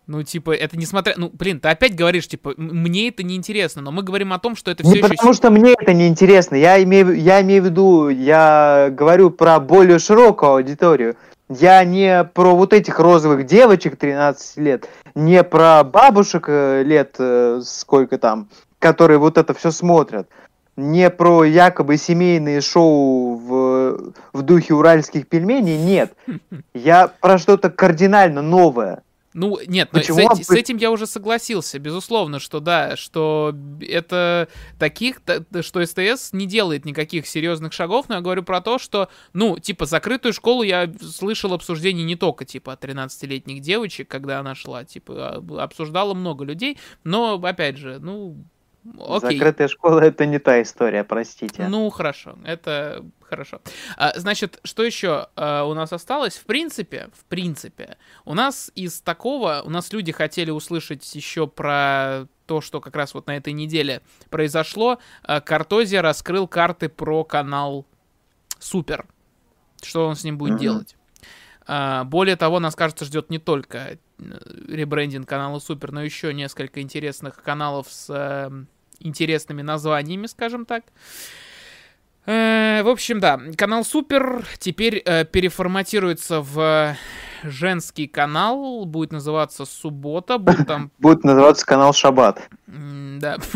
Ну, 0.08 0.24
типа, 0.24 0.52
это 0.52 0.78
несмотря... 0.78 1.14
Ну, 1.16 1.32
блин, 1.34 1.60
ты 1.60 1.70
опять 1.70 1.96
говоришь, 1.96 2.28
типа, 2.28 2.54
мне 2.58 3.10
это 3.10 3.24
не 3.24 3.36
интересно, 3.36 3.82
но 3.82 3.92
мы 3.92 4.04
говорим 4.04 4.34
о 4.34 4.40
том, 4.40 4.56
что 4.56 4.70
это 4.70 4.84
все 4.84 4.92
Не 4.92 4.98
еще... 5.00 5.08
потому 5.10 5.34
что 5.34 5.50
мне 5.50 5.74
это 5.74 5.94
не 5.94 6.08
интересно. 6.08 6.56
Я 6.56 6.84
имею, 6.84 7.14
я 7.18 7.42
имею 7.42 7.64
в 7.64 7.66
виду, 7.68 8.10
я 8.10 8.90
говорю 8.92 9.30
про 9.32 9.60
более 9.60 10.00
широкую 10.00 10.52
аудиторию. 10.54 11.16
Я 11.60 11.84
не 11.84 12.24
про 12.24 12.56
вот 12.56 12.72
этих 12.72 12.98
розовых 12.98 13.46
девочек 13.46 13.98
13 13.98 14.58
лет, 14.58 14.88
не 15.16 15.44
про 15.44 15.84
бабушек 15.84 16.46
э, 16.48 16.82
лет 16.84 17.16
э, 17.20 17.60
сколько 17.66 18.18
там, 18.18 18.48
которые 18.80 19.18
вот 19.18 19.38
это 19.38 19.54
все 19.54 19.72
смотрят. 19.72 20.30
Не 20.78 21.10
про 21.10 21.44
якобы 21.44 21.98
семейные 21.98 22.62
шоу 22.62 23.36
в, 23.36 24.14
в 24.32 24.42
духе 24.44 24.76
уральских 24.76 25.28
пельменей, 25.28 25.78
нет. 25.78 26.14
Я 26.74 27.10
про 27.20 27.38
что-то 27.38 27.70
кардинально 27.70 28.42
новое. 28.42 29.04
Ну, 29.34 29.60
нет, 29.66 29.90
но 29.94 30.00
с, 30.00 30.02
Почему 30.08 30.20
эти- 30.32 30.44
с 30.44 30.50
этим 30.52 30.76
я 30.78 30.92
уже 30.92 31.08
согласился, 31.08 31.80
безусловно, 31.80 32.40
что 32.40 32.60
да, 32.60 32.98
что 32.98 33.56
это 33.80 34.50
таких, 34.78 35.22
та- 35.22 35.40
та- 35.40 35.64
что 35.64 35.80
СТС 35.86 36.34
не 36.34 36.46
делает 36.46 36.84
никаких 36.84 37.26
серьезных 37.26 37.72
шагов, 37.72 38.10
но 38.10 38.16
я 38.16 38.22
говорю 38.22 38.44
про 38.44 38.60
то, 38.60 38.78
что, 38.78 39.08
ну, 39.32 39.58
типа, 39.58 39.86
закрытую 39.86 40.34
школу 40.34 40.64
я 40.64 40.92
слышал 41.02 41.54
обсуждений 41.54 42.04
не 42.04 42.16
только, 42.18 42.44
типа, 42.44 42.74
от 42.74 42.84
13-летних 42.84 43.62
девочек, 43.62 44.10
когда 44.10 44.40
она 44.40 44.54
шла, 44.54 44.84
типа, 44.84 45.14
а- 45.50 45.64
обсуждало 45.64 46.14
много 46.14 46.44
людей, 46.44 46.78
но, 47.06 47.36
опять 47.42 47.78
же, 47.78 48.00
ну, 48.00 48.36
окей. 49.00 49.38
Закрытая 49.38 49.68
школа 49.70 50.02
это 50.02 50.26
не 50.26 50.40
та 50.40 50.62
история, 50.62 51.04
простите. 51.06 51.68
Ну, 51.70 51.90
хорошо, 51.90 52.36
это 52.44 53.06
хорошо. 53.32 53.62
А, 53.96 54.12
значит, 54.20 54.60
что 54.66 54.84
еще 54.84 55.30
а, 55.38 55.64
у 55.64 55.74
нас 55.74 55.94
осталось? 55.94 56.36
В 56.36 56.44
принципе, 56.44 57.10
в 57.18 57.24
принципе, 57.26 57.98
у 58.26 58.34
нас 58.34 58.72
из 58.76 59.00
такого, 59.00 59.62
у 59.64 59.70
нас 59.70 59.94
люди 59.94 60.12
хотели 60.12 60.52
услышать 60.52 61.16
еще 61.16 61.48
про 61.48 62.28
то, 62.46 62.60
что 62.60 62.82
как 62.82 62.94
раз 62.98 63.14
вот 63.14 63.28
на 63.28 63.38
этой 63.38 63.54
неделе 63.54 64.02
произошло. 64.30 65.00
А, 65.24 65.40
Картозия 65.40 66.02
раскрыл 66.02 66.46
карты 66.46 66.90
про 66.90 67.24
канал 67.24 67.86
Супер. 68.60 69.06
Что 69.82 70.08
он 70.08 70.16
с 70.18 70.26
ним 70.26 70.38
будет 70.38 70.54
Мгм. 70.56 70.60
делать? 70.62 70.96
А, 71.66 72.04
Более 72.04 72.36
того, 72.36 72.60
нас, 72.60 72.76
кажется, 72.76 73.06
ждет 73.06 73.30
не 73.30 73.40
только 73.40 73.78
э, 73.78 73.98
ребрендинг 74.68 75.28
канала 75.28 75.60
Супер, 75.60 75.94
но 75.94 76.04
еще 76.04 76.34
несколько 76.34 76.82
интересных 76.82 77.42
каналов 77.42 77.88
с 77.90 78.08
э, 78.10 78.52
интересными 79.00 79.62
названиями, 79.62 80.28
скажем 80.28 80.66
так. 80.66 80.84
Э, 82.26 82.82
В 82.84 82.88
общем, 82.90 83.20
да, 83.20 83.40
канал 83.58 83.84
Супер 83.84 84.46
теперь 84.60 85.02
э, 85.06 85.26
переформатируется 85.26 86.42
в 86.42 86.96
женский 87.44 88.06
канал, 88.08 88.86
будет 88.86 89.12
называться 89.12 89.66
«Суббота», 89.66 90.38
будет 90.38 90.68
там... 90.68 90.92
Будет 91.00 91.24
называться 91.24 91.66
канал 91.66 91.94
Шаббат. 91.94 92.48
Да. 92.68 93.38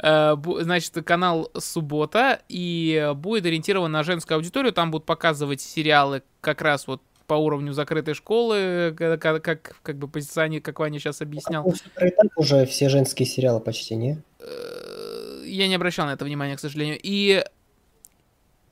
Э, 0.00 0.34
Значит, 0.60 0.92
канал 1.04 1.48
«Суббота», 1.56 2.40
и 2.48 3.12
будет 3.14 3.46
ориентирован 3.46 3.92
на 3.92 4.02
женскую 4.02 4.36
аудиторию, 4.36 4.72
там 4.72 4.90
будут 4.90 5.06
показывать 5.06 5.60
сериалы 5.60 6.22
как 6.40 6.62
раз 6.62 6.88
вот 6.88 7.00
по 7.28 7.34
уровню 7.34 7.72
закрытой 7.72 8.14
школы, 8.14 8.92
ка- 8.98 9.16
ка- 9.18 9.38
как, 9.38 9.76
как 9.84 9.96
бы 9.98 10.08
позиционе, 10.08 10.60
как 10.60 10.80
Ваня 10.80 10.98
сейчас 10.98 11.20
объяснял. 11.22 11.62
Ну, 11.64 11.72
и 12.04 12.10
так 12.10 12.26
уже 12.36 12.66
все 12.66 12.88
женские 12.88 13.26
сериалы 13.26 13.60
почти, 13.60 13.94
не? 13.94 14.18
Э, 14.40 15.42
Я 15.46 15.68
не 15.68 15.76
обращал 15.76 16.06
на 16.06 16.14
это 16.14 16.24
внимания, 16.24 16.56
к 16.56 16.60
сожалению. 16.60 16.98
И... 17.00 17.44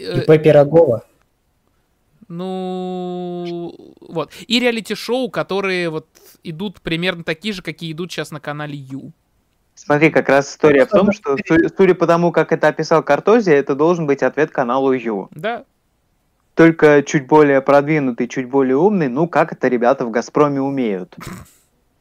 э, 0.01 0.23
ИП 0.23 0.43
Пирогова. 0.43 1.05
Ну, 2.29 3.75
вот. 4.01 4.33
И 4.47 4.61
реалити-шоу, 4.61 5.31
которые 5.31 5.91
вот 5.91 6.07
идут 6.45 6.81
примерно 6.81 7.25
такие 7.25 7.53
же, 7.53 7.63
какие 7.63 7.93
идут 7.93 8.13
сейчас 8.13 8.31
на 8.31 8.41
канале 8.41 8.77
Ю. 8.77 9.13
Смотри, 9.75 10.11
как 10.11 10.29
раз 10.29 10.51
история 10.53 10.85
в 10.87 10.91
том, 10.91 11.11
что, 11.13 11.37
су- 11.47 11.69
судя 11.77 11.95
по 11.95 12.07
тому, 12.07 12.31
как 12.33 12.53
это 12.53 12.69
описал 12.69 13.03
Картози, 13.03 13.51
это 13.51 13.75
должен 13.75 14.07
быть 14.07 14.23
ответ 14.23 14.51
каналу 14.51 14.93
Ю. 14.93 15.29
Да, 15.33 15.65
Только 16.55 17.03
чуть 17.03 17.27
более 17.27 17.63
продвинутый, 17.63 18.29
чуть 18.29 18.49
более 18.49 18.77
умный, 18.77 19.09
ну, 19.09 19.27
как 19.27 19.53
это 19.53 19.69
ребята 19.69 20.05
в 20.05 20.11
«Газпроме» 20.11 20.61
умеют. 20.61 21.17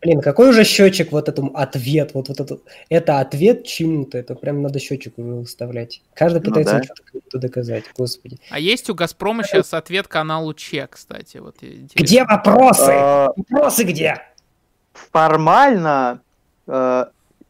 Блин, 0.02 0.22
какой 0.22 0.50
уже 0.50 0.64
счетчик 0.64 1.12
вот 1.12 1.28
этому 1.28 1.52
ответ? 1.58 2.12
Вот, 2.14 2.30
вот 2.30 2.40
это, 2.40 2.60
это 2.88 3.20
ответ 3.20 3.66
чему-то. 3.66 4.18
Это 4.18 4.34
прям 4.34 4.62
надо 4.62 4.80
счетчик 4.80 5.18
уже 5.18 5.32
выставлять. 5.32 6.02
Каждый 6.14 6.38
Ну 6.38 6.46
пытается 6.46 6.78
да. 6.78 6.84
что-то 6.84 7.04
кому-то 7.04 7.38
доказать. 7.38 7.84
Господи. 7.98 8.38
А 8.50 8.60
есть 8.60 8.90
у 8.90 8.96
Газпрома 8.96 9.44
сейчас 9.44 9.74
ответ 9.74 10.08
каналу 10.08 10.54
Че, 10.54 10.88
кстати. 10.90 11.38
Вот 11.38 11.58
интересно. 11.62 12.02
Где 12.02 12.24
вопросы? 12.24 12.92
А, 12.92 13.34
Вопросы 13.36 13.84
где? 13.84 14.22
Формально 14.94 16.22
э, 16.68 17.06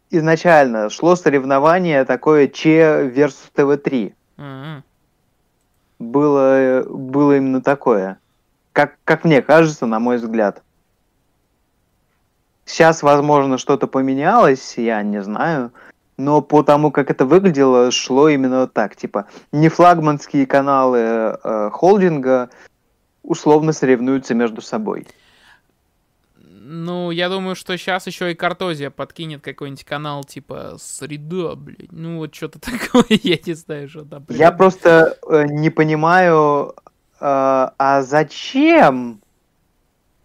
изначально 0.09 0.89
шло 0.89 1.15
соревнование 1.15 2.03
такое 2.03 2.47
Че 2.47 3.11
versus 3.15 3.51
ТВ-3. 3.53 4.13
М-м. 4.37 4.83
Было, 5.99 6.83
было 6.89 7.37
именно 7.37 7.61
такое. 7.61 8.17
Как, 8.71 8.97
как 9.03 9.23
мне 9.23 9.43
кажется, 9.43 9.85
на 9.85 9.99
мой 9.99 10.17
взгляд. 10.17 10.63
Сейчас, 12.69 13.01
возможно, 13.01 13.57
что-то 13.57 13.87
поменялось, 13.87 14.75
я 14.77 15.01
не 15.01 15.23
знаю. 15.23 15.71
Но 16.17 16.41
по 16.41 16.61
тому, 16.61 16.91
как 16.91 17.09
это 17.09 17.25
выглядело, 17.25 17.89
шло 17.89 18.29
именно 18.29 18.67
так. 18.67 18.95
Типа, 18.95 19.25
не 19.51 19.69
флагманские 19.69 20.45
каналы 20.45 20.99
э, 20.99 21.69
холдинга 21.73 22.51
условно 23.23 23.73
соревнуются 23.73 24.35
между 24.35 24.61
собой. 24.61 25.07
Ну, 26.37 27.09
я 27.09 27.29
думаю, 27.29 27.55
что 27.55 27.75
сейчас 27.75 28.05
еще 28.05 28.31
и 28.31 28.35
Картозия 28.35 28.91
подкинет 28.91 29.41
какой-нибудь 29.41 29.83
канал 29.83 30.23
типа 30.23 30.75
Среда, 30.77 31.55
блядь. 31.55 31.91
Ну, 31.91 32.17
вот 32.17 32.35
что-то 32.35 32.59
такое, 32.61 33.17
я 33.23 33.39
не 33.43 33.53
знаю, 33.53 33.89
что 33.89 34.05
там. 34.05 34.27
Я 34.29 34.51
просто 34.51 35.17
э, 35.27 35.45
не 35.45 35.71
понимаю, 35.71 36.75
э, 36.75 36.91
а 37.19 38.03
зачем, 38.03 39.21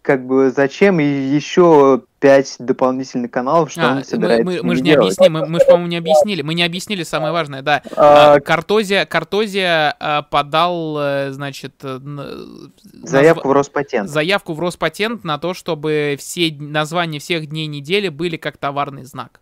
как 0.05 0.25
бы, 0.27 0.51
зачем 0.51 0.99
и 0.99 1.03
еще 1.03 2.03
пять 2.19 2.55
дополнительных 2.59 3.31
каналов, 3.31 3.71
что 3.71 3.81
А, 3.81 3.91
он 3.91 3.95
мы, 3.97 4.03
собирается 4.03 4.45
мы- 4.45 4.51
мы 4.51 4.59
ними 4.61 4.75
же 4.75 4.81
не 4.83 4.89
делать? 4.91 5.05
объяснили, 5.17 5.29
мы, 5.29 5.45
мы 5.47 5.59
же, 5.59 5.65
по-моему, 5.65 5.87
не 5.87 5.97
объяснили. 5.97 6.41
Мы 6.43 6.53
не 6.53 6.63
объяснили 6.63 7.01
самое 7.03 7.33
важное, 7.33 7.63
да. 7.63 7.81
А, 7.95 8.35
А, 8.35 8.39
Картозия, 8.39 9.05
Картозия 9.07 9.95
а, 9.99 10.21
подал, 10.21 10.97
э, 10.99 11.31
значит, 11.31 11.73
э, 11.81 11.99
заявку 13.03 13.47
назва- 13.47 13.49
в 13.49 13.51
Роспатент. 13.53 14.09
заявку 14.09 14.53
в 14.53 14.59
Роспатент 14.59 15.23
на 15.23 15.39
то, 15.39 15.53
чтобы 15.55 16.15
все 16.19 16.55
названия 16.59 17.17
всех 17.19 17.47
дней 17.47 17.65
недели 17.65 18.09
были 18.09 18.37
как 18.37 18.57
товарный 18.57 19.03
знак. 19.05 19.39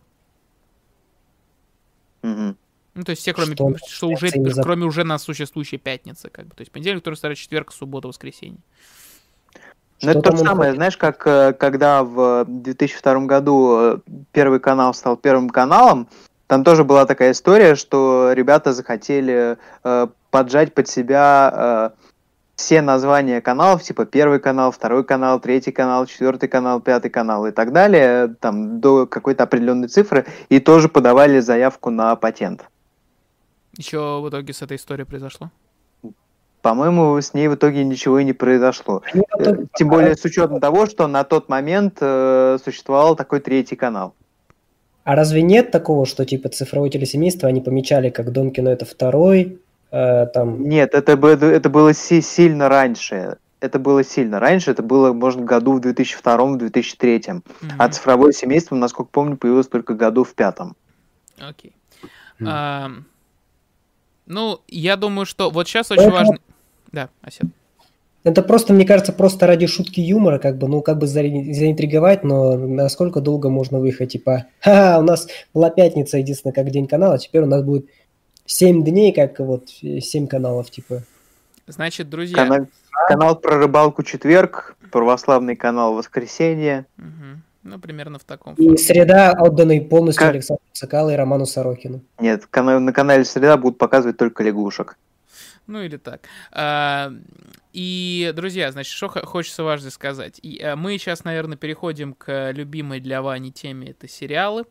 Мгм. 2.22 2.56
Ну, 2.95 3.03
то 3.03 3.10
есть 3.10 3.22
все, 3.22 3.34
кроме, 3.34 3.56
Что 3.56 3.73
что, 3.88 4.07
уже, 4.07 4.30
кроме 4.61 4.85
уже 4.85 5.03
на 5.03 5.18
существующей 5.18 5.77
пятницы, 5.77 6.30
как 6.30 6.45
бы. 6.48 6.56
То 6.56 6.61
есть 6.61 6.72
понедельник, 6.72 7.02
вторник, 7.02 7.19
среда, 7.19 7.35
четверг, 7.35 7.73
суббота, 7.73 8.07
воскресенье. 8.07 8.60
Ну, 10.03 10.11
это 10.11 10.21
то 10.21 10.31
же 10.31 10.43
самое, 10.43 10.71
хочет? 10.71 10.75
знаешь, 10.75 10.97
как 10.97 11.25
э, 11.25 11.53
когда 11.53 12.03
в 12.03 12.45
2002 12.47 13.19
году 13.21 13.77
э, 13.80 13.97
Первый 14.31 14.59
канал 14.59 14.93
стал 14.93 15.17
Первым 15.17 15.49
каналом, 15.49 16.07
там 16.47 16.63
тоже 16.63 16.84
была 16.84 17.05
такая 17.05 17.31
история, 17.31 17.75
что 17.75 18.31
ребята 18.34 18.73
захотели 18.73 19.57
э, 19.84 20.07
поджать 20.30 20.73
под 20.73 20.88
себя 20.88 21.93
э, 21.95 22.03
все 22.55 22.81
названия 22.81 23.41
каналов, 23.41 23.81
типа 23.81 24.05
Первый 24.05 24.39
канал, 24.39 24.71
Второй 24.71 25.03
канал, 25.03 25.39
Третий 25.39 25.71
канал, 25.71 26.05
Четвертый 26.05 26.49
канал, 26.49 26.81
Пятый 26.81 27.09
канал 27.09 27.47
и 27.47 27.51
так 27.51 27.71
далее, 27.71 28.35
там 28.39 28.80
до 28.80 29.07
какой-то 29.07 29.43
определенной 29.43 29.88
цифры, 29.88 30.25
и 30.49 30.59
тоже 30.59 30.89
подавали 30.89 31.39
заявку 31.39 31.89
на 31.89 32.15
патент. 32.15 32.65
Еще 33.77 33.97
в 34.21 34.30
итоге 34.30 34.53
с 34.53 34.61
этой 34.61 34.77
историей 34.77 35.05
произошло. 35.05 35.49
По-моему, 36.64 37.18
с 37.19 37.34
ней 37.34 37.49
в 37.49 37.56
итоге 37.56 37.84
ничего 37.84 38.19
и 38.19 38.23
не 38.23 38.31
произошло. 38.31 39.02
Они 39.11 39.22
Э, 39.22 39.26
потом- 39.38 39.68
Тем 39.76 39.90
более 39.90 40.15
с 40.15 40.23
учетом 40.23 40.61
того, 40.61 40.85
что 40.85 41.07
на 41.07 41.26
тот 41.26 41.49
момент 41.49 41.98
э, 41.99 42.57
существовал 42.64 43.18
такой 43.18 43.41
третий 43.41 43.76
канал. 43.76 44.15
А 45.03 45.15
разве 45.15 45.41
нет 45.41 45.72
такого, 45.72 46.06
что 46.06 46.23
типа 46.26 46.48
цифровое 46.48 46.90
телесемейство 46.90 47.49
они 47.49 47.60
помечали 47.60 48.10
как 48.10 48.31
Дом 48.31 48.52
кино 48.52 48.72
это 48.72 48.85
второй, 48.85 49.60
э, 49.91 50.26
там 50.27 50.64
Нет, 50.64 50.94
это, 50.95 51.11
это 51.18 51.69
было 51.69 51.94
си- 51.94 52.22
сильно 52.22 52.69
раньше. 52.69 53.35
Это 53.60 53.77
было 53.77 54.02
сильно 54.06 54.40
раньше, 54.40 54.72
это 54.72 54.84
было, 54.84 55.11
может, 55.11 55.41
в 55.41 55.44
году 55.44 55.73
в 55.73 55.81
2002-2003. 55.81 57.44
Мгм. 57.61 57.72
А 57.77 57.90
цифровое 57.90 58.31
семейство, 58.31 58.76
насколько 58.76 59.10
помню, 59.11 59.35
появилось 59.35 59.68
только 59.68 59.95
году 59.95 60.23
в 60.23 60.34
пятом. 60.34 60.77
Окей. 61.40 61.73
Мгм. 62.40 62.49
Ам, 62.49 63.06
ну, 64.26 64.61
я 64.69 64.95
думаю, 64.95 65.26
что 65.26 65.49
вот 65.49 65.68
сейчас 65.68 65.91
очень 65.91 66.10
важно... 66.10 66.38
Да, 66.94 67.10
Осет. 67.22 67.48
Это 68.24 68.41
просто, 68.41 68.72
мне 68.72 68.86
кажется, 68.86 69.11
просто 69.11 69.48
ради 69.48 69.68
шутки 69.68 69.99
юмора, 69.99 70.40
как 70.40 70.57
бы, 70.57 70.70
ну, 70.70 70.82
как 70.82 70.98
бы 70.98 71.07
заинтриговать, 71.07 72.24
но 72.24 72.56
насколько 72.56 73.20
долго 73.20 73.49
можно 73.49 73.80
выехать, 73.80 74.14
типа, 74.14 74.45
ха 74.61 74.99
у 74.99 75.02
нас 75.03 75.28
была 75.53 75.70
пятница, 75.70 76.18
единственное, 76.20 76.53
как 76.53 76.70
день 76.70 76.88
канала, 76.88 77.18
теперь 77.20 77.41
у 77.41 77.48
нас 77.48 77.61
будет 77.64 77.88
7 78.45 78.82
дней, 78.86 79.11
как 79.11 79.40
вот 79.40 79.68
7 79.70 80.28
каналов, 80.28 80.70
типа. 80.72 81.03
Значит, 81.68 82.10
друзья... 82.10 82.38
Канал, 82.38 82.68
канал 83.10 83.36
про 83.36 83.57
рыбалку 83.57 84.03
четверг, 84.03 84.78
православный 84.91 85.57
канал 85.57 85.94
воскресенье. 85.95 86.86
Мгм. 86.95 87.41
Ну, 87.64 87.80
примерно 87.80 88.20
в 88.20 88.24
таком 88.26 88.53
И 88.53 88.57
формате. 88.57 88.84
среда 88.84 89.34
отданный 89.38 89.82
полностью 89.82 90.22
Как- 90.26 90.34
Александру 90.34 90.64
Цикало 90.74 91.10
и 91.10 91.15
Роману 91.15 91.45
Сорокину. 91.45 92.02
Нет, 92.20 92.45
кана- 92.49 92.80
на 92.80 92.91
канале 92.94 93.24
Среда 93.26 93.57
будут 93.57 93.78
показывать 93.78 94.18
только 94.18 94.44
лягушек. 94.44 94.98
Ну 95.68 95.81
или 95.81 95.98
так. 95.98 96.22
А, 96.52 97.11
И, 97.72 98.31
друзья, 98.35 98.72
значит, 98.72 98.91
что 98.94 99.07
хо- 99.07 99.26
хочется 99.26 99.64
важно 99.64 99.90
сказать. 99.91 100.40
И, 100.44 100.60
а, 100.61 100.76
Мы 100.76 100.98
сейчас, 100.98 101.23
наверное, 101.23 101.57
переходим 101.57 102.14
к 102.14 102.52
любимой 102.52 102.99
для 102.99 103.22
Вани 103.22 103.52
теме, 103.52 103.91
это 103.91 104.07
сериалы. 104.07 104.65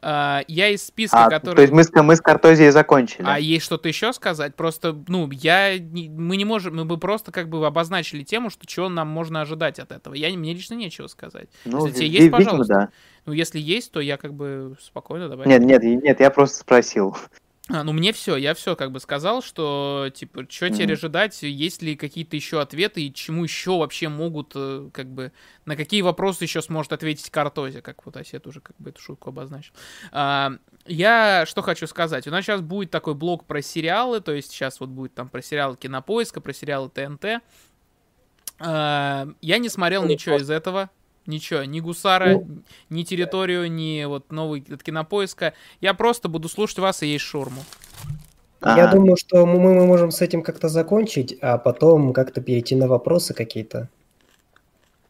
А, 0.00 0.42
Я 0.46 0.68
из 0.68 0.86
списка, 0.86 1.24
А, 1.24 1.28
который... 1.30 1.56
То 1.56 1.62
есть 1.62 1.72
мы 1.72 1.82
с, 1.82 1.90
мы 1.92 2.14
с 2.14 2.20
Картозией 2.20 2.70
закончили. 2.70 3.24
А 3.26 3.40
есть 3.40 3.64
что-то 3.64 3.88
еще 3.88 4.12
сказать? 4.12 4.54
Просто, 4.54 4.96
ну, 5.08 5.28
я, 5.32 5.72
мы 5.80 6.36
не 6.36 6.44
можем, 6.44 6.76
мы 6.76 6.84
бы 6.84 6.98
просто 6.98 7.32
как 7.32 7.48
бы 7.48 7.66
обозначили 7.66 8.22
тему, 8.22 8.50
что 8.50 8.64
чего 8.66 8.88
нам 8.88 9.08
можно 9.08 9.40
ожидать 9.40 9.80
от 9.80 9.90
этого. 9.90 10.14
Я, 10.14 10.28
мне 10.36 10.54
лично 10.54 10.74
нечего 10.74 11.08
сказать. 11.08 11.48
ну, 11.64 11.86
если 11.86 11.98
тебе 11.98 12.08
есть, 12.08 12.30
пожалуйста. 12.30 12.72
да. 12.74 12.88
Ну, 13.26 13.32
если 13.32 13.58
есть, 13.58 13.90
то 13.90 14.00
я 14.00 14.16
как 14.18 14.34
бы 14.34 14.76
спокойно 14.80 15.28
давай. 15.28 15.48
Нет, 15.48 15.62
нет, 15.62 15.82
нет, 15.82 16.20
я 16.20 16.30
просто 16.30 16.58
спросил. 16.58 17.16
А, 17.70 17.84
ну 17.84 17.92
мне 17.92 18.12
все, 18.14 18.36
я 18.36 18.54
все 18.54 18.76
как 18.76 18.92
бы 18.92 18.98
сказал, 19.00 19.42
что 19.42 20.08
типа, 20.14 20.46
что 20.48 20.70
теперь 20.70 20.86
Мгм. 20.86 20.92
ожидать, 20.94 21.42
есть 21.42 21.82
ли 21.82 21.96
какие-то 21.96 22.34
еще 22.34 22.60
ответы 22.62 23.02
и 23.02 23.12
чему 23.12 23.44
еще 23.44 23.78
вообще 23.78 24.08
могут, 24.08 24.52
э, 24.54 24.88
как 24.92 25.06
бы, 25.08 25.32
на 25.66 25.76
какие 25.76 26.00
вопросы 26.00 26.44
еще 26.44 26.62
сможет 26.62 26.92
ответить 26.94 27.28
Картози, 27.28 27.82
как 27.82 28.06
вот 28.06 28.16
Осет 28.16 28.46
уже 28.46 28.60
как 28.60 28.74
бы 28.78 28.88
эту 28.90 29.02
шутку 29.02 29.28
обозначил. 29.28 29.74
А, 30.12 30.52
я 30.86 31.44
что 31.46 31.60
хочу 31.60 31.86
сказать, 31.86 32.26
у 32.26 32.30
нас 32.30 32.44
сейчас 32.44 32.62
будет 32.62 32.90
такой 32.90 33.14
блок 33.14 33.44
про 33.44 33.60
сериалы, 33.60 34.20
то 34.20 34.32
есть 34.32 34.50
сейчас 34.50 34.80
вот 34.80 34.88
будет 34.88 35.14
там 35.14 35.28
про 35.28 35.42
сериалы 35.42 35.76
Кинопоиска, 35.76 36.40
про 36.40 36.54
сериалы 36.54 36.88
ТНТ. 36.88 37.42
А, 38.60 39.28
я 39.40 39.58
не 39.58 39.68
смотрел 39.68 40.04
ничего 40.04 40.36
из 40.36 40.50
этого. 40.50 40.90
Ничего, 41.28 41.62
ни 41.64 41.80
Гусара, 41.80 42.30
Ну. 42.38 42.62
ни 42.88 43.02
территорию, 43.02 43.70
ни 43.70 44.02
вот 44.06 44.32
новый 44.32 44.64
от 44.72 44.82
кинопоиска. 44.82 45.52
Я 45.82 45.92
просто 45.92 46.28
буду 46.30 46.48
слушать 46.48 46.78
вас 46.78 47.02
и 47.02 47.06
есть 47.06 47.24
шурму. 47.26 47.62
Я 48.64 48.84
Ага. 48.86 48.92
думаю, 48.92 49.16
что 49.18 49.44
мы, 49.44 49.58
мы 49.74 49.86
можем 49.86 50.10
с 50.10 50.22
этим 50.22 50.42
как-то 50.42 50.68
закончить, 50.70 51.36
а 51.42 51.58
потом 51.58 52.14
как-то 52.14 52.40
перейти 52.40 52.74
на 52.76 52.88
вопросы 52.88 53.34
какие-то. 53.34 53.88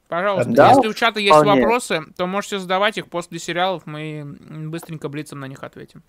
Пожалуйста, 0.08 0.50
Да, 0.50 0.70
если 0.72 0.88
у 0.88 0.92
чата 0.92 1.20
есть 1.20 1.36
вполне. 1.36 1.60
вопросы, 1.62 2.00
то 2.16 2.26
можете 2.26 2.58
задавать 2.58 2.98
их 2.98 3.06
после 3.06 3.38
сериалов, 3.38 3.86
мы 3.86 4.36
быстренько 4.66 5.08
блицом 5.08 5.38
на 5.38 5.46
них 5.46 5.62
ответим. 5.62 6.02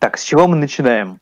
Так, 0.00 0.18
с 0.18 0.24
чего 0.24 0.48
мы 0.48 0.56
начинаем? 0.56 1.20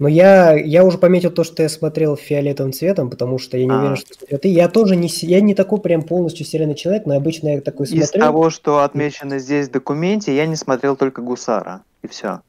Но 0.00 0.08
я, 0.08 0.54
я 0.54 0.84
уже 0.84 0.98
пометил 0.98 1.30
то, 1.30 1.44
что 1.44 1.62
я 1.62 1.68
смотрел 1.68 2.16
фиолетовым 2.16 2.72
цветом, 2.72 3.10
потому 3.10 3.38
что 3.38 3.56
я 3.56 3.64
не 3.64 3.70
А. 3.70 3.78
уверен, 3.78 3.96
что 3.96 4.12
смотрел 4.14 4.38
ты. 4.40 4.48
Я 4.48 4.68
тоже 4.68 4.96
не, 4.96 5.08
я 5.22 5.40
не 5.40 5.54
такой 5.54 5.80
прям 5.80 6.02
полностью 6.02 6.44
серийный 6.44 6.74
человек, 6.74 7.06
но 7.06 7.14
обычно 7.14 7.48
я 7.54 7.60
такой 7.60 7.86
Из 7.86 8.08
смотрю. 8.08 8.20
того, 8.20 8.50
что 8.50 8.80
отмечено 8.80 9.38
здесь 9.38 9.68
в 9.68 9.70
документе, 9.70 10.34
я 10.34 10.46
не 10.46 10.56
смотрел 10.56 10.96
только 10.96 11.22
Гусара. 11.22 11.82
И 12.02 12.08
все. 12.08 12.40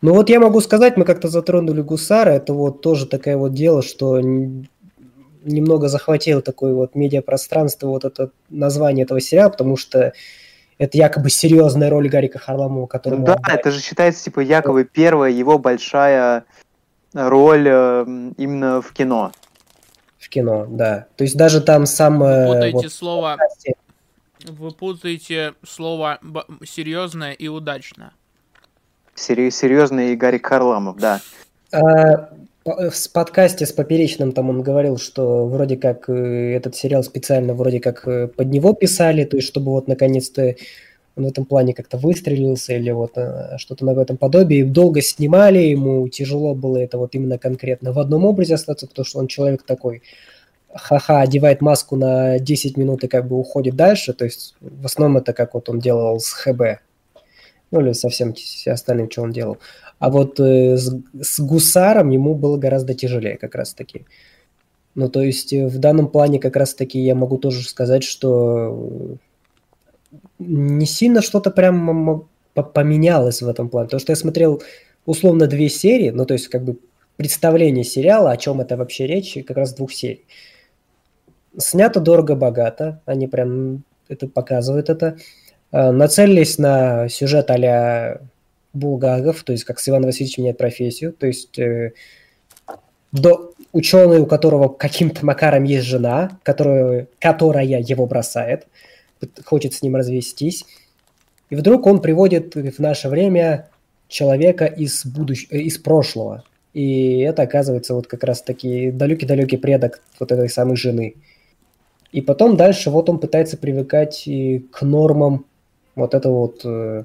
Ну 0.00 0.14
вот 0.14 0.30
я 0.30 0.40
могу 0.40 0.60
сказать, 0.62 0.96
мы 0.96 1.04
как-то 1.04 1.28
затронули 1.28 1.82
Гусара, 1.82 2.30
это 2.30 2.54
вот 2.54 2.80
тоже 2.80 3.06
такое 3.06 3.36
вот 3.36 3.52
дело, 3.52 3.82
что 3.82 4.18
немного 5.44 5.88
захватило 5.88 6.40
такое 6.40 6.72
вот 6.72 6.94
медиапространство, 6.94 7.88
вот 7.88 8.06
это 8.06 8.30
название 8.48 9.04
этого 9.04 9.20
сериала, 9.20 9.50
потому 9.50 9.76
что 9.76 10.14
это 10.80 10.96
якобы 10.96 11.28
серьезная 11.28 11.90
роль 11.90 12.08
Гарика 12.08 12.38
Харламова, 12.38 12.86
которому 12.86 13.26
да, 13.26 13.34
отдали. 13.34 13.58
это 13.58 13.70
же 13.70 13.80
считается, 13.80 14.24
типа, 14.24 14.40
якобы 14.40 14.84
первая 14.84 15.30
его 15.30 15.58
большая 15.58 16.44
роль 17.12 17.68
э, 17.68 18.04
м, 18.06 18.30
именно 18.38 18.80
в 18.80 18.90
кино. 18.92 19.30
в 20.18 20.28
кино, 20.30 20.66
да. 20.68 21.06
То 21.16 21.24
есть 21.24 21.36
даже 21.36 21.60
там 21.60 21.84
сам... 21.84 22.22
э, 22.22 22.46
Путаете 22.46 22.76
вот 22.76 22.92
слово, 22.92 23.36
подкасте- 23.36 24.52
вы 24.52 24.70
путаете 24.70 25.52
слово 25.62 26.18
б- 26.22 26.44
серьезное 26.64 27.32
и 27.32 27.48
удачно. 27.48 28.12
Сери- 29.14 29.50
серьезный 29.50 30.16
Гарик 30.16 30.46
Харламов, 30.46 30.96
да. 30.96 31.20
А, 31.72 32.30
в 32.64 33.12
подкасте 33.12 33.64
с 33.64 33.72
Поперечным 33.72 34.32
там 34.32 34.50
он 34.50 34.62
говорил, 34.62 34.98
что 34.98 35.46
вроде 35.46 35.76
как 35.76 36.08
э, 36.10 36.54
этот 36.54 36.76
сериал 36.76 37.02
специально 37.02 37.54
вроде 37.54 37.80
как 37.80 38.06
э, 38.06 38.28
под 38.28 38.48
него 38.48 38.74
писали, 38.74 39.24
то 39.24 39.36
есть 39.36 39.48
чтобы 39.48 39.72
вот 39.72 39.88
наконец-то 39.88 40.56
он 41.16 41.24
в 41.24 41.28
этом 41.28 41.46
плане 41.46 41.74
как-то 41.74 41.96
выстрелился 41.96 42.74
или 42.74 42.90
вот 42.90 43.12
э, 43.16 43.56
что-то 43.56 43.84
на 43.86 43.98
этом 44.00 44.18
подобии. 44.18 44.62
Долго 44.62 45.00
снимали, 45.00 45.58
ему 45.58 46.06
тяжело 46.08 46.54
было 46.54 46.76
это 46.76 46.98
вот 46.98 47.14
именно 47.14 47.38
конкретно 47.38 47.92
в 47.92 47.98
одном 47.98 48.26
образе 48.26 48.54
остаться, 48.54 48.86
потому 48.86 49.06
что 49.06 49.18
он 49.20 49.26
человек 49.26 49.62
такой, 49.62 50.02
ха-ха, 50.72 51.22
одевает 51.22 51.62
маску 51.62 51.96
на 51.96 52.38
10 52.38 52.76
минут 52.76 53.04
и 53.04 53.08
как 53.08 53.26
бы 53.26 53.38
уходит 53.38 53.74
дальше, 53.74 54.12
то 54.12 54.26
есть 54.26 54.54
в 54.60 54.84
основном 54.84 55.16
это 55.16 55.32
как 55.32 55.54
вот 55.54 55.68
он 55.70 55.80
делал 55.80 56.20
с 56.20 56.30
ХБ, 56.32 56.80
ну 57.70 57.80
или 57.80 57.92
со 57.92 58.08
всем 58.08 58.32
те- 58.32 58.70
остальным, 58.70 59.10
что 59.10 59.22
он 59.22 59.32
делал. 59.32 59.58
А 59.98 60.10
вот 60.10 60.40
э, 60.40 60.76
с, 60.76 60.94
с 61.20 61.40
гусаром 61.40 62.10
ему 62.10 62.34
было 62.34 62.56
гораздо 62.56 62.94
тяжелее 62.94 63.36
как 63.36 63.54
раз-таки. 63.54 64.06
Ну, 64.94 65.08
то 65.08 65.22
есть 65.22 65.52
э, 65.52 65.66
в 65.66 65.78
данном 65.78 66.08
плане 66.08 66.38
как 66.38 66.56
раз-таки 66.56 66.98
я 66.98 67.14
могу 67.14 67.38
тоже 67.38 67.66
сказать, 67.68 68.02
что 68.02 69.18
не 70.38 70.86
сильно 70.86 71.22
что-то 71.22 71.50
прям 71.50 72.26
поменялось 72.54 73.42
в 73.42 73.48
этом 73.48 73.68
плане. 73.68 73.86
Потому 73.86 74.00
что 74.00 74.12
я 74.12 74.16
смотрел 74.16 74.62
условно 75.06 75.46
две 75.46 75.68
серии, 75.68 76.10
ну, 76.10 76.24
то 76.24 76.34
есть 76.34 76.48
как 76.48 76.64
бы 76.64 76.78
представление 77.16 77.84
сериала, 77.84 78.30
о 78.30 78.36
чем 78.36 78.60
это 78.60 78.76
вообще 78.76 79.06
речь, 79.06 79.36
как 79.46 79.56
раз 79.56 79.74
двух 79.74 79.92
серий. 79.92 80.24
Снято 81.58 82.00
дорого-богато, 82.00 83.02
они 83.04 83.26
прям 83.26 83.84
это 84.08 84.26
показывают 84.28 84.88
это. 84.88 85.18
Э, 85.72 85.90
Нацелились 85.90 86.58
на 86.58 87.08
сюжет 87.08 87.50
а 87.50 88.20
Булгаков, 88.72 89.42
то 89.42 89.52
есть 89.52 89.64
как 89.64 89.80
с 89.80 89.88
Иван 89.88 90.04
Васильевич 90.04 90.38
меняет 90.38 90.58
профессию, 90.58 91.12
то 91.12 91.26
есть 91.26 91.58
э, 91.58 91.92
до, 93.12 93.52
ученый, 93.72 94.20
у 94.20 94.26
которого 94.26 94.68
каким-то 94.68 95.26
макаром 95.26 95.64
есть 95.64 95.86
жена, 95.86 96.38
которая, 96.44 97.08
которая 97.18 97.64
его 97.64 98.06
бросает, 98.06 98.68
хочет 99.44 99.74
с 99.74 99.82
ним 99.82 99.96
развестись, 99.96 100.64
и 101.50 101.56
вдруг 101.56 101.86
он 101.86 102.00
приводит 102.00 102.54
в 102.54 102.78
наше 102.78 103.08
время 103.08 103.68
человека 104.06 104.66
из, 104.66 105.04
будущ... 105.04 105.46
э, 105.50 105.58
из 105.58 105.78
прошлого. 105.78 106.44
И 106.72 107.18
это 107.18 107.42
оказывается 107.42 107.94
вот 107.94 108.06
как 108.06 108.22
раз-таки 108.22 108.92
далекий-далекий 108.92 109.56
предок 109.56 110.00
вот 110.20 110.30
этой 110.30 110.48
самой 110.48 110.76
жены. 110.76 111.16
И 112.12 112.20
потом 112.20 112.56
дальше 112.56 112.90
вот 112.90 113.08
он 113.08 113.18
пытается 113.18 113.56
привыкать 113.56 114.28
к 114.70 114.82
нормам 114.82 115.46
вот 115.94 116.14
этого 116.14 116.38
вот 116.40 116.60
э, 116.64 117.04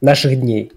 наших 0.00 0.40
дней. 0.40 0.72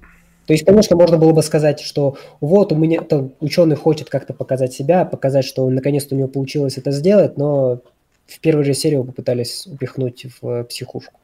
То 0.46 0.54
есть, 0.54 0.66
конечно, 0.66 0.96
можно 0.96 1.18
было 1.18 1.32
бы 1.32 1.44
сказать, 1.44 1.80
что 1.80 2.18
вот 2.42 2.72
у 2.72 2.76
меня 2.76 3.02
там, 3.02 3.34
ученый 3.40 3.76
хочет 3.76 4.10
как-то 4.10 4.34
показать 4.34 4.74
себя, 4.74 5.06
показать, 5.06 5.46
что 5.46 5.70
наконец-то 5.70 6.16
у 6.16 6.18
него 6.18 6.28
получилось 6.28 6.78
это 6.78 6.92
сделать, 6.92 7.38
но 7.38 7.82
в 8.26 8.40
первой 8.40 8.64
же 8.64 8.74
серии 8.74 8.96
его 8.96 9.04
попытались 9.04 9.68
упихнуть 9.68 10.26
в 10.42 10.64
психушку. 10.64 11.20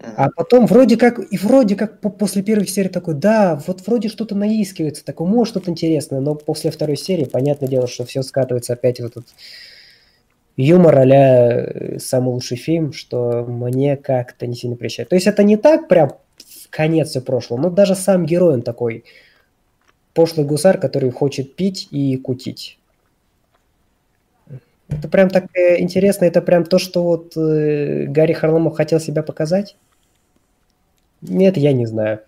А 0.00 0.28
потом 0.30 0.66
вроде 0.66 0.96
как, 0.96 1.18
и 1.18 1.36
вроде 1.38 1.74
как 1.74 2.00
по- 2.00 2.10
после 2.10 2.42
первой 2.42 2.66
серии 2.68 2.88
такой, 2.88 3.14
да, 3.14 3.60
вот 3.66 3.84
вроде 3.86 4.08
что-то 4.08 4.36
наискивается, 4.36 5.04
такое, 5.04 5.26
может, 5.26 5.52
что-то 5.52 5.70
интересное, 5.70 6.20
но 6.20 6.36
после 6.36 6.70
второй 6.70 6.96
серии, 6.96 7.24
понятное 7.24 7.68
дело, 7.68 7.88
что 7.88 8.04
все 8.04 8.22
скатывается 8.22 8.74
опять 8.74 9.00
в 9.00 9.06
этот 9.06 9.26
юмор 10.58 10.98
а 10.98 11.98
самый 11.98 12.30
лучший 12.30 12.56
фильм, 12.56 12.92
что 12.92 13.44
мне 13.46 13.96
как-то 13.96 14.46
не 14.46 14.54
сильно 14.54 14.76
прещает. 14.76 15.08
То 15.08 15.14
есть 15.14 15.26
это 15.26 15.42
не 15.44 15.56
так 15.56 15.88
прям 15.88 16.10
конец 16.68 17.10
все 17.10 17.20
прошлого, 17.20 17.60
но 17.60 17.70
даже 17.70 17.94
сам 17.94 18.26
герой 18.26 18.54
он 18.54 18.62
такой 18.62 19.04
пошлый 20.14 20.44
гусар, 20.44 20.78
который 20.78 21.10
хочет 21.10 21.54
пить 21.54 21.88
и 21.92 22.16
кутить. 22.16 22.78
Это 24.88 25.06
прям 25.08 25.28
так 25.28 25.44
э, 25.54 25.80
интересно, 25.80 26.24
это 26.24 26.42
прям 26.42 26.64
то, 26.64 26.78
что 26.78 27.04
вот 27.04 27.36
э, 27.36 28.06
Гарри 28.06 28.32
Харламов 28.32 28.74
хотел 28.74 28.98
себя 29.00 29.22
показать? 29.22 29.76
Нет, 31.20 31.56
я 31.56 31.72
не 31.72 31.86
знаю. 31.86 32.20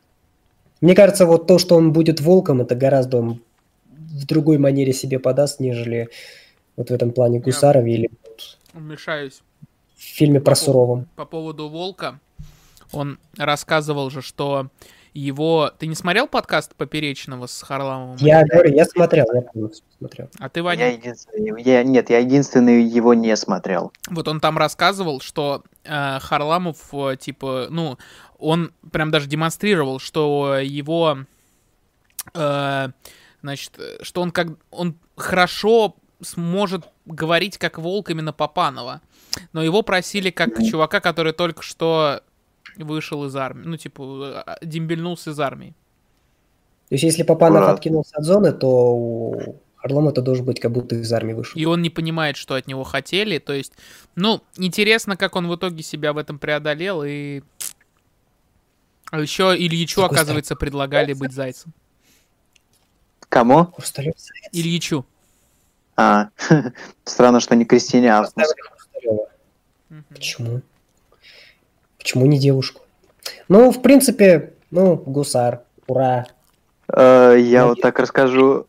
Мне 0.80 0.94
кажется, 0.94 1.26
вот 1.26 1.46
то, 1.46 1.58
что 1.58 1.74
он 1.74 1.92
будет 1.92 2.20
волком, 2.20 2.60
это 2.60 2.74
гораздо 2.76 3.18
он 3.18 3.42
в 3.88 4.26
другой 4.26 4.58
манере 4.58 4.92
себе 4.92 5.18
подаст, 5.18 5.58
нежели 5.58 6.10
вот 6.80 6.88
в 6.88 6.94
этом 6.94 7.12
плане 7.12 7.40
Гусаров 7.40 7.84
или 7.84 8.10
вот 8.24 8.58
Вмешаюсь. 8.72 9.42
в 9.96 10.00
фильме 10.02 10.40
про 10.40 10.52
По 10.52 10.56
Суровом. 10.56 11.06
По 11.14 11.26
поводу 11.26 11.68
Волка, 11.68 12.18
он 12.92 13.18
рассказывал 13.36 14.08
же, 14.08 14.22
что 14.22 14.70
его... 15.12 15.72
Ты 15.78 15.88
не 15.88 15.94
смотрел 15.94 16.26
подкаст 16.26 16.74
Поперечного 16.74 17.46
с 17.48 17.60
Харламовым? 17.62 18.16
Я 18.20 18.46
говорю, 18.46 18.74
я 18.74 18.86
смотрел, 18.86 19.26
я 19.34 19.42
полностью 19.42 19.84
смотрел. 19.98 20.30
А 20.38 20.48
ты, 20.48 20.60
Я 20.60 20.64
Ваня? 20.64 20.92
единственный, 20.92 21.62
я, 21.62 21.82
нет, 21.82 22.08
я 22.08 22.18
единственный 22.20 22.82
его 22.82 23.12
не 23.12 23.36
смотрел. 23.36 23.92
Вот 24.08 24.26
он 24.26 24.40
там 24.40 24.56
рассказывал, 24.56 25.20
что 25.20 25.62
э, 25.84 26.18
Харламов, 26.20 26.94
э, 26.94 27.16
типа, 27.18 27.66
ну, 27.68 27.98
он 28.38 28.72
прям 28.90 29.10
даже 29.10 29.28
демонстрировал, 29.28 29.98
что 29.98 30.56
его, 30.62 31.18
э, 32.32 32.88
значит, 33.42 33.72
э, 33.78 33.98
что 34.02 34.22
он 34.22 34.30
как, 34.30 34.48
он 34.70 34.96
хорошо 35.16 35.96
сможет 36.22 36.84
говорить 37.06 37.58
как 37.58 37.78
волк 37.78 38.10
именно 38.10 38.32
Папанова, 38.32 39.00
но 39.52 39.62
его 39.62 39.82
просили 39.82 40.30
как 40.30 40.62
чувака, 40.62 41.00
который 41.00 41.32
только 41.32 41.62
что 41.62 42.22
вышел 42.76 43.24
из 43.24 43.36
армии, 43.36 43.64
ну, 43.66 43.76
типа, 43.76 44.44
э, 44.46 44.66
дембельнулся 44.66 45.30
из 45.30 45.40
армии. 45.40 45.74
То 46.88 46.94
есть 46.94 47.04
если 47.04 47.22
Папанов 47.22 47.62
Ура. 47.62 47.72
откинулся 47.72 48.16
от 48.16 48.24
зоны, 48.24 48.52
то 48.52 48.68
у 48.68 49.60
Харламова 49.76 50.10
это 50.10 50.22
должен 50.22 50.44
быть 50.44 50.60
как 50.60 50.72
будто 50.72 50.96
из 50.96 51.12
армии 51.12 51.32
вышел. 51.32 51.58
И 51.58 51.64
он 51.64 51.82
не 51.82 51.90
понимает, 51.90 52.36
что 52.36 52.54
от 52.54 52.66
него 52.66 52.84
хотели. 52.84 53.38
То 53.38 53.52
есть, 53.52 53.72
ну, 54.14 54.42
интересно, 54.56 55.16
как 55.16 55.36
он 55.36 55.48
в 55.48 55.54
итоге 55.54 55.82
себя 55.82 56.12
в 56.12 56.18
этом 56.18 56.38
преодолел. 56.38 57.02
И 57.04 57.42
а 59.10 59.20
еще 59.20 59.54
Ильичу, 59.56 60.00
другой 60.00 60.16
оказывается, 60.16 60.56
предлагали 60.56 61.12
быть 61.14 61.32
зайцем. 61.32 61.72
Кому? 63.28 63.72
Ильичу. 64.52 65.06
А, 66.00 66.30
странно, 67.04 67.40
что 67.40 67.54
не 67.54 67.66
Кристине 67.66 68.14
Асмус. 68.14 68.54
Почему? 70.08 70.62
Почему 71.98 72.24
не 72.24 72.38
девушку? 72.38 72.80
Ну, 73.48 73.70
в 73.70 73.82
принципе, 73.82 74.54
ну, 74.70 74.96
гусар, 74.96 75.60
ура. 75.86 76.24
Э, 76.90 77.36
Я 77.38 77.66
вот 77.66 77.82
так 77.82 77.98
расскажу. 77.98 78.66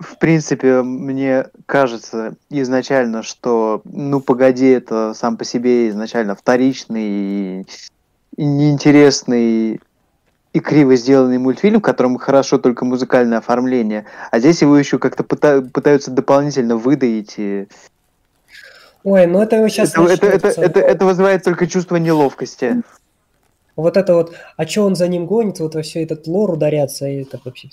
В 0.00 0.18
принципе, 0.18 0.82
мне 0.82 1.46
кажется 1.66 2.34
изначально, 2.50 3.22
что 3.22 3.82
«Ну, 3.84 4.20
погоди» 4.20 4.66
это 4.66 5.14
сам 5.14 5.36
по 5.36 5.44
себе 5.44 5.88
изначально 5.88 6.34
вторичный 6.34 7.60
и 8.36 8.44
неинтересный 8.44 9.80
и 10.52 10.60
криво 10.60 10.96
сделанный 10.96 11.38
мультфильм, 11.38 11.78
в 11.78 11.82
котором 11.82 12.18
хорошо 12.18 12.58
только 12.58 12.84
музыкальное 12.84 13.38
оформление, 13.38 14.04
а 14.30 14.38
здесь 14.38 14.62
его 14.62 14.76
еще 14.76 14.98
как-то 14.98 15.22
пыта- 15.22 15.68
пытаются 15.68 16.10
дополнительно 16.10 16.76
выдаить. 16.76 17.34
И... 17.38 17.68
Ой, 19.04 19.26
ну 19.26 19.40
это 19.40 19.66
сейчас 19.68 19.92
Это, 19.96 20.26
это, 20.26 20.26
это, 20.26 20.48
это, 20.48 20.80
это 20.80 21.04
вызывает 21.06 21.42
только 21.42 21.66
чувство 21.66 21.96
неловкости. 21.96 22.82
Вот 23.76 23.96
это 23.96 24.14
вот, 24.14 24.34
а 24.58 24.66
что 24.66 24.82
он 24.82 24.94
за 24.94 25.08
ним 25.08 25.24
гонится, 25.24 25.62
вот 25.62 25.74
во 25.74 25.80
все 25.80 26.02
этот 26.02 26.26
лор 26.26 26.52
ударяться, 26.52 27.06
и 27.06 27.22
это 27.22 27.40
вообще... 27.42 27.70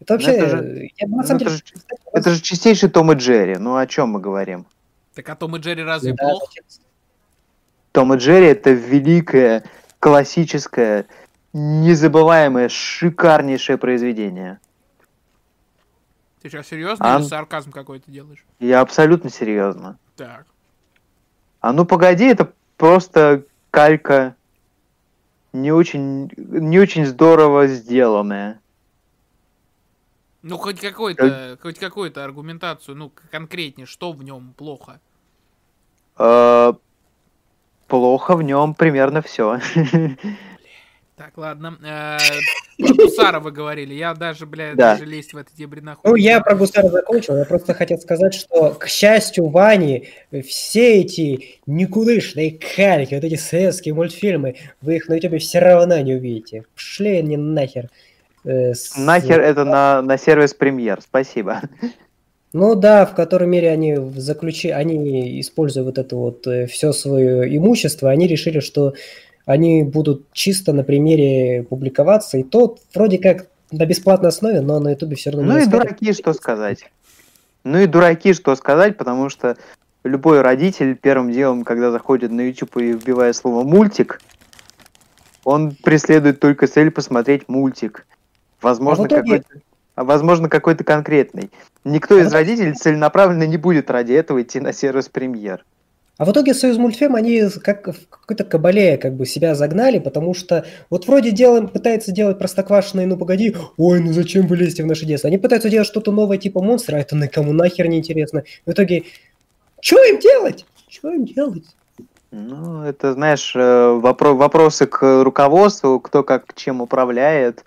Это 0.00 0.14
вообще, 0.14 0.30
это 0.30 0.48
же- 0.48 0.90
я 0.96 1.08
на 1.08 1.16
ну, 1.16 1.22
самом 1.24 1.36
это 1.36 1.44
деле... 1.44 1.50
же- 1.50 1.62
Это 2.12 2.30
же 2.30 2.40
чистейший 2.40 2.88
Том 2.88 3.10
и 3.12 3.16
Джерри. 3.16 3.56
Ну 3.56 3.76
о 3.76 3.86
чем 3.86 4.10
мы 4.10 4.20
говорим? 4.20 4.64
Так 5.14 5.28
а 5.28 5.34
Том 5.34 5.56
и 5.56 5.58
Джерри 5.58 5.82
разве 5.82 6.12
Да, 6.12 6.24
плохо? 6.28 6.46
Том 7.90 8.14
и 8.14 8.16
Джерри 8.16 8.46
это 8.46 8.70
великая, 8.70 9.64
классическая, 9.98 11.06
незабываемое, 11.52 12.68
шикарнейшее 12.68 13.78
произведение. 13.78 14.60
Ты 16.40 16.48
сейчас 16.48 16.68
серьезно 16.68 17.16
А- 17.16 17.18
или 17.18 17.26
сарказм 17.26 17.70
какой-то 17.70 18.10
делаешь? 18.10 18.44
Я 18.58 18.80
абсолютно 18.80 19.30
серьезно. 19.30 19.98
Так. 20.16 20.46
А 21.60 21.72
ну 21.72 21.84
погоди, 21.84 22.24
это 22.24 22.52
просто 22.76 23.44
калька 23.70 24.34
не 25.52 25.72
очень, 25.72 26.30
не 26.36 26.78
очень 26.78 27.04
здорово 27.04 27.66
сделанная. 27.66 28.60
Ну, 30.42 30.56
хоть 30.56 30.80
какой-то, 30.80 31.58
хоть 31.60 31.78
какую-то 31.78 32.24
аргументацию, 32.24 32.96
ну, 32.96 33.12
конкретнее, 33.30 33.86
что 33.86 34.12
в 34.12 34.22
нем 34.22 34.54
плохо. 34.56 35.00
Э, 36.16 36.72
плохо 37.88 38.36
в 38.36 38.42
нем 38.42 38.72
примерно 38.74 39.20
все. 39.20 39.60
Так, 41.20 41.36
ладно. 41.36 41.76
Э, 41.84 42.16
Про 42.78 42.94
Гусара 42.94 43.40
вы 43.40 43.50
говорили. 43.52 43.92
Я 43.92 44.14
даже, 44.14 44.46
блядь, 44.46 44.74
Да. 44.76 44.92
даже 44.94 45.04
лезть 45.04 45.34
в 45.34 45.36
это 45.36 45.50
дебри 45.54 45.80
нахуй. 45.80 46.08
Ну, 46.10 46.16
я 46.16 46.40
про 46.40 46.54
Гусара 46.56 46.88
закончил. 46.88 47.36
Я 47.36 47.44
просто 47.44 47.74
хотел 47.74 47.98
сказать, 47.98 48.32
что, 48.32 48.70
к 48.70 48.86
счастью, 48.88 49.48
Вани, 49.48 50.08
все 50.48 51.02
эти 51.02 51.60
никудышные 51.66 52.58
кальки, 52.74 53.14
вот 53.14 53.22
эти 53.24 53.34
советские 53.34 53.92
мультфильмы, 53.92 54.54
вы 54.80 54.96
их 54.96 55.08
на 55.10 55.16
ютубе 55.16 55.36
все 55.40 55.58
равно 55.58 56.00
не 56.00 56.14
увидите. 56.14 56.64
Пшли 56.74 57.18
они 57.18 57.36
нахер. 57.36 57.90
Э, 58.46 58.72
с- 58.72 58.96
Нахер 58.96 59.40
это 59.42 59.64
на, 59.66 60.00
на 60.00 60.16
сервис 60.16 60.54
премьер, 60.54 61.02
спасибо. 61.02 61.60
Ну 62.54 62.74
да, 62.74 63.04
в 63.04 63.14
которой 63.14 63.46
мере 63.46 63.70
они 63.70 63.96
в 63.96 64.18
заключи... 64.18 64.70
они 64.70 65.38
используя 65.38 65.84
вот 65.84 65.98
это 65.98 66.16
вот 66.16 66.46
все 66.70 66.92
свое 66.92 67.54
имущество, 67.54 68.08
они 68.08 68.26
решили, 68.26 68.60
что 68.60 68.94
они 69.46 69.82
будут 69.82 70.32
чисто 70.32 70.72
на 70.72 70.84
примере 70.84 71.64
публиковаться, 71.64 72.38
и 72.38 72.42
то 72.42 72.76
вроде 72.94 73.18
как 73.18 73.46
на 73.70 73.86
бесплатной 73.86 74.28
основе, 74.28 74.60
но 74.60 74.78
на 74.80 74.90
ютубе 74.90 75.16
все 75.16 75.30
равно 75.30 75.52
Ну 75.54 75.58
и 75.58 75.66
дураки, 75.66 76.12
что 76.12 76.32
сказать. 76.32 76.90
Ну 77.64 77.78
и 77.78 77.86
дураки, 77.86 78.32
что 78.32 78.54
сказать, 78.56 78.96
потому 78.96 79.28
что 79.28 79.56
любой 80.04 80.40
родитель 80.40 80.96
первым 80.96 81.30
делом, 81.30 81.64
когда 81.64 81.90
заходит 81.90 82.30
на 82.30 82.40
YouTube 82.40 82.78
и 82.78 82.92
вбивает 82.92 83.36
слово 83.36 83.62
мультик, 83.64 84.20
он 85.44 85.72
преследует 85.72 86.40
только 86.40 86.66
цель 86.66 86.90
посмотреть 86.90 87.48
мультик. 87.48 88.06
Возможно, 88.62 89.04
А 89.04 89.06
итоге- 89.06 89.22
какой-то 89.22 89.64
а 89.96 90.04
возможно, 90.04 90.48
какой-то 90.48 90.82
конкретный. 90.82 91.50
Никто 91.84 92.18
из 92.18 92.32
родителей 92.32 92.72
целенаправленно 92.72 93.46
не 93.46 93.58
будет 93.58 93.90
ради 93.90 94.14
этого 94.14 94.40
идти 94.40 94.58
на 94.58 94.72
сервис 94.72 95.10
премьер. 95.10 95.62
А 96.20 96.26
в 96.26 96.32
итоге 96.32 96.52
Союз 96.52 96.76
мультфильм, 96.76 97.16
они 97.16 97.44
как 97.64 97.88
в 97.88 98.08
какой-то 98.10 98.44
кабале 98.44 98.98
как 98.98 99.14
бы 99.14 99.24
себя 99.24 99.54
загнали, 99.54 99.98
потому 99.98 100.34
что 100.34 100.66
вот 100.90 101.06
вроде 101.06 101.30
делаем, 101.30 101.66
пытается 101.66 102.12
делать 102.12 102.38
простоквашино, 102.38 103.06
ну 103.06 103.16
погоди, 103.16 103.56
ой, 103.78 104.00
ну 104.00 104.12
зачем 104.12 104.46
вы 104.46 104.58
лезете 104.58 104.82
в 104.82 104.86
наше 104.86 105.06
детство? 105.06 105.28
Они 105.28 105.38
пытаются 105.38 105.70
делать 105.70 105.88
что-то 105.88 106.12
новое 106.12 106.36
типа 106.36 106.60
монстра, 106.60 106.96
а 106.96 107.00
это 107.00 107.16
никому 107.16 107.54
нахер 107.54 107.88
не 107.88 107.96
интересно. 107.96 108.44
В 108.66 108.72
итоге, 108.72 109.04
что 109.80 109.96
им 110.04 110.18
делать? 110.18 110.66
Что 110.90 111.10
им 111.10 111.24
делать? 111.24 111.64
Ну, 112.32 112.82
это, 112.82 113.14
знаешь, 113.14 113.56
э, 113.56 113.58
вопро- 113.58 114.34
вопросы 114.34 114.84
к 114.84 115.22
руководству, 115.22 116.00
кто 116.00 116.22
как 116.22 116.52
чем 116.54 116.82
управляет 116.82 117.64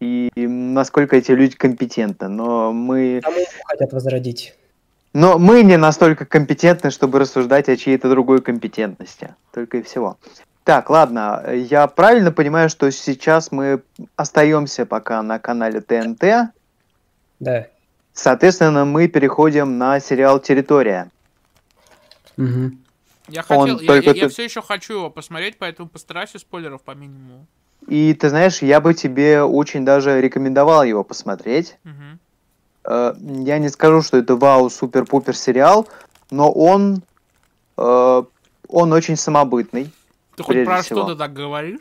и 0.00 0.28
насколько 0.36 1.16
эти 1.16 1.32
люди 1.32 1.56
компетентны. 1.56 2.28
Но 2.28 2.74
мы, 2.74 3.22
Кому 3.24 3.38
хотят 3.64 3.94
возродить? 3.94 4.54
Но 5.16 5.38
мы 5.38 5.62
не 5.62 5.78
настолько 5.78 6.26
компетентны, 6.26 6.90
чтобы 6.90 7.18
рассуждать 7.18 7.70
о 7.70 7.76
чьей-то 7.78 8.10
другой 8.10 8.42
компетентности. 8.42 9.34
Только 9.50 9.78
и 9.78 9.82
всего. 9.82 10.18
Так, 10.62 10.90
ладно, 10.90 11.42
я 11.54 11.86
правильно 11.86 12.32
понимаю, 12.32 12.68
что 12.68 12.90
сейчас 12.92 13.50
мы 13.50 13.82
остаемся 14.16 14.84
пока 14.84 15.22
на 15.22 15.38
канале 15.38 15.80
ТНТ. 15.80 16.52
Да. 17.40 17.66
Соответственно, 18.12 18.84
мы 18.84 19.08
переходим 19.08 19.78
на 19.78 20.00
сериал 20.00 20.38
«Территория». 20.38 21.10
Мгм. 22.36 22.84
Я 23.28 23.42
Он 23.48 23.60
хотел, 23.60 23.80
я, 23.80 23.86
только 23.86 24.10
я, 24.10 24.24
ты- 24.24 24.28
все 24.28 24.44
еще 24.44 24.60
хочу 24.60 24.92
его 24.92 25.08
посмотреть, 25.08 25.56
поэтому 25.58 25.88
постарайся 25.88 26.38
спойлеров 26.38 26.82
по 26.82 26.90
минимуму. 26.90 27.46
И 27.88 28.12
ты 28.12 28.28
знаешь, 28.28 28.60
я 28.60 28.82
бы 28.82 28.92
тебе 28.92 29.40
очень 29.42 29.86
даже 29.86 30.20
рекомендовал 30.20 30.84
его 30.84 31.02
посмотреть. 31.04 31.78
Мгм. 31.84 32.20
Э, 32.86 33.14
Я 33.20 33.58
не 33.58 33.68
скажу, 33.68 34.02
что 34.02 34.16
это 34.16 34.36
вау, 34.36 34.70
супер-пупер 34.70 35.34
сериал, 35.36 35.88
но 36.30 36.50
он, 36.50 37.02
э, 37.76 38.22
он 38.68 38.92
очень 38.92 39.16
самобытный. 39.16 39.90
Ты 40.36 40.42
хоть 40.42 40.64
про 40.64 40.82
всего. 40.82 41.00
что 41.02 41.12
ты 41.12 41.18
так 41.18 41.32
говоришь? 41.32 41.80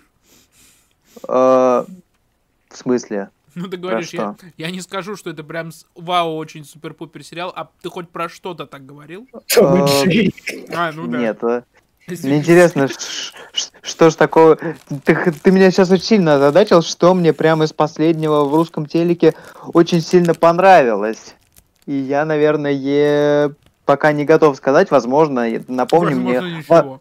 Э, 1.28 1.86
В 2.70 2.78
смысле? 2.78 3.30
Ну 3.54 3.68
ты 3.68 3.78
говоришь, 3.78 4.10
я, 4.10 4.36
я 4.58 4.70
не 4.70 4.82
скажу, 4.82 5.16
что 5.16 5.30
это 5.30 5.42
прям 5.42 5.72
вау, 5.96 6.36
очень 6.36 6.66
супер-пупер 6.66 7.24
сериал, 7.24 7.54
а 7.56 7.70
ты 7.82 7.90
хоть 7.90 8.10
про 8.10 8.28
что-то 8.28 8.66
так 8.66 8.86
говорил? 8.86 9.28
Э. 9.56 10.28
А, 10.76 10.92
ну 10.92 11.08
да. 11.08 11.18
Нет. 11.18 11.42
Мне 12.08 12.38
интересно, 12.38 12.88
что 13.82 14.10
ж 14.10 14.16
такого... 14.16 14.58
Ты, 15.04 15.32
ты 15.32 15.52
меня 15.52 15.72
сейчас 15.72 15.90
очень 15.90 16.04
сильно 16.04 16.36
озадачил, 16.36 16.84
что 16.84 17.14
мне 17.16 17.34
прямо 17.34 17.66
из 17.66 17.74
последнего 17.74 18.44
в 18.46 18.54
русском 18.54 18.86
телеке 18.86 19.34
очень 19.74 20.02
сильно 20.02 20.36
понравилось. 20.36 21.36
И 21.88 21.94
я, 21.94 22.26
наверное, 22.26 22.72
е- 22.72 23.56
пока 23.86 24.12
не 24.12 24.24
готов 24.26 24.58
сказать, 24.58 24.92
возможно, 24.92 25.48
напомни 25.68 26.14
Возможно, 26.14 26.42
мне... 26.42 26.58
ничего. 26.58 27.00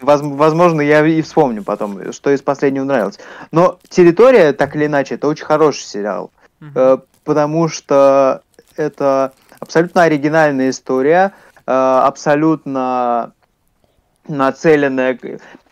Воз- 0.00 0.20
Возможно, 0.22 0.80
я 0.80 1.06
и 1.06 1.22
вспомню 1.22 1.62
потом, 1.62 2.12
что 2.12 2.30
из 2.30 2.42
последнего 2.42 2.84
нравилось. 2.84 3.18
Но 3.52 3.78
«Территория», 3.88 4.52
так 4.52 4.74
или 4.74 4.86
иначе, 4.86 5.16
это 5.16 5.28
очень 5.28 5.44
хороший 5.44 5.82
сериал. 5.82 6.30
Мгм. 6.58 6.72
Э, 6.74 6.98
Потому 7.22 7.68
что 7.68 8.40
это 8.76 9.32
абсолютно 9.60 10.02
оригинальная 10.04 10.70
история, 10.70 11.32
э, 11.66 11.70
абсолютно 11.70 13.32
нацеленная... 14.30 15.18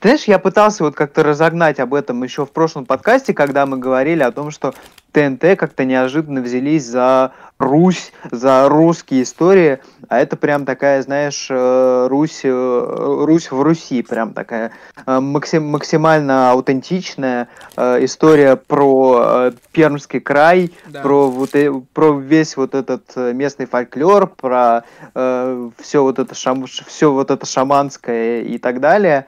Ты 0.00 0.10
знаешь, 0.10 0.24
я 0.24 0.38
пытался 0.38 0.84
вот 0.84 0.94
как-то 0.94 1.24
разогнать 1.24 1.80
об 1.80 1.92
этом 1.92 2.22
еще 2.22 2.46
в 2.46 2.52
прошлом 2.52 2.86
подкасте, 2.86 3.34
когда 3.34 3.66
мы 3.66 3.78
говорили 3.78 4.22
о 4.22 4.30
том, 4.30 4.52
что 4.52 4.72
ТНТ 5.10 5.58
как-то 5.58 5.84
неожиданно 5.84 6.40
взялись 6.40 6.84
за 6.86 7.32
Русь, 7.58 8.12
за 8.30 8.68
русские 8.68 9.24
истории, 9.24 9.80
а 10.08 10.20
это 10.20 10.36
прям 10.36 10.64
такая, 10.64 11.02
знаешь, 11.02 11.48
э, 11.50 12.06
Русь, 12.08 12.42
э, 12.44 13.20
Русь 13.24 13.50
в 13.50 13.60
Руси, 13.60 14.02
прям 14.02 14.34
такая 14.34 14.70
э, 15.04 15.18
максим- 15.18 15.66
максимально 15.66 16.52
аутентичная 16.52 17.48
история 17.76 18.54
про 18.54 19.50
Пермский 19.72 20.20
край, 20.20 20.70
Да. 20.86 21.02
про 21.02 21.28
вот 21.28 21.50
про 21.92 22.12
весь 22.16 22.56
вот 22.56 22.76
этот 22.76 23.16
местный 23.16 23.66
фольклор, 23.66 24.28
про 24.28 24.84
все 25.14 26.02
вот 26.04 26.20
это 26.20 26.36
шам, 26.36 26.66
все 26.66 27.12
вот 27.12 27.32
это 27.32 27.44
шаманское 27.44 28.42
и 28.42 28.58
так 28.58 28.78
далее. 28.78 29.26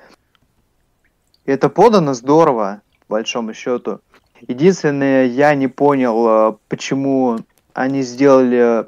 Это 1.51 1.68
подано 1.68 2.14
здорово, 2.14 2.81
по 3.09 3.16
большому 3.16 3.55
счету. 3.55 4.01
Единственное, 4.47 5.27
я 5.27 5.55
не 5.56 5.66
понял, 5.66 6.27
э, 6.28 6.56
почему 6.68 7.39
они 7.74 8.02
сделали 8.02 8.86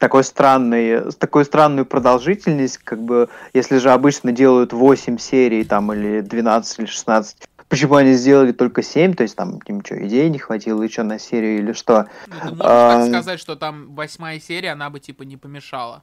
такой 0.00 0.24
странный, 0.24 1.12
такую 1.12 1.44
странную 1.44 1.86
продолжительность, 1.86 2.78
как 2.78 3.00
бы, 3.00 3.28
если 3.54 3.78
же 3.78 3.92
обычно 3.92 4.32
делают 4.32 4.72
8 4.72 5.16
серий, 5.18 5.62
там, 5.62 5.92
или 5.92 6.22
12, 6.22 6.80
или 6.80 6.86
16, 6.86 7.36
почему 7.68 7.94
они 7.94 8.14
сделали 8.14 8.50
только 8.50 8.82
7, 8.82 9.14
то 9.14 9.22
есть 9.22 9.36
там 9.36 9.60
им 9.66 9.84
что, 9.84 10.04
идей 10.04 10.28
не 10.28 10.40
хватило 10.40 10.82
еще 10.82 11.04
на 11.04 11.20
серию 11.20 11.58
или 11.58 11.72
что? 11.72 12.08
Ну, 12.26 12.56
так 12.56 12.66
а, 12.66 13.06
сказать, 13.06 13.38
что 13.38 13.54
там 13.54 13.94
восьмая 13.94 14.40
серия, 14.40 14.72
она 14.72 14.90
бы 14.90 14.98
типа 14.98 15.22
не 15.22 15.36
помешала. 15.36 16.02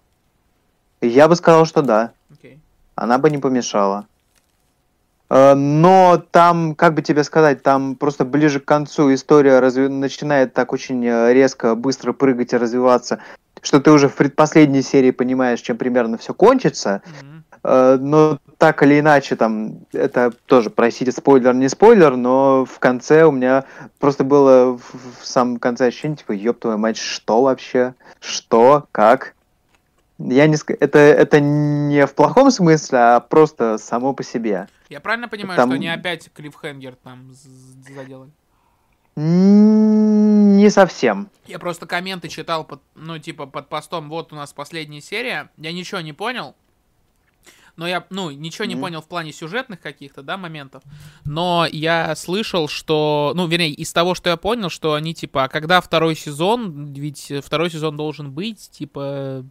Я 1.02 1.28
бы 1.28 1.36
сказал, 1.36 1.66
что 1.66 1.82
да. 1.82 2.14
Окей. 2.32 2.58
она 2.96 3.18
бы 3.18 3.30
не 3.30 3.38
помешала. 3.38 4.08
Э, 5.30 5.54
Но 5.54 6.22
там, 6.32 6.76
как 6.76 6.94
бы 6.94 7.02
тебе 7.02 7.24
сказать, 7.24 7.64
там 7.64 7.96
просто 7.96 8.26
ближе 8.26 8.60
к 8.60 8.66
концу 8.66 9.14
история 9.14 9.60
разви- 9.60 9.90
начинает 9.90 10.54
так 10.54 10.74
очень 10.74 11.06
э, 11.06 11.34
резко, 11.34 11.76
быстро 11.76 12.14
прыгать 12.14 12.54
и 12.54 12.58
развиваться, 12.58 13.20
что 13.62 13.80
ты 13.80 13.92
уже 13.92 14.08
в 14.10 14.16
предпоследней 14.16 14.82
серии 14.82 15.12
понимаешь, 15.12 15.62
чем 15.62 15.78
примерно 15.78 16.18
все 16.18 16.34
кончится. 16.34 17.02
Э, 17.64 17.98
Но 18.00 18.40
так 18.58 18.84
или 18.84 19.00
иначе, 19.00 19.36
там, 19.36 19.80
это 19.94 20.32
тоже, 20.46 20.70
простите, 20.70 21.12
спойлер, 21.12 21.54
не 21.54 21.70
спойлер, 21.70 22.16
но 22.16 22.66
в 22.66 22.80
конце 22.80 23.24
у 23.24 23.32
меня 23.32 23.66
просто 24.00 24.24
было 24.24 24.78
в, 24.78 24.82
в 25.22 25.26
самом 25.26 25.58
конце 25.58 25.88
ощущение, 25.88 26.18
типа, 26.18 26.32
ёб 26.34 26.60
твою 26.60 26.78
мать, 26.78 26.98
что 26.98 27.42
вообще? 27.42 27.94
Что? 28.20 28.86
Как? 28.92 29.36
Я 30.20 30.48
не 30.48 30.56
ск- 30.56 30.76
это, 30.78 31.00
это 31.00 31.40
не 31.40 32.06
в 32.06 32.14
плохом 32.14 32.52
смысле, 32.52 32.98
а 32.98 33.20
просто 33.22 33.78
само 33.78 34.14
по 34.14 34.22
себе. 34.24 34.68
Я 34.90 35.00
правильно 35.00 35.30
понимаю, 35.30 35.56
Там- 35.58 35.70
что 35.70 35.76
они 35.76 35.88
опять 35.88 36.30
клиффхенгер 36.34 36.96
там 37.02 37.32
заделали? 37.88 38.30
Не 39.16 40.70
совсем. 40.70 41.30
Я 41.48 41.60
просто 41.60 41.86
комменты 41.86 42.28
читал, 42.28 42.64
под, 42.66 42.82
ну, 42.96 43.18
типа, 43.18 43.46
под 43.46 43.70
постом, 43.70 44.10
вот 44.10 44.34
у 44.34 44.36
нас 44.36 44.54
последняя 44.54 45.02
серия. 45.02 45.50
Я 45.58 45.72
ничего 45.72 46.02
не 46.02 46.14
понял. 46.14 46.56
Но 47.76 47.88
я, 47.88 48.06
ну, 48.10 48.30
ничего 48.30 48.66
не 48.66 48.76
Мгм. 48.76 48.82
понял 48.84 49.02
в 49.02 49.08
плане 49.08 49.32
сюжетных 49.32 49.80
каких-то, 49.80 50.22
да, 50.22 50.36
моментов. 50.36 50.84
Но 51.24 51.66
я 51.72 52.14
слышал, 52.16 52.68
что, 52.68 53.32
ну, 53.36 53.48
вернее, 53.48 53.72
из 53.72 53.94
того, 53.94 54.16
что 54.16 54.30
я 54.30 54.36
понял, 54.38 54.70
что 54.70 54.96
они, 54.96 55.14
типа, 55.14 55.46
а 55.46 55.48
когда 55.48 55.80
второй 55.80 56.16
сезон, 56.16 56.91
ведь 56.94 57.32
второй 57.44 57.70
сезон 57.70 57.96
должен 57.96 58.32
быть, 58.32 58.70
типа... 58.72 59.46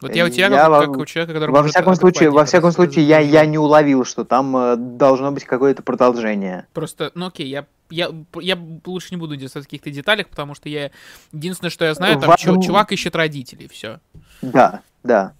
Вот 0.00 0.14
я 0.14 0.26
у 0.26 0.28
тебя, 0.28 0.48
Я 0.48 0.50
как, 0.50 0.68
во- 0.68 0.80
как 0.80 0.96
у 0.98 1.06
человека, 1.06 1.32
который 1.32 1.50
Во 1.50 1.62
всяком 1.62 1.94
случае, 1.94 2.30
во 2.30 2.44
всяком 2.44 2.70
случае, 2.72 3.06
я, 3.06 3.18
я 3.18 3.46
не 3.46 3.56
уловил, 3.58 4.04
что 4.04 4.24
там 4.24 4.54
э, 4.56 4.76
должно 4.76 5.32
быть 5.32 5.44
какое-то 5.44 5.82
продолжение. 5.82 6.66
Просто, 6.74 7.10
ну 7.14 7.26
окей, 7.28 7.48
я, 7.48 7.64
я, 7.88 8.10
я 8.40 8.58
лучше 8.84 9.08
не 9.12 9.16
буду 9.16 9.36
действовать 9.36 9.66
в 9.66 9.70
каких-то 9.70 9.90
деталях, 9.90 10.28
потому 10.28 10.54
что 10.54 10.68
я... 10.68 10.90
Единственное, 11.32 11.70
что 11.70 11.86
я 11.86 11.94
знаю, 11.94 12.20
там 12.20 12.30
В 12.30 12.36
чу- 12.36 12.50
одном- 12.50 12.62
чувак 12.62 12.92
ищет 12.92 13.16
родителей, 13.16 13.68
все. 13.68 14.00
Да, 14.42 14.80
да. 15.02 15.32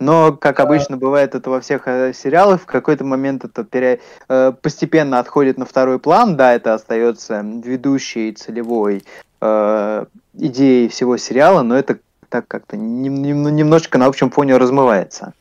Но, 0.00 0.32
как 0.32 0.60
обычно 0.60 0.96
бывает 0.96 1.34
это 1.34 1.50
во 1.50 1.60
всех 1.60 1.88
э, 1.88 2.12
сериалах, 2.14 2.62
в 2.62 2.66
какой-то 2.66 3.04
момент 3.04 3.44
это 3.44 3.64
пере- 3.64 4.00
э, 4.28 4.52
постепенно 4.62 5.18
отходит 5.18 5.58
на 5.58 5.64
второй 5.64 5.98
план. 5.98 6.36
Да, 6.36 6.54
это 6.54 6.74
остается 6.74 7.40
ведущей 7.42 8.30
целевой 8.32 9.02
э, 9.40 10.04
идеей 10.34 10.88
всего 10.88 11.16
сериала, 11.16 11.62
но 11.62 11.76
это 11.76 11.98
так 12.28 12.46
как-то 12.48 12.76
нем- 12.76 13.22
нем- 13.22 13.54
немножечко 13.56 13.98
на 13.98 14.06
общем 14.06 14.30
фоне 14.30 14.56
размывается. 14.56 15.32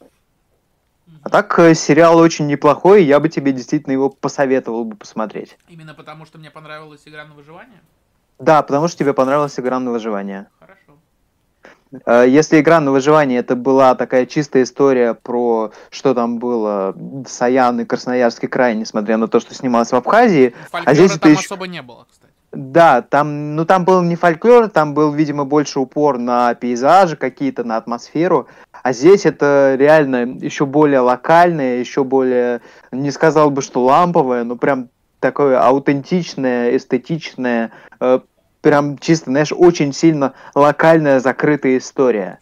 А 1.24 1.30
так, 1.30 1.60
э, 1.60 1.74
сериал 1.76 2.18
очень 2.20 2.48
неплохой, 2.48 3.04
я 3.04 3.20
бы 3.20 3.28
тебе 3.28 3.52
действительно 3.52 3.92
его 3.94 4.10
посоветовал 4.10 4.86
бы 4.86 4.96
посмотреть. 4.96 5.58
Именно 5.68 5.94
потому, 5.94 6.26
что 6.26 6.38
мне 6.38 6.50
понравилась 6.50 7.02
игра 7.06 7.26
на 7.26 7.34
выживание? 7.34 7.80
Да, 8.40 8.62
потому 8.62 8.88
что 8.88 8.98
тебе 9.00 9.14
понравилась 9.14 9.60
игра 9.60 9.80
на 9.80 9.92
выживание. 9.92 10.48
Хорошо. 10.60 10.94
Э, 12.06 12.26
Если 12.30 12.62
игра 12.62 12.80
на 12.80 12.92
выживание 12.92 13.40
это 13.40 13.56
была 13.56 13.96
такая 13.96 14.26
чистая 14.26 14.64
история 14.64 15.16
про 15.16 15.72
что 15.90 16.14
там 16.14 16.38
было 16.40 16.96
Саян 17.28 17.80
и 17.82 17.86
Красноярский 17.86 18.48
край, 18.48 18.76
несмотря 18.76 19.18
на 19.18 19.28
то, 19.28 19.40
что 19.40 19.54
снималось 19.54 19.92
в 19.92 19.96
Абхазии, 19.96 20.54
Фольклора 20.72 20.94
здесь 20.96 21.12
это 21.12 21.20
там 21.22 21.32
ещё- 21.32 21.42
особо 21.42 21.68
не 21.68 21.82
было, 21.82 22.06
кстати. 22.10 22.27
Да, 22.58 23.04
там, 23.04 23.56
ну 23.56 23.66
там 23.66 23.86
был 23.86 24.02
не 24.02 24.16
фольклор, 24.16 24.68
там 24.70 24.96
был, 24.96 25.12
видимо, 25.12 25.46
больше 25.46 25.80
упор 25.80 26.18
на 26.18 26.56
пейзажи 26.56 27.16
какие-то, 27.16 27.64
на 27.64 27.78
атмосферу, 27.78 28.48
а 28.72 28.94
здесь 28.94 29.28
это 29.28 29.76
реально 29.78 30.26
еще 30.42 30.66
более 30.66 31.02
локальное, 31.02 31.78
еще 31.78 32.04
более, 32.04 32.62
не 32.92 33.12
сказал 33.12 33.52
бы, 33.52 33.62
что 33.62 33.84
ламповое, 33.84 34.44
но 34.44 34.56
прям 34.56 34.90
такое 35.20 35.62
аутентичное, 35.62 36.76
эстетичное, 36.76 37.72
э, 38.00 38.20
прям 38.62 38.98
чисто, 38.98 39.30
знаешь, 39.30 39.54
очень 39.56 39.94
сильно 39.94 40.34
локальная 40.56 41.20
закрытая 41.20 41.78
история. 41.78 42.40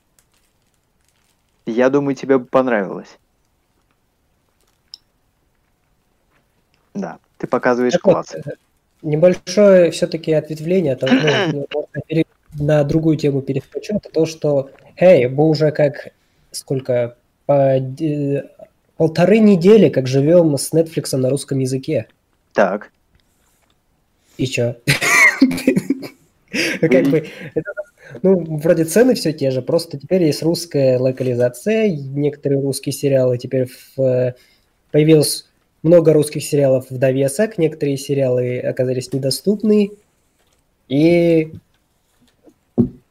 Я 1.65 1.89
думаю, 1.89 2.15
тебе 2.15 2.37
бы 2.37 2.45
понравилось. 2.45 3.17
Да, 6.93 7.17
ты 7.37 7.47
показываешь 7.47 7.99
класс. 7.99 8.33
Небольшое 9.05 9.91
все-таки 9.91 10.33
ответвление, 10.33 10.93
это, 10.93 11.07
ну, 11.53 11.67
ну, 11.71 12.23
на 12.59 12.83
другую 12.83 13.17
тему 13.17 13.41
перескочу, 13.41 13.97
это 13.97 14.09
то, 14.09 14.25
что, 14.25 14.69
эй, 14.97 15.27
мы 15.27 15.47
уже 15.47 15.71
как, 15.71 16.09
сколько, 16.51 17.15
по 17.45 17.79
полторы 18.97 19.39
недели 19.39 19.89
как 19.89 20.07
живем 20.07 20.57
с 20.57 20.73
Netflix 20.73 21.15
на 21.17 21.29
русском 21.29 21.59
языке. 21.59 22.07
Так. 22.53 22.91
И 24.37 24.47
чё? 24.47 24.75
Как 26.79 27.07
бы, 27.07 27.27
ну, 28.21 28.57
вроде 28.57 28.85
цены 28.85 29.15
все 29.15 29.33
те 29.33 29.51
же, 29.51 29.61
просто 29.61 29.99
теперь 29.99 30.23
есть 30.23 30.41
русская 30.41 30.97
локализация, 30.97 31.89
некоторые 31.89 32.61
русские 32.61 32.93
сериалы 32.93 33.37
теперь 33.37 33.67
в, 33.67 34.01
э, 34.01 34.35
появилось 34.91 35.47
много 35.85 36.13
русских 36.13 36.43
сериалов 36.43 36.89
в 36.89 36.97
довесок, 36.97 37.57
некоторые 37.57 37.97
сериалы 37.97 38.59
оказались 38.59 39.13
недоступны, 39.13 39.91
и 40.87 41.53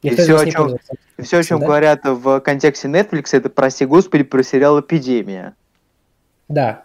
никто 0.03 0.21
всё, 0.23 0.33
нас 0.33 0.41
о 0.43 0.51
чём- 0.51 0.61
пользуется. 0.63 0.93
Все, 1.19 1.37
о 1.39 1.43
чем 1.43 1.59
Да? 1.61 1.65
говорят 1.67 2.01
в 2.03 2.39
контексте 2.41 2.89
Netflix, 2.89 3.29
это, 3.31 3.49
прости 3.49 3.85
господи, 3.85 4.23
про 4.23 4.43
сериал 4.43 4.79
«Эпидемия». 4.81 5.55
Да, 6.49 6.83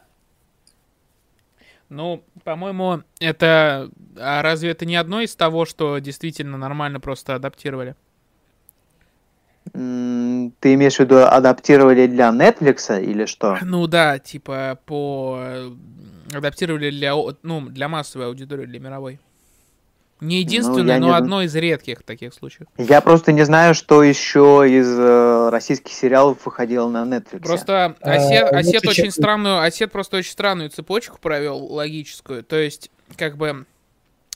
Ну, 1.89 2.23
по-моему, 2.45 3.03
это... 3.19 3.91
А 4.17 4.43
разве 4.43 4.71
это 4.71 4.87
не 4.87 4.95
одно 4.95 5.23
из 5.23 5.35
того, 5.35 5.65
что 5.65 5.99
действительно 5.99 6.57
нормально 6.57 7.01
просто 7.01 7.35
адаптировали? 7.35 7.97
Ты 9.72 10.74
имеешь 10.74 10.97
в 10.97 11.01
виду 11.01 11.18
адаптировали 11.26 12.06
для 12.06 12.30
Netflix 12.30 13.02
или 13.02 13.24
что? 13.26 13.59
Ну 13.62 13.86
да, 13.86 14.18
типа 14.18 14.78
по... 14.86 15.38
э, 15.40 15.70
Адаптировали 16.32 16.90
для, 16.90 17.14
ну, 17.42 17.60
для 17.62 17.88
массовой 17.88 18.26
аудитории, 18.26 18.66
для 18.66 18.78
мировой. 18.80 19.18
Не 20.20 20.40
единственное, 20.40 20.98
Ну, 21.01 21.06
но 21.06 21.12
не- 21.12 21.16
одно 21.16 21.42
из 21.42 21.55
редких 21.56 22.02
таких 22.02 22.34
случаев. 22.34 22.68
Я 22.76 23.01
просто 23.01 23.32
не 23.32 23.42
знаю, 23.44 23.74
что 23.74 24.02
еще 24.02 24.64
из 24.68 24.86
э, 24.98 25.48
российских 25.51 25.92
сериалов 25.92 26.44
выходило 26.44 26.88
на 26.90 27.05
Netflix. 27.05 27.40
Просто 27.40 27.97
А, 28.02 28.12
Осет, 28.12 28.42
лучше, 28.52 28.55
Осет 28.68 28.86
очень 28.86 29.10
странную, 29.10 29.60
Осет 29.62 29.90
просто 29.90 30.18
очень 30.18 30.32
странную 30.32 30.68
цепочку 30.70 31.18
провел, 31.20 31.64
логическую. 31.72 32.44
То 32.44 32.56
есть, 32.56 32.90
как 33.16 33.38
бы, 33.38 33.64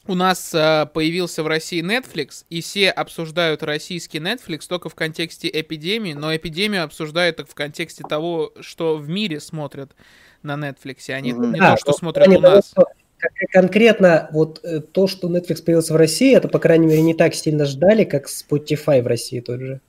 у 0.06 0.14
нас 0.14 0.52
а, 0.54 0.86
появился 0.86 1.42
в 1.42 1.46
России 1.46 1.82
Netflix, 1.82 2.44
и 2.50 2.60
все 2.60 2.90
обсуждают 2.90 3.62
российский 3.62 4.18
Netflix 4.18 4.66
только 4.68 4.88
в 4.88 4.94
контексте 4.94 5.48
эпидемии, 5.52 6.12
но 6.12 6.34
эпидемию 6.34 6.84
обсуждают 6.84 7.36
только 7.36 7.50
в 7.50 7.54
контексте 7.54 8.04
того, 8.08 8.52
что 8.60 8.96
в 8.96 9.08
мире 9.08 9.40
смотрят 9.40 9.92
на 10.42 10.54
Netflix, 10.54 11.10
а 11.10 11.20
не, 11.20 11.32
Мгм. 11.32 11.52
не 11.54 11.60
Да, 11.60 11.74
то, 11.74 11.80
что 11.80 11.92
смотрят 11.94 12.28
у 12.28 12.32
того, 12.40 12.56
нас. 12.56 12.70
что 12.70 12.84
кон- 12.84 13.48
конкретно 13.52 14.28
вот 14.32 14.60
э, 14.62 14.80
то, 14.80 15.06
что 15.06 15.28
Netflix 15.28 15.62
появился 15.62 15.94
в 15.94 15.96
России, 15.96 16.34
это, 16.34 16.48
по 16.48 16.58
крайней 16.58 16.86
мере, 16.86 17.02
не 17.02 17.14
так 17.14 17.34
сильно 17.34 17.64
ждали, 17.64 18.04
как 18.04 18.26
Spotify 18.26 19.00
в 19.02 19.06
России 19.06 19.40
тот 19.40 19.60
же. 19.60 19.80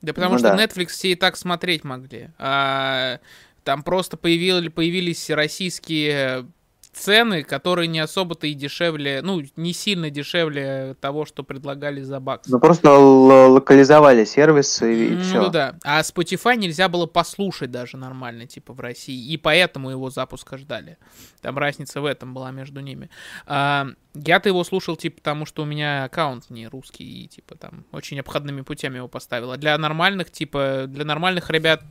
Да 0.00 0.12
потому 0.12 0.34
Ну 0.34 0.38
что 0.38 0.48
да. 0.48 0.64
Netflix 0.64 0.88
все 0.88 1.12
и 1.12 1.14
так 1.14 1.36
смотреть 1.36 1.84
могли. 1.84 2.30
А, 2.38 3.20
там 3.62 3.82
просто 3.82 4.16
появили, 4.16 4.68
появились 4.68 5.30
российские 5.30 6.46
цены, 6.92 7.42
которые 7.42 7.88
не 7.88 8.00
особо-то 8.00 8.46
и 8.46 8.52
дешевле, 8.54 9.22
ну, 9.22 9.42
не 9.56 9.72
сильно 9.72 10.10
дешевле 10.10 10.94
того, 11.00 11.24
что 11.24 11.42
предлагали 11.42 12.02
за 12.02 12.20
бакс. 12.20 12.48
Ну 12.48 12.60
просто 12.60 12.88
л- 12.88 13.52
локализовали 13.52 14.24
сервис 14.24 14.82
и, 14.82 15.08
Ну 15.10 15.22
все. 15.22 15.48
да. 15.48 15.74
А 15.84 16.00
Spotify 16.02 16.56
нельзя 16.56 16.88
было 16.88 17.06
послушать 17.06 17.70
даже 17.70 17.96
нормально, 17.96 18.46
типа, 18.46 18.72
в 18.74 18.80
России. 18.80 19.32
И 19.32 19.36
поэтому 19.38 19.90
его 19.90 20.10
запуска 20.10 20.58
ждали. 20.58 20.98
Там 21.40 21.56
разница 21.56 22.00
в 22.00 22.04
этом 22.04 22.34
была 22.34 22.50
между 22.50 22.80
ними. 22.80 23.08
А, 23.46 23.86
я-то 24.14 24.50
его 24.50 24.62
слушал, 24.62 24.96
типа, 24.96 25.16
потому 25.16 25.46
что 25.46 25.62
у 25.62 25.64
меня 25.64 26.04
аккаунт 26.04 26.50
не 26.50 26.68
русский, 26.68 27.24
и, 27.24 27.26
типа, 27.28 27.56
там, 27.56 27.84
очень 27.92 28.20
обходными 28.20 28.60
путями 28.60 28.96
его 28.98 29.08
поставил. 29.08 29.50
А 29.52 29.56
для 29.56 29.78
нормальных, 29.78 30.30
типа, 30.30 30.84
для 30.88 31.06
нормальных 31.06 31.48
ребят 31.48 31.82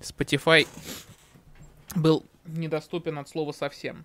Spotify 0.00 0.66
был 1.94 2.24
недоступен 2.46 3.18
от 3.18 3.28
слова 3.28 3.52
совсем. 3.52 4.04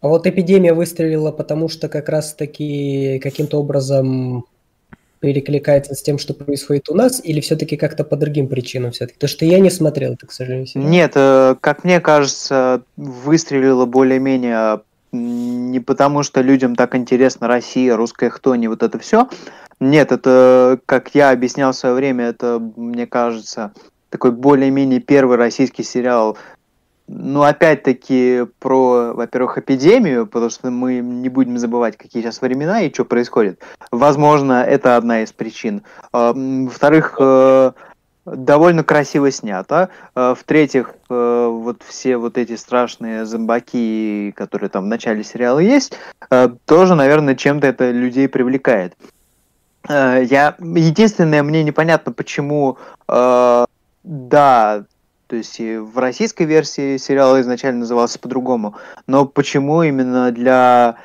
А 0.00 0.08
вот 0.08 0.26
эпидемия 0.26 0.74
выстрелила, 0.74 1.32
потому 1.32 1.68
что 1.68 1.88
как 1.88 2.08
раз-таки 2.08 3.18
каким-то 3.22 3.58
образом 3.58 4.44
перекликается 5.20 5.94
с 5.94 6.02
тем, 6.02 6.18
что 6.18 6.34
происходит 6.34 6.88
у 6.90 6.94
нас, 6.94 7.20
или 7.24 7.40
все-таки 7.40 7.76
как-то 7.76 8.04
по 8.04 8.16
другим 8.16 8.48
причинам 8.48 8.92
все-таки? 8.92 9.14
Потому 9.14 9.30
что 9.30 9.44
я 9.44 9.58
не 9.58 9.70
смотрел 9.70 10.12
это, 10.12 10.26
к 10.26 10.32
сожалению. 10.32 10.66
сериал. 10.66 10.88
Нет, 10.88 11.12
э, 11.14 11.56
как 11.60 11.84
мне 11.84 12.00
кажется, 12.00 12.82
выстрелило 12.96 13.86
более-менее 13.86 14.80
не 15.12 15.80
потому, 15.80 16.22
что 16.22 16.42
людям 16.42 16.76
так 16.76 16.94
интересно 16.94 17.48
Россия, 17.48 17.96
русская 17.96 18.28
хтони, 18.28 18.68
вот 18.68 18.82
это 18.82 18.98
все. 18.98 19.28
Нет, 19.80 20.12
это, 20.12 20.78
как 20.86 21.14
я 21.14 21.30
объяснял 21.30 21.72
в 21.72 21.76
свое 21.76 21.94
время, 21.94 22.26
это, 22.26 22.58
мне 22.76 23.06
кажется, 23.06 23.72
такой 24.10 24.32
более-менее 24.32 25.00
первый 25.00 25.36
российский 25.36 25.82
сериал, 25.82 26.38
ну, 27.08 27.42
опять-таки, 27.42 28.46
про, 28.58 29.12
во-первых, 29.14 29.58
эпидемию, 29.58 30.26
потому 30.26 30.50
что 30.50 30.70
мы 30.70 30.98
не 30.98 31.28
будем 31.28 31.56
забывать, 31.56 31.96
какие 31.96 32.22
сейчас 32.22 32.40
времена 32.42 32.82
и 32.82 32.92
что 32.92 33.04
происходит. 33.04 33.60
Возможно, 33.92 34.64
это 34.64 34.96
одна 34.96 35.22
из 35.22 35.32
причин. 35.32 35.82
А, 36.12 36.32
м, 36.32 36.66
Во-вторых, 36.66 37.16
э, 37.20 37.72
довольно 38.24 38.82
красиво 38.82 39.30
снято. 39.30 39.88
Э, 40.16 40.34
В-третьих, 40.36 40.94
э, 41.08 41.48
вот 41.48 41.82
все 41.86 42.16
вот 42.16 42.38
эти 42.38 42.56
страшные 42.56 43.24
зомбаки, 43.24 44.32
которые 44.36 44.68
там 44.68 44.84
в 44.84 44.88
начале 44.88 45.22
сериала 45.22 45.60
есть, 45.60 45.96
тоже, 46.64 46.96
наверное, 46.96 47.36
чем-то 47.36 47.68
это 47.68 47.92
людей 47.92 48.28
привлекает. 48.28 48.96
Я... 49.88 50.56
Единственное, 50.58 51.44
мне 51.44 51.62
непонятно, 51.62 52.10
почему... 52.10 52.78
Да, 53.06 54.84
то 55.26 55.36
есть 55.36 55.58
и 55.60 55.76
в 55.76 55.98
российской 55.98 56.44
версии 56.44 56.96
сериал 56.98 57.40
изначально 57.40 57.80
назывался 57.80 58.18
по-другому, 58.18 58.74
но 59.06 59.26
почему 59.26 59.82
именно 59.82 60.30
для 60.30 60.96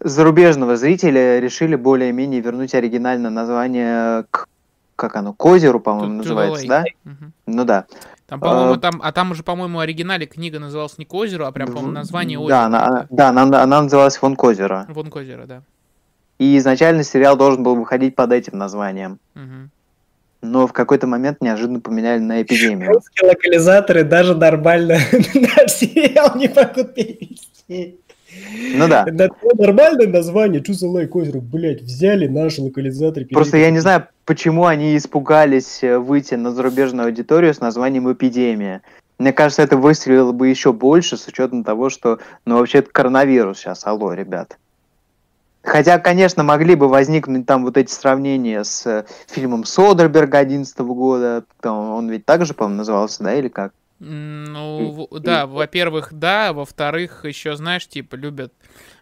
зарубежного 0.00 0.76
зрителя 0.76 1.38
решили 1.38 1.76
более-менее 1.76 2.40
вернуть 2.40 2.74
оригинальное 2.74 3.30
название 3.30 4.24
к 4.30 4.48
как 4.96 5.16
оно, 5.16 5.32
к 5.32 5.44
озеру, 5.44 5.80
по-моему, 5.80 6.14
называется, 6.14 6.68
да? 6.68 6.84
Мгм. 7.02 7.32
Ну 7.46 7.64
да. 7.64 7.86
Там, 8.26 8.40
по-моему, 8.40 8.74
А, 8.74 8.78
там, 8.78 9.00
а 9.02 9.12
там 9.12 9.32
уже, 9.32 9.42
по-моему, 9.42 9.78
в 9.78 9.80
оригинале 9.80 10.26
книга 10.26 10.58
называлась 10.60 10.98
не 10.98 11.04
к 11.04 11.12
озеру, 11.12 11.46
а 11.46 11.52
прям, 11.52 11.68
по-моему, 11.68 11.92
название 11.92 12.38
озера. 12.38 12.48
Да, 12.48 12.64
она, 12.66 13.06
да 13.10 13.28
она, 13.30 13.42
она 13.62 13.82
называлась 13.82 14.20
«Вон 14.22 14.36
к 14.36 14.44
озеру». 14.44 14.84
Вон 14.88 15.10
к 15.10 15.16
озеру, 15.16 15.46
да. 15.46 15.62
И 16.38 16.56
изначально 16.58 17.02
сериал 17.02 17.36
должен 17.36 17.62
был 17.62 17.74
выходить 17.74 18.14
под 18.14 18.32
этим 18.32 18.56
названием. 18.56 19.18
Мгм. 19.34 19.70
Но 20.44 20.66
в 20.66 20.72
какой-то 20.72 21.06
момент 21.06 21.40
неожиданно 21.40 21.80
поменяли 21.80 22.18
на 22.20 22.42
эпидемию. 22.42 22.92
Русские 22.92 23.30
локализаторы 23.30 24.04
даже 24.04 24.34
нормально 24.34 24.98
наш 25.34 25.72
сериал 25.72 26.36
не 26.36 26.48
могут 26.48 26.94
перевести. 26.94 27.98
Ну 28.74 28.88
да. 28.88 29.06
Это 29.06 29.30
нормальное 29.56 30.06
название, 30.06 30.62
что 30.62 30.74
за 30.74 30.88
лайк 30.88 31.16
озеро, 31.16 31.40
блядь, 31.40 31.80
взяли 31.80 32.26
наши 32.26 32.60
локализаторы. 32.60 33.26
Просто 33.26 33.56
я 33.56 33.70
не 33.70 33.78
знаю, 33.78 34.08
почему 34.26 34.66
они 34.66 34.96
испугались 34.96 35.82
э, 35.82 35.98
выйти 35.98 36.34
на 36.34 36.50
зарубежную 36.50 37.06
аудиторию 37.06 37.54
с 37.54 37.60
названием 37.60 38.12
«Эпидемия». 38.12 38.82
Мне 39.18 39.32
кажется, 39.32 39.62
это 39.62 39.76
выстрелило 39.76 40.32
бы 40.32 40.48
еще 40.48 40.72
больше 40.72 41.16
с 41.16 41.26
учетом 41.26 41.64
того, 41.64 41.88
что, 41.88 42.18
ну, 42.44 42.58
вообще, 42.58 42.78
это 42.78 42.90
коронавирус 42.90 43.60
сейчас, 43.60 43.86
алло, 43.86 44.12
ребят. 44.12 44.58
Хотя, 45.64 45.98
конечно, 45.98 46.42
могли 46.42 46.74
бы 46.74 46.88
возникнуть 46.88 47.46
там 47.46 47.64
вот 47.64 47.76
эти 47.78 47.90
сравнения 47.90 48.62
с 48.64 48.86
э, 48.86 49.06
фильмом 49.28 49.64
Содерберга 49.64 50.40
2011 50.44 50.78
года. 50.80 51.44
Там 51.60 51.90
он 51.92 52.10
ведь 52.10 52.26
также, 52.26 52.52
по-моему, 52.52 52.78
назывался, 52.78 53.24
да, 53.24 53.34
или 53.34 53.48
как? 53.48 53.72
Ну, 53.98 55.08
в- 55.10 55.20
да, 55.20 55.46
во-первых, 55.46 56.12
да, 56.12 56.52
во-вторых, 56.52 57.24
еще, 57.24 57.56
знаешь, 57.56 57.86
типа, 57.88 58.16
любят, 58.16 58.52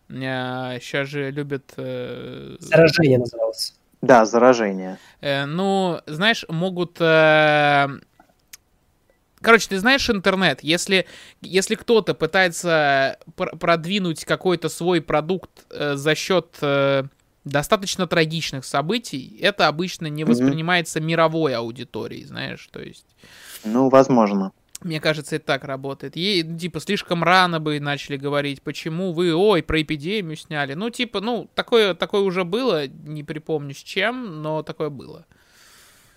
сейчас 0.09 1.09
же 1.09 1.31
любят, 1.31 1.73
э, 1.77 2.57
Заражение 2.61 3.19
называлось. 3.19 3.75
Да, 4.01 4.25
заражение. 4.25 4.99
э, 5.21 5.45
ну, 5.47 6.01
знаешь, 6.07 6.45
могут... 6.49 6.99
Короче, 9.43 9.69
ты 9.69 9.79
знаешь 9.79 10.09
интернет, 10.09 10.61
если, 10.63 11.07
если 11.41 11.75
кто-то 11.75 12.15
пытается 12.15 13.19
пр- 13.37 13.57
продвинуть 13.57 14.25
какой-то 14.25 14.69
свой 14.69 15.01
продукт 15.01 15.51
э, 15.71 15.97
за 15.97 16.15
счет 16.15 16.57
э, 16.61 17.05
достаточно 17.45 18.07
трагичных 18.07 18.65
событий, 18.65 19.39
это 19.41 19.69
обычно 19.69 20.07
не 20.07 20.25
Мгм. 20.25 20.33
воспринимается 20.33 21.01
мировой 21.01 21.55
аудиторией, 21.55 22.25
знаешь, 22.25 22.69
то 22.71 22.81
есть... 22.81 23.07
Ну, 23.65 23.89
возможно. 23.89 24.53
Мне 24.81 25.01
кажется, 25.01 25.37
это 25.37 25.47
так 25.47 25.65
работает. 25.65 26.17
Ей, 26.17 26.43
ну, 26.43 26.59
типа, 26.59 26.81
слишком 26.81 27.23
рано 27.23 27.61
бы 27.61 27.79
начали 27.79 28.17
говорить, 28.17 28.63
почему 28.63 29.13
вы, 29.13 29.33
ой, 29.35 29.63
про 29.63 29.81
эпидемию 29.81 30.37
сняли. 30.37 30.75
Ну, 30.75 30.91
типа, 30.91 31.21
ну, 31.21 31.49
такое, 31.55 31.95
такое 31.95 32.23
уже 32.23 32.45
было, 32.45 32.89
не 32.89 33.23
припомню 33.23 33.75
с 33.75 33.79
чем, 33.79 34.43
но 34.43 34.63
такое 34.65 34.91
было. 34.91 35.25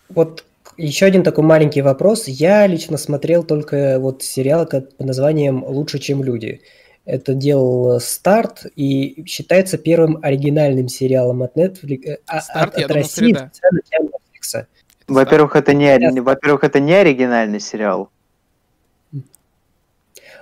Вот 0.10 0.44
еще 0.78 1.06
один 1.06 1.24
такой 1.24 1.44
маленький 1.44 1.82
вопрос. 1.82 2.28
Я 2.28 2.68
лично 2.68 2.98
смотрел 2.98 3.44
только 3.44 3.98
вот 4.00 4.24
сериал 4.24 4.66
под 4.66 5.00
названием 5.00 5.64
«Лучше, 5.64 6.00
чем 6.00 6.24
люди». 6.24 6.62
Это 7.06 7.36
делал 7.36 8.00
Старт 8.00 8.66
и 8.76 9.24
считается 9.28 9.78
первым 9.78 10.18
оригинальным 10.24 10.88
сериалом 10.88 11.44
от 11.44 11.56
Netflix, 11.56 12.04
э, 12.06 12.18
а- 12.26 12.42
«Старт», 12.42 12.76
от, 12.76 12.82
от 12.82 12.88
думал, 12.88 13.02
России 13.02 13.34
Netflix. 13.34 14.66
Во-первых, 15.08 15.56
это 15.56 15.74
не, 15.74 16.22
во-первых, 16.22 16.64
это 16.64 16.80
не 16.80 16.94
оригинальный 16.94 17.60
сериал. 17.60 18.10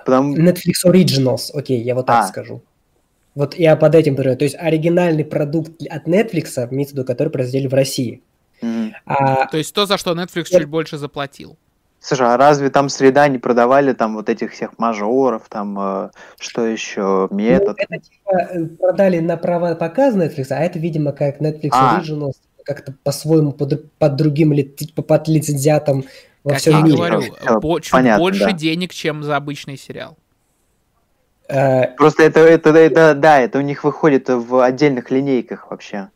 Потому... 0.06 0.36
Netflix 0.36 0.84
Originals, 0.86 1.50
окей, 1.52 1.82
я 1.82 1.94
вот 1.94 2.06
так 2.06 2.24
А. 2.24 2.28
скажу. 2.28 2.62
Вот 3.34 3.56
я 3.56 3.76
под 3.76 3.94
этим 3.94 4.14
говорю. 4.14 4.36
То 4.36 4.44
есть 4.44 4.56
оригинальный 4.58 5.24
продукт 5.24 5.72
от 5.88 6.06
Netflix, 6.06 6.68
имеется 6.70 6.94
в 6.94 6.98
виду, 6.98 7.04
который 7.04 7.28
произвели 7.28 7.68
в 7.68 7.74
России. 7.74 8.22
Мгм. 8.62 8.94
А 9.06 9.46
То 9.46 9.56
есть 9.58 9.74
то, 9.74 9.86
за 9.86 9.98
что 9.98 10.12
Netflix 10.12 10.46
Я- 10.50 10.60
чуть 10.60 10.68
больше 10.68 10.98
заплатил. 10.98 11.56
Слушай, 12.00 12.34
а 12.34 12.36
разве 12.36 12.68
там 12.68 12.90
среда 12.90 13.28
не 13.28 13.38
продавали 13.38 13.94
там 13.94 14.14
вот 14.14 14.28
этих 14.28 14.52
всех 14.52 14.78
мажоров, 14.78 15.44
там 15.48 15.78
э, 15.80 16.10
что 16.38 16.66
еще, 16.66 17.28
ну, 17.30 17.36
метод? 17.36 17.76
это 17.78 17.98
типа 17.98 18.30
э, 18.52 18.64
продали 18.78 19.20
на 19.20 19.38
права 19.38 19.74
показа 19.74 20.18
Netflix, 20.18 20.48
а 20.50 20.58
это, 20.58 20.78
видимо, 20.78 21.12
как 21.12 21.40
Netflix 21.40 21.70
А. 21.72 21.98
Originals, 22.00 22.34
как-то 22.62 22.94
по-своему, 23.04 23.52
под, 23.52 23.90
под 23.98 24.16
другим, 24.16 24.54
типа 24.76 25.00
под 25.02 25.28
лицензиатом 25.28 26.04
во 26.42 26.50
как 26.50 26.58
всем 26.60 26.74
я 26.74 26.82
мире. 26.82 26.96
говорю, 26.96 27.20
Всё, 27.22 27.60
по- 27.60 27.80
чуть 27.80 27.92
понятно, 27.92 28.22
больше 28.22 28.44
да. 28.44 28.52
денег, 28.52 28.92
чем 28.92 29.22
за 29.22 29.36
обычный 29.36 29.78
сериал. 29.78 30.18
Э, 31.48 31.88
Просто 31.96 32.22
это, 32.22 32.40
это, 32.40 32.70
это, 32.70 33.14
да, 33.14 33.40
это 33.40 33.58
у 33.58 33.62
них 33.62 33.82
выходит 33.84 34.28
в 34.28 34.62
отдельных 34.62 35.10
линейках 35.10 35.70
вообще. 35.70 36.08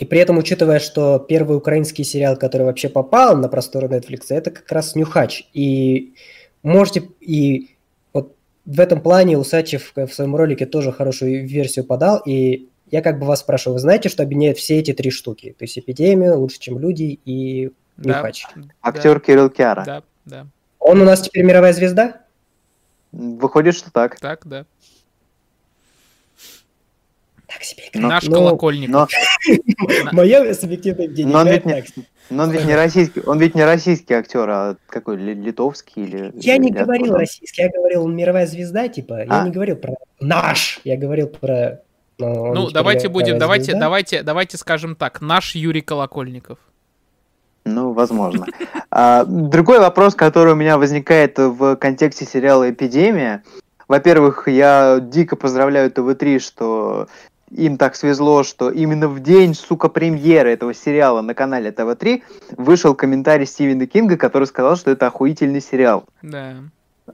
И 0.00 0.06
при 0.06 0.18
этом, 0.18 0.38
учитывая, 0.38 0.78
что 0.78 1.18
первый 1.18 1.58
украинский 1.58 2.04
сериал, 2.04 2.38
который 2.38 2.62
вообще 2.62 2.88
попал 2.88 3.36
на 3.36 3.50
просторы 3.50 3.86
Netflix, 3.86 4.24
это 4.30 4.50
как 4.50 4.72
раз 4.72 4.96
Нюхач. 4.96 5.46
И 5.52 6.14
можете... 6.62 7.02
И 7.20 7.76
вот 8.14 8.34
в 8.64 8.80
этом 8.80 9.02
плане 9.02 9.36
Усачев 9.36 9.92
в 9.94 10.08
своем 10.08 10.34
ролике 10.34 10.64
тоже 10.64 10.90
хорошую 10.90 11.46
версию 11.46 11.84
подал. 11.84 12.22
И 12.24 12.70
я 12.90 13.02
как 13.02 13.18
бы 13.18 13.26
вас 13.26 13.40
спрашиваю, 13.40 13.74
вы 13.74 13.80
знаете, 13.80 14.08
что 14.08 14.22
объединяет 14.22 14.56
все 14.56 14.78
эти 14.78 14.94
три 14.94 15.10
штуки? 15.10 15.54
То 15.58 15.64
есть 15.64 15.78
«Эпидемию», 15.78 16.38
«Лучше, 16.38 16.58
чем 16.60 16.78
люди» 16.78 17.20
и 17.26 17.70
Да, 17.98 18.20
«Нюхач». 18.20 18.46
Актер 18.80 19.20
Кирилл 19.20 19.50
Киара. 19.50 19.84
Да, 19.84 20.02
да, 20.24 20.46
Он 20.78 21.02
у 21.02 21.04
нас 21.04 21.20
теперь 21.20 21.44
мировая 21.44 21.74
звезда? 21.74 22.22
Выходит, 23.12 23.74
что 23.74 23.92
так. 23.92 24.18
так, 24.18 24.46
да. 24.46 24.64
Так 27.52 27.64
себе 27.64 27.82
Но- 27.94 28.08
Наш 28.08 28.24
ну, 28.28 28.34
колокольник. 28.34 28.88
Но, 28.90 29.08
Мое 30.12 30.54
субъективное 30.54 31.08
мнение. 31.08 31.32
Но 31.32 31.40
он 31.40 31.48
ведь 31.48 31.64
не- 31.64 31.84
но 32.30 32.44
он 32.44 32.50
ведь 32.52 32.64
не 32.64 32.76
российский, 32.76 33.22
он 33.26 33.38
ведь 33.40 33.54
не 33.56 33.64
российский 33.64 34.14
актер, 34.14 34.48
а 34.48 34.76
какой 34.88 35.16
ли- 35.16 35.34
литовский 35.34 36.04
или. 36.04 36.30
Я 36.36 36.58
не 36.58 36.70
говорил 36.70 37.14
российский, 37.16 37.62
я 37.62 37.68
говорил 37.70 38.06
мировая 38.06 38.46
звезда, 38.46 38.86
типа. 38.88 39.24
Я 39.24 39.26
А. 39.28 39.44
не 39.44 39.50
говорил 39.50 39.76
про 39.76 39.94
наш, 40.20 40.80
я 40.84 40.96
говорил 40.96 41.26
про... 41.26 41.80
он 42.20 42.54
Ну, 42.54 42.62
теперь 42.62 42.74
давайте 42.74 43.08
будем, 43.08 43.38
давайте, 43.38 43.74
давайте, 43.74 44.22
давайте 44.22 44.56
скажем 44.56 44.94
так, 44.94 45.20
наш 45.20 45.56
Юрий 45.56 45.80
Колокольников. 45.82 46.58
Ну, 47.64 47.92
возможно. 47.92 48.46
А, 48.92 49.24
другой 49.24 49.78
вопрос, 49.78 50.16
который 50.16 50.52
у 50.54 50.56
меня 50.56 50.76
возникает 50.76 51.38
в 51.38 51.76
контексте 51.76 52.24
сериала 52.24 52.68
«Эпидемия». 52.68 53.44
Во-первых, 53.86 54.48
я 54.48 54.98
дико 55.00 55.36
поздравляю 55.36 55.92
ТВ-3, 55.92 56.40
что 56.40 57.06
им 57.50 57.76
так 57.76 57.96
свезло, 57.96 58.44
что 58.44 58.70
именно 58.70 59.08
в 59.08 59.20
день, 59.20 59.54
сука, 59.54 59.88
премьеры 59.88 60.52
этого 60.52 60.72
сериала 60.74 61.20
на 61.20 61.34
канале 61.34 61.72
ТВ-3 61.72 62.22
вышел 62.56 62.94
комментарий 62.94 63.46
Стивена 63.46 63.86
Кинга, 63.86 64.16
который 64.16 64.46
сказал, 64.46 64.76
что 64.76 64.90
это 64.90 65.06
охуительный 65.06 65.60
сериал. 65.60 66.04
Да. 66.22 66.56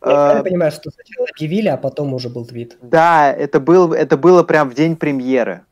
Я 0.04 0.38
А, 0.38 0.42
понимаю, 0.42 0.72
что 0.72 0.90
сначала 0.90 1.26
объявили, 1.34 1.68
а 1.68 1.78
потом 1.78 2.12
уже 2.12 2.28
был 2.28 2.44
твит. 2.44 2.76
Да, 2.82 3.32
это, 3.32 3.60
был, 3.60 3.94
это 3.94 4.18
было 4.18 4.42
прям 4.42 4.68
в 4.68 4.74
день 4.74 4.94
премьеры. 4.94 5.62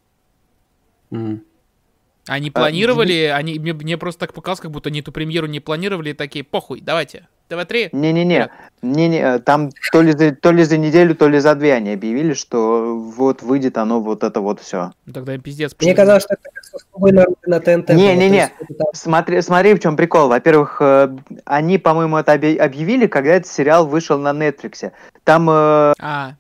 Они 2.27 2.49
А, 2.55 2.59
планировали, 2.59 3.31
они, 3.35 3.59
мне, 3.59 3.75
мне 3.75 3.99
просто 3.99 4.21
так 4.21 4.33
показалось, 4.33 4.61
как 4.61 4.71
будто 4.71 4.89
они 4.89 5.01
эту 5.01 5.13
премьеру 5.13 5.47
не 5.47 5.61
планировали, 5.61 6.11
и 6.11 6.15
такие, 6.15 6.43
похуй, 6.43 6.81
давайте, 6.81 7.29
ТВ-3. 7.49 7.91
Не-не-не, 7.93 8.51
не-не, 8.83 9.39
там 9.39 9.71
то 9.93 10.03
ли, 10.03 10.13
за, 10.13 10.35
то 10.35 10.51
ли 10.51 10.65
за 10.65 10.77
неделю, 10.79 11.15
то 11.15 11.29
ли 11.29 11.39
за 11.39 11.55
две 11.55 11.75
они 11.75 11.93
объявили, 11.93 12.35
что 12.35 12.97
вот 12.97 13.43
выйдет 13.43 13.79
оно 13.79 14.01
вот 14.01 14.25
это 14.25 14.41
вот 14.41 14.61
все. 14.61 14.93
Ну, 15.07 15.13
тогда 15.13 15.35
им 15.35 15.41
пиздец. 15.41 15.73
Мне 15.73 15.93
почему? 15.93 15.97
казалось, 15.97 16.23
что 16.23 16.35
это 16.35 16.43
как 16.43 17.13
на, 17.13 17.27
на 17.47 17.61
ТНТ. 17.61 17.91
Не-не-не. 17.91 18.51
Смотри, 18.93 19.41
смотри, 19.43 19.75
в 19.75 19.81
чем 19.81 19.97
прикол. 19.97 20.29
Во-первых, 20.29 20.79
э, 20.81 21.17
они, 21.45 21.79
по-моему, 21.79 22.17
это 22.17 22.35
объ- 22.35 22.59
объявили, 22.59 23.07
когда 23.07 23.31
этот 23.35 23.51
сериал 23.51 23.87
вышел 23.87 24.19
на 24.19 24.31
Netflix. 24.33 24.93
Там 25.25 25.49
э, 25.51 25.93
А, 26.01 26.33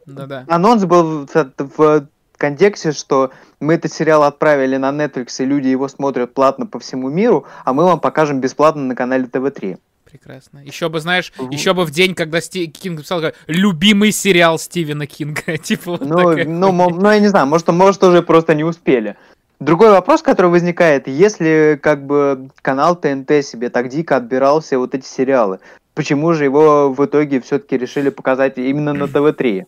анонс 0.48 0.84
был 0.84 1.26
в, 1.26 1.52
в 1.58 2.08
контексте, 2.36 2.92
что 2.92 3.30
мы 3.60 3.74
этот 3.74 3.92
сериал 3.92 4.22
отправили 4.22 4.76
на 4.76 4.90
Netflix, 4.90 5.42
и 5.42 5.44
люди 5.44 5.68
его 5.68 5.88
смотрят 5.88 6.34
платно 6.34 6.66
по 6.66 6.78
всему 6.78 7.08
миру, 7.08 7.46
а 7.64 7.72
мы 7.72 7.84
вам 7.84 8.00
покажем 8.00 8.40
бесплатно 8.40 8.82
на 8.82 8.94
канале 8.94 9.24
ТВ-3. 9.26 9.78
Прекрасно. 10.14 10.60
Еще 10.60 10.88
бы, 10.88 11.00
знаешь, 11.00 11.32
Мгм. 11.36 11.50
еще 11.50 11.74
бы 11.74 11.84
в 11.84 11.90
день, 11.90 12.14
когда 12.14 12.40
Сти- 12.40 12.66
Кинг 12.68 12.98
написал, 12.98 13.20
как, 13.20 13.34
любимый 13.48 14.12
сериал 14.12 14.60
Стивена 14.60 15.06
Кинга. 15.08 15.58
Типа 15.58 15.90
вот 15.90 16.02
Ну, 16.02 16.16
такая 16.16 16.44
ну, 16.44 16.70
ну, 16.70 17.10
я 17.10 17.18
не 17.18 17.26
знаю, 17.26 17.48
может, 17.48 17.66
может, 17.66 18.00
уже 18.04 18.22
просто 18.22 18.54
не 18.54 18.62
успели. 18.62 19.16
Другой 19.58 19.90
вопрос, 19.90 20.22
который 20.22 20.52
возникает, 20.52 21.08
если 21.08 21.76
как 21.82 22.06
бы 22.06 22.48
канал 22.62 22.94
ТНТ 22.94 23.44
себе 23.44 23.70
так 23.70 23.88
дико 23.88 24.14
отбирал 24.14 24.60
все 24.60 24.76
вот 24.76 24.94
эти 24.94 25.04
сериалы, 25.04 25.58
почему 25.94 26.32
же 26.32 26.44
его 26.44 26.92
в 26.92 27.04
итоге 27.04 27.40
все-таки 27.40 27.76
решили 27.76 28.10
показать 28.10 28.56
именно 28.56 28.92
на 28.92 29.08
ТВ-3? 29.08 29.64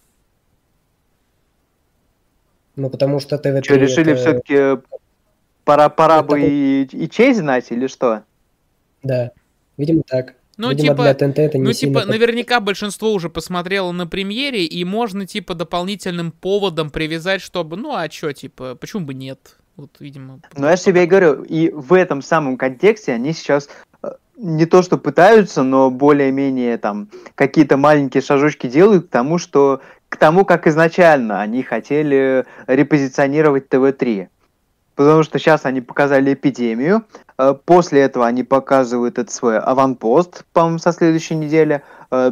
Ну, 2.76 2.88
потому 2.88 3.18
что 3.18 3.36
ТВ-3 3.36 3.64
Что, 3.64 3.74
решили 3.74 4.12
это- 4.12 4.20
все-таки 4.20 4.86
пора, 5.64 5.88
пора 5.88 6.18
это 6.18 6.28
бы 6.28 6.40
и, 6.40 6.84
и 6.84 7.10
честь 7.10 7.40
знать 7.40 7.72
или 7.72 7.88
что? 7.88 8.22
Да, 9.02 9.32
видимо 9.76 10.02
так. 10.06 10.35
Ну, 10.56 10.70
видимо, 10.70 10.94
типа, 10.94 11.02
для 11.02 11.14
ТНТ 11.14 11.38
это 11.38 11.58
не 11.58 11.64
Ну, 11.64 11.72
типа, 11.72 12.04
наверняка 12.06 12.60
большинство 12.60 13.12
уже 13.12 13.28
посмотрело 13.28 13.92
на 13.92 14.06
премьере, 14.06 14.64
и 14.64 14.84
можно, 14.84 15.26
типа, 15.26 15.54
дополнительным 15.54 16.32
поводом 16.32 16.90
привязать, 16.90 17.42
чтобы, 17.42 17.76
ну, 17.76 17.94
а 17.94 18.08
чё, 18.08 18.32
типа, 18.32 18.74
почему 18.74 19.04
бы 19.04 19.14
нет? 19.14 19.56
Вот, 19.76 19.90
видимо. 20.00 20.40
Ну, 20.56 20.66
я 20.66 20.76
же 20.76 20.82
тебе 20.82 21.04
и 21.04 21.06
говорю, 21.06 21.42
и 21.42 21.70
в 21.70 21.92
этом 21.92 22.22
самом 22.22 22.56
контексте 22.56 23.12
они 23.12 23.34
сейчас 23.34 23.68
э, 24.02 24.08
не 24.38 24.64
то 24.64 24.82
что 24.82 24.96
пытаются, 24.96 25.62
но 25.62 25.90
более-менее 25.90 26.78
там 26.78 27.10
какие-то 27.34 27.76
маленькие 27.76 28.22
шажочки 28.22 28.68
делают 28.68 29.08
к 29.08 29.10
тому, 29.10 29.36
что 29.36 29.82
к 30.08 30.16
тому, 30.16 30.46
как 30.46 30.66
изначально 30.66 31.42
они 31.42 31.62
хотели 31.62 32.46
репозиционировать 32.66 33.68
ТВ-3. 33.68 34.28
Потому 34.94 35.22
что 35.22 35.38
сейчас 35.38 35.66
они 35.66 35.82
показали 35.82 36.32
эпидемию, 36.32 37.04
после 37.64 38.00
этого 38.00 38.26
они 38.26 38.42
показывают 38.44 39.18
этот 39.18 39.32
свой 39.32 39.58
аванпост, 39.58 40.44
по-моему, 40.52 40.78
со 40.78 40.92
следующей 40.92 41.34
недели. 41.34 41.82
Э, 42.10 42.30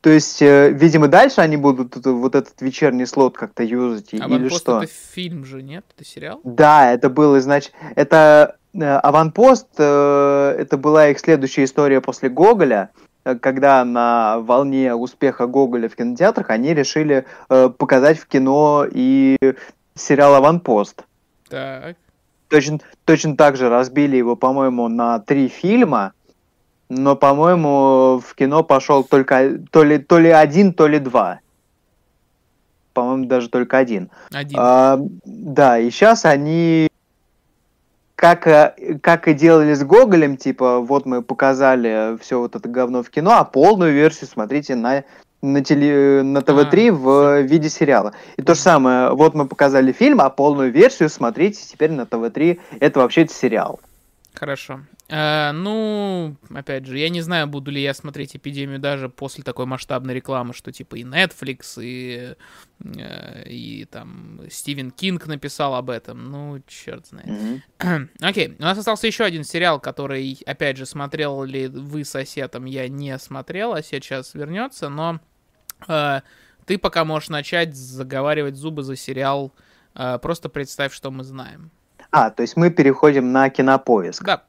то 0.00 0.08
есть, 0.08 0.40
э, 0.40 0.70
видимо, 0.70 1.08
дальше 1.08 1.42
они 1.42 1.56
будут 1.58 2.04
вот 2.06 2.34
этот 2.34 2.60
вечерний 2.62 3.04
слот 3.04 3.36
как-то 3.36 3.62
юзать 3.62 4.14
или 4.14 4.22
Аванпост 4.22 4.62
что? 4.62 4.82
это 4.82 4.92
фильм 5.12 5.44
же, 5.44 5.62
нет? 5.62 5.84
Это 5.94 6.08
сериал? 6.08 6.40
Да, 6.42 6.90
это 6.90 7.10
был, 7.10 7.38
значит, 7.40 7.72
это 7.96 8.56
э, 8.72 8.82
Аванпост, 8.82 9.68
э, 9.76 10.54
это 10.58 10.78
была 10.78 11.08
их 11.08 11.18
следующая 11.18 11.64
история 11.64 12.00
после 12.00 12.30
Гоголя, 12.30 12.90
э, 13.24 13.34
когда 13.34 13.84
на 13.84 14.38
волне 14.38 14.94
успеха 14.94 15.46
Гоголя 15.46 15.90
в 15.90 15.96
кинотеатрах 15.96 16.48
они 16.48 16.72
решили 16.72 17.26
э, 17.50 17.68
показать 17.68 18.18
в 18.18 18.26
кино 18.26 18.86
и 18.90 19.36
сериал 19.94 20.34
Аванпост. 20.36 21.04
Так. 21.50 21.96
Точно, 22.50 22.80
точно 23.04 23.36
так 23.36 23.56
же 23.56 23.68
разбили 23.68 24.16
его, 24.16 24.34
по-моему, 24.34 24.88
на 24.88 25.20
три 25.20 25.46
фильма, 25.46 26.12
но, 26.88 27.14
по-моему, 27.14 28.18
в 28.18 28.34
кино 28.34 28.64
пошел 28.64 29.04
только 29.04 29.58
то 29.70 29.84
ли, 29.84 29.98
то 29.98 30.18
ли 30.18 30.30
один, 30.30 30.74
то 30.74 30.88
ли 30.88 30.98
два. 30.98 31.38
По-моему, 32.92 33.26
даже 33.26 33.48
только 33.48 33.78
один. 33.78 34.10
Один. 34.32 34.58
А, 34.60 34.98
да, 35.24 35.78
и 35.78 35.90
сейчас 35.90 36.24
они, 36.24 36.88
как, 38.16 38.48
э, 38.48 38.98
как 39.00 39.28
и 39.28 39.34
делали 39.34 39.74
с 39.74 39.84
Гоголем, 39.84 40.36
типа, 40.36 40.80
вот 40.80 41.06
мы 41.06 41.22
показали 41.22 42.18
все 42.18 42.40
вот 42.40 42.56
это 42.56 42.68
говно 42.68 43.04
в 43.04 43.10
кино, 43.10 43.38
а 43.38 43.44
полную 43.44 43.92
версию 43.92 44.28
смотрите 44.28 44.74
на, 44.74 45.04
на, 45.42 45.64
теле, 45.64 46.22
на 46.22 46.42
ТВ-3 46.42 46.88
А, 46.88 46.92
в 46.92 47.42
виде 47.42 47.68
сериала. 47.68 48.12
И 48.36 48.42
то 48.42 48.54
же 48.54 48.60
самое, 48.60 49.10
вот 49.10 49.34
мы 49.34 49.46
показали 49.46 49.92
фильм, 49.92 50.20
а 50.20 50.30
полную 50.30 50.70
версию 50.70 51.08
смотрите 51.08 51.62
теперь 51.66 51.90
на 51.90 52.06
ТВ-3, 52.06 52.60
это 52.80 53.00
вообще-то 53.00 53.32
сериал. 53.32 53.80
Хорошо. 54.34 54.80
Э, 55.08 55.50
ну, 55.52 56.36
опять 56.54 56.86
же, 56.86 56.96
я 56.98 57.08
не 57.08 57.20
знаю, 57.20 57.48
буду 57.48 57.72
ли 57.72 57.82
я 57.82 57.94
смотреть 57.94 58.36
эпидемию 58.36 58.78
даже 58.78 59.08
после 59.08 59.42
такой 59.42 59.66
масштабной 59.66 60.14
рекламы, 60.14 60.54
что 60.54 60.70
типа 60.70 60.96
и 60.96 61.02
Netflix, 61.02 61.82
и, 61.82 62.36
э, 62.84 63.48
и 63.48 63.86
там 63.86 64.40
Стивен 64.48 64.92
Кинг 64.92 65.26
написал 65.26 65.74
об 65.74 65.90
этом. 65.90 66.30
Ну, 66.30 66.62
черт 66.66 67.08
знает. 67.08 67.28
Мгм. 67.28 68.10
Окей, 68.20 68.54
у 68.56 68.62
нас 68.62 68.78
остался 68.78 69.08
еще 69.08 69.24
один 69.24 69.42
сериал, 69.42 69.80
который, 69.80 70.38
опять 70.46 70.76
же, 70.76 70.86
смотрел 70.86 71.42
ли 71.42 71.66
вы 71.66 72.04
с 72.04 72.14
Осетом, 72.14 72.66
я 72.66 72.88
не 72.88 73.18
смотрел, 73.18 73.74
а 73.74 73.82
сейчас 73.82 74.34
вернется, 74.34 74.88
но 74.88 75.20
ты 75.86 76.78
пока 76.78 77.04
можешь 77.04 77.28
начать 77.28 77.74
заговаривать 77.74 78.56
зубы 78.56 78.82
за 78.82 78.96
сериал. 78.96 79.52
Э, 79.94 80.18
просто 80.20 80.48
представь, 80.48 80.92
что 80.92 81.10
мы 81.10 81.24
знаем. 81.24 81.70
А, 82.12 82.30
то 82.30 82.42
есть 82.42 82.56
мы 82.56 82.70
переходим 82.70 83.32
на 83.32 83.50
кинопоиск. 83.50 84.24
Да. 84.24 84.42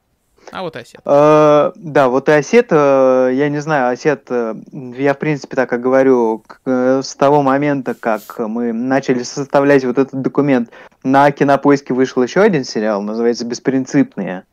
А 0.50 0.62
вот 0.62 0.76
и 0.76 0.80
Осет. 0.80 1.00
Э, 1.04 1.72
Да, 1.76 2.08
вот 2.08 2.28
и 2.28 2.32
Осет, 2.32 2.68
э, 2.70 3.30
я 3.34 3.48
не 3.48 3.60
знаю, 3.60 3.92
Осет, 3.92 4.26
э, 4.30 4.54
я 4.72 5.14
в 5.14 5.18
принципе 5.18 5.56
так 5.56 5.72
и 5.72 5.76
говорю, 5.76 6.44
э, 6.64 7.00
с 7.02 7.14
того 7.14 7.42
момента, 7.42 7.94
как 7.94 8.38
мы 8.38 8.72
начали 8.72 9.22
составлять 9.22 9.84
вот 9.84 9.98
этот 9.98 10.20
документ, 10.20 10.70
на 11.04 11.30
Кинопоиске 11.30 11.94
вышел 11.94 12.22
еще 12.22 12.40
один 12.40 12.64
сериал, 12.64 13.02
называется 13.02 13.44
«Беспринципные». 13.44 14.44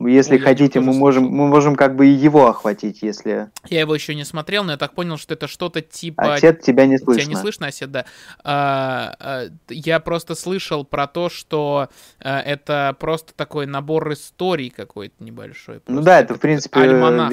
Если 0.00 0.34
Ой, 0.34 0.38
хотите, 0.38 0.78
мы 0.78 0.92
можем, 0.92 1.24
мы 1.24 1.48
можем 1.48 1.74
как 1.74 1.96
бы 1.96 2.06
и 2.06 2.10
его 2.10 2.46
охватить, 2.46 3.02
если 3.02 3.50
Я 3.68 3.80
его 3.80 3.94
еще 3.94 4.14
не 4.14 4.24
смотрел, 4.24 4.62
но 4.62 4.72
я 4.72 4.78
так 4.78 4.94
понял, 4.94 5.16
что 5.16 5.34
это 5.34 5.48
что-то 5.48 5.80
типа... 5.80 6.34
Осет 6.34 6.62
тебя 6.62 6.86
не 6.86 6.98
слышно. 6.98 7.22
Тебя 7.22 7.34
не 7.34 7.40
слышно, 7.40 7.66
Осет, 7.66 7.90
да. 7.90 8.04
А, 8.44 9.16
а, 9.18 9.44
я 9.68 9.98
просто 9.98 10.36
слышал 10.36 10.84
про 10.84 11.08
то, 11.08 11.28
что 11.28 11.88
а, 12.20 12.40
это 12.40 12.96
просто 13.00 13.34
такой 13.34 13.66
набор 13.66 14.12
историй 14.12 14.70
какой-то 14.70 15.16
небольшой. 15.18 15.82
Ну 15.88 15.94
Просто 15.94 16.04
да, 16.04 16.20
это 16.20 16.34
в 16.34 16.40
принципе 16.40 16.80
альманах. 16.80 17.32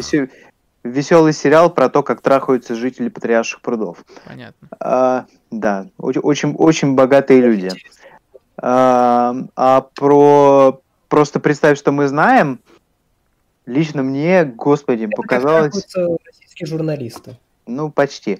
веселый 0.83 1.33
сериал 1.33 1.69
про 1.69 1.89
то, 1.89 2.01
как 2.01 2.21
трахаются 2.21 2.73
жители 2.73 3.09
Патриарших 3.09 3.61
прудов. 3.61 4.03
Понятно. 4.25 4.69
А, 4.79 5.25
да, 5.51 5.87
очень, 5.99 6.21
очень, 6.21 6.55
очень 6.55 6.95
богатые 6.95 7.41
люди. 7.41 7.69
А, 8.57 9.35
а 9.55 9.81
про 9.81 10.81
просто 11.15 11.39
представь, 11.39 11.77
что 11.79 11.93
мы 11.93 12.09
знаем, 12.09 12.59
лично 13.65 14.03
мне, 14.03 14.43
господи, 14.43 15.05
Как 15.05 15.15
показалось, 15.15 15.85
трахаются 15.85 16.25
российские 16.25 16.67
журналисты. 16.67 17.37
ну 17.65 17.89
почти. 17.89 18.39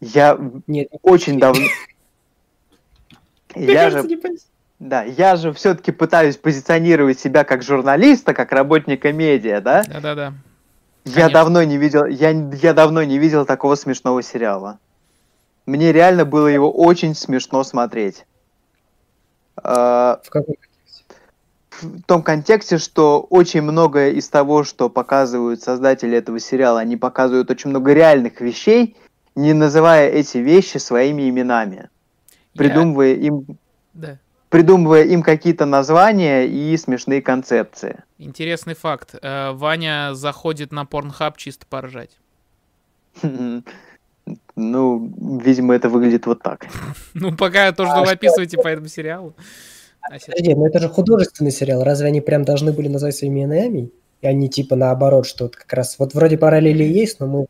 Я 0.00 0.38
Нет, 0.66 0.88
очень 1.02 1.38
давно. 1.38 1.66
Я 3.54 3.90
же, 3.90 4.08
да, 4.78 5.02
я 5.02 5.36
же 5.36 5.52
все-таки 5.52 5.92
пытаюсь 5.92 6.38
позиционировать 6.38 7.20
себя 7.20 7.44
как 7.44 7.62
журналиста, 7.62 8.32
как 8.32 8.50
работника 8.52 9.12
медиа, 9.12 9.60
да? 9.60 9.82
Да-да-да. 9.86 10.32
Я 11.04 11.12
Конечно. 11.12 11.32
давно 11.34 11.62
не 11.62 11.76
видел, 11.76 12.06
я, 12.06 12.30
я 12.30 12.72
давно 12.72 13.02
не 13.04 13.18
видел 13.18 13.44
такого 13.44 13.74
смешного 13.74 14.22
сериала. 14.22 14.78
Мне 15.66 15.92
реально 15.92 16.24
было 16.24 16.46
его 16.46 16.72
очень 16.72 17.14
смешно 17.14 17.62
смотреть. 17.62 18.24
А, 19.62 20.18
В 20.24 20.30
каком 20.30 20.54
в 21.82 22.02
том 22.02 22.22
контексте, 22.22 22.78
что 22.78 23.20
очень 23.20 23.62
многое 23.62 24.10
из 24.12 24.28
того, 24.28 24.64
что 24.64 24.88
показывают 24.88 25.62
создатели 25.62 26.16
этого 26.16 26.38
сериала, 26.40 26.80
они 26.80 26.96
показывают 26.96 27.50
очень 27.50 27.70
много 27.70 27.92
реальных 27.92 28.40
вещей, 28.40 28.96
не 29.34 29.52
называя 29.52 30.08
эти 30.10 30.38
вещи 30.38 30.78
своими 30.78 31.28
именами, 31.28 31.88
Я- 32.54 32.58
придумывая 32.58 33.14
им, 33.14 33.46
Да. 33.94 34.18
придумывая 34.50 35.04
им 35.04 35.22
какие-то 35.22 35.64
названия 35.66 36.46
и 36.46 36.76
смешные 36.76 37.22
концепции. 37.22 38.02
Интересный 38.18 38.74
факт. 38.74 39.14
Э, 39.22 39.52
Ваня 39.52 40.10
заходит 40.14 40.72
на 40.72 40.84
порнхаб 40.84 41.36
чисто 41.36 41.66
поржать. 41.66 42.10
Ну, 44.54 45.12
видимо, 45.42 45.74
это 45.74 45.88
выглядит 45.88 46.26
вот 46.26 46.42
так. 46.42 46.66
Ну, 47.14 47.34
пока 47.36 47.72
то, 47.72 47.86
что 47.86 48.02
вы 48.02 48.12
описываете 48.12 48.56
по 48.56 48.68
этому 48.68 48.86
сериалу. 48.86 49.34
Осет. 50.02 50.26
Подожди, 50.26 50.54
но 50.54 50.66
это 50.66 50.78
же 50.78 50.88
художественный 50.88 51.50
сериал. 51.52 51.84
Разве 51.84 52.08
они 52.08 52.20
прям 52.20 52.44
должны 52.44 52.72
были 52.72 52.88
назвать 52.88 53.16
своими 53.16 53.44
именами? 53.44 53.90
И 54.20 54.26
они 54.26 54.48
типа 54.48 54.76
наоборот, 54.76 55.26
что 55.26 55.44
вот 55.44 55.56
как 55.56 55.72
раз... 55.72 55.96
Вот 55.98 56.14
вроде 56.14 56.38
параллели 56.38 56.84
есть, 56.84 57.20
но 57.20 57.26
мы... 57.26 57.46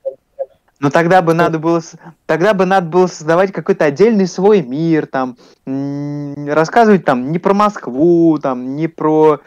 Но 0.80 0.90
тогда 0.90 1.22
бы 1.22 1.32
надо 1.32 1.60
было, 1.60 1.80
тогда 2.26 2.54
бы 2.54 2.66
надо 2.66 2.88
было 2.88 3.06
создавать 3.06 3.52
какой-то 3.52 3.84
отдельный 3.84 4.26
свой 4.26 4.62
мир, 4.62 5.06
там, 5.06 5.36
рассказывать 5.64 7.04
там 7.04 7.30
не 7.30 7.38
про 7.38 7.54
Москву, 7.54 8.36
там, 8.38 8.74
не 8.74 8.88
про... 8.88 9.40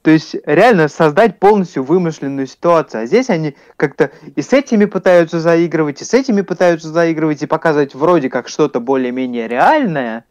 То 0.00 0.10
есть 0.10 0.36
реально 0.46 0.88
создать 0.88 1.38
полностью 1.38 1.82
вымышленную 1.82 2.46
ситуацию. 2.46 3.02
А 3.02 3.06
здесь 3.06 3.28
они 3.28 3.56
как-то 3.76 4.10
и 4.36 4.40
с 4.40 4.54
этими 4.54 4.86
пытаются 4.86 5.38
заигрывать, 5.38 6.00
и 6.00 6.04
с 6.06 6.14
этими 6.14 6.40
пытаются 6.40 6.88
заигрывать, 6.88 7.42
и 7.42 7.46
показывать 7.46 7.94
вроде 7.94 8.30
как 8.30 8.48
что-то 8.48 8.80
более-менее 8.80 9.48
реальное, 9.48 10.24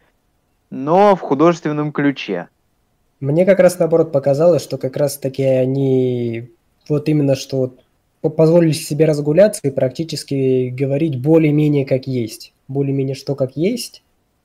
но 0.69 1.15
в 1.15 1.22
художественном 1.22 1.91
ключе. 1.91 2.49
Мне 3.19 3.45
как 3.45 3.60
раз 3.60 3.80
наоборот 3.80 4.11
показалось, 4.11 4.61
что 4.64 4.77
как 4.77 4.95
раз 4.95 5.18
таки 5.18 5.44
они 5.44 6.52
вот 6.88 7.10
именно 7.10 7.35
что 7.35 7.73
позволили 8.22 8.73
себе 8.73 9.06
разгуляться 9.06 9.61
и 9.64 9.72
практически 9.72 10.69
говорить 10.69 11.19
более-менее 11.22 11.85
как 11.85 12.07
есть. 12.07 12.53
Более-менее 12.68 13.15
что 13.15 13.35
как 13.35 13.56
есть. 13.56 14.03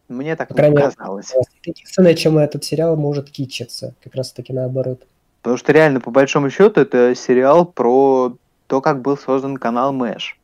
Мне 0.08 0.36
так 0.36 0.48
По 0.48 0.60
не 0.60 0.74
показалось. 0.74 1.32
Единственное, 1.64 2.14
чем 2.14 2.38
этот 2.38 2.64
сериал 2.64 2.96
может 2.96 3.30
кичиться. 3.30 3.94
Как 4.02 4.14
раз 4.14 4.32
таки 4.32 4.52
наоборот. 4.52 5.02
Потому 5.40 5.56
что 5.56 5.72
реально, 5.72 6.00
по 6.00 6.10
большому 6.10 6.50
счету, 6.50 6.80
это 6.80 7.14
сериал 7.14 7.64
про 7.66 8.36
то, 8.68 8.80
как 8.80 9.02
был 9.02 9.16
создан 9.16 9.56
канал 9.56 9.92
Мэш. 9.92 10.38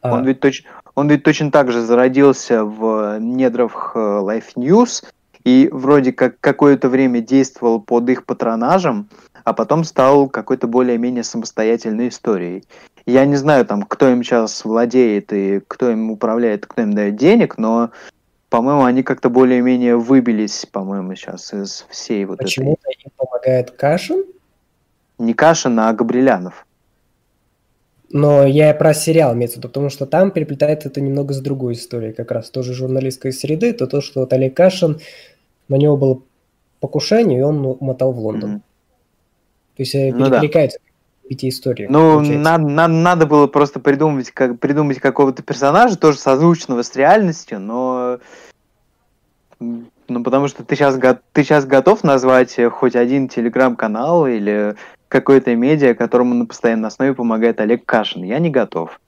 А, 0.00 0.14
Он, 0.14 0.24
ведь 0.24 0.40
точ- 0.40 0.64
он 0.94 1.08
ведь 1.08 1.22
точно 1.22 1.50
так 1.50 1.72
же 1.72 1.82
зародился 1.82 2.64
в 2.64 3.18
недрах 3.18 3.92
э, 3.94 3.98
Life 3.98 4.54
News 4.56 5.04
и 5.44 5.68
вроде 5.72 6.12
как 6.12 6.38
какое-то 6.40 6.88
время 6.88 7.20
действовал 7.20 7.80
под 7.80 8.08
их 8.10 8.26
патронажем, 8.26 9.08
а 9.44 9.52
потом 9.52 9.84
стал 9.84 10.28
какой-то 10.28 10.66
более-менее 10.66 11.24
самостоятельной 11.24 12.08
историей. 12.08 12.64
Я 13.06 13.24
не 13.24 13.36
знаю, 13.36 13.66
там, 13.66 13.82
кто 13.82 14.08
им 14.08 14.22
сейчас 14.22 14.64
владеет 14.64 15.32
и 15.32 15.60
кто 15.66 15.90
им 15.90 16.10
управляет, 16.10 16.66
кто 16.66 16.82
им 16.82 16.92
дает 16.92 17.16
денег, 17.16 17.58
но, 17.58 17.90
по-моему, 18.48 18.84
они 18.84 19.02
как-то 19.02 19.28
более-менее 19.28 19.96
выбились, 19.96 20.66
по-моему, 20.70 21.16
сейчас 21.16 21.52
из 21.52 21.86
всей 21.90 22.24
вот 22.24 22.34
этой... 22.34 22.44
почему-то 22.44 22.90
им 22.90 23.10
помогает 23.16 23.72
Кашин. 23.72 24.24
Не 25.18 25.34
Кашин, 25.34 25.78
а 25.80 25.92
Габрилянов. 25.92 26.66
Но 28.12 28.44
я 28.44 28.74
про 28.74 28.92
сериал 28.92 29.32
имею 29.34 29.50
в 29.50 29.56
виду, 29.56 29.68
потому 29.68 29.88
что 29.88 30.04
там 30.04 30.30
переплетает 30.30 30.84
это 30.84 31.00
немного 31.00 31.32
с 31.32 31.40
другой 31.40 31.72
историей, 31.72 32.12
как 32.12 32.30
раз 32.30 32.50
тоже 32.50 32.74
журналистской 32.74 33.32
среды, 33.32 33.72
то 33.72 33.86
то, 33.86 34.02
что 34.02 34.20
вот 34.20 34.32
Олег 34.34 34.54
Кашин, 34.54 35.00
на 35.68 35.76
него 35.76 35.96
было 35.96 36.22
покушение, 36.80 37.38
и 37.38 37.42
он 37.42 37.64
умотал 37.64 38.12
в 38.12 38.18
Лондон. 38.18 38.56
Mm-hmm. 38.56 38.60
То 39.76 39.82
есть 39.82 39.94
ну, 39.94 40.28
перекликается 40.28 40.78
да. 40.78 41.28
эти 41.30 41.48
истории. 41.48 41.86
Ну, 41.88 42.20
надо, 42.20 42.64
надо, 42.64 42.92
надо 42.92 43.26
было 43.26 43.46
просто 43.46 43.80
придумать, 43.80 44.30
как, 44.30 44.60
придумать 44.60 44.98
какого-то 44.98 45.42
персонажа, 45.42 45.96
тоже 45.96 46.18
созвучного 46.18 46.82
с 46.82 46.94
реальностью, 46.94 47.60
но... 47.60 48.18
Ну, 50.08 50.22
потому 50.22 50.48
что 50.48 50.64
ты 50.64 50.74
сейчас, 50.76 50.98
ты 51.32 51.44
сейчас 51.44 51.64
готов 51.64 52.04
назвать 52.04 52.58
хоть 52.70 52.96
один 52.96 53.28
телеграм-канал 53.28 54.26
или 54.26 54.74
какое-то 55.08 55.54
медиа, 55.54 55.94
которому 55.94 56.34
на 56.34 56.46
постоянной 56.46 56.88
основе 56.88 57.14
помогает 57.14 57.60
Олег 57.60 57.84
Кашин. 57.84 58.22
Я 58.22 58.38
не 58.38 58.50
готов. 58.50 59.00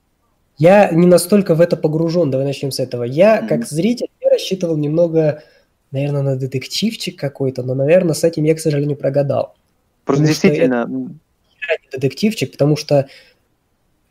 Я 0.57 0.89
не 0.91 1.07
настолько 1.07 1.55
в 1.55 1.61
это 1.61 1.75
погружен, 1.75 2.31
давай 2.31 2.45
начнем 2.45 2.71
с 2.71 2.79
этого. 2.79 3.03
Я, 3.03 3.39
mm-hmm. 3.39 3.47
как 3.47 3.65
зритель, 3.65 4.07
я 4.21 4.29
рассчитывал 4.29 4.77
немного, 4.77 5.43
наверное, 5.91 6.21
на 6.21 6.35
детективчик 6.35 7.19
какой-то, 7.19 7.63
но, 7.63 7.73
наверное, 7.73 8.13
с 8.13 8.23
этим 8.23 8.43
я, 8.43 8.55
к 8.55 8.59
сожалению, 8.59 8.97
прогадал. 8.97 9.55
Просто 10.05 10.23
потому 10.23 10.27
действительно... 10.27 11.09
Это 11.67 11.97
детективчик, 11.99 12.51
потому 12.51 12.77
что 12.77 13.07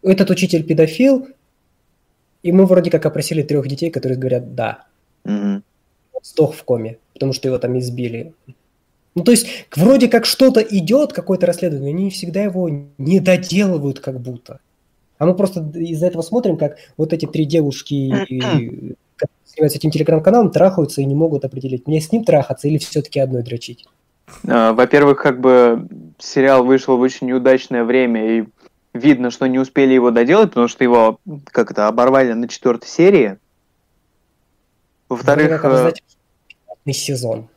этот 0.02 0.28
учитель 0.28 0.64
педофил, 0.64 1.28
и 2.42 2.52
мы 2.52 2.66
вроде 2.66 2.90
как 2.90 3.06
опросили 3.06 3.42
трех 3.42 3.66
детей, 3.68 3.90
которые 3.90 4.18
говорят 4.18 4.54
«да». 4.54 4.86
Mm-hmm. 5.24 5.62
Сдох 6.24 6.54
в 6.54 6.64
коме, 6.64 6.96
потому 7.12 7.34
что 7.34 7.48
его 7.48 7.58
там 7.58 7.78
избили. 7.78 8.32
Ну, 9.14 9.22
то 9.22 9.30
есть, 9.30 9.46
вроде 9.76 10.08
как 10.08 10.24
что-то 10.24 10.60
идет, 10.60 11.12
какое-то 11.12 11.46
расследование, 11.46 11.90
они 11.90 12.10
всегда 12.10 12.42
его 12.42 12.70
не 12.98 13.20
доделывают 13.20 14.00
как 14.00 14.18
будто. 14.20 14.58
А 15.18 15.26
мы 15.26 15.34
просто 15.34 15.60
из-за 15.74 16.06
этого 16.06 16.22
смотрим, 16.22 16.56
как 16.56 16.78
вот 16.96 17.12
эти 17.12 17.26
три 17.26 17.44
девушки, 17.44 18.10
которые 18.10 18.96
занимаются 19.46 19.78
этим 19.78 19.90
телеграм-каналом, 19.90 20.50
трахаются 20.50 21.02
и 21.02 21.04
не 21.04 21.14
могут 21.14 21.44
определить, 21.44 21.86
мне 21.86 22.00
с 22.00 22.10
ним 22.10 22.24
трахаться 22.24 22.68
или 22.68 22.78
все-таки 22.78 23.20
одной 23.20 23.42
дрочить. 23.42 23.86
А, 24.48 24.72
во-первых, 24.72 25.20
как 25.22 25.40
бы 25.40 25.86
сериал 26.18 26.64
вышел 26.64 26.96
в 26.96 27.00
очень 27.00 27.26
неудачное 27.26 27.84
время, 27.84 28.38
и 28.38 28.44
видно, 28.94 29.30
что 29.30 29.46
не 29.46 29.58
успели 29.58 29.92
его 29.92 30.10
доделать, 30.10 30.50
потому 30.50 30.68
что 30.68 30.82
его 30.82 31.20
как-то 31.44 31.86
оборвали 31.86 32.32
на 32.32 32.48
четвертой 32.48 32.88
серии. 32.88 33.36
Во-вторых... 35.08 35.64
Э, 35.64 35.92
сезон. 36.92 37.48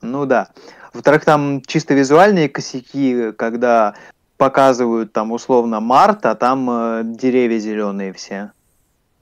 Ну 0.00 0.26
да. 0.26 0.48
Во-вторых, 0.92 1.24
там 1.24 1.62
чисто 1.66 1.94
визуальные 1.94 2.48
косяки, 2.48 3.32
когда 3.32 3.94
показывают 4.36 5.12
там 5.12 5.32
условно 5.32 5.80
март, 5.80 6.26
а 6.26 6.34
там 6.34 6.68
э, 6.70 7.02
деревья 7.04 7.58
зеленые 7.58 8.12
все 8.12 8.52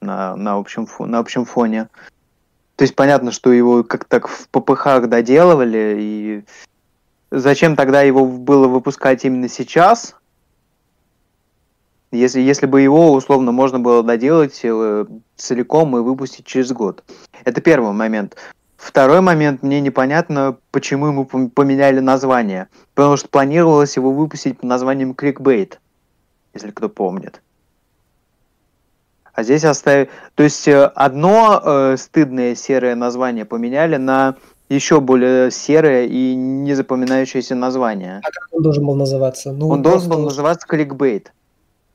на, 0.02 0.36
на, 0.36 0.56
общем, 0.56 0.86
фо, 0.86 1.06
на 1.06 1.18
общем 1.18 1.44
фоне. 1.44 1.88
То 2.76 2.82
есть 2.82 2.94
понятно, 2.96 3.30
что 3.30 3.52
его 3.52 3.84
как 3.84 4.04
так 4.04 4.28
в 4.28 4.48
ППХ 4.48 5.06
доделывали, 5.06 5.96
и 5.98 6.44
зачем 7.30 7.76
тогда 7.76 8.02
его 8.02 8.26
было 8.26 8.66
выпускать 8.66 9.24
именно 9.24 9.48
сейчас? 9.48 10.16
Если, 12.12 12.40
если 12.40 12.66
бы 12.66 12.82
его 12.82 13.12
условно 13.14 13.52
можно 13.52 13.80
было 13.80 14.02
доделать 14.02 14.60
э, 14.62 15.06
целиком 15.36 15.96
и 15.96 16.00
выпустить 16.00 16.44
через 16.44 16.70
год. 16.70 17.02
Это 17.44 17.62
первый 17.62 17.92
момент. 17.92 18.36
Второй 18.76 19.22
момент, 19.22 19.62
мне 19.62 19.80
непонятно, 19.80 20.56
почему 20.72 21.06
ему 21.06 21.24
поменяли 21.24 22.00
название. 22.00 22.68
Потому 22.94 23.16
что 23.16 23.28
планировалось 23.28 23.96
его 23.96 24.12
выпустить 24.12 24.58
под 24.58 24.64
названием 24.64 25.12
Clickbait, 25.12 25.78
если 26.52 26.70
кто 26.70 26.90
помнит. 26.90 27.40
А 29.32 29.42
здесь 29.42 29.64
оставили... 29.64 30.10
То 30.34 30.42
есть 30.42 30.68
э, 30.68 30.84
одно 30.84 31.62
э, 31.64 31.96
стыдное 31.96 32.54
серое 32.54 32.94
название 32.94 33.46
поменяли 33.46 33.96
на 33.96 34.36
еще 34.68 35.00
более 35.00 35.50
серое 35.50 36.04
и 36.04 36.34
незапоминающееся 36.34 37.54
название. 37.54 38.18
А 38.22 38.30
как 38.30 38.48
он 38.50 38.62
должен 38.62 38.84
был 38.84 38.96
называться? 38.96 39.52
Ну, 39.52 39.68
он 39.68 39.80
должен 39.80 40.10
был 40.10 40.18
называться 40.18 40.66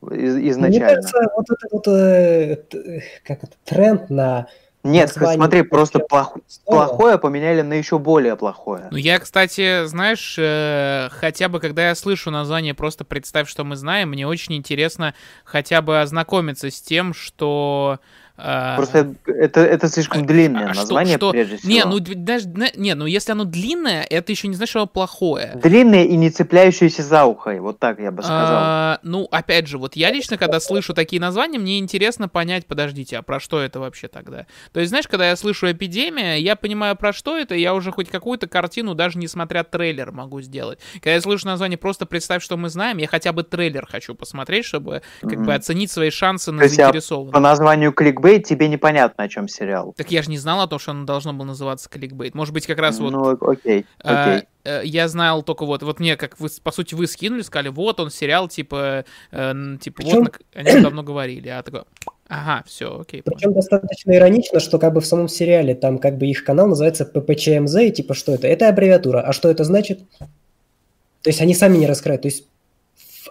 Изначально. 0.01 0.67
Мне 0.67 0.79
кажется, 0.79 1.17
вот 1.35 1.45
это 1.49 1.67
вот 1.71 1.87
э, 1.87 3.01
как 3.23 3.43
это, 3.43 3.53
тренд 3.65 4.09
на 4.09 4.47
нет, 4.87 5.11
смотри, 5.11 5.63
просто 5.63 5.99
плох... 5.99 6.37
плохое 6.65 7.17
поменяли 7.17 7.61
на 7.61 7.73
еще 7.73 7.99
более 7.99 8.35
плохое. 8.35 8.87
Ну, 8.89 8.97
я, 8.97 9.19
кстати, 9.19 9.85
знаешь, 9.85 10.35
э, 10.39 11.09
хотя 11.11 11.49
бы 11.49 11.59
когда 11.59 11.89
я 11.89 11.95
слышу 11.95 12.31
название 12.31 12.73
«Просто 12.73 13.03
представь, 13.03 13.49
что 13.49 13.63
мы 13.63 13.75
знаем», 13.75 14.09
мне 14.09 14.25
очень 14.25 14.55
интересно 14.55 15.13
хотя 15.43 15.81
бы 15.81 16.01
ознакомиться 16.01 16.71
с 16.71 16.81
тем, 16.81 17.13
что 17.13 17.99
Просто 18.37 19.15
это, 19.25 19.61
это 19.61 19.89
слишком 19.89 20.21
а, 20.21 20.25
длинное 20.25 20.65
а 20.65 20.73
название, 20.75 21.17
что, 21.17 21.27
что... 21.27 21.31
прежде 21.31 21.57
всего. 21.57 21.71
Не, 21.71 21.85
ну 21.85 21.99
даже, 21.99 22.47
не, 22.75 22.93
ну 22.93 23.07
если 23.07 23.31
оно 23.31 23.45
длинное, 23.45 24.03
это 24.03 24.31
еще 24.31 24.47
не 24.47 24.53
значит, 24.53 24.69
что 24.69 24.79
оно 24.81 24.87
плохое. 24.87 25.53
Длинное 25.55 26.03
и 26.03 26.15
не 26.15 26.29
цепляющееся 26.29 27.01
за 27.01 27.25
ухо, 27.25 27.57
вот 27.59 27.79
так 27.79 27.99
я 27.99 28.11
бы 28.11 28.21
сказал. 28.21 28.47
А, 28.47 28.99
ну, 29.01 29.27
опять 29.31 29.67
же, 29.67 29.79
вот 29.79 29.95
я 29.95 30.11
лично, 30.11 30.37
когда 30.37 30.59
слышу 30.59 30.93
такие 30.93 31.19
названия, 31.19 31.57
мне 31.57 31.79
интересно 31.79 32.29
понять, 32.29 32.67
подождите, 32.67 33.17
а 33.17 33.23
про 33.23 33.39
что 33.39 33.59
это 33.59 33.79
вообще 33.79 34.07
тогда? 34.07 34.45
То 34.71 34.79
есть, 34.79 34.89
знаешь, 34.89 35.07
когда 35.07 35.27
я 35.27 35.35
слышу 35.35 35.71
«эпидемия», 35.71 36.37
я 36.37 36.55
понимаю, 36.55 36.95
про 36.95 37.13
что 37.13 37.35
это, 37.35 37.55
я 37.55 37.73
уже 37.73 37.91
хоть 37.91 38.09
какую-то 38.09 38.47
картину, 38.47 38.93
даже 38.93 39.17
несмотря 39.17 39.63
трейлер, 39.63 40.11
могу 40.11 40.41
сделать. 40.41 40.77
Когда 40.95 41.13
я 41.13 41.21
слышу 41.21 41.47
название 41.47 41.79
«Просто 41.79 42.05
представь, 42.05 42.43
что 42.43 42.55
мы 42.55 42.69
знаем», 42.69 42.97
я 42.97 43.07
хотя 43.07 43.33
бы 43.33 43.41
трейлер 43.41 43.87
хочу 43.89 44.13
посмотреть, 44.13 44.65
чтобы 44.65 45.01
как 45.21 45.31
mm-hmm. 45.31 45.43
бы 45.43 45.53
оценить 45.55 45.89
свои 45.89 46.11
шансы 46.11 46.51
на 46.51 46.67
заинтересованность. 46.67 47.33
По 47.33 47.39
названию 47.39 47.91
кликбейт 47.91 48.26
кликбейт, 48.27 48.45
тебе 48.45 48.67
непонятно, 48.67 49.23
о 49.23 49.27
чем 49.27 49.47
сериал. 49.47 49.93
Так 49.95 50.11
я 50.11 50.21
же 50.21 50.29
не 50.29 50.37
знал 50.37 50.61
о 50.61 50.67
том, 50.67 50.79
что 50.79 50.91
он 50.91 51.05
должно 51.05 51.33
было 51.33 51.45
называться 51.45 51.89
кликбейт. 51.89 52.35
Может 52.35 52.53
быть, 52.53 52.65
как 52.67 52.79
раз 52.79 52.99
вот... 52.99 53.11
Ну, 53.11 53.37
окей, 53.41 53.85
а, 54.03 54.35
окей. 54.35 54.47
А, 54.65 54.81
я 54.81 55.07
знал 55.07 55.43
только 55.43 55.65
вот, 55.65 55.83
вот 55.83 55.99
мне, 55.99 56.17
как 56.17 56.39
вы, 56.39 56.49
по 56.63 56.71
сути, 56.71 56.95
вы 56.95 57.07
скинули, 57.07 57.41
сказали, 57.41 57.69
вот 57.69 57.99
он 57.99 58.09
сериал, 58.09 58.47
типа, 58.47 59.05
э, 59.31 59.53
типа, 59.79 60.01
Причем... 60.01 60.23
вот, 60.23 60.39
о 60.53 60.63
нем 60.63 60.83
давно 60.83 61.03
говорили, 61.03 61.49
а 61.49 61.63
такой, 61.63 61.83
ага, 62.27 62.63
все, 62.67 62.99
окей. 62.99 63.21
Причем 63.23 63.53
достаточно 63.53 64.13
иронично, 64.13 64.59
что 64.59 64.79
как 64.79 64.93
бы 64.93 65.01
в 65.01 65.05
самом 65.05 65.27
сериале 65.27 65.75
там 65.75 65.97
как 65.97 66.17
бы 66.17 66.27
их 66.27 66.43
канал 66.43 66.67
называется 66.67 67.05
ППЧМЗ, 67.05 67.75
и 67.77 67.91
типа, 67.91 68.13
что 68.13 68.33
это? 68.33 68.47
Это 68.47 68.67
аббревиатура, 68.67 69.21
а 69.21 69.33
что 69.33 69.49
это 69.49 69.63
значит? 69.63 69.99
То 70.19 71.29
есть 71.29 71.41
они 71.41 71.53
сами 71.53 71.77
не 71.77 71.87
раскрывают, 71.87 72.23
то 72.23 72.27
есть 72.27 72.47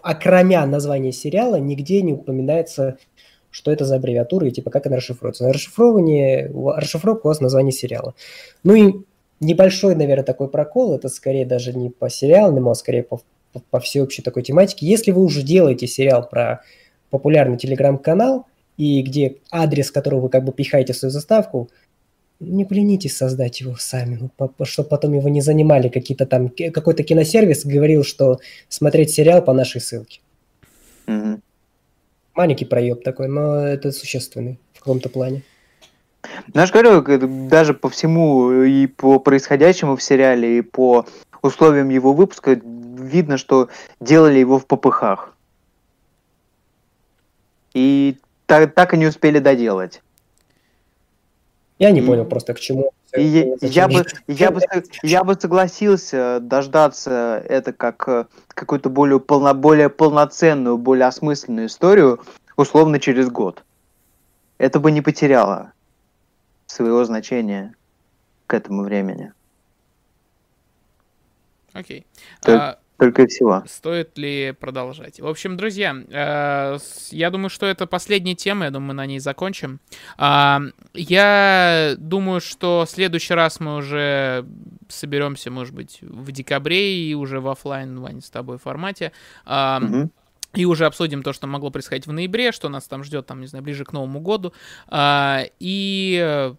окромя 0.02 0.64
названия 0.66 1.12
сериала 1.12 1.56
нигде 1.56 2.02
не 2.02 2.12
упоминается 2.12 2.98
что 3.56 3.72
это 3.72 3.86
за 3.86 3.96
аббревиатура 3.96 4.46
и 4.46 4.50
типа 4.50 4.70
как 4.70 4.86
она 4.86 4.96
расшифруется. 4.96 5.44
На 5.44 5.52
расшифрование, 5.54 6.52
расшифровка 6.76 7.26
у 7.26 7.28
вас 7.28 7.40
название 7.40 7.72
сериала. 7.72 8.14
Ну 8.64 8.74
и 8.74 8.94
небольшой, 9.40 9.94
наверное, 9.94 10.24
такой 10.24 10.48
прокол, 10.48 10.94
это 10.94 11.08
скорее 11.08 11.46
даже 11.46 11.72
не 11.72 11.88
по 11.88 12.10
сериалному, 12.10 12.70
а 12.70 12.74
скорее 12.74 13.02
по, 13.02 13.22
по, 13.54 13.62
по 13.70 13.80
всеобщей 13.80 14.20
такой 14.20 14.42
тематике. 14.42 14.84
Если 14.84 15.10
вы 15.10 15.22
уже 15.22 15.40
делаете 15.40 15.86
сериал 15.86 16.28
про 16.28 16.60
популярный 17.08 17.56
телеграм-канал, 17.56 18.44
и 18.76 19.00
где 19.00 19.38
адрес, 19.50 19.90
которого 19.90 20.20
вы 20.20 20.28
как 20.28 20.44
бы 20.44 20.52
пихаете 20.52 20.92
в 20.92 20.96
свою 20.98 21.10
заставку, 21.10 21.70
не 22.40 22.66
поленитесь 22.66 23.16
создать 23.16 23.62
его 23.62 23.74
сами, 23.78 24.18
ну, 24.20 24.50
чтобы 24.66 24.90
потом 24.90 25.14
его 25.14 25.30
не 25.30 25.40
занимали 25.40 25.88
какие-то 25.88 26.26
там, 26.26 26.50
какой-то 26.50 27.04
киносервис 27.04 27.64
говорил, 27.64 28.04
что 28.04 28.38
смотреть 28.68 29.12
сериал 29.12 29.40
по 29.40 29.54
нашей 29.54 29.80
ссылке. 29.80 30.20
Mm-hmm 31.06 31.40
маленький 32.36 32.64
проеб 32.64 33.02
такой, 33.02 33.28
но 33.28 33.66
это 33.66 33.92
существенный 33.92 34.58
в 34.74 34.80
каком-то 34.80 35.08
плане. 35.08 35.42
Ну, 36.52 36.60
я 36.60 36.66
же 36.66 36.72
говорю, 36.72 37.48
даже 37.48 37.72
по 37.74 37.88
всему 37.88 38.62
и 38.62 38.86
по 38.86 39.18
происходящему 39.18 39.96
в 39.96 40.02
сериале, 40.02 40.58
и 40.58 40.60
по 40.62 41.06
условиям 41.42 41.88
его 41.88 42.12
выпуска 42.12 42.60
видно, 42.62 43.38
что 43.38 43.68
делали 44.00 44.38
его 44.38 44.58
в 44.58 44.66
попыхах. 44.66 45.34
И 47.74 48.16
так, 48.46 48.74
так 48.74 48.94
и 48.94 48.96
не 48.96 49.06
успели 49.06 49.38
доделать. 49.38 50.02
Я 51.78 51.90
не 51.90 52.00
и... 52.00 52.06
понял 52.06 52.24
просто 52.24 52.54
к 52.54 52.60
чему. 52.60 52.92
И 53.14 53.54
я, 53.60 53.88
бы, 53.88 54.04
я, 54.26 54.50
бы, 54.50 54.60
я 55.02 55.24
бы 55.24 55.34
согласился 55.40 56.40
дождаться 56.40 57.42
это 57.48 57.72
как 57.72 58.06
э, 58.08 58.26
какую-то 58.48 58.90
более, 58.90 59.20
полно, 59.20 59.54
более 59.54 59.88
полноценную, 59.88 60.76
более 60.76 61.06
осмысленную 61.06 61.68
историю, 61.68 62.20
условно 62.56 62.98
через 62.98 63.30
год. 63.30 63.64
Это 64.58 64.80
бы 64.80 64.90
не 64.90 65.02
потеряло 65.02 65.72
своего 66.66 67.04
значения 67.04 67.74
к 68.46 68.54
этому 68.54 68.82
времени. 68.82 69.32
Окей. 71.72 72.06
Okay. 72.42 72.54
А, 72.54 72.78
только 72.98 73.22
и 73.22 73.26
всего. 73.26 73.62
Стоит 73.66 74.16
ли 74.16 74.52
продолжать? 74.58 75.20
В 75.20 75.26
общем, 75.26 75.56
друзья, 75.56 75.94
э, 76.08 76.78
я 77.10 77.30
думаю, 77.30 77.50
что 77.50 77.66
это 77.66 77.86
последняя 77.86 78.34
тема, 78.34 78.64
я 78.64 78.70
думаю, 78.70 78.88
мы 78.88 78.94
на 78.94 79.06
ней 79.06 79.18
закончим. 79.18 79.80
Э, 80.18 80.58
я 80.94 81.94
думаю, 81.98 82.40
что 82.40 82.84
в 82.86 82.90
следующий 82.90 83.34
раз 83.34 83.60
мы 83.60 83.76
уже 83.76 84.46
соберемся, 84.88 85.50
может 85.50 85.74
быть, 85.74 85.98
в 86.00 86.32
декабре 86.32 86.98
и 86.98 87.14
уже 87.14 87.40
в 87.40 87.48
офлайн, 87.48 88.00
Вань, 88.00 88.22
с 88.22 88.30
тобой 88.30 88.58
формате. 88.58 89.12
Э, 89.44 89.78
угу. 89.82 90.10
И 90.54 90.64
уже 90.64 90.86
обсудим 90.86 91.22
то, 91.22 91.34
что 91.34 91.46
могло 91.46 91.70
происходить 91.70 92.06
в 92.06 92.12
ноябре, 92.12 92.50
что 92.50 92.70
нас 92.70 92.84
там 92.84 93.04
ждет, 93.04 93.26
там, 93.26 93.42
не 93.42 93.46
знаю, 93.46 93.62
ближе 93.62 93.84
к 93.84 93.92
Новому 93.92 94.20
году. 94.20 94.54
А, 94.88 95.42
и 95.60 96.54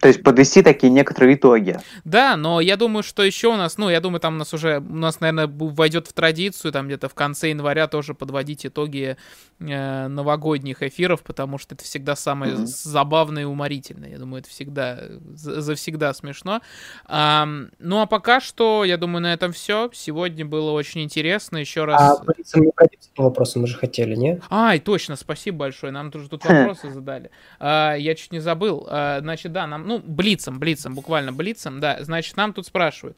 то 0.00 0.08
есть 0.08 0.22
подвести 0.22 0.62
такие 0.62 0.90
некоторые 0.90 1.34
итоги. 1.34 1.78
Да, 2.04 2.36
но 2.36 2.60
я 2.60 2.76
думаю, 2.76 3.02
что 3.02 3.22
еще 3.22 3.48
у 3.48 3.56
нас, 3.56 3.76
ну, 3.76 3.90
я 3.90 4.00
думаю, 4.00 4.20
там 4.20 4.34
у 4.34 4.38
нас 4.38 4.54
уже, 4.54 4.78
у 4.78 4.96
нас, 4.96 5.20
наверное, 5.20 5.46
войдет 5.46 6.06
в 6.06 6.12
традицию, 6.12 6.72
там 6.72 6.86
где-то 6.86 7.08
в 7.08 7.14
конце 7.14 7.50
января 7.50 7.86
тоже 7.86 8.14
подводить 8.14 8.64
итоги 8.64 9.16
э, 9.58 10.08
новогодних 10.08 10.82
эфиров, 10.82 11.22
потому 11.22 11.58
что 11.58 11.74
это 11.74 11.84
всегда 11.84 12.16
самое 12.16 12.54
mm-hmm. 12.54 12.66
забавное 12.66 13.42
и 13.42 13.46
уморительное. 13.46 14.10
Я 14.10 14.18
думаю, 14.18 14.40
это 14.40 14.50
всегда, 14.50 15.00
завсегда 15.34 16.14
смешно. 16.14 16.62
А, 17.04 17.46
ну, 17.78 18.00
а 18.00 18.06
пока 18.06 18.40
что, 18.40 18.84
я 18.84 18.96
думаю, 18.96 19.22
на 19.22 19.32
этом 19.32 19.52
все. 19.52 19.90
Сегодня 19.92 20.46
было 20.46 20.70
очень 20.70 21.02
интересно. 21.02 21.58
Еще 21.58 21.84
раз... 21.84 22.20
А, 22.20 22.58
не 22.58 22.70
по 23.14 23.24
вопросу 23.24 23.60
мы 23.60 23.66
же 23.66 23.76
хотели, 23.76 24.14
не? 24.14 24.40
Ай, 24.50 24.80
точно, 24.80 25.16
спасибо 25.16 25.58
большое. 25.58 25.92
Нам 25.92 26.10
тоже 26.10 26.28
тут 26.28 26.44
вопросы 26.44 26.90
задали. 26.90 27.30
А, 27.58 27.94
я 27.94 28.14
чуть 28.14 28.32
не 28.32 28.40
забыл. 28.40 28.86
А, 28.88 29.20
значит, 29.30 29.52
да, 29.52 29.66
нам, 29.68 29.86
ну, 29.86 30.00
блицем, 30.04 30.58
блицем, 30.58 30.94
буквально 30.96 31.32
блицем, 31.32 31.78
да, 31.78 32.02
значит, 32.02 32.36
нам 32.36 32.52
тут 32.52 32.66
спрашивают. 32.66 33.16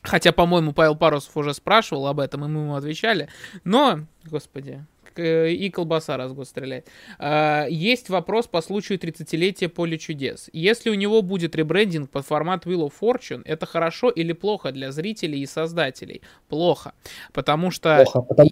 Хотя, 0.00 0.32
по-моему, 0.32 0.72
Павел 0.72 0.96
Парусов 0.96 1.36
уже 1.36 1.52
спрашивал 1.52 2.06
об 2.06 2.20
этом, 2.20 2.44
и 2.44 2.48
мы 2.48 2.60
ему 2.60 2.74
отвечали. 2.74 3.28
Но, 3.64 4.00
господи, 4.24 4.84
и 5.16 5.70
колбаса 5.70 6.16
раз 6.16 6.32
в 6.32 6.34
год 6.34 6.48
стреляет. 6.48 6.88
А, 7.18 7.66
есть 7.68 8.08
вопрос 8.08 8.46
по 8.46 8.62
случаю 8.62 8.98
30-летия 8.98 9.68
Поле 9.68 9.98
чудес. 9.98 10.48
Если 10.52 10.90
у 10.90 10.94
него 10.94 11.22
будет 11.22 11.54
ребрендинг 11.56 12.10
под 12.10 12.26
формат 12.26 12.66
Wheel 12.66 12.90
of 12.90 12.92
Fortune, 13.00 13.42
это 13.44 13.66
хорошо 13.66 14.10
или 14.10 14.32
плохо 14.32 14.72
для 14.72 14.92
зрителей 14.92 15.40
и 15.40 15.46
создателей? 15.46 16.22
Плохо. 16.48 16.94
Потому 17.32 17.70
что... 17.70 18.02
Плохо, 18.04 18.20
потому, 18.22 18.50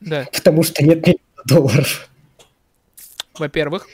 да. 0.00 0.26
потому 0.32 0.62
что 0.62 0.84
нет 0.84 1.04
долларов 1.46 2.09
во-первых. 3.40 3.88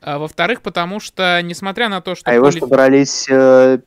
А, 0.00 0.18
во-вторых, 0.18 0.62
потому 0.62 1.00
что, 1.00 1.40
несмотря 1.42 1.88
на 1.88 2.00
то, 2.00 2.14
что... 2.14 2.30
А 2.30 2.34
его 2.34 2.46
поли... 2.46 2.60
собрались 2.60 3.26
э, 3.28 3.78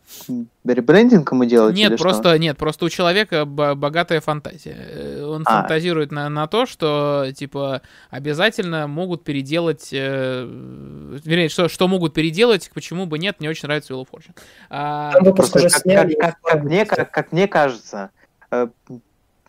ребрендинг 0.65 1.31
ему 1.31 1.45
делать? 1.45 1.75
Нет, 1.75 1.97
просто, 1.97 2.29
что? 2.29 2.37
нет, 2.37 2.57
просто 2.57 2.85
у 2.85 2.89
человека 2.89 3.45
богатая 3.45 4.21
фантазия. 4.21 4.75
Э, 4.77 5.23
он 5.23 5.43
а. 5.45 5.61
фантазирует 5.61 6.11
на, 6.11 6.29
на 6.29 6.47
то, 6.47 6.65
что, 6.65 7.27
типа, 7.35 7.81
обязательно 8.09 8.87
могут 8.87 9.23
переделать... 9.23 9.89
Э, 9.91 10.45
вернее, 10.45 11.49
что, 11.49 11.69
что 11.69 11.87
могут 11.87 12.13
переделать, 12.13 12.69
почему 12.73 13.05
бы 13.05 13.17
нет, 13.17 13.37
мне 13.39 13.49
очень 13.49 13.67
нравится 13.67 13.93
Wheel 13.93 14.05
of 14.05 14.09
Fortune. 14.11 14.35
А... 14.69 15.13
Просто, 15.33 15.69
как, 15.69 15.83
как, 15.83 16.11
как, 16.19 16.41
как, 16.41 16.63
мне, 16.63 16.85
как, 16.85 17.11
как 17.11 17.31
мне 17.31 17.47
кажется, 17.47 18.11
э, 18.51 18.67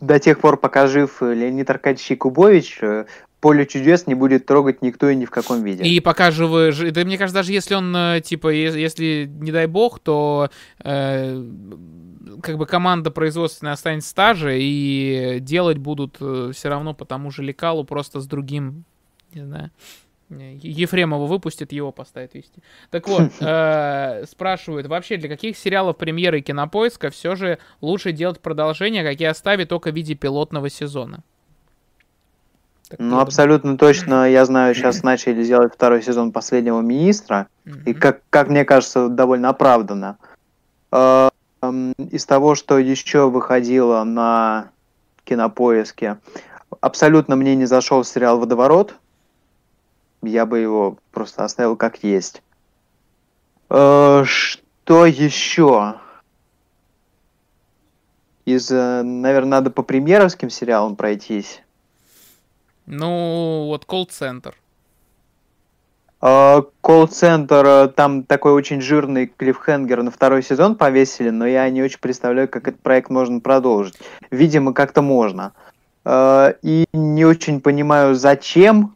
до 0.01 0.19
тех 0.19 0.39
пор, 0.39 0.57
пока 0.57 0.87
жив 0.87 1.21
Леонид 1.21 1.69
Аркадьевич 1.69 2.11
Якубович, 2.11 2.79
э, 2.81 3.05
поле 3.39 3.65
чудес 3.65 4.07
не 4.07 4.15
будет 4.15 4.45
трогать 4.45 4.81
никто 4.81 5.09
и 5.09 5.15
ни 5.15 5.25
в 5.25 5.31
каком 5.31 5.63
виде. 5.63 5.83
И 5.83 5.99
пока 5.99 6.31
живы... 6.31 6.71
Да 6.91 7.03
мне 7.03 7.17
кажется, 7.17 7.39
даже 7.39 7.53
если 7.53 7.75
он, 7.75 7.95
э, 7.95 8.21
типа, 8.21 8.49
если, 8.49 9.29
не 9.29 9.51
дай 9.51 9.67
бог, 9.67 9.99
то 9.99 10.49
э, 10.83 11.43
как 12.41 12.57
бы 12.57 12.65
команда 12.65 13.11
производственная 13.11 13.73
останется 13.73 14.13
та 14.13 14.33
же, 14.33 14.57
и 14.59 15.37
делать 15.41 15.77
будут 15.77 16.17
э, 16.19 16.51
все 16.53 16.69
равно 16.69 16.93
по 16.93 17.05
тому 17.05 17.31
же 17.31 17.43
лекалу, 17.43 17.83
просто 17.83 18.19
с 18.19 18.27
другим, 18.27 18.83
не 19.33 19.45
знаю... 19.45 19.71
Ефремова 20.31 21.25
выпустит, 21.25 21.71
его 21.71 21.91
поставит 21.91 22.35
вести. 22.35 22.61
Так 22.91 23.07
вот, 23.07 23.31
э, 23.39 24.25
спрашивают, 24.29 24.85
вообще 24.85 25.17
для 25.17 25.27
каких 25.27 25.57
сериалов 25.57 25.97
премьеры 25.97 26.41
кинопоиска 26.41 27.09
все 27.09 27.35
же 27.35 27.57
лучше 27.81 28.11
делать 28.11 28.39
продолжение, 28.39 29.03
какие 29.03 29.27
оставить 29.27 29.69
только 29.69 29.91
в 29.91 29.95
виде 29.95 30.13
пилотного 30.13 30.69
сезона? 30.69 31.23
Так, 32.89 32.99
ну, 32.99 33.19
абсолютно 33.19 33.77
точно, 33.77 34.29
я 34.29 34.43
знаю, 34.45 34.73
сейчас 34.73 35.03
начали 35.03 35.43
делать 35.43 35.73
второй 35.73 36.01
сезон 36.01 36.31
«Последнего 36.31 36.81
министра», 36.81 37.47
и, 37.85 37.93
как, 37.93 38.21
как 38.31 38.49
мне 38.49 38.65
кажется, 38.65 39.09
довольно 39.09 39.49
оправданно. 39.49 40.17
Э, 40.91 41.29
из 41.61 42.25
того, 42.25 42.55
что 42.55 42.79
еще 42.79 43.29
выходило 43.29 44.03
на 44.03 44.71
кинопоиске, 45.23 46.17
абсолютно 46.81 47.35
мне 47.35 47.55
не 47.55 47.65
зашел 47.65 48.03
сериал 48.03 48.39
«Водоворот», 48.39 48.95
я 50.23 50.45
бы 50.45 50.59
его 50.59 50.97
просто 51.11 51.45
оставил 51.45 51.75
как 51.75 52.03
есть. 52.03 52.41
Э, 53.69 54.23
что 54.25 55.05
еще? 55.05 55.95
Из, 58.45 58.71
э, 58.71 59.03
наверное, 59.03 59.59
надо 59.59 59.69
по 59.69 59.83
премьеровским 59.83 60.49
сериалам 60.49 60.95
пройтись. 60.95 61.61
Ну, 62.89 63.65
вот 63.67 63.85
колл-центр. 63.85 64.55
А, 66.21 66.63
колл-центр, 66.81 67.65
э, 67.65 67.87
там 67.89 68.23
такой 68.23 68.51
очень 68.51 68.81
жирный 68.81 69.27
клиффхенгер 69.27 70.01
на 70.01 70.09
второй 70.09 70.41
сезон 70.41 70.75
повесили, 70.75 71.29
но 71.29 71.45
я 71.45 71.69
не 71.69 71.83
очень 71.83 71.99
представляю, 71.99 72.49
как 72.49 72.67
этот 72.67 72.81
проект 72.81 73.11
можно 73.11 73.39
продолжить. 73.39 73.93
Видимо, 74.31 74.73
как-то 74.73 75.03
можно. 75.03 75.53
А, 76.03 76.55
и 76.63 76.85
не 76.91 77.25
очень 77.25 77.61
понимаю, 77.61 78.15
зачем 78.15 78.95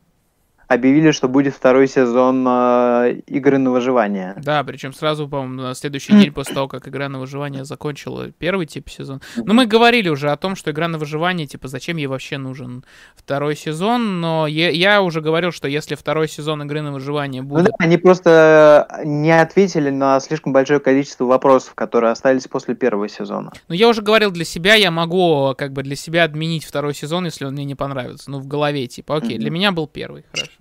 объявили, 0.73 1.11
что 1.11 1.27
будет 1.27 1.53
второй 1.53 1.87
сезон 1.87 2.45
э, 2.47 3.21
игры 3.27 3.57
на 3.57 3.71
выживание. 3.71 4.35
Да, 4.37 4.63
причем 4.63 4.93
сразу, 4.93 5.27
по-моему, 5.27 5.61
на 5.61 5.75
следующий 5.75 6.13
день 6.13 6.31
после 6.33 6.55
того, 6.55 6.67
как 6.67 6.87
игра 6.87 7.09
на 7.09 7.19
выживание 7.19 7.65
закончила 7.65 8.31
первый 8.31 8.65
тип 8.65 8.89
сезон. 8.89 9.21
Но 9.37 9.53
мы 9.53 9.65
говорили 9.65 10.09
уже 10.09 10.31
о 10.31 10.37
том, 10.37 10.55
что 10.55 10.71
игра 10.71 10.87
на 10.87 10.97
выживание, 10.97 11.47
типа, 11.47 11.67
зачем 11.67 11.97
ей 11.97 12.07
вообще 12.07 12.37
нужен 12.37 12.83
второй 13.15 13.55
сезон, 13.55 14.21
но 14.21 14.47
я, 14.47 14.69
я 14.69 15.01
уже 15.01 15.21
говорил, 15.21 15.51
что 15.51 15.67
если 15.67 15.95
второй 15.95 16.27
сезон 16.27 16.63
игры 16.63 16.81
на 16.81 16.91
выживание 16.91 17.41
ну 17.41 17.49
будет... 17.49 17.65
Ну, 17.65 17.69
да, 17.69 17.75
они 17.79 17.97
просто 17.97 18.87
не 19.03 19.31
ответили 19.31 19.89
на 19.89 20.19
слишком 20.19 20.53
большое 20.53 20.79
количество 20.79 21.25
вопросов, 21.25 21.73
которые 21.75 22.11
остались 22.11 22.47
после 22.47 22.75
первого 22.75 23.07
сезона. 23.09 23.51
Ну, 23.67 23.75
я 23.75 23.87
уже 23.87 24.01
говорил 24.01 24.31
для 24.31 24.45
себя, 24.45 24.75
я 24.75 24.91
могу 24.91 25.53
как 25.57 25.73
бы 25.73 25.83
для 25.83 25.95
себя 25.95 26.23
отменить 26.23 26.65
второй 26.65 26.93
сезон, 26.93 27.25
если 27.25 27.45
он 27.45 27.53
мне 27.53 27.65
не 27.65 27.75
понравится. 27.75 28.29
Ну, 28.29 28.39
в 28.39 28.47
голове, 28.47 28.87
типа, 28.87 29.17
окей, 29.17 29.35
mm-hmm. 29.35 29.39
для 29.39 29.51
меня 29.51 29.71
был 29.71 29.87
первый, 29.87 30.25
хорошо. 30.31 30.51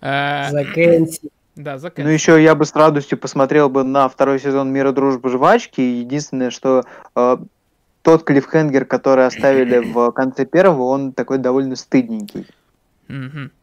Э, 0.00 0.50
Закэнси. 0.50 1.30
Да, 1.56 1.78
заканчивай. 1.78 2.08
Ну, 2.08 2.14
еще 2.14 2.42
я 2.42 2.54
бы 2.54 2.64
с 2.64 2.74
радостью 2.74 3.18
посмотрел 3.18 3.68
бы 3.68 3.84
на 3.84 4.08
второй 4.08 4.40
сезон 4.40 4.72
Мира, 4.72 4.92
дружбы, 4.92 5.28
жвачки. 5.28 5.80
Единственное, 5.80 6.50
что 6.50 6.84
э, 7.14 7.36
тот 8.02 8.24
клиффхенгер, 8.24 8.86
который 8.86 9.26
оставили 9.26 9.78
в 9.78 10.10
конце 10.12 10.46
первого, 10.46 10.84
он 10.84 11.12
такой 11.12 11.38
довольно 11.38 11.76
стыдненький. 11.76 12.46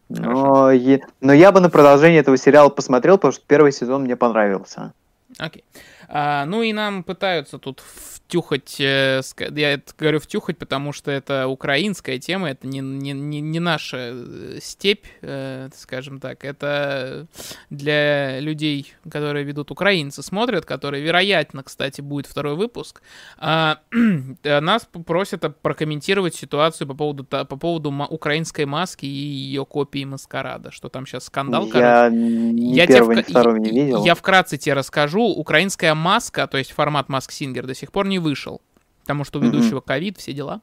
но, 0.09 0.71
е... 0.71 1.01
но 1.21 1.33
я 1.33 1.51
бы 1.51 1.59
на 1.59 1.69
продолжение 1.69 2.19
этого 2.19 2.37
сериала 2.37 2.69
посмотрел, 2.69 3.17
потому 3.17 3.31
что 3.31 3.43
первый 3.47 3.71
сезон 3.71 4.03
мне 4.03 4.15
понравился. 4.15 4.93
Окей. 5.39 5.63
А, 6.09 6.45
ну 6.45 6.61
и 6.61 6.73
нам 6.73 7.03
пытаются 7.03 7.57
тут 7.57 7.83
втюхать, 8.27 8.75
э, 8.81 9.21
я 9.55 9.73
это 9.73 9.93
говорю 9.97 10.19
втюхать, 10.19 10.57
потому 10.57 10.91
что 10.91 11.11
это 11.11 11.47
украинская 11.47 12.19
тема, 12.19 12.49
это 12.49 12.67
не, 12.67 12.79
не, 12.79 13.13
не, 13.13 13.39
не 13.39 13.59
наша 13.59 13.97
э, 14.11 14.59
степь, 14.61 15.05
э, 15.21 15.69
скажем 15.73 16.19
так, 16.19 16.43
это 16.43 17.27
для 17.69 18.41
людей, 18.41 18.93
которые 19.09 19.45
ведут 19.45 19.71
украинцы, 19.71 20.21
смотрят, 20.21 20.65
которые, 20.65 21.01
вероятно, 21.03 21.63
кстати, 21.63 22.01
будет 22.01 22.25
второй 22.27 22.55
выпуск, 22.55 23.01
а, 23.37 23.79
нас 24.43 24.87
просят 25.05 25.45
прокомментировать 25.61 26.35
ситуацию 26.35 26.85
по 26.87 26.95
поводу, 26.95 27.23
по 27.23 27.45
поводу 27.45 27.93
украинской 28.09 28.65
маски 28.65 29.05
и 29.05 29.07
ее 29.07 29.65
копии 29.65 30.03
маскарада, 30.03 30.71
что 30.71 30.89
там 30.89 31.05
сейчас 31.05 31.25
скандал. 31.25 31.69
Я 31.73 32.09
ни 32.09 32.73
я 32.73 32.87
первого, 32.87 33.15
тебе, 33.15 33.33
ни 33.33 33.69
не 33.69 33.83
видел. 33.85 34.03
Я 34.03 34.15
вкратце 34.15 34.57
тебе 34.57 34.73
расскажу, 34.73 35.23
украинская 35.23 35.95
маска, 35.95 36.45
то 36.47 36.57
есть 36.57 36.71
формат 36.71 37.07
Singer 37.07 37.65
до 37.65 37.73
сих 37.73 37.91
пор 37.93 38.07
не 38.07 38.16
вышел, 38.19 38.61
потому 39.01 39.23
что 39.23 39.39
у 39.39 39.41
ведущего 39.43 39.81
ковид, 39.81 40.17
все 40.17 40.33
дела. 40.33 40.61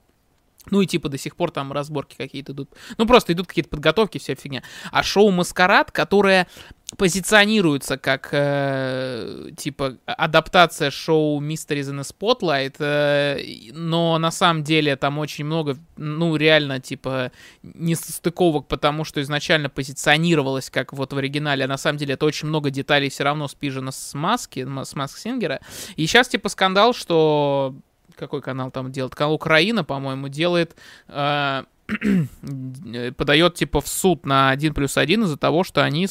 Ну 0.70 0.80
и 0.80 0.86
типа 0.86 1.08
до 1.08 1.18
сих 1.18 1.36
пор 1.36 1.50
там 1.50 1.72
разборки 1.72 2.16
какие-то 2.16 2.52
идут. 2.52 2.70
Ну 2.96 3.06
просто 3.06 3.32
идут 3.32 3.46
какие-то 3.46 3.68
подготовки, 3.68 4.18
вся 4.18 4.34
фигня. 4.34 4.62
А 4.90 5.02
шоу 5.02 5.30
Маскарад, 5.30 5.92
которое 5.92 6.46
позиционируется 6.96 7.98
как 7.98 8.28
э, 8.32 9.50
типа 9.56 9.96
адаптация 10.06 10.90
шоу 10.90 11.40
Mysteries 11.40 11.90
in 11.90 12.00
the 12.00 12.04
Spotlight, 12.04 12.76
э, 12.78 13.72
но 13.72 14.18
на 14.18 14.30
самом 14.30 14.62
деле 14.62 14.96
там 14.96 15.18
очень 15.18 15.44
много, 15.44 15.76
ну 15.96 16.36
реально 16.36 16.80
типа 16.80 17.32
несостыковок, 17.62 18.66
потому 18.68 19.04
что 19.04 19.20
изначально 19.22 19.68
позиционировалось 19.68 20.70
как 20.70 20.92
вот 20.92 21.12
в 21.12 21.18
оригинале, 21.18 21.64
а 21.64 21.68
на 21.68 21.78
самом 21.78 21.98
деле 21.98 22.14
это 22.14 22.26
очень 22.26 22.48
много 22.48 22.70
деталей 22.70 23.08
все 23.08 23.24
равно 23.24 23.48
спижено 23.48 23.90
с 23.90 24.14
маски, 24.14 24.66
с 24.84 24.94
Маск 24.94 25.18
Сингера. 25.18 25.60
И 25.96 26.06
сейчас 26.06 26.28
типа 26.28 26.48
скандал, 26.48 26.94
что 26.94 27.74
какой 28.16 28.40
канал 28.42 28.70
там 28.70 28.92
делает? 28.92 29.14
Канал 29.14 29.34
Украина, 29.34 29.84
по-моему, 29.84 30.28
делает... 30.28 30.76
Э, 31.08 31.64
подает 33.16 33.56
типа 33.56 33.82
в 33.82 33.88
суд 33.88 34.24
на 34.24 34.48
1 34.50 34.72
плюс 34.72 34.96
1 34.96 35.24
из-за 35.24 35.36
того, 35.36 35.64
что 35.64 35.82
они 35.82 36.08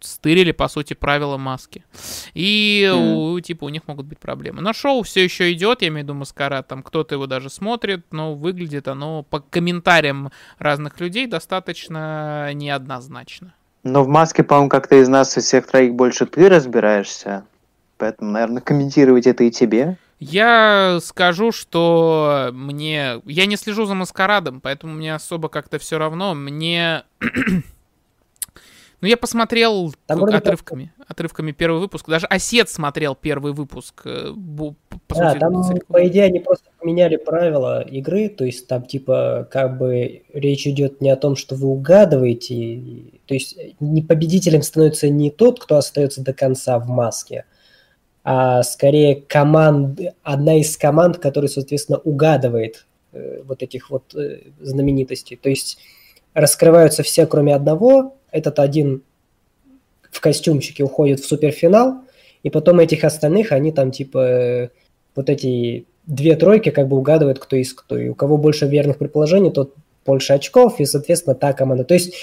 стырили, 0.00 0.52
по 0.52 0.68
сути, 0.68 0.94
правила 0.94 1.36
маски. 1.36 1.84
И, 2.34 2.90
Мгм. 2.92 3.12
у, 3.16 3.40
типа, 3.40 3.64
у 3.64 3.68
них 3.68 3.82
могут 3.86 4.06
быть 4.06 4.18
проблемы. 4.18 4.60
Но 4.62 4.72
шоу 4.72 5.02
все 5.02 5.22
еще 5.24 5.52
идет, 5.52 5.82
я 5.82 5.88
имею 5.88 6.00
в 6.00 6.04
виду 6.04 6.14
Маскарад, 6.14 6.68
там 6.68 6.82
кто-то 6.82 7.14
его 7.14 7.26
даже 7.26 7.50
смотрит, 7.50 8.04
но 8.10 8.34
выглядит 8.34 8.88
оно 8.88 9.22
по 9.22 9.40
комментариям 9.40 10.30
разных 10.58 11.00
людей 11.00 11.26
достаточно 11.26 12.52
неоднозначно. 12.54 13.54
Но 13.82 14.04
в 14.04 14.08
маске, 14.08 14.42
по-моему, 14.42 14.68
как-то 14.68 14.96
из 14.96 15.08
нас, 15.08 15.36
из 15.38 15.44
всех 15.44 15.66
троих, 15.66 15.94
больше 15.94 16.26
ты 16.26 16.48
разбираешься. 16.48 17.44
Поэтому, 17.96 18.30
наверное, 18.30 18.62
комментировать 18.62 19.26
это 19.26 19.44
и 19.44 19.50
тебе. 19.50 19.96
Я 20.18 20.98
скажу, 21.02 21.50
что 21.50 22.50
мне... 22.52 23.22
Я 23.24 23.46
не 23.46 23.56
слежу 23.56 23.86
за 23.86 23.94
маскарадом, 23.94 24.60
поэтому 24.60 24.94
мне 24.94 25.14
особо 25.14 25.48
как-то 25.48 25.78
все 25.78 25.96
равно. 25.98 26.34
Мне... 26.34 27.04
Ну, 29.00 29.08
я 29.08 29.16
посмотрел 29.16 29.94
Там 30.06 30.18
к- 30.18 30.20
вроде 30.20 30.36
отрывками, 30.36 30.92
отрывками 31.08 31.52
первый 31.52 31.80
выпуск. 31.80 32.06
Даже 32.08 32.26
Осет 32.26 32.68
смотрел 32.68 33.14
первый 33.14 33.52
выпуск. 33.52 34.02
э, 34.04 34.32
по 35.08 35.14
Да, 35.14 35.34
там, 35.34 35.62
целиком. 35.64 35.86
по 35.88 36.06
идее, 36.06 36.24
они 36.24 36.40
просто 36.40 36.66
поменяли 36.78 37.16
правила 37.16 37.80
игры, 37.80 38.28
то 38.28 38.44
есть 38.44 38.66
там, 38.66 38.84
типа, 38.84 39.48
как 39.50 39.78
бы 39.78 40.22
речь 40.32 40.66
идет 40.66 41.00
не 41.00 41.10
о 41.10 41.16
том, 41.16 41.34
что 41.34 41.54
вы 41.54 41.68
угадываете, 41.68 42.80
то 43.26 43.34
есть 43.34 43.56
не 43.80 44.02
победителем 44.02 44.62
становится 44.62 45.08
не 45.08 45.30
тот, 45.30 45.60
кто 45.60 45.76
остается 45.76 46.22
до 46.22 46.32
конца 46.34 46.78
в 46.78 46.88
маске, 46.88 47.44
а 48.22 48.62
скорее 48.62 49.16
команд, 49.16 49.98
одна 50.22 50.60
из 50.60 50.76
команд, 50.76 51.16
которая, 51.18 51.48
соответственно, 51.48 51.98
угадывает 51.98 52.86
э, 53.12 53.42
вот 53.44 53.62
этих 53.62 53.88
вот 53.90 54.14
э, 54.14 54.42
знаменитостей. 54.60 55.36
То 55.36 55.48
есть 55.48 55.78
раскрываются 56.34 57.02
все, 57.02 57.26
кроме 57.26 57.54
одного. 57.54 58.16
Этот 58.32 58.58
один 58.58 59.02
в 60.10 60.20
костюмчике 60.20 60.84
уходит 60.84 61.20
в 61.20 61.26
суперфинал, 61.26 62.02
и 62.42 62.50
потом 62.50 62.80
этих 62.80 63.04
остальных, 63.04 63.52
они 63.52 63.72
там 63.72 63.90
типа 63.90 64.70
вот 65.14 65.28
эти 65.28 65.86
две 66.06 66.36
тройки 66.36 66.70
как 66.70 66.88
бы 66.88 66.96
угадывают, 66.96 67.38
кто 67.38 67.56
из 67.56 67.72
кто. 67.72 67.98
И 67.98 68.08
у 68.08 68.14
кого 68.14 68.36
больше 68.36 68.66
верных 68.66 68.98
предположений, 68.98 69.50
тот 69.50 69.74
больше 70.04 70.32
очков, 70.32 70.80
и, 70.80 70.84
соответственно, 70.84 71.34
та 71.34 71.52
команда. 71.52 71.84
То 71.84 71.94
есть 71.94 72.14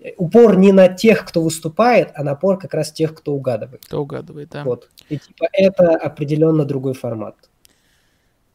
э, 0.00 0.12
упор 0.16 0.56
не 0.56 0.72
на 0.72 0.88
тех, 0.88 1.24
кто 1.24 1.42
выступает, 1.42 2.10
а 2.14 2.24
напор 2.24 2.58
как 2.58 2.74
раз 2.74 2.90
тех, 2.90 3.14
кто 3.14 3.32
угадывает. 3.32 3.84
Кто 3.84 4.00
угадывает, 4.00 4.48
да. 4.50 4.64
Вот. 4.64 4.88
И 5.08 5.18
типа 5.18 5.48
это 5.52 5.96
определенно 5.96 6.64
другой 6.64 6.94
формат. 6.94 7.36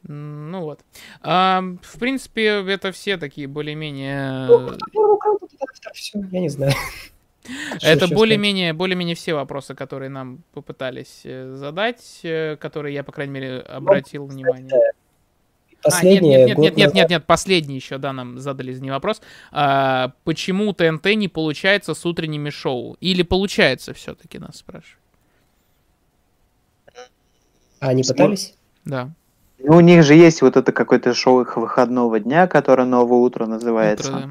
Ну 0.03 0.61
вот. 0.61 0.81
А, 1.21 1.63
в 1.81 1.99
принципе, 1.99 2.63
это 2.67 2.91
все 2.91 3.17
такие 3.17 3.47
более-менее... 3.47 4.47
Ну, 4.47 4.77
ну, 4.93 5.19
я 6.31 6.39
не 6.39 6.49
знаю. 6.49 6.73
Что 7.77 7.88
Это 7.88 8.07
более-менее, 8.07 8.73
более-менее 8.73 9.15
все 9.15 9.34
вопросы, 9.34 9.75
которые 9.75 10.09
нам 10.09 10.43
попытались 10.53 11.21
э, 11.25 11.53
задать, 11.55 12.21
э, 12.23 12.55
которые 12.55 12.93
я, 12.93 13.03
по 13.03 13.11
крайней 13.11 13.34
мере, 13.34 13.59
обратил 13.59 14.25
внимание. 14.25 14.69
сказать? 14.69 14.95
А, 15.85 16.05
нет, 16.05 16.21
нет, 16.21 16.47
нет, 16.47 16.57
нет, 16.57 16.75
нет, 16.77 16.93
нет, 16.93 17.09
нет, 17.09 17.25
последний 17.25 17.75
еще, 17.75 17.97
да, 17.97 18.13
нам 18.13 18.39
задали 18.39 18.71
за 18.71 18.81
ней 18.81 18.91
вопрос. 18.91 19.21
А, 19.51 20.13
почему 20.23 20.71
ТНТ 20.73 21.05
не 21.15 21.27
получается 21.27 21.93
с 21.93 22.05
утренними 22.05 22.49
шоу? 22.49 22.95
Или 23.01 23.23
получается 23.23 23.93
все-таки, 23.93 24.39
нас 24.39 24.57
спрашивают. 24.57 24.99
А, 27.81 27.89
они 27.89 28.03
пытались? 28.03 28.55
Да. 28.85 29.13
Ну, 29.64 29.77
у 29.77 29.80
них 29.80 30.03
же 30.03 30.14
есть 30.14 30.41
вот 30.41 30.57
это 30.57 30.72
какое-то 30.72 31.14
шоу 31.14 31.41
их 31.41 31.56
выходного 31.56 32.19
дня, 32.19 32.48
которое 32.48 32.84
«Новое 32.85 33.19
утро» 33.19 33.45
называется. 33.45 34.10
Утро, 34.10 34.22
да. 34.22 34.30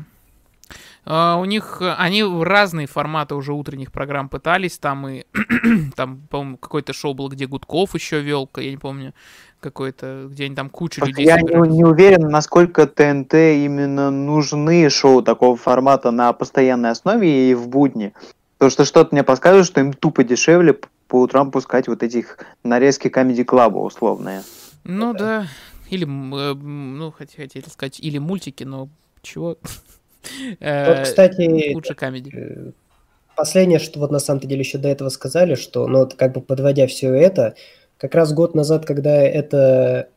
А, 1.05 1.37
у 1.37 1.45
них, 1.47 1.83
они 1.99 2.23
разные 2.23 2.87
форматы 2.87 3.35
уже 3.35 3.53
утренних 3.53 3.91
программ 3.91 4.29
пытались, 4.29 4.79
там 4.79 5.09
и, 5.09 5.25
там, 5.97 6.21
по-моему, 6.31 6.59
какое-то 6.59 6.93
шоу 6.93 7.15
было, 7.15 7.29
где 7.29 7.47
Гудков 7.47 7.95
еще 7.95 8.21
вел, 8.21 8.49
я 8.57 8.71
не 8.71 8.77
помню, 8.77 9.15
какое-то, 9.61 10.29
где 10.29 10.45
они 10.45 10.55
там 10.55 10.69
кучу 10.69 11.01
Просто 11.01 11.21
людей 11.21 11.27
я 11.27 11.41
не, 11.41 11.69
не 11.77 11.85
уверен, 11.85 12.29
насколько 12.29 12.87
ТНТ 12.87 13.35
именно 13.35 14.11
нужны 14.11 14.89
шоу 14.91 15.23
такого 15.23 15.57
формата 15.57 16.11
на 16.11 16.33
постоянной 16.33 16.91
основе 16.91 17.51
и 17.51 17.55
в 17.55 17.69
будни. 17.69 18.13
Потому 18.59 18.71
что 18.71 18.85
что-то 18.85 19.09
мне 19.13 19.25
подсказывает, 19.25 19.67
что 19.67 19.81
им 19.81 19.93
тупо 19.93 20.23
дешевле 20.25 20.79
по 21.09 21.21
утрам 21.21 21.51
пускать 21.51 21.89
вот 21.89 22.03
этих 22.03 22.39
нарезки 22.63 23.09
комедий 23.09 23.45
клаба 23.45 23.79
условные. 23.79 24.43
Ну 24.85 25.15
да. 25.15 25.47
Или, 25.91 26.05
э, 26.05 26.55
ну, 26.55 27.09
хот- 27.11 27.35
хотели 27.37 27.65
сказать, 27.69 28.01
или 28.01 28.19
мультики, 28.19 28.65
но 28.65 28.89
чего? 29.23 29.59
Э, 30.61 30.89
Вот, 30.89 31.01
кстати, 31.09 31.75
Лучше 31.75 31.95
комедий. 31.97 32.33
э, 32.33 32.71
последнее, 33.37 33.81
что 33.81 33.99
вот 33.99 34.13
на 34.13 34.21
самом-то 34.21 34.47
деле 34.47 34.61
еще 34.61 34.79
до 34.79 34.89
этого 34.89 35.09
сказали, 35.09 35.57
что, 35.57 35.89
ну, 35.89 35.99
вот 36.01 36.15
как 36.15 36.33
бы 36.33 36.41
подводя 36.41 36.87
все 36.87 37.13
это, 37.13 37.57
как 37.99 38.15
раз 38.15 38.33
год 38.33 38.55
назад, 38.55 38.87
когда 38.87 39.21
это 39.21 40.09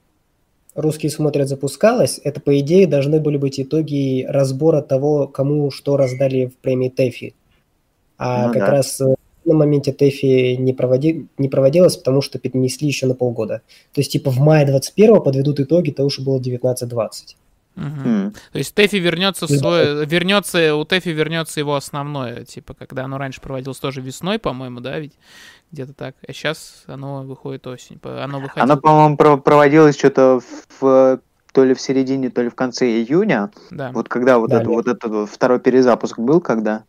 русские 0.75 1.09
смотрят 1.11 1.47
запускалось, 1.49 2.19
это, 2.23 2.39
по 2.41 2.59
идее, 2.59 2.87
должны 2.87 3.19
были 3.19 3.37
быть 3.37 3.59
итоги 3.59 4.25
разбора 4.29 4.81
того, 4.81 5.27
кому 5.27 5.71
что 5.71 5.97
раздали 5.97 6.47
в 6.47 6.55
премии 6.57 6.89
ТЭФИ. 6.89 7.33
А 8.17 8.47
Ну 8.47 8.53
как 8.53 8.67
да. 8.67 8.71
раз 8.71 9.01
на 9.45 9.53
моменте 9.53 9.91
ТЭФИ 9.93 10.55
не, 10.55 10.73
проводи... 10.73 11.27
не 11.37 11.49
проводилось, 11.49 11.97
потому 11.97 12.21
что 12.21 12.39
перенесли 12.39 12.87
еще 12.87 13.05
на 13.05 13.13
полгода. 13.15 13.61
То 13.93 14.01
есть, 14.01 14.11
типа, 14.11 14.31
в 14.31 14.39
мае 14.39 14.65
21 14.65 15.21
подведут 15.21 15.59
итоги 15.59 15.91
того, 15.91 16.09
что 16.09 16.23
было 16.23 16.39
19-20. 16.39 17.35
Мгм. 17.75 18.01
М. 18.05 18.33
То 18.53 18.57
есть 18.57 18.73
Тэфи 18.73 18.95
вернется 18.95 19.47
в 19.47 19.49
Да. 19.49 19.57
свой, 19.57 20.05
вернется, 20.05 20.75
у 20.75 20.85
Тэфи 20.85 21.09
вернется 21.09 21.59
его 21.59 21.75
основное, 21.75 22.45
типа, 22.45 22.73
когда 22.73 23.03
оно 23.03 23.17
раньше 23.17 23.41
проводилось 23.41 23.79
тоже 23.79 23.99
весной, 24.01 24.39
по-моему, 24.39 24.79
да, 24.79 24.97
ведь 24.97 25.11
где-то 25.73 25.93
так, 25.93 26.15
а 26.25 26.31
сейчас 26.31 26.83
оно 26.87 27.23
выходит 27.23 27.67
осень, 27.67 27.99
оно 28.03 28.39
выходило. 28.39 28.63
Оно, 28.63 28.77
по-моему, 28.77 29.17
про- 29.17 29.37
проводилось 29.37 29.97
что-то 29.97 30.39
в 30.79 31.19
то 31.51 31.63
ли 31.65 31.73
в 31.73 31.81
середине, 31.81 32.29
то 32.29 32.41
ли 32.41 32.49
в 32.49 32.55
конце 32.55 32.85
июня. 32.87 33.49
да. 33.71 33.91
Вот 33.93 34.07
когда 34.09 34.39
вот, 34.39 34.49
Да, 34.49 34.57
это, 34.57 34.65
да. 34.65 34.71
вот 34.71 34.87
этот 34.87 35.11
вот 35.11 35.29
второй 35.29 35.59
перезапуск 35.59 36.17
был, 36.19 36.39
когда? 36.41 36.83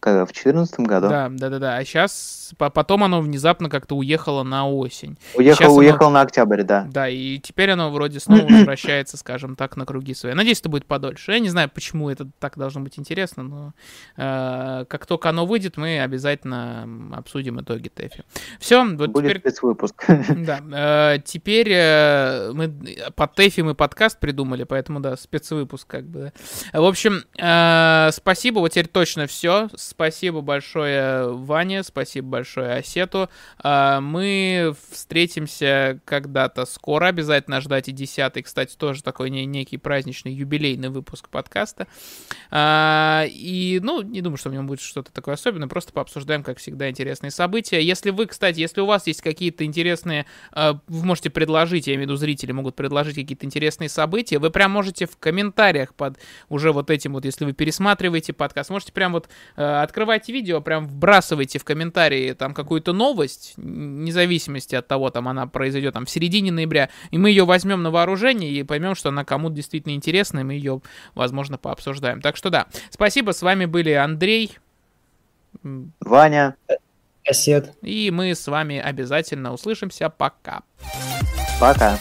Когда? 0.00 0.24
В 0.24 0.28
2014 0.28 0.80
году? 0.80 1.08
Да, 1.08 1.28
да, 1.28 1.48
да, 1.48 1.58
да. 1.58 1.76
А 1.76 1.84
сейчас 1.84 2.52
потом 2.56 3.02
оно 3.02 3.20
внезапно 3.20 3.68
как-то 3.68 3.96
уехало 3.96 4.44
на 4.44 4.68
осень. 4.68 5.18
Уехал, 5.34 5.80
Сейчас 5.80 6.00
оно- 6.00 6.10
на 6.10 6.20
октябрь, 6.20 6.62
да. 6.62 6.86
Да, 6.88 7.08
и 7.08 7.38
теперь 7.38 7.70
оно 7.72 7.90
вроде 7.90 8.20
снова 8.20 8.42
возвращается, 8.48 9.16
скажем 9.16 9.56
так, 9.56 9.76
на 9.76 9.84
круги 9.86 10.14
свои. 10.14 10.34
Надеюсь, 10.34 10.60
это 10.60 10.68
будет 10.68 10.86
подольше. 10.86 11.32
Я 11.32 11.40
не 11.40 11.48
знаю, 11.48 11.68
почему 11.68 12.10
это 12.10 12.28
так 12.38 12.56
должно 12.56 12.80
быть 12.80 12.98
интересно, 12.98 13.42
но 13.42 13.74
э, 14.16 14.84
как 14.88 15.06
только 15.06 15.30
оно 15.30 15.46
выйдет, 15.46 15.76
мы 15.76 16.00
обязательно 16.00 16.88
обсудим 17.12 17.60
итоги 17.60 17.88
Тэфи. 17.88 18.24
Все, 18.60 18.84
вот 18.84 19.10
Будет 19.10 19.24
теперь 19.24 19.40
спецвыпуск. 19.40 20.04
Да, 20.38 20.60
э, 21.14 21.18
теперь 21.24 21.68
э, 21.72 22.52
мы 22.52 22.72
под 23.16 23.34
Тэфи 23.34 23.62
мы 23.62 23.74
подкаст 23.74 24.20
придумали, 24.20 24.62
поэтому 24.62 25.00
да, 25.00 25.16
спецвыпуск 25.16 25.86
как 25.86 26.04
бы. 26.04 26.32
В 26.72 26.84
общем, 26.84 27.24
э, 27.36 28.10
спасибо, 28.12 28.60
вот 28.60 28.68
теперь 28.70 28.86
точно 28.86 29.26
все. 29.26 29.68
Спасибо 29.88 30.42
большое 30.42 31.32
Ване, 31.32 31.82
спасибо 31.82 32.28
большое 32.28 32.74
Осету. 32.74 33.30
Э, 33.64 34.00
мы 34.00 34.74
встретимся 34.90 36.00
когда-то 36.04 36.66
скоро, 36.66 37.06
обязательно 37.06 37.62
ждать 37.62 37.88
и 37.88 37.92
десятый, 37.92 38.42
кстати, 38.42 38.76
тоже 38.76 39.02
такой 39.02 39.30
не- 39.30 39.46
некий 39.46 39.78
праздничный 39.78 40.32
юбилейный 40.32 40.90
выпуск 40.90 41.30
подкаста. 41.30 41.86
А, 42.50 43.24
и, 43.28 43.80
ну, 43.82 44.02
не 44.02 44.20
думаю, 44.20 44.36
что 44.36 44.50
в 44.50 44.52
нем 44.52 44.66
будет 44.66 44.80
что-то 44.80 45.10
такое 45.10 45.34
особенное, 45.34 45.68
просто 45.68 45.92
пообсуждаем, 45.92 46.42
как 46.42 46.58
всегда, 46.58 46.90
интересные 46.90 47.30
события. 47.30 47.80
Если 47.82 48.10
вы, 48.10 48.26
кстати, 48.26 48.60
если 48.60 48.82
у 48.82 48.86
вас 48.86 49.06
есть 49.06 49.22
какие-то 49.22 49.64
интересные, 49.64 50.26
э, 50.52 50.74
вы 50.86 51.06
можете 51.06 51.30
предложить, 51.30 51.86
я 51.86 51.94
имею 51.94 52.08
в 52.08 52.10
виду 52.10 52.16
зрители 52.16 52.52
могут 52.52 52.76
предложить 52.76 53.14
какие-то 53.14 53.46
интересные 53.46 53.88
события, 53.88 54.38
вы 54.38 54.50
прям 54.50 54.70
можете 54.70 55.06
в 55.06 55.16
комментариях 55.16 55.94
под 55.94 56.18
уже 56.50 56.72
вот 56.72 56.90
этим 56.90 57.14
вот, 57.14 57.24
если 57.24 57.46
вы 57.46 57.54
пересматриваете 57.54 58.34
подкаст, 58.34 58.68
можете 58.70 58.92
прям 58.92 59.12
вот 59.12 59.28
открывать 59.82 60.28
видео, 60.28 60.60
прям 60.60 60.86
вбрасывайте 60.86 61.58
в 61.58 61.64
комментарии 61.64 62.32
там 62.32 62.54
какую-то 62.54 62.92
новость, 62.92 63.54
вне 63.56 64.12
зависимости 64.12 64.74
от 64.74 64.86
того, 64.86 65.10
там 65.10 65.28
она 65.28 65.46
произойдет 65.46 65.94
там 65.94 66.06
в 66.06 66.10
середине 66.10 66.52
ноября, 66.52 66.90
и 67.10 67.18
мы 67.18 67.30
ее 67.30 67.44
возьмем 67.44 67.82
на 67.82 67.90
вооружение 67.90 68.50
и 68.50 68.62
поймем, 68.62 68.94
что 68.94 69.10
она 69.10 69.24
кому-то 69.24 69.54
действительно 69.54 69.94
интересна, 69.94 70.40
и 70.40 70.44
мы 70.44 70.54
ее, 70.54 70.80
возможно, 71.14 71.58
пообсуждаем. 71.58 72.20
Так 72.20 72.36
что 72.36 72.50
да, 72.50 72.66
спасибо, 72.90 73.32
с 73.32 73.42
вами 73.42 73.64
были 73.64 73.92
Андрей, 73.92 74.58
Ваня, 76.00 76.56
Кассет. 77.24 77.72
и 77.82 78.10
мы 78.10 78.34
с 78.34 78.46
вами 78.46 78.78
обязательно 78.78 79.52
услышимся. 79.52 80.08
Пока. 80.10 80.62
пока. 81.60 81.98